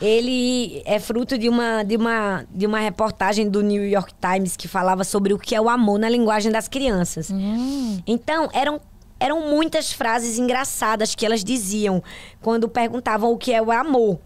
Ele 0.00 0.82
é 0.84 0.98
fruto 0.98 1.36
de 1.36 1.48
uma, 1.48 1.82
de, 1.82 1.96
uma, 1.96 2.44
de 2.50 2.66
uma 2.66 2.78
reportagem 2.78 3.48
do 3.48 3.62
New 3.62 3.86
York 3.86 4.12
Times 4.20 4.56
que 4.56 4.68
falava 4.68 5.04
sobre 5.04 5.34
o 5.34 5.38
que 5.38 5.54
é 5.54 5.60
o 5.60 5.68
amor 5.68 5.98
na 5.98 6.08
linguagem 6.08 6.52
das 6.52 6.68
crianças. 6.68 7.30
Hum. 7.30 8.00
Então, 8.06 8.48
eram 8.52 8.80
eram 9.20 9.48
muitas 9.48 9.92
frases 9.92 10.38
engraçadas 10.38 11.14
que 11.14 11.26
elas 11.26 11.42
diziam 11.42 12.00
quando 12.40 12.68
perguntavam 12.68 13.32
o 13.32 13.36
que 13.36 13.52
é 13.52 13.60
o 13.60 13.72
amor. 13.72 14.20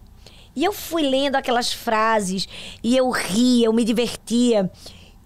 E 0.54 0.64
eu 0.64 0.72
fui 0.72 1.02
lendo 1.02 1.36
aquelas 1.36 1.72
frases 1.72 2.46
e 2.82 2.94
eu 2.96 3.08
ria, 3.10 3.66
eu 3.66 3.72
me 3.72 3.84
divertia. 3.84 4.70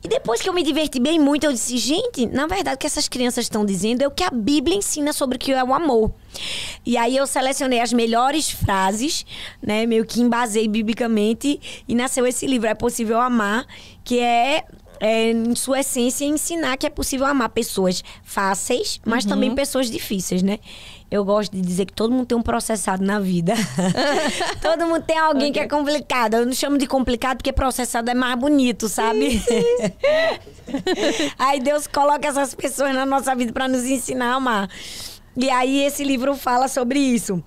E 0.06 0.08
depois 0.08 0.40
que 0.40 0.48
eu 0.48 0.52
me 0.52 0.62
diverti 0.62 1.00
bem 1.00 1.18
muito, 1.18 1.42
eu 1.42 1.52
disse, 1.52 1.76
gente, 1.76 2.26
na 2.26 2.46
verdade 2.46 2.76
o 2.76 2.78
que 2.78 2.86
essas 2.86 3.08
crianças 3.08 3.46
estão 3.46 3.66
dizendo 3.66 4.02
é 4.02 4.06
o 4.06 4.10
que 4.12 4.22
a 4.22 4.30
Bíblia 4.30 4.76
ensina 4.76 5.12
sobre 5.12 5.34
o 5.34 5.38
que 5.38 5.52
é 5.52 5.64
o 5.64 5.74
amor. 5.74 6.14
E 6.86 6.96
aí 6.96 7.16
eu 7.16 7.26
selecionei 7.26 7.80
as 7.80 7.92
melhores 7.92 8.48
frases, 8.48 9.26
né, 9.60 9.84
meio 9.84 10.06
que 10.06 10.20
embasei 10.20 10.68
biblicamente 10.68 11.60
e 11.88 11.94
nasceu 11.96 12.24
esse 12.24 12.46
livro, 12.46 12.68
É 12.68 12.74
Possível 12.74 13.20
Amar, 13.20 13.66
que 14.04 14.20
é 14.20 14.64
é, 15.00 15.32
em 15.32 15.54
sua 15.56 15.80
essência, 15.80 16.24
ensinar 16.24 16.76
que 16.76 16.86
é 16.86 16.90
possível 16.90 17.26
amar 17.26 17.48
pessoas 17.50 18.02
fáceis, 18.22 19.00
mas 19.04 19.24
uhum. 19.24 19.30
também 19.30 19.54
pessoas 19.54 19.90
difíceis, 19.90 20.42
né? 20.42 20.58
Eu 21.08 21.24
gosto 21.24 21.52
de 21.52 21.60
dizer 21.60 21.86
que 21.86 21.92
todo 21.92 22.12
mundo 22.12 22.26
tem 22.26 22.36
um 22.36 22.42
processado 22.42 23.04
na 23.04 23.20
vida. 23.20 23.54
todo 24.60 24.86
mundo 24.86 25.02
tem 25.02 25.16
alguém 25.16 25.50
okay. 25.50 25.52
que 25.52 25.60
é 25.60 25.68
complicado. 25.68 26.34
Eu 26.34 26.46
não 26.46 26.52
chamo 26.52 26.76
de 26.76 26.86
complicado 26.86 27.38
porque 27.38 27.52
processado 27.52 28.10
é 28.10 28.14
mais 28.14 28.36
bonito, 28.36 28.88
sabe? 28.88 29.40
aí 31.38 31.60
Deus 31.60 31.86
coloca 31.86 32.26
essas 32.26 32.54
pessoas 32.54 32.92
na 32.92 33.06
nossa 33.06 33.34
vida 33.36 33.52
para 33.52 33.68
nos 33.68 33.84
ensinar 33.84 34.32
a 34.32 34.34
amar. 34.34 34.68
E 35.36 35.48
aí 35.48 35.84
esse 35.84 36.02
livro 36.02 36.34
fala 36.34 36.66
sobre 36.66 36.98
isso. 36.98 37.42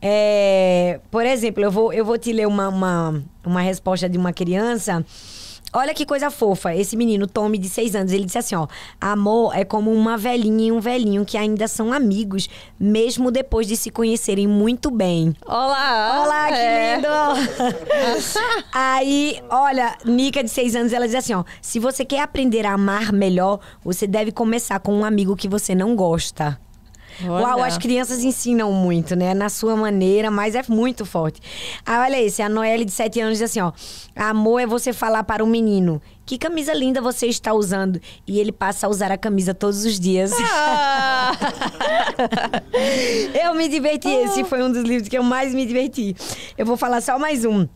É, 0.00 1.00
por 1.10 1.26
exemplo, 1.26 1.62
eu 1.64 1.70
vou, 1.70 1.92
eu 1.92 2.04
vou 2.04 2.18
te 2.18 2.32
ler 2.32 2.46
uma, 2.46 2.68
uma, 2.68 3.22
uma 3.44 3.60
resposta 3.60 4.08
de 4.08 4.18
uma 4.18 4.32
criança 4.32 5.04
Olha 5.74 5.94
que 5.94 6.04
coisa 6.04 6.30
fofa. 6.30 6.74
Esse 6.74 6.96
menino, 6.96 7.26
Tommy, 7.26 7.56
de 7.56 7.68
seis 7.68 7.94
anos, 7.94 8.12
ele 8.12 8.26
disse 8.26 8.38
assim: 8.38 8.54
ó, 8.54 8.66
amor 9.00 9.56
é 9.56 9.64
como 9.64 9.90
uma 9.90 10.18
velhinha 10.18 10.68
e 10.68 10.72
um 10.72 10.80
velhinho 10.80 11.24
que 11.24 11.38
ainda 11.38 11.66
são 11.66 11.92
amigos, 11.92 12.48
mesmo 12.78 13.30
depois 13.30 13.66
de 13.66 13.76
se 13.76 13.90
conhecerem 13.90 14.46
muito 14.46 14.90
bem. 14.90 15.34
Olá! 15.46 16.22
Olá, 16.24 16.48
que 16.48 16.54
é. 16.54 16.96
lindo! 16.96 17.08
Aí, 18.70 19.42
olha, 19.48 19.96
Nica, 20.04 20.44
de 20.44 20.50
seis 20.50 20.76
anos, 20.76 20.92
ela 20.92 21.06
diz 21.06 21.14
assim: 21.14 21.32
ó, 21.32 21.42
se 21.62 21.78
você 21.78 22.04
quer 22.04 22.20
aprender 22.20 22.66
a 22.66 22.74
amar 22.74 23.10
melhor, 23.10 23.58
você 23.82 24.06
deve 24.06 24.30
começar 24.30 24.78
com 24.78 24.94
um 24.94 25.04
amigo 25.04 25.34
que 25.34 25.48
você 25.48 25.74
não 25.74 25.96
gosta. 25.96 26.60
Olha. 27.24 27.46
Uau, 27.46 27.62
as 27.62 27.78
crianças 27.78 28.22
ensinam 28.24 28.72
muito, 28.72 29.14
né? 29.14 29.34
Na 29.34 29.48
sua 29.48 29.76
maneira, 29.76 30.30
mas 30.30 30.54
é 30.54 30.62
muito 30.68 31.04
forte. 31.04 31.40
Ah, 31.84 32.02
olha 32.02 32.20
esse, 32.20 32.42
a 32.42 32.48
Noelle 32.48 32.84
de 32.84 32.92
7 32.92 33.20
anos 33.20 33.38
diz 33.38 33.50
assim, 33.50 33.60
ó. 33.60 33.72
Amor 34.14 34.60
é 34.60 34.66
você 34.66 34.92
falar 34.92 35.24
para 35.24 35.42
um 35.44 35.46
menino. 35.46 36.00
Que 36.24 36.38
camisa 36.38 36.72
linda 36.72 37.00
você 37.00 37.26
está 37.26 37.52
usando. 37.52 38.00
E 38.26 38.38
ele 38.38 38.52
passa 38.52 38.86
a 38.86 38.90
usar 38.90 39.10
a 39.10 39.18
camisa 39.18 39.52
todos 39.52 39.84
os 39.84 39.98
dias. 39.98 40.32
Ah. 40.40 41.32
eu 43.44 43.54
me 43.54 43.68
diverti. 43.68 44.08
Esse 44.08 44.44
foi 44.44 44.62
um 44.62 44.70
dos 44.70 44.82
livros 44.82 45.08
que 45.08 45.18
eu 45.18 45.22
mais 45.22 45.54
me 45.54 45.66
diverti. 45.66 46.14
Eu 46.56 46.64
vou 46.64 46.76
falar 46.76 47.00
só 47.00 47.18
mais 47.18 47.44
um. 47.44 47.66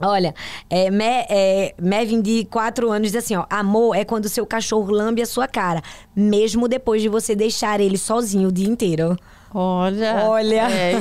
Olha, 0.00 0.34
é, 0.68 0.90
Me, 0.90 1.04
é, 1.04 1.74
Mevin 1.80 2.20
de 2.20 2.44
4 2.46 2.90
anos 2.90 3.12
diz 3.12 3.24
assim, 3.24 3.34
ó. 3.34 3.46
Amor 3.48 3.96
é 3.96 4.04
quando 4.04 4.28
seu 4.28 4.44
cachorro 4.44 4.90
lambe 4.90 5.22
a 5.22 5.26
sua 5.26 5.48
cara, 5.48 5.82
mesmo 6.14 6.68
depois 6.68 7.00
de 7.00 7.08
você 7.08 7.34
deixar 7.34 7.80
ele 7.80 7.96
sozinho 7.96 8.48
o 8.48 8.52
dia 8.52 8.68
inteiro. 8.68 9.16
Olha. 9.54 10.26
Olha. 10.26 10.70
É. 10.70 10.94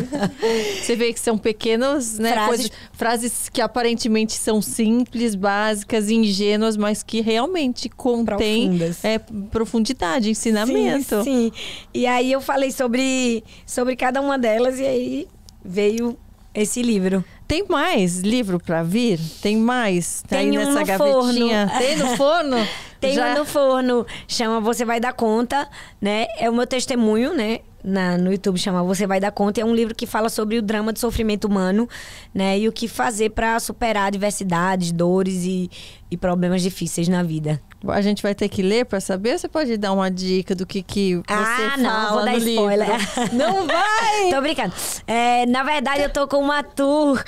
Você 0.81 0.95
vê 0.95 1.11
que 1.11 1.19
são 1.19 1.37
pequenas, 1.37 2.17
né? 2.17 2.31
Frases... 2.31 2.47
Coisas, 2.47 2.71
frases 2.93 3.49
que 3.49 3.59
aparentemente 3.59 4.31
são 4.31 4.61
simples, 4.61 5.35
básicas, 5.35 6.09
ingênuas, 6.09 6.77
mas 6.77 7.03
que 7.03 7.19
realmente 7.19 7.89
contêm 7.89 8.79
é, 9.03 9.19
profundidade, 9.19 10.29
ensinamento. 10.29 11.21
Sim, 11.21 11.51
sim. 11.51 11.85
E 11.93 12.07
aí 12.07 12.31
eu 12.31 12.39
falei 12.39 12.71
sobre, 12.71 13.43
sobre 13.65 13.95
cada 13.97 14.21
uma 14.21 14.39
delas 14.39 14.79
e 14.79 14.85
aí 14.85 15.27
veio 15.61 16.17
esse 16.55 16.81
livro. 16.81 17.23
Tem 17.47 17.65
mais 17.67 18.19
livro 18.19 18.59
para 18.59 18.81
vir? 18.81 19.19
Tem 19.41 19.57
mais? 19.57 20.21
Tá 20.23 20.37
Tem 20.37 20.49
aí 20.49 20.57
nessa 20.57 20.83
gavetinha? 20.83 21.67
Forno. 21.67 21.77
Tem 21.77 21.95
no 21.97 22.07
forno? 22.17 22.67
Tem 22.99 23.13
Já... 23.13 23.33
um 23.33 23.39
no 23.39 23.45
forno. 23.45 24.05
Chama 24.27 24.59
Você 24.61 24.85
Vai 24.85 24.99
Dar 24.99 25.13
Conta, 25.13 25.69
né? 26.01 26.25
É 26.39 26.49
o 26.49 26.53
meu 26.53 26.65
testemunho, 26.65 27.33
né? 27.33 27.59
Na, 27.85 28.17
no 28.17 28.31
YouTube 28.31 28.57
chama 28.57 28.83
Você 28.83 29.05
Vai 29.05 29.19
Dar 29.19 29.31
Conta. 29.31 29.61
É 29.61 29.65
um 29.65 29.75
livro 29.75 29.93
que 29.93 30.07
fala 30.07 30.27
sobre 30.27 30.57
o 30.57 30.61
drama 30.61 30.91
do 30.91 30.99
sofrimento 30.99 31.45
humano, 31.45 31.87
né? 32.33 32.57
E 32.57 32.67
o 32.67 32.71
que 32.71 32.87
fazer 32.87 33.29
para 33.29 33.59
superar 33.59 34.07
adversidades, 34.07 34.91
dores 34.91 35.43
e, 35.43 35.69
e 36.09 36.17
problemas 36.17 36.61
difíceis 36.61 37.07
na 37.07 37.21
vida. 37.21 37.61
A 37.87 38.01
gente 38.01 38.23
vai 38.23 38.33
ter 38.33 38.49
que 38.49 38.63
ler 38.63 38.85
para 38.85 38.99
saber? 38.99 39.37
Você 39.37 39.47
pode 39.47 39.77
dar 39.77 39.93
uma 39.93 40.09
dica 40.09 40.55
do 40.55 40.65
que, 40.65 40.81
que 40.81 41.15
você 41.15 41.23
ah, 41.27 41.75
não, 41.77 41.89
fala 41.89 42.11
vou 42.11 42.25
dar 42.25 42.31
no 42.31 42.37
spoiler. 42.37 42.87
livro? 42.89 43.35
Não 43.35 43.67
vai! 43.67 44.29
tô 44.33 44.41
brincando. 44.41 44.73
É, 45.05 45.45
na 45.45 45.61
verdade, 45.63 46.01
eu 46.01 46.09
tô 46.09 46.27
com 46.27 46.37
uma 46.37 46.63
tour 46.63 47.23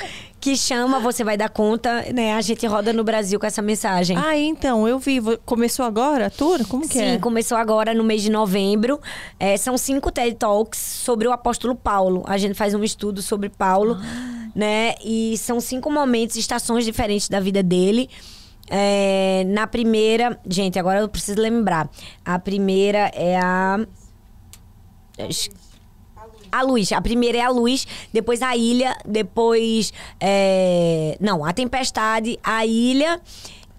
que 0.47 0.55
chama 0.55 0.97
Você 1.01 1.25
Vai 1.25 1.35
Dar 1.35 1.49
Conta, 1.49 2.05
né? 2.13 2.33
A 2.33 2.39
gente 2.39 2.65
roda 2.65 2.93
no 2.93 3.03
Brasil 3.03 3.37
com 3.37 3.45
essa 3.45 3.61
mensagem. 3.61 4.15
Ah, 4.17 4.37
então, 4.37 4.87
eu 4.87 4.97
vi. 4.97 5.19
Começou 5.45 5.85
agora 5.85 6.27
a 6.27 6.29
tour? 6.29 6.65
Como 6.69 6.87
que 6.87 6.93
Sim, 6.93 7.01
é? 7.01 7.13
Sim, 7.15 7.19
começou 7.19 7.57
agora 7.57 7.93
no 7.93 8.01
mês 8.01 8.21
de 8.21 8.31
novembro. 8.31 8.97
É, 9.37 9.57
são 9.57 9.77
cinco 9.77 10.09
TED 10.09 10.37
Talks 10.37 10.79
sobre 10.79 11.27
o 11.27 11.33
apóstolo 11.33 11.75
Paulo. 11.75 12.23
A 12.25 12.37
gente 12.37 12.53
faz 12.53 12.73
um 12.73 12.81
estudo 12.81 13.21
sobre 13.21 13.49
Paulo, 13.49 13.97
ah. 13.99 14.49
né? 14.55 14.95
E 15.03 15.37
são 15.37 15.59
cinco 15.59 15.91
momentos, 15.91 16.37
estações 16.37 16.85
diferentes 16.85 17.27
da 17.27 17.41
vida 17.41 17.61
dele. 17.61 18.09
É, 18.69 19.43
na 19.47 19.67
primeira, 19.67 20.39
gente, 20.49 20.79
agora 20.79 21.01
eu 21.01 21.09
preciso 21.09 21.41
lembrar. 21.41 21.89
A 22.23 22.39
primeira 22.39 23.11
é 23.13 23.37
a. 23.37 23.85
A 26.51 26.61
luz. 26.61 26.91
A 26.91 27.01
primeira 27.01 27.37
é 27.37 27.41
a 27.41 27.49
luz, 27.49 27.87
depois 28.11 28.41
a 28.41 28.55
ilha, 28.55 28.95
depois. 29.05 29.91
É... 30.19 31.17
Não, 31.19 31.43
a 31.43 31.53
tempestade, 31.53 32.39
a 32.43 32.65
ilha 32.65 33.19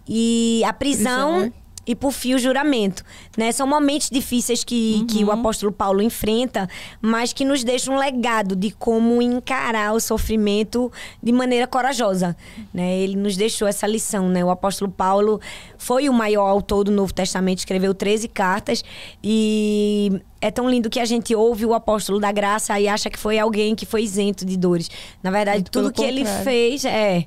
e 0.08 0.62
a 0.64 0.72
prisão. 0.72 1.40
prisão. 1.40 1.52
E 1.88 1.94
por 1.94 2.12
fim 2.12 2.34
o 2.34 2.38
juramento. 2.38 3.02
Né? 3.34 3.50
São 3.50 3.66
momentos 3.66 4.10
difíceis 4.10 4.62
que, 4.62 4.98
uhum. 5.00 5.06
que 5.06 5.24
o 5.24 5.32
apóstolo 5.32 5.72
Paulo 5.72 6.02
enfrenta, 6.02 6.68
mas 7.00 7.32
que 7.32 7.46
nos 7.46 7.64
deixam 7.64 7.94
um 7.94 7.98
legado 7.98 8.54
de 8.54 8.70
como 8.70 9.22
encarar 9.22 9.94
o 9.94 10.00
sofrimento 10.00 10.92
de 11.22 11.32
maneira 11.32 11.66
corajosa. 11.66 12.36
Né? 12.74 12.98
Ele 12.98 13.16
nos 13.16 13.38
deixou 13.38 13.66
essa 13.66 13.86
lição. 13.86 14.28
Né? 14.28 14.44
O 14.44 14.50
apóstolo 14.50 14.90
Paulo 14.90 15.40
foi 15.78 16.10
o 16.10 16.12
maior 16.12 16.46
autor 16.46 16.84
do 16.84 16.90
Novo 16.90 17.14
Testamento, 17.14 17.60
escreveu 17.60 17.94
13 17.94 18.28
cartas 18.28 18.84
e 19.24 20.20
é 20.42 20.50
tão 20.50 20.68
lindo 20.68 20.90
que 20.90 21.00
a 21.00 21.06
gente 21.06 21.34
ouve 21.34 21.64
o 21.64 21.72
apóstolo 21.72 22.20
da 22.20 22.30
graça 22.30 22.78
e 22.78 22.86
acha 22.86 23.08
que 23.08 23.18
foi 23.18 23.38
alguém 23.38 23.74
que 23.74 23.86
foi 23.86 24.02
isento 24.02 24.44
de 24.44 24.58
dores. 24.58 24.90
Na 25.22 25.30
verdade, 25.30 25.60
Muito 25.60 25.70
tudo 25.70 25.90
que 25.90 26.02
contrário. 26.02 26.18
ele 26.18 26.44
fez 26.44 26.84
é 26.84 27.26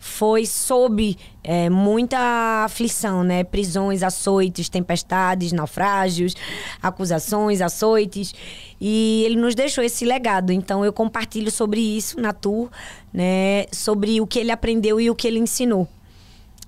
foi 0.00 0.46
sob 0.46 1.14
é, 1.44 1.68
muita 1.68 2.64
aflição, 2.64 3.22
né? 3.22 3.44
Prisões, 3.44 4.02
açoites, 4.02 4.70
tempestades, 4.70 5.52
naufrágios, 5.52 6.34
acusações, 6.82 7.60
açoites. 7.60 8.34
E 8.80 9.22
ele 9.26 9.36
nos 9.36 9.54
deixou 9.54 9.84
esse 9.84 10.06
legado. 10.06 10.52
Então 10.52 10.82
eu 10.82 10.92
compartilho 10.92 11.50
sobre 11.50 11.80
isso 11.80 12.18
na 12.18 12.32
tour, 12.32 12.70
né? 13.12 13.66
Sobre 13.70 14.20
o 14.22 14.26
que 14.26 14.38
ele 14.38 14.50
aprendeu 14.50 14.98
e 14.98 15.10
o 15.10 15.14
que 15.14 15.28
ele 15.28 15.38
ensinou. 15.38 15.86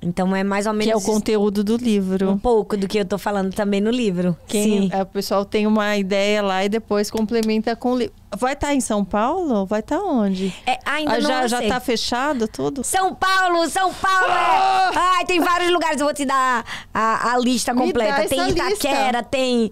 Então 0.03 0.35
é 0.35 0.43
mais 0.43 0.67
ou 0.67 0.73
menos. 0.73 0.87
Que 0.87 0.93
é 0.93 0.97
o 0.97 1.01
conteúdo 1.01 1.63
do 1.63 1.77
livro. 1.77 2.31
Um 2.31 2.39
pouco 2.39 2.77
do 2.77 2.89
que 2.89 2.99
eu 2.99 3.05
tô 3.05 3.17
falando 3.17 3.55
também 3.55 3.81
no 3.81 3.91
livro. 3.91 4.37
Quem, 4.49 4.83
Sim. 4.83 4.91
É, 4.93 5.03
o 5.03 5.07
pessoal 5.07 5.45
tem 5.45 5.67
uma 5.67 5.97
ideia 5.97 6.43
lá 6.43 6.65
e 6.65 6.69
depois 6.69 7.11
complementa 7.11 7.77
com 7.77 7.93
o 7.93 7.99
livro. 7.99 8.15
Vai 8.37 8.55
estar 8.55 8.69
tá 8.69 8.75
em 8.75 8.81
São 8.81 9.05
Paulo? 9.05 9.67
Vai 9.67 9.81
estar 9.81 9.99
tá 9.99 10.03
onde? 10.03 10.55
É, 10.67 10.79
ainda 10.85 11.13
ah, 11.13 11.21
não 11.21 11.29
já, 11.29 11.47
já 11.47 11.63
tá 11.63 11.79
fechado 11.79 12.49
tudo? 12.49 12.83
São 12.83 13.15
Paulo, 13.15 13.69
São 13.69 13.93
Paulo! 13.93 14.33
É... 14.33 14.33
Ah! 14.33 14.91
Ai, 15.19 15.27
tem 15.27 15.39
vários 15.39 15.71
lugares, 15.71 16.01
eu 16.01 16.07
vou 16.07 16.15
te 16.15 16.25
dar 16.25 16.65
a, 16.93 17.33
a 17.33 17.39
lista 17.39 17.75
completa. 17.75 18.27
Tem 18.29 18.49
Itaquera, 18.49 19.19
lista. 19.19 19.23
tem 19.25 19.71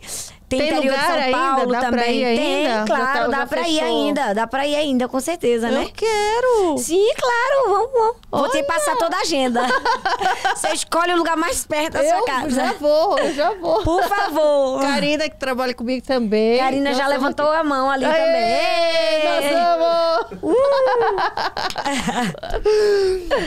tem, 0.51 0.59
tem 0.59 0.69
interior 0.73 0.99
de 0.99 1.07
São 1.07 1.15
ainda? 1.15 1.39
Paulo 1.39 1.73
dá 1.73 1.81
também. 1.81 2.25
Tem, 2.25 2.67
ainda? 2.67 2.85
claro, 2.85 3.31
tá, 3.31 3.39
dá 3.39 3.47
pra 3.47 3.63
fechou. 3.63 3.73
ir 3.73 3.81
ainda. 3.81 4.35
Dá 4.35 4.47
pra 4.49 4.67
ir 4.67 4.75
ainda, 4.75 5.09
com 5.09 5.21
certeza, 5.21 5.71
né? 5.71 5.85
Eu 5.85 5.93
quero! 5.93 6.77
Sim, 6.79 7.09
claro, 7.17 7.69
vamos, 7.69 7.93
vamos. 7.93 8.17
Vou 8.31 8.51
te 8.51 8.63
passar 8.65 8.97
toda 8.97 9.17
a 9.17 9.21
agenda. 9.21 9.63
Você 10.55 10.69
escolhe 10.71 11.13
o 11.13 11.17
lugar 11.17 11.37
mais 11.37 11.65
perto 11.65 11.93
da 11.93 12.03
eu 12.03 12.17
sua 12.17 12.27
casa. 12.27 12.51
Já 12.51 12.73
vou, 12.73 13.17
eu 13.19 13.33
já 13.33 13.55
vou. 13.55 13.83
Por 13.85 14.03
favor. 14.03 14.83
Karina, 14.83 15.29
que 15.29 15.37
trabalha 15.37 15.73
comigo 15.73 16.05
também. 16.05 16.59
Karina 16.59 16.95
já 16.95 17.07
levantou 17.07 17.47
aqui. 17.49 17.61
a 17.61 17.65
mão 17.65 17.89
ali 17.89 18.05
Aê, 18.05 18.13
também. 18.13 19.53
Nós 19.53 19.53
vamos! 19.79 20.43
Uh. 20.43 20.57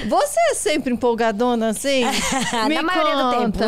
Você 0.08 0.40
é 0.52 0.54
sempre 0.54 0.94
empolgadona 0.94 1.70
assim? 1.70 2.06
Me 2.68 2.76
Na 2.76 2.84
maioria 2.84 3.16
do 3.16 3.30
tempo. 3.32 3.60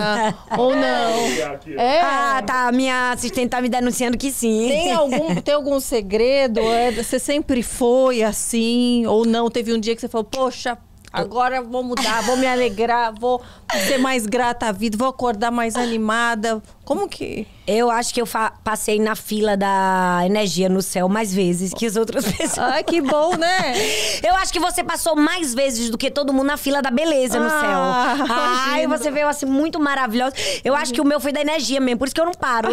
Ou 0.57 0.76
não? 0.76 1.78
É. 1.78 2.02
Ah, 2.02 2.44
tá. 2.45 2.72
Minha 2.72 3.16
assistente 3.26 3.49
tá 3.49 3.61
me 3.61 3.69
denunciando 3.69 4.18
que 4.18 4.31
sim. 4.31 4.68
Tem 4.68 4.91
algum, 4.91 5.35
tem 5.41 5.53
algum 5.53 5.80
segredo? 5.80 6.60
É, 6.61 6.91
você 6.91 7.19
sempre 7.19 7.61
foi 7.64 8.23
assim? 8.23 9.06
Ou 9.07 9.26
não? 9.26 9.49
Teve 9.49 9.73
um 9.73 9.80
dia 9.80 9.95
que 9.95 10.02
você 10.02 10.07
falou, 10.07 10.26
poxa, 10.26 10.77
Agora 11.11 11.61
vou 11.61 11.81
mudar, 11.81 12.23
vou 12.23 12.35
me 12.35 12.45
alegrar, 12.45 13.14
vou 13.18 13.41
ser 13.88 13.97
mais 13.97 14.26
grata 14.26 14.65
à 14.65 14.72
vida, 14.73 14.97
vou 14.97 15.07
acordar 15.07 15.49
mais 15.49 15.77
animada. 15.77 16.61
Como 16.84 17.07
que. 17.07 17.47
Eu 17.67 17.89
acho 17.89 18.13
que 18.13 18.21
eu 18.21 18.27
passei 18.63 18.99
na 18.99 19.15
fila 19.15 19.57
da 19.57 20.21
energia 20.23 20.69
no 20.69 20.81
céu 20.81 21.09
mais 21.09 21.33
vezes 21.33 21.73
que 21.73 21.85
as 21.85 21.95
outras 21.95 22.25
pessoas. 22.31 22.59
Ai, 22.59 22.83
que 22.83 23.01
bom, 23.01 23.35
né? 23.35 23.73
Eu 24.23 24.35
acho 24.35 24.53
que 24.53 24.59
você 24.59 24.83
passou 24.83 25.15
mais 25.15 25.53
vezes 25.53 25.89
do 25.89 25.97
que 25.97 26.11
todo 26.11 26.31
mundo 26.31 26.47
na 26.47 26.57
fila 26.57 26.81
da 26.81 26.91
beleza 26.91 27.39
no 27.39 27.47
ah, 27.47 28.15
céu. 28.19 28.27
Ai, 28.35 28.87
você 28.87 29.09
veio 29.09 29.27
assim 29.27 29.45
muito 29.45 29.79
maravilhosa. 29.79 30.35
Eu 30.63 30.75
acho 30.75 30.93
que 30.93 31.01
o 31.01 31.05
meu 31.05 31.19
foi 31.19 31.31
da 31.31 31.41
energia 31.41 31.79
mesmo, 31.79 31.99
por 31.99 32.05
isso 32.05 32.15
que 32.15 32.21
eu 32.21 32.25
não 32.25 32.33
paro. 32.33 32.69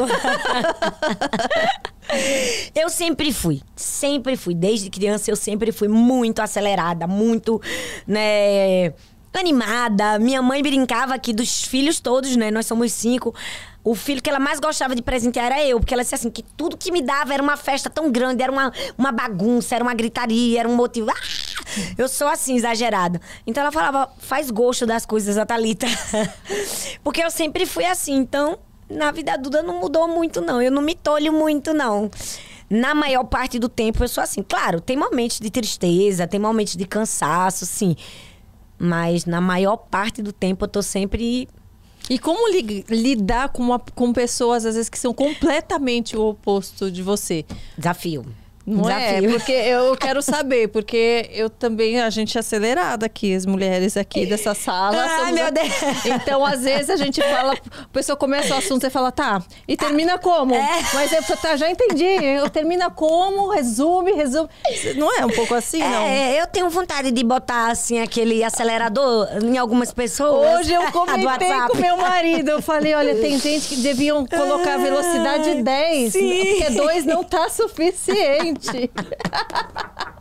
Eu 2.75 2.91
sempre 2.91 3.33
fui, 3.33 3.63
sempre 3.75 4.37
fui. 4.37 4.55
Desde 4.55 4.91
criança 4.91 5.31
eu 5.31 5.37
sempre 5.37 5.73
fui 5.73 5.89
muito 5.89 6.41
acelerada, 6.41 7.07
muito, 7.07 7.61
né, 8.07 8.93
animada. 9.33 10.19
Minha 10.19 10.43
mãe 10.43 10.63
brincava 10.63 11.15
aqui 11.15 11.33
dos 11.33 11.65
filhos 11.65 12.01
todos, 12.01 12.37
né? 12.37 12.51
Nós 12.51 12.67
somos 12.67 12.93
cinco. 12.93 13.35
O 13.85 13.95
filho 13.95 14.23
que 14.23 14.31
ela 14.31 14.39
mais 14.39 14.61
gostava 14.61 14.95
de 14.95 15.03
presentear 15.03 15.47
era 15.47 15.65
eu, 15.65 15.81
porque 15.81 15.93
ela 15.93 16.03
disse 16.03 16.15
assim: 16.15 16.31
que 16.31 16.43
tudo 16.43 16.77
que 16.77 16.93
me 16.93 17.03
dava 17.03 17.35
era 17.35 17.43
uma 17.43 17.57
festa 17.57 17.91
tão 17.91 18.13
grande, 18.13 18.43
era 18.43 18.53
uma, 18.53 18.73
uma 18.97 19.11
bagunça, 19.11 19.75
era 19.75 19.83
uma 19.83 19.95
gritaria, 19.95 20.61
era 20.61 20.69
um 20.69 20.77
motivo. 20.77 21.11
Ah! 21.11 21.63
Eu 21.97 22.09
sou 22.09 22.29
assim, 22.29 22.55
exagerada. 22.55 23.21
Então 23.47 23.61
ela 23.61 23.73
falava: 23.73 24.13
faz 24.19 24.51
gosto 24.51 24.87
das 24.87 25.05
coisas, 25.05 25.37
a 25.37 25.45
Thalita. 25.45 25.87
porque 27.03 27.23
eu 27.23 27.31
sempre 27.31 27.67
fui 27.67 27.85
assim. 27.85 28.15
Então 28.15 28.59
na 28.89 29.11
vida 29.11 29.33
adulta 29.33 29.63
não 29.63 29.81
mudou 29.81 30.07
muito, 30.07 30.41
não. 30.41 30.61
Eu 30.61 30.71
não 30.71 30.83
me 30.83 30.95
tolho 30.95 31.33
muito, 31.33 31.73
não. 31.75 32.11
Na 32.69 32.95
maior 32.95 33.25
parte 33.25 33.59
do 33.59 33.69
tempo 33.69 34.03
eu 34.05 34.09
sou 34.09 34.23
assim. 34.23 34.43
Claro, 34.43 34.81
tem 34.81 34.97
momentos 34.97 35.41
de 35.41 35.51
tristeza, 35.51 36.27
tem 36.27 36.39
momentos 36.39 36.77
de 36.77 36.87
cansaço, 36.87 37.67
sim. 37.67 37.97
Mas 38.79 39.25
na 39.25 39.41
maior 39.41 39.77
parte 39.77 40.23
do 40.23 40.33
tempo 40.33 40.65
eu 40.65 40.69
tô 40.69 40.83
sempre 40.83 41.49
e 42.11 42.19
como 42.19 42.49
li 42.49 42.85
lidar 42.89 43.51
com, 43.51 43.63
uma, 43.63 43.79
com 43.79 44.13
pessoas, 44.13 44.67
às 44.67 44.75
vezes, 44.75 44.89
que 44.89 44.99
são 44.99 45.15
completamente 45.15 46.17
o 46.17 46.29
oposto 46.29 46.91
de 46.91 47.03
você? 47.03 47.45
Desafio. 47.77 48.25
Não 48.65 48.89
é, 48.89 49.21
Desafio. 49.21 49.29
é, 49.29 49.33
porque 49.33 49.53
eu 49.53 49.97
quero 49.97 50.23
saber, 50.23 50.69
porque 50.69 51.29
eu 51.33 51.51
também, 51.51 52.01
a 52.01 52.09
gente 52.11 52.37
é 52.37 52.41
acelerada 52.41 53.07
aqui, 53.07 53.35
as 53.35 53.45
mulheres 53.45 53.97
aqui 53.97 54.25
dessa 54.25 54.55
sala. 54.55 54.97
Ai, 54.97 55.33
meu 55.33 55.47
a... 55.47 55.51
Deus! 55.51 55.67
Então, 56.07 56.47
às 56.47 56.63
vezes, 56.63 56.89
a 56.89 56.97
gente 56.97 57.21
fala, 57.21 57.55
a 57.55 57.89
pessoa 57.93 58.17
começa 58.17 58.55
o 58.55 58.59
assunto 58.59 58.87
e 58.87 58.91
fala, 58.91 59.11
tá, 59.11 59.43
e 59.67 59.77
termina 59.77 60.17
como? 60.17 60.55
É. 60.55 60.83
Mas 60.95 61.13
eu 61.13 61.37
tá, 61.37 61.57
já 61.57 61.69
entendi, 61.69 62.05
eu 62.05 62.49
termina 62.49 62.89
como, 62.89 63.49
resume, 63.51 64.13
resume. 64.13 64.49
Não 64.97 65.13
é 65.19 65.27
um 65.27 65.31
pouco 65.31 65.55
assim, 65.55 65.83
é, 65.83 65.89
não? 65.89 66.03
É, 66.05 66.41
eu 66.41 66.47
tenho 66.47 66.71
vontade 66.71 67.11
de 67.11 67.25
botar, 67.25 67.69
assim, 67.69 68.01
aquele 68.01 68.45
acelerador 68.45 69.27
em 69.43 69.59
algumas 69.59 69.93
pessoas. 69.93 70.61
Hoje 70.61 70.73
eu 70.73 70.83
comentei 70.93 71.51
com 71.69 71.79
meu 71.79 71.97
marido, 71.97 72.51
eu 72.51 72.63
falei, 72.63 72.95
olha, 72.95 73.17
tem 73.17 73.39
gente 73.41 73.69
que 73.69 73.77
deviam 73.77 74.25
colocar 74.25 74.75
a 74.75 74.79
velocidade 74.79 75.63
10, 75.63 76.13
Sim. 76.13 76.57
porque 76.59 76.71
2 76.75 77.05
não 77.07 77.25
tá 77.25 77.49
suficiente 77.49 78.52
gente. 78.61 78.91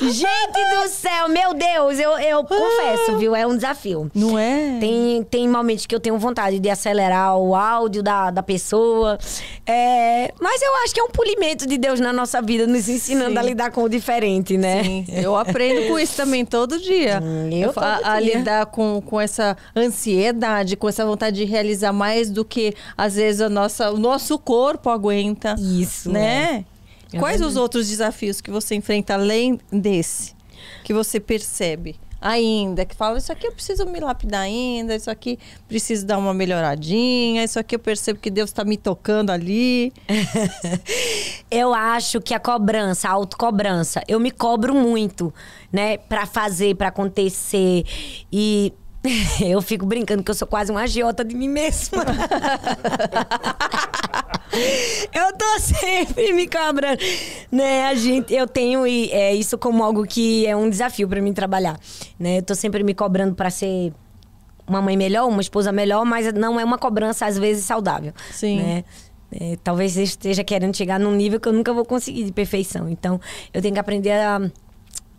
Gente 0.00 0.82
do 0.82 0.88
céu, 0.88 1.28
meu 1.28 1.54
Deus, 1.54 1.98
eu, 2.00 2.18
eu 2.18 2.42
confesso, 2.42 3.16
viu? 3.16 3.34
É 3.34 3.46
um 3.46 3.54
desafio. 3.54 4.10
Não 4.12 4.36
é? 4.36 4.78
Tem, 4.80 5.22
tem 5.22 5.48
momentos 5.48 5.86
que 5.86 5.94
eu 5.94 6.00
tenho 6.00 6.18
vontade 6.18 6.58
de 6.58 6.68
acelerar 6.68 7.36
o 7.36 7.54
áudio 7.54 8.02
da, 8.02 8.30
da 8.30 8.42
pessoa. 8.42 9.18
É, 9.64 10.32
mas 10.40 10.60
eu 10.60 10.74
acho 10.82 10.92
que 10.92 11.00
é 11.00 11.04
um 11.04 11.10
polimento 11.10 11.66
de 11.66 11.78
Deus 11.78 12.00
na 12.00 12.12
nossa 12.12 12.42
vida, 12.42 12.66
nos 12.66 12.88
ensinando 12.88 13.32
Sim. 13.32 13.38
a 13.38 13.42
lidar 13.42 13.70
com 13.70 13.84
o 13.84 13.88
diferente, 13.88 14.58
né? 14.58 14.82
Sim. 14.82 15.06
Eu 15.08 15.36
aprendo 15.36 15.86
com 15.86 15.98
isso 15.98 16.16
também 16.16 16.44
todo 16.44 16.80
dia. 16.80 17.20
Hum, 17.22 17.48
eu 17.52 17.72
todo 17.72 17.84
a, 17.84 18.14
a 18.14 18.20
lidar 18.20 18.66
com, 18.66 19.00
com 19.00 19.20
essa 19.20 19.56
ansiedade, 19.76 20.76
com 20.76 20.88
essa 20.88 21.06
vontade 21.06 21.36
de 21.36 21.44
realizar 21.44 21.92
mais 21.92 22.30
do 22.30 22.44
que 22.44 22.74
às 22.96 23.14
vezes 23.14 23.40
a 23.40 23.48
nossa, 23.48 23.92
o 23.92 23.98
nosso 23.98 24.38
corpo 24.38 24.90
aguenta. 24.90 25.54
Isso. 25.56 26.10
Né? 26.10 26.64
É. 26.66 26.79
É 27.12 27.18
Quais 27.18 27.40
os 27.40 27.56
outros 27.56 27.88
desafios 27.88 28.40
que 28.40 28.50
você 28.50 28.74
enfrenta 28.74 29.14
além 29.14 29.58
desse? 29.72 30.34
Que 30.84 30.92
você 30.92 31.18
percebe? 31.18 31.98
ainda, 32.20 32.84
que 32.84 32.94
fala, 32.94 33.16
isso 33.16 33.32
aqui 33.32 33.46
eu 33.46 33.52
preciso 33.52 33.86
me 33.86 33.98
lapidar 33.98 34.42
ainda, 34.42 34.94
isso 34.94 35.10
aqui 35.10 35.38
preciso 35.66 36.04
dar 36.04 36.18
uma 36.18 36.34
melhoradinha, 36.34 37.42
isso 37.42 37.58
aqui 37.58 37.74
eu 37.74 37.78
percebo 37.78 38.20
que 38.20 38.30
Deus 38.30 38.50
está 38.50 38.64
me 38.64 38.76
tocando 38.76 39.30
ali. 39.30 39.92
eu 41.50 41.72
acho 41.72 42.20
que 42.20 42.34
a 42.34 42.38
cobrança, 42.38 43.08
a 43.08 43.12
autocobrança, 43.12 44.02
eu 44.06 44.20
me 44.20 44.30
cobro 44.30 44.74
muito, 44.74 45.32
né, 45.72 45.96
para 45.96 46.26
fazer, 46.26 46.76
para 46.76 46.88
acontecer 46.88 47.84
e 48.30 48.74
eu 49.40 49.62
fico 49.62 49.86
brincando 49.86 50.22
que 50.22 50.30
eu 50.30 50.34
sou 50.34 50.46
quase 50.46 50.70
uma 50.70 50.82
agiota 50.82 51.24
de 51.24 51.34
mim 51.34 51.48
mesma. 51.48 52.04
eu 55.12 55.36
tô 55.36 55.58
sempre 55.58 56.32
me 56.32 56.46
cobrando. 56.46 57.00
Né, 57.50 57.84
a 57.86 57.94
gente, 57.94 58.34
eu 58.34 58.46
tenho 58.46 58.86
é, 58.86 59.34
isso 59.34 59.56
como 59.58 59.82
algo 59.82 60.06
que 60.06 60.46
é 60.46 60.56
um 60.56 60.68
desafio 60.68 61.08
para 61.08 61.20
mim 61.20 61.32
trabalhar. 61.32 61.78
Né? 62.18 62.38
Eu 62.38 62.42
tô 62.42 62.54
sempre 62.54 62.82
me 62.82 62.94
cobrando 62.94 63.34
para 63.34 63.50
ser 63.50 63.92
uma 64.66 64.80
mãe 64.80 64.96
melhor, 64.96 65.28
uma 65.28 65.40
esposa 65.40 65.72
melhor, 65.72 66.04
mas 66.04 66.32
não 66.32 66.58
é 66.58 66.64
uma 66.64 66.78
cobrança, 66.78 67.26
às 67.26 67.36
vezes, 67.36 67.64
saudável. 67.64 68.12
Sim. 68.30 68.58
Né? 68.58 68.84
É, 69.32 69.56
talvez 69.62 69.96
esteja 69.96 70.42
querendo 70.42 70.76
chegar 70.76 70.98
num 70.98 71.12
nível 71.12 71.38
que 71.38 71.48
eu 71.48 71.52
nunca 71.52 71.72
vou 71.72 71.84
conseguir 71.84 72.24
de 72.24 72.32
perfeição. 72.32 72.88
Então, 72.88 73.20
eu 73.52 73.60
tenho 73.62 73.74
que 73.74 73.80
aprender 73.80 74.12
a 74.12 74.40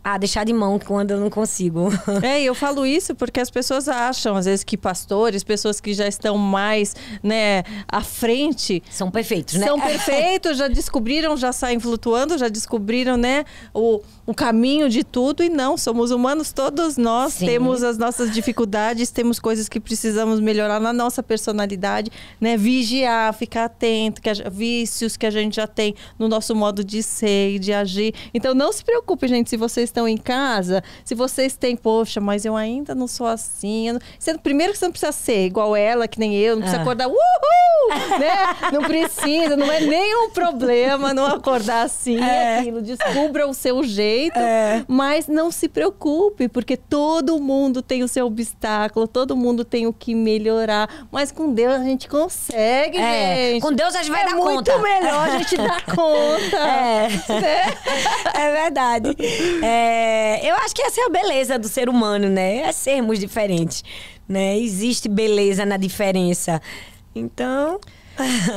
a 0.03 0.17
deixar 0.17 0.43
de 0.43 0.53
mão 0.53 0.79
quando 0.79 1.11
eu 1.11 1.19
não 1.19 1.29
consigo. 1.29 1.89
É, 2.21 2.41
eu 2.43 2.53
falo 2.53 2.85
isso 2.85 3.15
porque 3.15 3.39
as 3.39 3.49
pessoas 3.49 3.87
acham, 3.87 4.35
às 4.35 4.45
vezes, 4.45 4.63
que 4.63 4.77
pastores, 4.77 5.43
pessoas 5.43 5.79
que 5.79 5.93
já 5.93 6.07
estão 6.07 6.37
mais, 6.37 6.95
né, 7.23 7.63
à 7.87 8.01
frente. 8.01 8.83
São 8.91 9.09
perfeitos, 9.09 9.55
né? 9.55 9.65
São 9.65 9.79
perfeitos, 9.79 10.57
já 10.57 10.67
descobriram, 10.67 11.35
já 11.35 11.51
saem 11.51 11.79
flutuando, 11.79 12.37
já 12.37 12.47
descobriram, 12.47 13.17
né, 13.17 13.43
o, 13.73 14.01
o 14.31 14.33
caminho 14.33 14.89
de 14.89 15.03
tudo 15.03 15.43
e 15.43 15.49
não, 15.49 15.77
somos 15.77 16.09
humanos 16.11 16.51
todos 16.53 16.97
nós, 16.97 17.33
Sim. 17.33 17.45
temos 17.45 17.83
as 17.83 17.97
nossas 17.97 18.31
dificuldades, 18.31 19.11
temos 19.11 19.39
coisas 19.39 19.67
que 19.67 19.79
precisamos 19.79 20.39
melhorar 20.39 20.79
na 20.79 20.93
nossa 20.93 21.21
personalidade, 21.21 22.09
né? 22.39 22.55
Vigiar, 22.55 23.33
ficar 23.33 23.65
atento, 23.65 24.21
que 24.21 24.29
a, 24.29 24.33
vícios 24.49 25.17
que 25.17 25.25
a 25.25 25.29
gente 25.31 25.57
já 25.57 25.67
tem 25.67 25.93
no 26.17 26.27
nosso 26.27 26.55
modo 26.55 26.83
de 26.83 27.03
ser 27.03 27.55
e 27.55 27.59
de 27.59 27.73
agir. 27.73 28.13
Então 28.33 28.53
não 28.53 28.71
se 28.71 28.83
preocupe, 28.83 29.27
gente, 29.27 29.49
se 29.49 29.57
vocês 29.57 29.89
estão 29.89 30.07
em 30.07 30.17
casa, 30.17 30.81
se 31.03 31.13
vocês 31.13 31.55
têm, 31.57 31.75
poxa, 31.75 32.21
mas 32.21 32.45
eu 32.45 32.55
ainda 32.55 32.95
não 32.95 33.07
sou 33.07 33.27
assim. 33.27 33.91
não- 33.91 33.99
Você, 34.17 34.37
primeiro 34.37 34.71
que 34.73 34.79
você 34.79 34.85
não 34.85 34.91
precisa 34.91 35.11
ser 35.11 35.45
igual 35.45 35.75
ela, 35.75 36.07
que 36.07 36.19
nem 36.19 36.35
eu, 36.35 36.55
não 36.55 36.61
precisa 36.61 36.79
Ah. 36.79 36.83
acordar, 36.83 37.07
uhul! 37.07 37.19
né? 38.19 38.71
Não 38.71 38.83
precisa, 38.83 39.57
não 39.57 39.69
é 39.69 39.81
nenhum 39.81 40.29
problema 40.29 41.13
não 41.13 41.25
acordar 41.25 41.83
assim, 41.83 42.17
É. 42.21 42.59
aquilo. 42.59 42.81
Descubra 42.81 43.47
o 43.47 43.53
seu 43.53 43.83
jeito, 43.83 44.20
É. 44.29 44.83
mas 44.87 45.27
não 45.27 45.49
se 45.51 45.67
preocupe, 45.67 46.47
porque 46.47 46.75
todo 46.77 47.39
mundo 47.39 47.81
tem 47.81 48.03
o 48.03 48.07
seu 48.07 48.25
obstáculo, 48.27 49.07
todo 49.07 49.35
mundo 49.35 49.63
tem 49.65 49.87
o 49.87 49.93
que 49.93 50.13
melhorar. 50.13 51.07
Mas 51.11 51.31
com 51.31 51.53
Deus 51.53 51.73
a 51.75 51.83
gente 51.83 52.07
consegue, 52.07 52.97
É, 52.97 53.51
gente. 53.53 53.61
com 53.61 53.73
Deus 53.73 53.95
a 53.95 53.99
gente 54.03 54.11
vai 54.11 54.21
é 54.23 54.25
dar 54.25 54.35
muito 54.35 54.71
conta. 54.71 54.77
melhor 54.83 55.29
a 55.29 55.37
gente 55.37 55.57
dar 55.57 55.85
conta. 55.95 56.57
É. 56.57 57.07
Né? 57.41 57.73
É 58.33 58.51
verdade. 58.63 59.15
É, 59.63 60.49
eu 60.49 60.55
acho 60.57 60.75
que 60.75 60.81
essa 60.81 61.01
é 61.01 61.05
a 61.05 61.09
beleza 61.09 61.57
do 61.57 61.67
ser 61.67 61.89
humano, 61.89 62.29
né? 62.29 62.57
É 62.61 62.71
sermos 62.71 63.19
diferentes, 63.19 63.83
né? 64.27 64.57
Existe 64.57 65.07
beleza 65.09 65.65
na 65.65 65.77
diferença. 65.77 66.61
Então, 67.15 67.79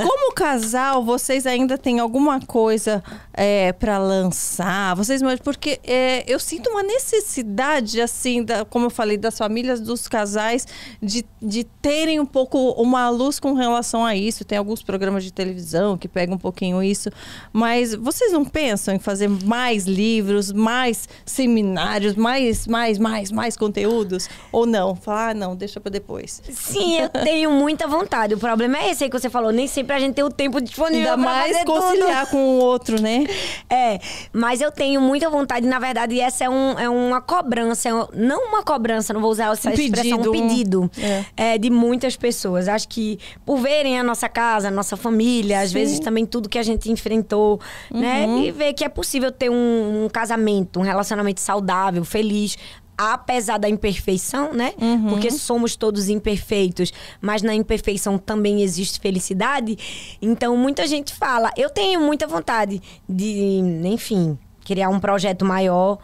Como 0.02 0.32
casal, 0.34 1.04
vocês 1.04 1.46
ainda 1.46 1.78
têm 1.78 2.00
alguma 2.00 2.40
coisa 2.40 3.02
é, 3.32 3.72
para 3.72 3.98
lançar? 3.98 4.94
Vocês, 4.96 5.20
porque 5.42 5.80
é, 5.84 6.24
eu 6.26 6.38
sinto 6.38 6.70
uma 6.70 6.82
necessidade, 6.82 8.00
assim, 8.00 8.44
da, 8.44 8.64
como 8.64 8.86
eu 8.86 8.90
falei, 8.90 9.16
das 9.16 9.36
famílias, 9.38 9.80
dos 9.80 10.08
casais, 10.08 10.66
de, 11.02 11.24
de 11.40 11.64
terem 11.64 12.20
um 12.20 12.26
pouco 12.26 12.70
uma 12.72 13.08
luz 13.10 13.40
com 13.40 13.54
relação 13.54 14.04
a 14.04 14.14
isso. 14.14 14.44
Tem 14.44 14.58
alguns 14.58 14.82
programas 14.82 15.24
de 15.24 15.32
televisão 15.32 15.96
que 15.96 16.08
pegam 16.08 16.36
um 16.36 16.38
pouquinho 16.38 16.82
isso, 16.82 17.10
mas 17.52 17.94
vocês 17.94 18.32
não 18.32 18.44
pensam 18.44 18.94
em 18.94 18.98
fazer 18.98 19.28
mais 19.28 19.84
livros, 19.84 20.52
mais 20.52 21.08
seminários, 21.24 22.14
mais, 22.14 22.66
mais, 22.66 22.98
mais, 22.98 23.30
mais 23.30 23.56
conteúdos? 23.56 24.28
Ou 24.52 24.66
não? 24.66 24.94
Falar, 24.94 25.30
ah, 25.30 25.34
não, 25.34 25.56
deixa 25.56 25.80
para 25.80 25.90
depois. 25.90 26.42
sim, 26.50 26.98
eu 27.00 27.08
tenho 27.08 27.50
muita 27.50 27.86
vontade. 27.86 28.34
O 28.34 28.38
problema 28.38 28.78
é 28.78 28.90
esse 28.90 29.04
aí 29.04 29.10
que 29.10 29.18
você 29.18 29.30
falou. 29.30 29.52
Nem 29.54 29.66
sempre 29.66 29.94
a 29.94 29.98
gente 29.98 30.14
tem 30.14 30.24
o 30.24 30.30
tempo 30.30 30.60
disponível 30.60 31.12
Ainda 31.12 31.16
mais 31.16 31.52
fazer 31.52 31.64
tudo. 31.64 31.80
conciliar 31.80 32.26
com 32.30 32.36
o 32.36 32.58
outro, 32.58 33.00
né? 33.00 33.24
É, 33.70 33.98
mas 34.32 34.60
eu 34.60 34.70
tenho 34.70 35.00
muita 35.00 35.28
vontade, 35.28 35.66
na 35.66 35.78
verdade, 35.78 36.20
essa 36.20 36.44
é, 36.44 36.50
um, 36.50 36.78
é 36.78 36.88
uma 36.88 37.20
cobrança, 37.20 37.88
é 37.88 37.92
não 38.14 38.48
uma 38.48 38.62
cobrança, 38.62 39.12
não 39.12 39.20
vou 39.20 39.30
usar 39.30 39.52
essa 39.52 39.70
Um 39.70 39.72
expressão, 39.72 40.18
pedido, 40.18 40.30
um 40.30 40.48
pedido 40.48 40.90
é. 41.36 41.54
é, 41.54 41.58
de 41.58 41.70
muitas 41.70 42.14
pessoas. 42.16 42.68
Acho 42.68 42.88
que 42.88 43.18
por 43.44 43.58
verem 43.58 43.98
a 43.98 44.02
nossa 44.02 44.28
casa, 44.28 44.68
a 44.68 44.70
nossa 44.70 44.96
família, 44.96 45.60
às 45.60 45.70
Sim. 45.70 45.76
Uhum. 45.76 45.82
vezes 45.82 46.00
também 46.00 46.24
tudo 46.26 46.48
que 46.48 46.58
a 46.58 46.62
gente 46.62 46.90
enfrentou, 46.90 47.60
né? 47.90 48.26
E 48.26 48.50
ver 48.50 48.72
que 48.74 48.84
é 48.84 48.88
possível 48.88 49.32
ter 49.32 49.50
um, 49.50 50.04
um 50.04 50.08
casamento, 50.08 50.78
um 50.78 50.82
relacionamento 50.82 51.40
saudável, 51.40 52.04
feliz. 52.04 52.56
Apesar 52.96 53.58
da 53.58 53.68
imperfeição, 53.68 54.52
né? 54.52 54.72
Uhum. 54.80 55.08
Porque 55.10 55.30
somos 55.30 55.74
todos 55.76 56.08
imperfeitos, 56.08 56.92
mas 57.20 57.42
na 57.42 57.54
imperfeição 57.54 58.18
também 58.18 58.62
existe 58.62 59.00
felicidade. 59.00 59.76
Então, 60.22 60.56
muita 60.56 60.86
gente 60.86 61.12
fala. 61.12 61.50
Eu 61.56 61.70
tenho 61.70 62.00
muita 62.00 62.26
vontade 62.26 62.80
de, 63.08 63.60
enfim, 63.84 64.38
criar 64.64 64.88
um 64.88 65.00
projeto 65.00 65.44
maior. 65.44 65.98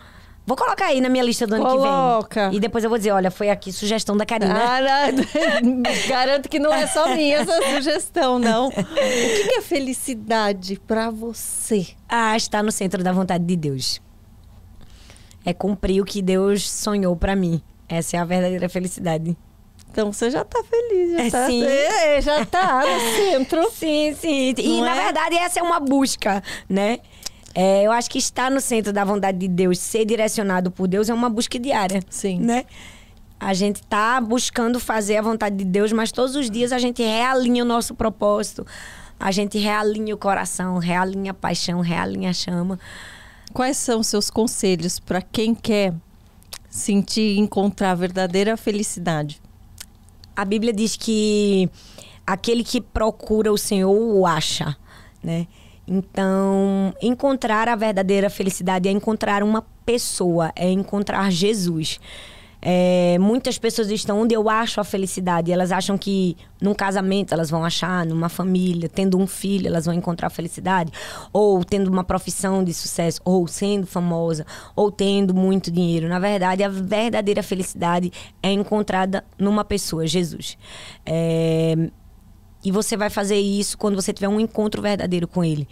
Vou 0.46 0.56
colocar 0.56 0.86
aí 0.86 1.00
na 1.00 1.08
minha 1.08 1.22
lista 1.22 1.46
do 1.46 1.54
ano 1.54 1.64
Coloca. 1.64 2.28
que 2.28 2.48
vem. 2.48 2.56
E 2.56 2.60
depois 2.60 2.82
eu 2.82 2.90
vou 2.90 2.98
dizer: 2.98 3.12
olha, 3.12 3.30
foi 3.30 3.50
aqui 3.50 3.72
sugestão 3.72 4.16
da 4.16 4.26
Karina. 4.26 4.58
Ah, 4.60 4.80
não. 5.62 5.82
garanto 6.08 6.48
que 6.48 6.58
não 6.58 6.72
é 6.72 6.88
só 6.88 7.14
minha 7.14 7.38
essa 7.38 7.56
sugestão, 7.76 8.38
não. 8.38 8.66
O 8.66 8.72
que 8.72 9.48
que 9.48 9.54
é 9.54 9.60
felicidade 9.60 10.80
pra 10.88 11.08
você? 11.08 11.88
Ah, 12.08 12.36
está 12.36 12.62
no 12.64 12.72
centro 12.72 13.00
da 13.04 13.12
vontade 13.12 13.44
de 13.44 13.54
Deus. 13.54 14.00
É 15.44 15.52
cumprir 15.54 16.00
o 16.00 16.04
que 16.04 16.20
Deus 16.20 16.68
sonhou 16.70 17.16
pra 17.16 17.34
mim. 17.34 17.62
Essa 17.88 18.16
é 18.16 18.20
a 18.20 18.24
verdadeira 18.24 18.68
felicidade. 18.68 19.36
Então 19.90 20.12
você 20.12 20.30
já 20.30 20.44
tá 20.44 20.62
feliz, 20.62 21.12
já 21.12 21.22
É, 21.24 21.30
tá, 21.30 21.46
sim. 21.46 21.64
É, 21.64 22.20
já 22.22 22.44
tá 22.46 22.82
no 22.86 23.00
centro. 23.16 23.70
Sim, 23.72 24.14
sim. 24.18 24.54
E 24.56 24.68
Não 24.76 24.82
na 24.84 24.94
é? 24.94 25.04
verdade 25.04 25.34
essa 25.36 25.58
é 25.58 25.62
uma 25.62 25.80
busca, 25.80 26.42
né? 26.68 26.98
É, 27.52 27.82
eu 27.82 27.90
acho 27.90 28.08
que 28.08 28.18
estar 28.18 28.48
no 28.50 28.60
centro 28.60 28.92
da 28.92 29.04
vontade 29.04 29.38
de 29.38 29.48
Deus, 29.48 29.78
ser 29.80 30.04
direcionado 30.04 30.70
por 30.70 30.86
Deus, 30.86 31.08
é 31.08 31.14
uma 31.14 31.28
busca 31.28 31.58
diária. 31.58 32.00
Sim. 32.08 32.38
Né? 32.38 32.64
A 33.40 33.52
gente 33.54 33.82
tá 33.82 34.20
buscando 34.20 34.78
fazer 34.78 35.16
a 35.16 35.22
vontade 35.22 35.56
de 35.56 35.64
Deus, 35.64 35.90
mas 35.90 36.12
todos 36.12 36.36
os 36.36 36.48
dias 36.48 36.70
a 36.72 36.78
gente 36.78 37.02
realinha 37.02 37.64
o 37.64 37.66
nosso 37.66 37.94
propósito. 37.94 38.64
A 39.18 39.32
gente 39.32 39.58
realinha 39.58 40.14
o 40.14 40.18
coração, 40.18 40.78
realinha 40.78 41.32
a 41.32 41.34
paixão, 41.34 41.80
realinha 41.80 42.30
a 42.30 42.32
chama. 42.32 42.78
Quais 43.52 43.76
são 43.76 44.02
seus 44.02 44.30
conselhos 44.30 45.00
pra 45.00 45.20
quem 45.20 45.54
quer 45.54 45.92
sentir 46.68 47.34
e 47.34 47.38
encontrar 47.38 47.90
a 47.90 47.94
verdadeira 47.94 48.56
felicidade? 48.56 49.40
A 50.36 50.44
Bíblia 50.44 50.72
diz 50.72 50.96
que 50.96 51.68
aquele 52.24 52.62
que 52.62 52.80
procura 52.80 53.52
o 53.52 53.58
Senhor 53.58 53.90
o 53.90 54.24
acha, 54.24 54.76
né? 55.22 55.48
Então, 55.86 56.94
encontrar 57.02 57.68
a 57.68 57.74
verdadeira 57.74 58.30
felicidade 58.30 58.88
é 58.88 58.92
encontrar 58.92 59.42
uma 59.42 59.62
pessoa, 59.84 60.52
é 60.54 60.70
encontrar 60.70 61.28
Jesus. 61.32 61.98
É, 62.62 63.16
muitas 63.18 63.58
pessoas 63.58 63.90
estão 63.90 64.20
onde 64.20 64.34
eu 64.34 64.48
acho 64.48 64.80
a 64.80 64.84
felicidade. 64.84 65.52
Elas 65.52 65.72
acham 65.72 65.96
que 65.96 66.36
num 66.60 66.74
casamento 66.74 67.32
elas 67.32 67.50
vão 67.50 67.64
achar, 67.64 68.04
numa 68.04 68.28
família, 68.28 68.88
tendo 68.88 69.18
um 69.18 69.26
filho 69.26 69.66
elas 69.66 69.86
vão 69.86 69.94
encontrar 69.94 70.26
a 70.26 70.30
felicidade, 70.30 70.92
ou 71.32 71.64
tendo 71.64 71.88
uma 71.88 72.04
profissão 72.04 72.62
de 72.62 72.74
sucesso, 72.74 73.20
ou 73.24 73.46
sendo 73.46 73.86
famosa, 73.86 74.44
ou 74.76 74.90
tendo 74.90 75.34
muito 75.34 75.70
dinheiro. 75.70 76.08
Na 76.08 76.18
verdade, 76.18 76.62
a 76.62 76.68
verdadeira 76.68 77.42
felicidade 77.42 78.12
é 78.42 78.50
encontrada 78.52 79.24
numa 79.38 79.64
pessoa, 79.64 80.06
Jesus. 80.06 80.58
É, 81.06 81.90
e 82.62 82.70
você 82.70 82.96
vai 82.96 83.08
fazer 83.08 83.38
isso 83.38 83.78
quando 83.78 83.94
você 83.94 84.12
tiver 84.12 84.28
um 84.28 84.38
encontro 84.38 84.82
verdadeiro 84.82 85.26
com 85.26 85.42
ele. 85.42 85.66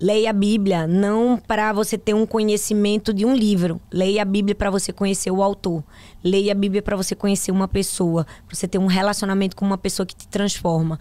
Leia 0.00 0.30
a 0.30 0.32
Bíblia 0.32 0.86
não 0.86 1.38
para 1.38 1.72
você 1.72 1.96
ter 1.96 2.14
um 2.14 2.26
conhecimento 2.26 3.12
de 3.14 3.24
um 3.24 3.34
livro. 3.34 3.80
Leia 3.92 4.22
a 4.22 4.24
Bíblia 4.24 4.54
para 4.54 4.70
você 4.70 4.92
conhecer 4.92 5.30
o 5.30 5.42
autor. 5.42 5.84
Leia 6.22 6.52
a 6.52 6.54
Bíblia 6.54 6.82
para 6.82 6.96
você 6.96 7.14
conhecer 7.14 7.52
uma 7.52 7.68
pessoa, 7.68 8.26
para 8.46 8.56
você 8.56 8.66
ter 8.66 8.78
um 8.78 8.86
relacionamento 8.86 9.54
com 9.54 9.64
uma 9.64 9.78
pessoa 9.78 10.04
que 10.04 10.14
te 10.14 10.26
transforma. 10.26 10.98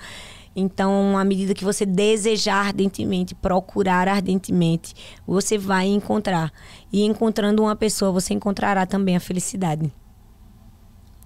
Então, 0.55 1.17
à 1.17 1.23
medida 1.23 1.55
que 1.55 1.63
você 1.63 1.85
desejar 1.85 2.67
ardentemente, 2.67 3.33
procurar 3.33 4.07
ardentemente, 4.07 4.93
você 5.25 5.57
vai 5.57 5.87
encontrar. 5.87 6.53
E 6.91 7.03
encontrando 7.03 7.63
uma 7.63 7.75
pessoa, 7.75 8.11
você 8.11 8.35
encontrará 8.35 8.85
também 8.85 9.15
a 9.15 9.19
felicidade. 9.19 9.91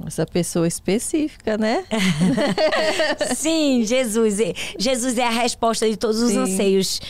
Essa 0.05 0.25
pessoa 0.27 0.67
específica, 0.67 1.57
né? 1.57 1.83
Sim, 3.35 3.83
Jesus. 3.83 4.37
Jesus 4.77 5.17
é 5.17 5.25
a 5.25 5.31
resposta 5.31 5.89
de 5.89 5.97
todos 5.97 6.21
os 6.21 6.31
Sim. 6.31 6.37
anseios 6.37 7.01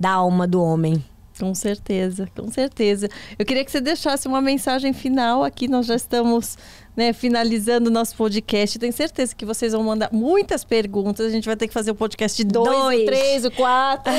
da 0.00 0.12
alma 0.12 0.46
do 0.46 0.62
homem. 0.62 1.04
Com 1.38 1.54
certeza, 1.54 2.28
com 2.36 2.50
certeza. 2.50 3.08
Eu 3.38 3.46
queria 3.46 3.64
que 3.64 3.70
você 3.70 3.80
deixasse 3.80 4.28
uma 4.28 4.42
mensagem 4.42 4.92
final 4.92 5.42
aqui. 5.42 5.68
Nós 5.68 5.86
já 5.86 5.94
estamos 5.94 6.58
né, 6.94 7.14
finalizando 7.14 7.88
o 7.88 7.92
nosso 7.92 8.14
podcast. 8.14 8.78
Tenho 8.78 8.92
certeza 8.92 9.34
que 9.34 9.46
vocês 9.46 9.72
vão 9.72 9.82
mandar 9.82 10.10
muitas 10.12 10.64
perguntas. 10.64 11.24
A 11.24 11.30
gente 11.30 11.46
vai 11.46 11.56
ter 11.56 11.66
que 11.66 11.72
fazer 11.72 11.92
o 11.92 11.94
podcast 11.94 12.36
de 12.36 12.44
dois, 12.44 12.68
Dois. 12.68 13.02
o 13.02 13.06
três, 13.06 13.44
o 13.46 13.50
quatro. 13.52 14.12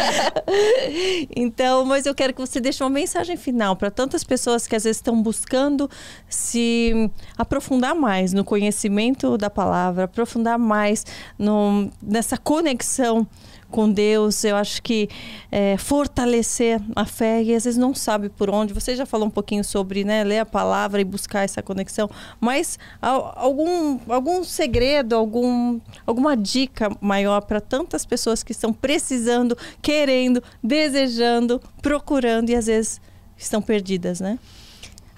então, 1.36 1.84
mas 1.84 2.06
eu 2.06 2.14
quero 2.14 2.32
que 2.32 2.40
você 2.40 2.58
deixe 2.58 2.82
uma 2.82 2.88
mensagem 2.88 3.36
final 3.36 3.76
para 3.76 3.90
tantas 3.90 4.24
pessoas 4.24 4.66
que 4.66 4.74
às 4.74 4.84
vezes 4.84 4.96
estão 4.96 5.20
buscando 5.20 5.90
se 6.26 7.10
aprofundar 7.36 7.94
mais 7.94 8.32
no 8.32 8.44
conhecimento 8.44 9.36
da 9.36 9.50
palavra, 9.50 10.04
aprofundar 10.04 10.58
mais 10.58 11.04
no, 11.38 11.90
nessa 12.00 12.38
conexão 12.38 13.26
com 13.70 13.90
Deus, 13.90 14.44
eu 14.44 14.56
acho 14.56 14.82
que 14.82 15.08
é, 15.52 15.76
fortalecer 15.76 16.80
a 16.96 17.04
fé 17.04 17.42
e 17.42 17.54
às 17.54 17.64
vezes 17.64 17.76
não 17.78 17.94
sabe 17.94 18.28
por 18.30 18.48
onde. 18.48 18.72
Você 18.72 18.96
já 18.96 19.04
falou 19.04 19.26
um 19.26 19.30
pouquinho 19.30 19.62
sobre 19.62 20.04
né, 20.04 20.24
ler 20.24 20.38
a 20.38 20.46
palavra 20.46 21.00
e 21.00 21.04
buscar 21.04 21.44
essa 21.44 21.62
conexão, 21.62 22.08
mas 22.40 22.78
al- 23.00 23.32
algum, 23.36 23.98
algum 24.08 24.42
segredo, 24.42 25.14
algum, 25.14 25.78
alguma 26.06 26.36
dica 26.36 26.90
maior 27.00 27.42
para 27.42 27.60
tantas 27.60 28.06
pessoas 28.06 28.42
que 28.42 28.52
estão 28.52 28.72
precisando, 28.72 29.56
querendo, 29.82 30.42
desejando, 30.64 31.60
procurando 31.82 32.50
e 32.50 32.54
às 32.54 32.66
vezes 32.66 33.00
estão 33.36 33.60
perdidas, 33.60 34.18
né? 34.20 34.38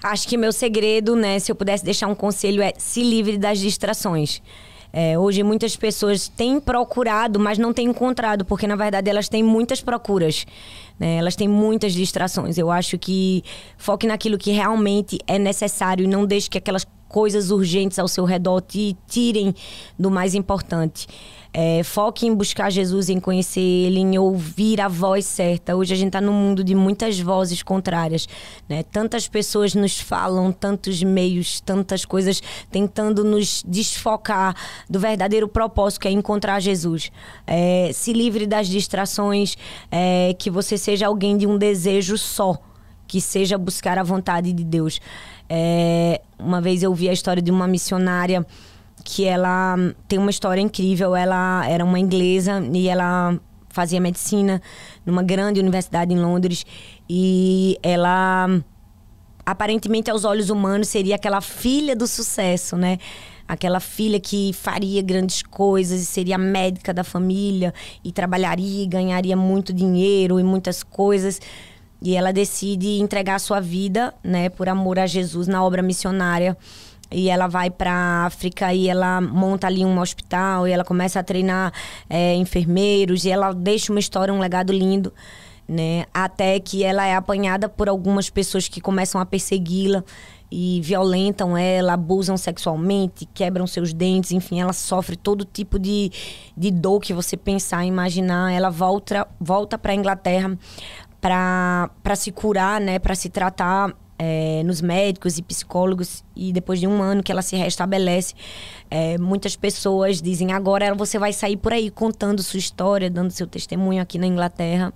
Acho 0.03 0.27
que 0.27 0.35
meu 0.35 0.51
segredo, 0.51 1.15
né, 1.15 1.37
se 1.39 1.51
eu 1.51 1.55
pudesse 1.55 1.85
deixar 1.85 2.07
um 2.07 2.15
conselho, 2.15 2.61
é 2.61 2.73
se 2.77 3.03
livre 3.03 3.37
das 3.37 3.59
distrações. 3.59 4.41
É, 4.93 5.17
hoje 5.17 5.41
muitas 5.43 5.75
pessoas 5.75 6.27
têm 6.27 6.59
procurado, 6.59 7.39
mas 7.39 7.57
não 7.57 7.73
têm 7.73 7.87
encontrado, 7.87 8.43
porque 8.43 8.67
na 8.67 8.75
verdade 8.75 9.09
elas 9.09 9.29
têm 9.29 9.41
muitas 9.41 9.81
procuras. 9.81 10.45
Né? 10.99 11.15
Elas 11.17 11.35
têm 11.35 11.47
muitas 11.47 11.93
distrações. 11.93 12.57
Eu 12.57 12.69
acho 12.69 12.97
que 12.97 13.43
foque 13.77 14.05
naquilo 14.05 14.37
que 14.37 14.51
realmente 14.51 15.17
é 15.25 15.39
necessário 15.39 16.03
e 16.03 16.07
não 16.07 16.25
deixe 16.25 16.49
que 16.49 16.57
aquelas 16.57 16.85
coisas 17.07 17.51
urgentes 17.51 17.99
ao 17.99 18.07
seu 18.07 18.23
redor 18.23 18.61
te 18.61 18.95
tirem 19.07 19.53
do 19.99 20.09
mais 20.09 20.33
importante. 20.33 21.07
É, 21.53 21.83
foque 21.83 22.25
em 22.25 22.33
buscar 22.33 22.69
Jesus, 22.69 23.09
em 23.09 23.19
conhecer 23.19 23.59
Ele, 23.59 23.99
em 23.99 24.17
ouvir 24.17 24.79
a 24.79 24.87
voz 24.87 25.25
certa. 25.25 25.75
Hoje 25.75 25.93
a 25.93 25.97
gente 25.97 26.07
está 26.07 26.21
num 26.21 26.31
mundo 26.31 26.63
de 26.63 26.73
muitas 26.73 27.19
vozes 27.19 27.61
contrárias. 27.61 28.27
Né? 28.69 28.83
Tantas 28.83 29.27
pessoas 29.27 29.75
nos 29.75 29.99
falam, 29.99 30.51
tantos 30.51 31.03
meios, 31.03 31.59
tantas 31.59 32.05
coisas 32.05 32.41
tentando 32.71 33.23
nos 33.23 33.63
desfocar 33.67 34.55
do 34.89 34.97
verdadeiro 34.97 35.47
propósito 35.47 36.01
que 36.01 36.07
é 36.07 36.11
encontrar 36.11 36.59
Jesus. 36.61 37.11
É, 37.45 37.91
se 37.93 38.13
livre 38.13 38.47
das 38.47 38.67
distrações, 38.67 39.57
é, 39.91 40.33
que 40.39 40.49
você 40.49 40.77
seja 40.77 41.07
alguém 41.07 41.37
de 41.37 41.45
um 41.45 41.57
desejo 41.57 42.17
só, 42.17 42.57
que 43.05 43.19
seja 43.19 43.57
buscar 43.57 43.97
a 43.97 44.03
vontade 44.03 44.53
de 44.53 44.63
Deus. 44.63 45.01
É, 45.49 46.21
uma 46.39 46.61
vez 46.61 46.81
eu 46.81 46.93
vi 46.93 47.09
a 47.09 47.13
história 47.13 47.41
de 47.41 47.51
uma 47.51 47.67
missionária 47.67 48.47
que 49.03 49.25
ela 49.25 49.75
tem 50.07 50.19
uma 50.19 50.29
história 50.29 50.61
incrível. 50.61 51.15
Ela 51.15 51.67
era 51.67 51.83
uma 51.83 51.99
inglesa 51.99 52.61
e 52.73 52.87
ela 52.87 53.39
fazia 53.69 53.99
medicina 53.99 54.61
numa 55.05 55.23
grande 55.23 55.59
universidade 55.59 56.13
em 56.13 56.19
Londres 56.19 56.65
e 57.09 57.77
ela 57.81 58.47
aparentemente 59.45 60.09
aos 60.09 60.23
olhos 60.23 60.49
humanos 60.49 60.87
seria 60.87 61.15
aquela 61.15 61.41
filha 61.41 61.95
do 61.95 62.07
sucesso, 62.07 62.77
né? 62.77 62.99
Aquela 63.47 63.79
filha 63.79 64.19
que 64.19 64.53
faria 64.53 65.01
grandes 65.01 65.41
coisas 65.41 66.01
e 66.01 66.05
seria 66.05 66.37
médica 66.37 66.93
da 66.93 67.03
família 67.03 67.73
e 68.03 68.11
trabalharia 68.11 68.83
e 68.83 68.87
ganharia 68.87 69.35
muito 69.35 69.73
dinheiro 69.73 70.39
e 70.39 70.43
muitas 70.43 70.83
coisas. 70.83 71.41
E 72.01 72.15
ela 72.15 72.31
decide 72.31 72.99
entregar 72.99 73.35
a 73.35 73.39
sua 73.39 73.59
vida, 73.59 74.13
né, 74.23 74.49
por 74.49 74.67
amor 74.69 74.97
a 74.97 75.05
Jesus 75.05 75.47
na 75.47 75.63
obra 75.63 75.81
missionária. 75.81 76.57
E 77.11 77.29
ela 77.29 77.47
vai 77.47 77.69
para 77.69 78.25
África 78.25 78.73
e 78.73 78.87
ela 78.87 79.19
monta 79.19 79.67
ali 79.67 79.85
um 79.85 79.99
hospital 79.99 80.67
e 80.67 80.71
ela 80.71 80.83
começa 80.83 81.19
a 81.19 81.23
treinar 81.23 81.73
é, 82.09 82.35
enfermeiros 82.35 83.25
e 83.25 83.29
ela 83.29 83.53
deixa 83.53 83.91
uma 83.91 83.99
história, 83.99 84.33
um 84.33 84.39
legado 84.39 84.71
lindo, 84.71 85.13
né? 85.67 86.05
Até 86.13 86.59
que 86.59 86.83
ela 86.83 87.05
é 87.05 87.15
apanhada 87.15 87.67
por 87.67 87.89
algumas 87.89 88.29
pessoas 88.29 88.67
que 88.67 88.79
começam 88.79 89.19
a 89.19 89.25
persegui-la 89.25 90.03
e 90.51 90.81
violentam 90.83 91.57
ela, 91.57 91.93
abusam 91.93 92.35
sexualmente, 92.35 93.25
quebram 93.33 93.65
seus 93.65 93.93
dentes, 93.93 94.31
enfim, 94.31 94.59
ela 94.59 94.73
sofre 94.73 95.15
todo 95.15 95.45
tipo 95.45 95.79
de, 95.79 96.11
de 96.57 96.69
dor 96.69 96.99
que 96.99 97.13
você 97.13 97.37
pensar, 97.37 97.85
imaginar. 97.85 98.51
Ela 98.51 98.69
volta, 98.69 99.25
volta 99.39 99.77
para 99.77 99.93
a 99.93 99.95
Inglaterra 99.95 100.57
para 101.21 102.15
se 102.15 102.31
curar, 102.31 102.81
né, 102.81 102.99
para 102.99 103.15
se 103.15 103.29
tratar 103.29 103.95
é, 104.23 104.61
nos 104.63 104.81
médicos 104.81 105.39
e 105.39 105.41
psicólogos 105.41 106.23
e 106.35 106.53
depois 106.53 106.79
de 106.79 106.85
um 106.85 107.01
ano 107.01 107.23
que 107.23 107.31
ela 107.31 107.41
se 107.41 107.55
restabelece, 107.55 108.35
é, 108.87 109.17
muitas 109.17 109.55
pessoas 109.55 110.21
dizem 110.21 110.51
agora 110.51 110.93
você 110.93 111.17
vai 111.17 111.33
sair 111.33 111.57
por 111.57 111.73
aí 111.73 111.89
contando 111.89 112.43
sua 112.43 112.59
história, 112.59 113.09
dando 113.09 113.31
seu 113.31 113.47
testemunho 113.47 113.99
aqui 113.99 114.19
na 114.19 114.27
Inglaterra. 114.27 114.93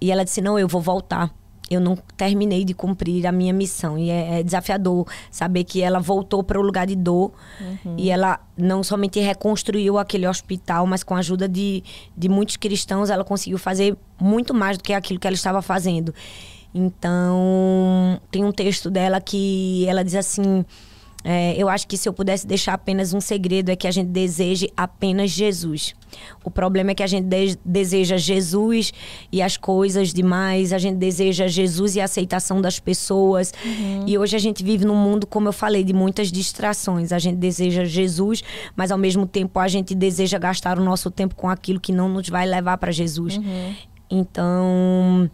E 0.00 0.12
ela 0.12 0.24
disse 0.24 0.40
não, 0.40 0.56
eu 0.56 0.68
vou 0.68 0.80
voltar 0.80 1.34
eu 1.68 1.80
não 1.80 1.96
terminei 2.16 2.64
de 2.64 2.72
cumprir 2.72 3.26
a 3.26 3.32
minha 3.32 3.52
missão. 3.52 3.98
E 3.98 4.08
é, 4.08 4.38
é 4.38 4.42
desafiador 4.44 5.04
saber 5.32 5.64
que 5.64 5.82
ela 5.82 5.98
voltou 5.98 6.44
para 6.44 6.60
o 6.60 6.62
lugar 6.62 6.86
de 6.86 6.94
dor 6.94 7.32
uhum. 7.60 7.96
e 7.98 8.08
ela 8.08 8.38
não 8.56 8.84
somente 8.84 9.18
reconstruiu 9.18 9.98
aquele 9.98 10.28
hospital, 10.28 10.86
mas 10.86 11.02
com 11.02 11.16
a 11.16 11.18
ajuda 11.18 11.48
de, 11.48 11.82
de 12.16 12.28
muitos 12.28 12.56
cristãos, 12.56 13.10
ela 13.10 13.24
conseguiu 13.24 13.58
fazer 13.58 13.96
muito 14.20 14.54
mais 14.54 14.78
do 14.78 14.84
que 14.84 14.92
aquilo 14.92 15.18
que 15.18 15.26
ela 15.26 15.34
estava 15.34 15.60
fazendo. 15.60 16.14
Então, 16.76 18.20
tem 18.30 18.44
um 18.44 18.52
texto 18.52 18.90
dela 18.90 19.18
que 19.18 19.86
ela 19.88 20.04
diz 20.04 20.14
assim. 20.14 20.62
É, 21.24 21.56
eu 21.56 21.68
acho 21.68 21.88
que 21.88 21.96
se 21.96 22.08
eu 22.08 22.12
pudesse 22.12 22.46
deixar 22.46 22.74
apenas 22.74 23.12
um 23.12 23.20
segredo 23.20 23.68
é 23.68 23.74
que 23.74 23.88
a 23.88 23.90
gente 23.90 24.10
deseje 24.10 24.70
apenas 24.76 25.30
Jesus. 25.30 25.92
O 26.44 26.50
problema 26.52 26.92
é 26.92 26.94
que 26.94 27.02
a 27.02 27.06
gente 27.06 27.26
de 27.26 27.58
deseja 27.64 28.16
Jesus 28.16 28.92
e 29.32 29.42
as 29.42 29.56
coisas 29.56 30.14
demais, 30.14 30.72
a 30.72 30.78
gente 30.78 30.98
deseja 30.98 31.48
Jesus 31.48 31.96
e 31.96 32.00
a 32.00 32.04
aceitação 32.04 32.60
das 32.60 32.78
pessoas. 32.78 33.52
Uhum. 33.64 34.04
E 34.06 34.16
hoje 34.16 34.36
a 34.36 34.38
gente 34.38 34.62
vive 34.62 34.84
num 34.84 34.94
mundo, 34.94 35.26
como 35.26 35.48
eu 35.48 35.52
falei, 35.52 35.82
de 35.82 35.92
muitas 35.92 36.30
distrações. 36.30 37.10
A 37.10 37.18
gente 37.18 37.38
deseja 37.38 37.84
Jesus, 37.84 38.44
mas 38.76 38.92
ao 38.92 38.98
mesmo 38.98 39.26
tempo 39.26 39.58
a 39.58 39.66
gente 39.66 39.96
deseja 39.96 40.38
gastar 40.38 40.78
o 40.78 40.84
nosso 40.84 41.10
tempo 41.10 41.34
com 41.34 41.48
aquilo 41.48 41.80
que 41.80 41.90
não 41.90 42.08
nos 42.08 42.28
vai 42.28 42.46
levar 42.46 42.78
para 42.78 42.92
Jesus. 42.92 43.38
Uhum. 43.38 43.74
Então 44.08 45.28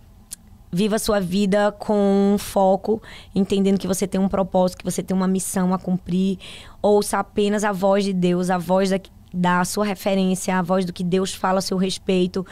viva 0.72 0.96
a 0.96 0.98
sua 0.98 1.20
vida 1.20 1.70
com 1.72 2.36
foco, 2.38 3.02
entendendo 3.34 3.78
que 3.78 3.86
você 3.86 4.06
tem 4.06 4.18
um 4.18 4.28
propósito, 4.28 4.78
que 4.78 4.84
você 4.84 5.02
tem 5.02 5.14
uma 5.14 5.28
missão 5.28 5.74
a 5.74 5.78
cumprir. 5.78 6.38
Ouça 6.80 7.18
apenas 7.18 7.62
a 7.62 7.72
voz 7.72 8.04
de 8.04 8.12
Deus, 8.12 8.48
a 8.48 8.56
voz 8.56 8.88
da, 8.88 8.98
da 9.32 9.64
sua 9.64 9.84
referência, 9.84 10.58
a 10.58 10.62
voz 10.62 10.86
do 10.86 10.92
que 10.92 11.04
Deus 11.04 11.34
fala 11.34 11.58
a 11.58 11.62
seu 11.62 11.76
respeito. 11.76 12.46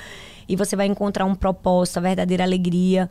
E 0.46 0.54
você 0.54 0.76
vai 0.76 0.86
encontrar 0.86 1.24
um 1.24 1.34
propósito, 1.34 1.96
a 1.96 2.02
verdadeira 2.02 2.44
alegria 2.44 3.08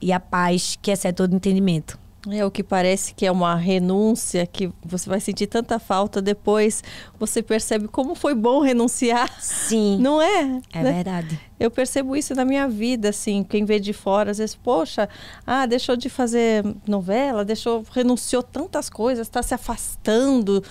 e 0.00 0.12
a 0.12 0.20
paz 0.20 0.78
que 0.80 0.90
excede 0.90 1.16
todo 1.16 1.34
entendimento. 1.34 2.01
É 2.30 2.44
o 2.44 2.52
que 2.52 2.62
parece 2.62 3.14
que 3.14 3.26
é 3.26 3.32
uma 3.32 3.56
renúncia, 3.56 4.46
que 4.46 4.70
você 4.84 5.10
vai 5.10 5.18
sentir 5.18 5.48
tanta 5.48 5.80
falta, 5.80 6.22
depois 6.22 6.82
você 7.18 7.42
percebe 7.42 7.88
como 7.88 8.14
foi 8.14 8.32
bom 8.32 8.60
renunciar. 8.60 9.28
Sim. 9.40 9.98
Não 9.98 10.22
é? 10.22 10.60
É 10.72 10.82
né? 10.84 10.92
verdade. 10.92 11.40
Eu 11.58 11.68
percebo 11.68 12.14
isso 12.14 12.32
na 12.32 12.44
minha 12.44 12.68
vida, 12.68 13.08
assim, 13.08 13.42
quem 13.42 13.64
vê 13.64 13.80
de 13.80 13.92
fora, 13.92 14.30
às 14.30 14.38
vezes, 14.38 14.54
poxa, 14.54 15.08
ah, 15.44 15.66
deixou 15.66 15.96
de 15.96 16.08
fazer 16.08 16.64
novela, 16.86 17.44
deixou, 17.44 17.84
renunciou 17.90 18.42
tantas 18.42 18.88
coisas, 18.88 19.26
está 19.26 19.42
se 19.42 19.54
afastando, 19.54 20.62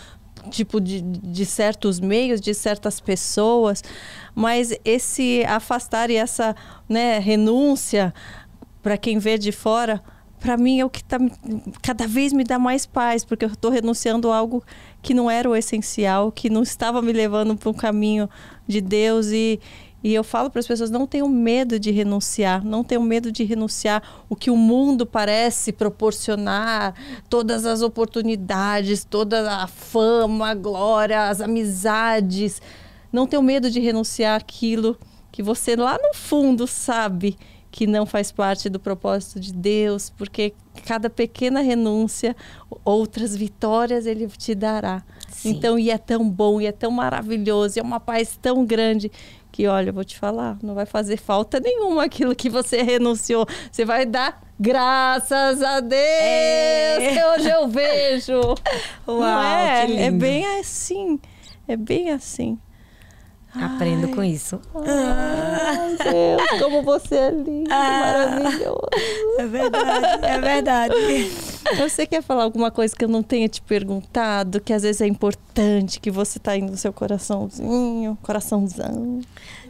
tipo, 0.50 0.80
de, 0.80 1.02
de 1.02 1.46
certos 1.46 2.00
meios, 2.00 2.40
de 2.40 2.54
certas 2.54 3.02
pessoas. 3.02 3.84
Mas 4.34 4.74
esse 4.86 5.44
afastar 5.46 6.10
e 6.10 6.16
essa 6.16 6.56
né, 6.88 7.20
renúncia, 7.20 8.14
para 8.82 8.98
quem 8.98 9.18
vê 9.18 9.38
de 9.38 9.52
fora 9.52 10.02
para 10.42 10.58
mim 10.58 10.80
é 10.80 10.86
o 10.86 10.90
que 10.90 11.04
tá, 11.04 11.20
cada 11.84 12.08
vez 12.08 12.34
me 12.34 12.44
dá 12.44 12.58
mais 12.58 12.86
paz, 12.86 13.24
porque 13.24 13.46
eu 13.46 13.50
estou 13.50 13.70
renunciando 13.70 14.32
a 14.32 14.36
algo 14.36 14.64
que 15.02 15.14
não 15.14 15.30
era 15.30 15.48
o 15.48 15.56
essencial, 15.56 16.32
que 16.32 16.50
não 16.50 16.64
estava 16.64 17.00
me 17.02 17.14
levando 17.14 17.56
para 17.56 17.70
um 17.70 17.74
caminho 17.74 18.28
de 18.68 18.82
Deus 18.82 19.28
e 19.28 19.60
e 20.04 20.16
eu 20.16 20.24
falo 20.24 20.50
para 20.50 20.60
as 20.60 20.68
pessoas: 20.68 20.90
não 20.90 21.06
tenham 21.06 21.30
medo 21.30 21.80
de 21.80 21.92
renunciar, 21.92 22.66
não 22.66 22.84
tenham 22.84 23.04
medo 23.04 23.32
de 23.32 23.44
renunciar 23.44 24.02
o 24.28 24.36
que 24.36 24.50
o 24.50 24.58
mundo 24.58 25.06
parece 25.06 25.72
proporcionar, 25.72 26.96
todas 27.30 27.68
as 27.68 27.84
oportunidades, 27.84 29.06
toda 29.06 29.58
a 29.58 29.68
fama, 29.68 30.50
a 30.50 30.56
glória, 30.56 31.30
as 31.30 31.40
amizades. 31.40 32.60
Não 33.14 33.28
tenham 33.28 33.44
medo 33.44 33.70
de 33.70 33.80
renunciar 33.80 34.38
aquilo 34.38 34.98
que 35.32 35.44
você 35.44 35.76
lá 35.76 36.00
no 36.02 36.16
fundo 36.16 36.66
sabe 36.66 37.38
que 37.72 37.88
não 37.88 38.06
faz 38.06 38.32
parte 38.32 38.70
do 38.70 38.80
propósito 38.80 39.40
de 39.40 39.54
Deus, 39.54 40.10
porque 40.10 40.54
cada 40.86 41.10
pequena 41.10 41.62
renúncia, 41.62 42.36
outras 42.84 43.36
vitórias 43.36 44.06
ele 44.06 44.28
te 44.28 44.54
dará. 44.54 45.02
Sim. 45.30 45.52
Então, 45.52 45.80
e 45.80 45.90
é 45.90 45.98
tão 45.98 46.30
bom, 46.30 46.60
e 46.60 46.66
é 46.66 46.72
tão 46.72 46.92
maravilhoso, 46.92 47.78
e 47.78 47.80
é 47.80 47.84
uma 47.84 48.00
paz 48.00 48.38
tão 48.42 48.66
grande 48.66 49.10
que, 49.52 49.68
olha, 49.68 49.90
eu 49.90 49.94
vou 49.94 50.04
te 50.04 50.18
falar, 50.18 50.58
não 50.62 50.76
vai 50.76 50.86
fazer 50.86 51.18
falta 51.18 51.60
nenhuma 51.60 52.04
aquilo 52.06 52.36
que 52.36 52.50
você 52.50 52.82
renunciou. 52.82 53.46
Você 53.72 53.86
vai 53.86 54.06
dar 54.06 54.42
graças 54.60 55.62
a 55.62 55.80
Deus 55.80 56.02
é. 56.02 57.14
que 57.14 57.24
hoje 57.24 57.50
eu 57.50 57.68
vejo. 57.68 58.40
Uau, 59.08 59.20
não 59.20 59.42
é? 59.42 60.06
É 60.06 60.12
bem 60.12 60.46
assim. 60.60 61.20
É 61.68 61.76
bem 61.76 62.12
assim. 62.12 62.58
Aprendo 63.54 64.08
Ai. 64.08 64.14
com 64.14 64.24
isso. 64.24 64.62
Ai, 64.76 65.98
Deus, 65.98 66.62
como 66.62 66.84
você 66.84 67.16
é 67.16 67.32
lindo, 67.32 67.70
maravilhoso. 67.70 68.88
É 69.38 69.46
verdade, 69.46 70.26
é 70.26 70.40
verdade. 70.40 70.96
Você 71.78 72.06
quer 72.06 72.24
falar 72.24 72.44
alguma 72.44 72.72
coisa 72.72 72.96
que 72.96 73.04
eu 73.04 73.10
não 73.10 73.22
tenha 73.22 73.50
te 73.50 73.62
perguntado, 73.62 74.62
que 74.62 74.72
às 74.72 74.84
vezes 74.84 75.02
é 75.02 75.08
importante, 75.08 76.00
que 76.00 76.10
você 76.10 76.40
tá 76.40 76.56
indo 76.56 76.72
no 76.72 76.78
seu 76.78 76.94
coraçãozinho, 76.94 78.18
coraçãozão? 78.22 79.22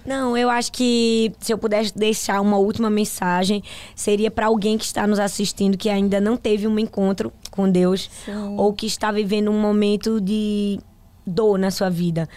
Não, 0.05 0.35
eu 0.35 0.49
acho 0.49 0.71
que 0.71 1.31
se 1.39 1.53
eu 1.53 1.57
pudesse 1.57 1.95
deixar 1.95 2.41
uma 2.41 2.57
última 2.57 2.89
mensagem, 2.89 3.63
seria 3.95 4.31
para 4.31 4.47
alguém 4.47 4.77
que 4.77 4.85
está 4.85 5.05
nos 5.05 5.19
assistindo 5.19 5.77
que 5.77 5.89
ainda 5.89 6.19
não 6.19 6.37
teve 6.37 6.67
um 6.67 6.77
encontro 6.79 7.31
com 7.51 7.69
Deus 7.69 8.09
Sim. 8.25 8.55
ou 8.57 8.73
que 8.73 8.85
está 8.85 9.11
vivendo 9.11 9.51
um 9.51 9.59
momento 9.59 10.19
de 10.19 10.79
dor 11.25 11.59
na 11.59 11.69
sua 11.69 11.89
vida 11.89 12.27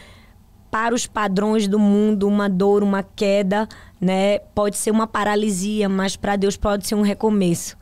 para 0.74 0.92
os 0.92 1.06
padrões 1.06 1.68
do 1.68 1.78
mundo, 1.78 2.26
uma 2.26 2.50
dor, 2.50 2.82
uma 2.82 3.00
queda, 3.00 3.68
né, 4.00 4.40
pode 4.40 4.76
ser 4.76 4.90
uma 4.90 5.06
paralisia, 5.06 5.88
mas 5.88 6.16
para 6.16 6.34
Deus 6.34 6.56
pode 6.56 6.84
ser 6.84 6.96
um 6.96 7.00
recomeço. 7.00 7.76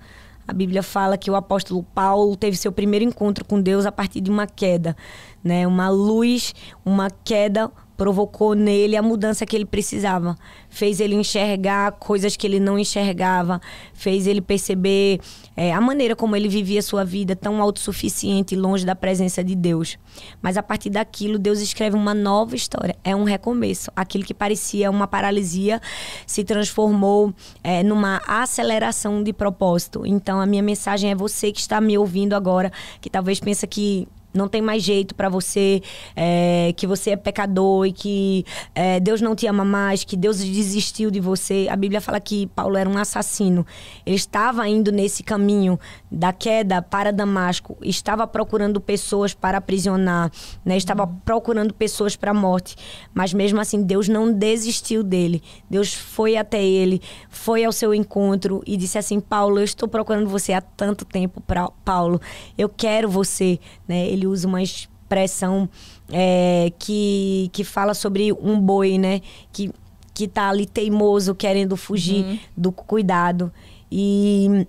A 0.47 0.53
Bíblia 0.53 0.83
fala 0.83 1.17
que 1.17 1.31
o 1.31 1.35
apóstolo 1.35 1.83
Paulo 1.95 2.37
teve 2.37 2.55
seu 2.55 2.71
primeiro 2.71 3.03
encontro 3.03 3.47
com 3.47 3.59
Deus 3.59 3.87
a 3.87 3.93
partir 3.93 4.21
de 4.21 4.31
uma 4.31 4.47
queda, 4.47 4.95
né? 5.43 5.67
Uma 5.67 5.89
luz, 5.89 6.55
uma 6.85 7.09
queda 7.25 7.71
provocou 8.03 8.55
nele 8.57 8.97
a 8.97 9.03
mudança 9.03 9.47
que 9.47 9.55
ele 9.55 9.65
precisava. 9.65 10.37
Fez 10.69 10.99
ele 10.99 11.15
enxergar 11.15 11.93
coisas 11.93 12.37
que 12.37 12.45
ele 12.45 12.59
não 12.59 12.77
enxergava, 12.77 13.61
fez 13.95 14.27
ele 14.27 14.41
perceber 14.41 15.21
é, 15.57 15.73
a 15.73 15.81
maneira 15.81 16.17
como 16.17 16.35
ele 16.35 16.49
vivia 16.49 16.83
sua 16.83 17.05
vida 17.05 17.37
tão 17.37 17.63
autossuficiente, 17.63 18.57
longe 18.57 18.85
da 18.85 18.97
presença 18.97 19.45
de 19.45 19.55
Deus. 19.55 19.97
Mas 20.43 20.57
a 20.57 20.65
partir 20.65 20.91
daquilo, 20.91 21.39
Deus 21.39 21.61
escreve 21.61 21.95
uma 21.95 22.13
nova 22.13 22.57
história. 22.57 22.97
É 23.05 23.15
um 23.15 23.23
recomeço. 23.23 23.89
Aquilo 23.95 24.25
que 24.25 24.35
parecia 24.35 24.91
uma 24.91 25.07
paralisia 25.07 25.81
se 26.27 26.43
transformou 26.43 27.33
é, 27.63 27.85
numa 27.85 28.21
aceleração 28.27 29.23
de 29.23 29.33
propósito. 29.33 30.05
Então, 30.05 30.41
a 30.41 30.47
minha 30.47 30.63
mensagem 30.63 31.13
é 31.13 31.15
você 31.15 31.53
que 31.53 31.61
está 31.61 31.81
me 31.81 31.97
ouvindo 31.97 32.35
agora, 32.35 32.73
que 33.01 33.09
talvez 33.09 33.39
pensa 33.39 33.65
que 33.65 34.09
não 34.33 34.49
tem 34.49 34.63
mais 34.63 34.83
jeito 34.83 35.15
para 35.15 35.29
você, 35.29 35.83
é, 36.17 36.73
que 36.77 36.87
você 36.87 37.11
é 37.11 37.17
pecador 37.17 37.87
e 37.87 37.93
que 37.93 38.45
é, 38.75 38.99
Deus 39.01 39.21
não 39.21 39.35
te 39.35 39.47
ama 39.47 39.65
mais, 39.65 40.05
que 40.05 40.17
Deus 40.17 40.39
desistiu 40.39 41.11
de 41.11 41.21
você. 41.21 41.67
A 41.71 41.77
Bíblia 41.77 42.01
fala 42.01 42.21
que 42.21 42.47
Paulo 42.49 42.77
era 42.77 42.89
um 42.89 42.97
assassino. 42.97 43.67
Ele 44.05 44.17
estava 44.17 44.67
indo 44.69 44.91
nesse 44.91 45.23
caminho 45.23 45.79
da 46.11 46.33
queda 46.33 46.81
para 46.83 47.13
Damasco, 47.13 47.77
estava 47.83 48.27
procurando 48.27 48.81
pessoas 48.81 49.35
para 49.35 49.59
aprisionar, 49.59 50.31
né? 50.65 50.77
estava 50.77 51.07
procurando 51.07 51.75
pessoas 51.75 52.17
para 52.17 52.31
a 52.31 52.35
morte. 52.35 52.77
Mas 53.15 53.33
mesmo 53.33 53.61
assim, 53.61 53.83
Deus 53.83 54.09
não 54.09 54.33
desistiu 54.33 55.03
dele. 55.03 55.43
Deus 55.69 55.93
foi 55.95 56.37
até 56.37 56.63
ele, 56.63 57.01
foi 57.29 57.65
ao 57.65 57.73
seu 57.73 57.95
encontro 57.95 58.63
e 58.67 58.77
disse 58.77 58.99
assim: 58.99 59.21
Paulo, 59.21 59.59
eu 59.59 59.65
estou 59.65 59.89
procurando 59.89 60.29
você 60.29 60.53
há 60.53 60.61
tanto 60.61 61.05
tempo, 61.05 61.41
pra, 61.41 61.69
Paulo. 61.85 62.21
Eu 62.57 62.69
quero 62.69 63.09
você. 63.09 63.59
Né? 63.87 64.07
Ele 64.07 64.22
ele 64.23 64.27
usa 64.27 64.47
uma 64.47 64.63
expressão 64.63 65.69
é, 66.11 66.73
que, 66.79 67.51
que 67.53 67.65
fala 67.65 67.93
sobre 67.93 68.33
um 68.33 68.59
boi, 68.61 68.97
né? 68.97 69.21
Que, 69.53 69.71
que 70.15 70.29
tá 70.29 70.49
ali 70.49 70.67
teimoso, 70.67 71.35
querendo 71.35 71.77
fugir 71.77 72.25
uhum. 72.25 72.39
do 72.57 72.73
cuidado. 72.73 73.53
E, 73.91 74.67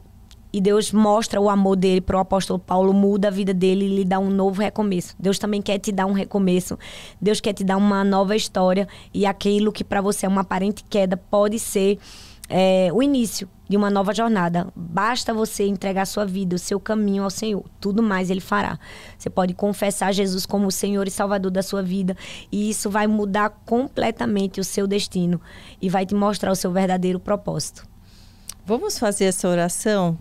e 0.51 0.59
Deus 0.59 0.91
mostra 0.91 1.39
o 1.39 1.49
amor 1.49 1.75
dele 1.75 2.01
para 2.01 2.17
o 2.17 2.19
apóstolo 2.19 2.59
Paulo, 2.59 2.93
muda 2.93 3.27
a 3.27 3.31
vida 3.31 3.53
dele 3.53 3.85
e 3.85 3.95
lhe 3.95 4.05
dá 4.05 4.19
um 4.19 4.29
novo 4.29 4.61
recomeço. 4.61 5.15
Deus 5.19 5.37
também 5.37 5.61
quer 5.61 5.79
te 5.79 5.91
dar 5.91 6.05
um 6.05 6.13
recomeço. 6.13 6.77
Deus 7.21 7.39
quer 7.39 7.53
te 7.53 7.63
dar 7.63 7.77
uma 7.77 8.03
nova 8.03 8.35
história. 8.35 8.87
E 9.13 9.25
aquilo 9.25 9.71
que 9.71 9.83
para 9.83 10.01
você 10.01 10.25
é 10.25 10.29
uma 10.29 10.41
aparente 10.41 10.83
queda 10.89 11.15
pode 11.15 11.59
ser 11.59 11.99
é, 12.55 12.89
o 12.93 13.01
início 13.01 13.49
de 13.67 13.75
uma 13.75 13.89
nova 13.89 14.13
jornada. 14.13 14.67
Basta 14.75 15.33
você 15.33 15.65
entregar 15.65 16.05
sua 16.05 16.23
vida, 16.23 16.55
o 16.55 16.59
seu 16.59 16.79
caminho 16.79 17.23
ao 17.23 17.31
Senhor. 17.31 17.65
Tudo 17.81 18.03
mais 18.03 18.29
Ele 18.29 18.39
fará. 18.39 18.77
Você 19.17 19.27
pode 19.27 19.55
confessar 19.55 20.13
Jesus 20.13 20.45
como 20.45 20.67
o 20.67 20.71
Senhor 20.71 21.07
e 21.07 21.11
Salvador 21.11 21.49
da 21.49 21.63
sua 21.63 21.81
vida. 21.81 22.15
E 22.51 22.69
isso 22.69 22.91
vai 22.91 23.07
mudar 23.07 23.49
completamente 23.65 24.59
o 24.59 24.63
seu 24.63 24.85
destino. 24.85 25.41
E 25.81 25.89
vai 25.89 26.05
te 26.05 26.13
mostrar 26.13 26.51
o 26.51 26.55
seu 26.55 26.71
verdadeiro 26.71 27.19
propósito. 27.19 27.87
Vamos 28.63 28.99
fazer 28.99 29.25
essa 29.25 29.49
oração 29.49 30.15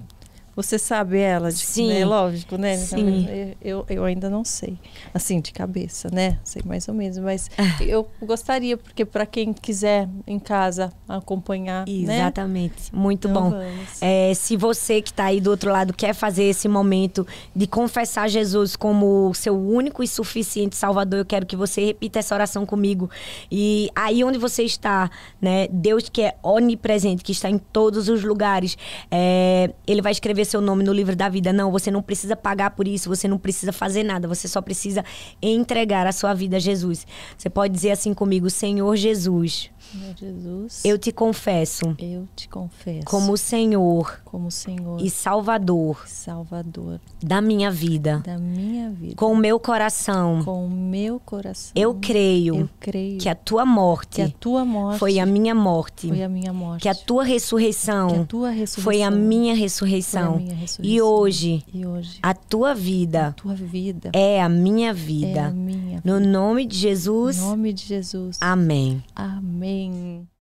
você 0.55 0.79
sabe 0.79 1.19
ela? 1.19 1.51
De, 1.51 1.59
Sim. 1.59 1.89
Né? 1.89 2.05
Lógico, 2.05 2.57
né? 2.57 2.77
Sim. 2.77 3.55
Eu, 3.61 3.87
eu 3.89 4.05
ainda 4.05 4.29
não 4.29 4.45
sei. 4.45 4.79
Assim, 5.15 5.41
de 5.41 5.51
cabeça, 5.51 6.09
né? 6.13 6.39
Sei 6.45 6.63
mais 6.65 6.87
ou 6.89 6.95
menos. 6.95 7.19
Mas 7.19 7.51
ah. 7.57 7.83
eu 7.83 8.07
gostaria, 8.21 8.77
porque 8.77 9.05
para 9.05 9.25
quem 9.25 9.53
quiser 9.53 10.09
em 10.27 10.39
casa 10.39 10.93
acompanhar. 11.09 11.87
Né? 11.87 12.17
Exatamente. 12.17 12.93
Né? 12.93 12.99
Muito 12.99 13.29
então, 13.29 13.51
bom. 13.51 13.63
É, 14.01 14.35
se 14.35 14.57
você 14.57 15.01
que 15.01 15.11
está 15.11 15.25
aí 15.25 15.41
do 15.41 15.51
outro 15.51 15.71
lado 15.71 15.95
quer 15.95 16.15
fazer 16.15 16.45
esse 16.45 16.69
momento 16.69 17.27
de 17.57 17.67
confessar 17.67 18.29
Jesus 18.29 18.77
como 18.77 19.33
seu 19.35 19.59
único 19.59 20.03
e 20.03 20.09
suficiente 20.09 20.77
Salvador, 20.77 21.21
eu 21.21 21.25
quero 21.25 21.47
que 21.47 21.57
você 21.57 21.87
repita 21.87 22.19
essa 22.19 22.35
oração 22.35 22.67
comigo. 22.67 23.11
E 23.51 23.91
aí 23.95 24.23
onde 24.23 24.39
você 24.39 24.65
está, 24.65 25.11
né? 25.41 25.67
Deus 25.69 26.09
que 26.11 26.23
é 26.23 26.35
onipresente, 26.43 27.25
que 27.25 27.33
está 27.33 27.49
em 27.49 27.59
todos 27.59 28.09
os 28.11 28.23
lugares, 28.23 28.77
é, 29.11 29.71
ele 29.87 30.03
vai 30.03 30.13
escrever 30.13 30.42
escrever 30.43 30.45
seu 30.45 30.61
nome 30.61 30.85
no 30.85 30.93
livro 30.93 31.17
da 31.17 31.29
vida. 31.29 31.53
Não, 31.53 31.71
você 31.71 31.91
não 31.91 32.03
precisa 32.03 32.37
pagar 32.37 32.71
por 32.71 32.87
isso, 32.87 33.09
você 33.09 33.27
não 33.27 33.39
precisa 33.39 33.73
fazer 33.73 34.03
nada, 34.03 34.29
você 34.29 34.47
só 34.47 34.61
precisa 34.61 35.05
entregar 35.41 36.07
a 36.07 36.13
sua 36.13 36.35
vida 36.35 36.57
a 36.57 36.61
Jesus. 36.61 37.07
Você 37.37 37.49
pode 37.49 37.73
dizer 37.73 37.93
assim 37.93 38.13
comigo: 38.13 38.51
Senhor 38.51 38.95
Jesus. 38.97 39.71
Senhor 39.93 40.15
Jesus. 40.17 40.83
Eu 40.85 40.97
te 40.99 41.13
confesso. 41.13 41.95
Eu 41.99 42.27
te 42.35 42.49
confesso. 42.49 43.05
Como 43.05 43.37
Senhor. 43.37 44.23
Como 44.25 44.51
Senhor. 44.51 44.99
E 45.03 45.11
Salvador. 45.11 46.09
Salvador. 46.09 46.99
Da 47.23 47.43
minha 47.43 47.71
vida. 47.71 48.23
Da 48.25 48.39
minha 48.39 48.89
vida. 48.89 49.17
Com 49.17 49.33
o 49.33 49.37
meu 49.37 49.61
coração. 49.61 50.43
Com 50.45 50.65
o 50.65 50.71
meu 50.71 51.21
coração. 51.21 51.73
Eu 51.75 51.95
creio. 51.95 52.57
Eu 52.57 52.71
creio. 52.81 53.19
Que 53.19 53.29
a 53.29 53.35
tua 53.35 53.67
morte. 53.67 54.17
Que 54.17 54.23
a 54.23 54.31
tua 54.31 54.65
morte. 54.65 54.99
Foi 54.99 55.19
a 55.19 55.27
minha 55.27 55.55
morte. 55.55 56.09
Foi 56.09 56.23
a 56.23 56.29
minha 56.29 56.53
morte. 56.55 56.83
Que 56.83 56.89
a 56.89 56.95
tua 56.95 57.23
ressurreição. 57.23 58.09
Que 58.09 58.17
a 58.17 58.25
tua 58.25 58.51
ressurreição. 58.51 58.85
Foi 58.85 59.03
a 59.03 59.11
minha 59.11 59.55
ressurreição. 59.55 60.35
A 60.35 60.39
minha 60.39 60.55
ressurreição. 60.55 60.97
E 60.97 61.03
hoje. 61.03 61.65
E 61.73 61.87
hoje. 61.87 62.19
A 62.23 62.33
tua 62.33 62.75
vida. 62.75 63.29
A 63.29 63.33
tua 63.33 63.55
vida. 63.55 64.11
É 64.15 64.41
a 64.41 64.49
minha 64.49 64.95
vida. 64.95 65.41
É 65.41 65.45
a 65.45 65.51
minha 65.51 65.97
vida. 65.97 66.03
No 66.05 66.19
nome 66.19 66.65
de 66.65 66.79
Jesus. 66.79 67.39
No 67.39 67.49
nome 67.49 67.73
de 67.75 67.85
Jesus. 67.85 68.39
Amém. 68.41 69.05
Amém. 69.15 69.82
maraming 69.91 70.32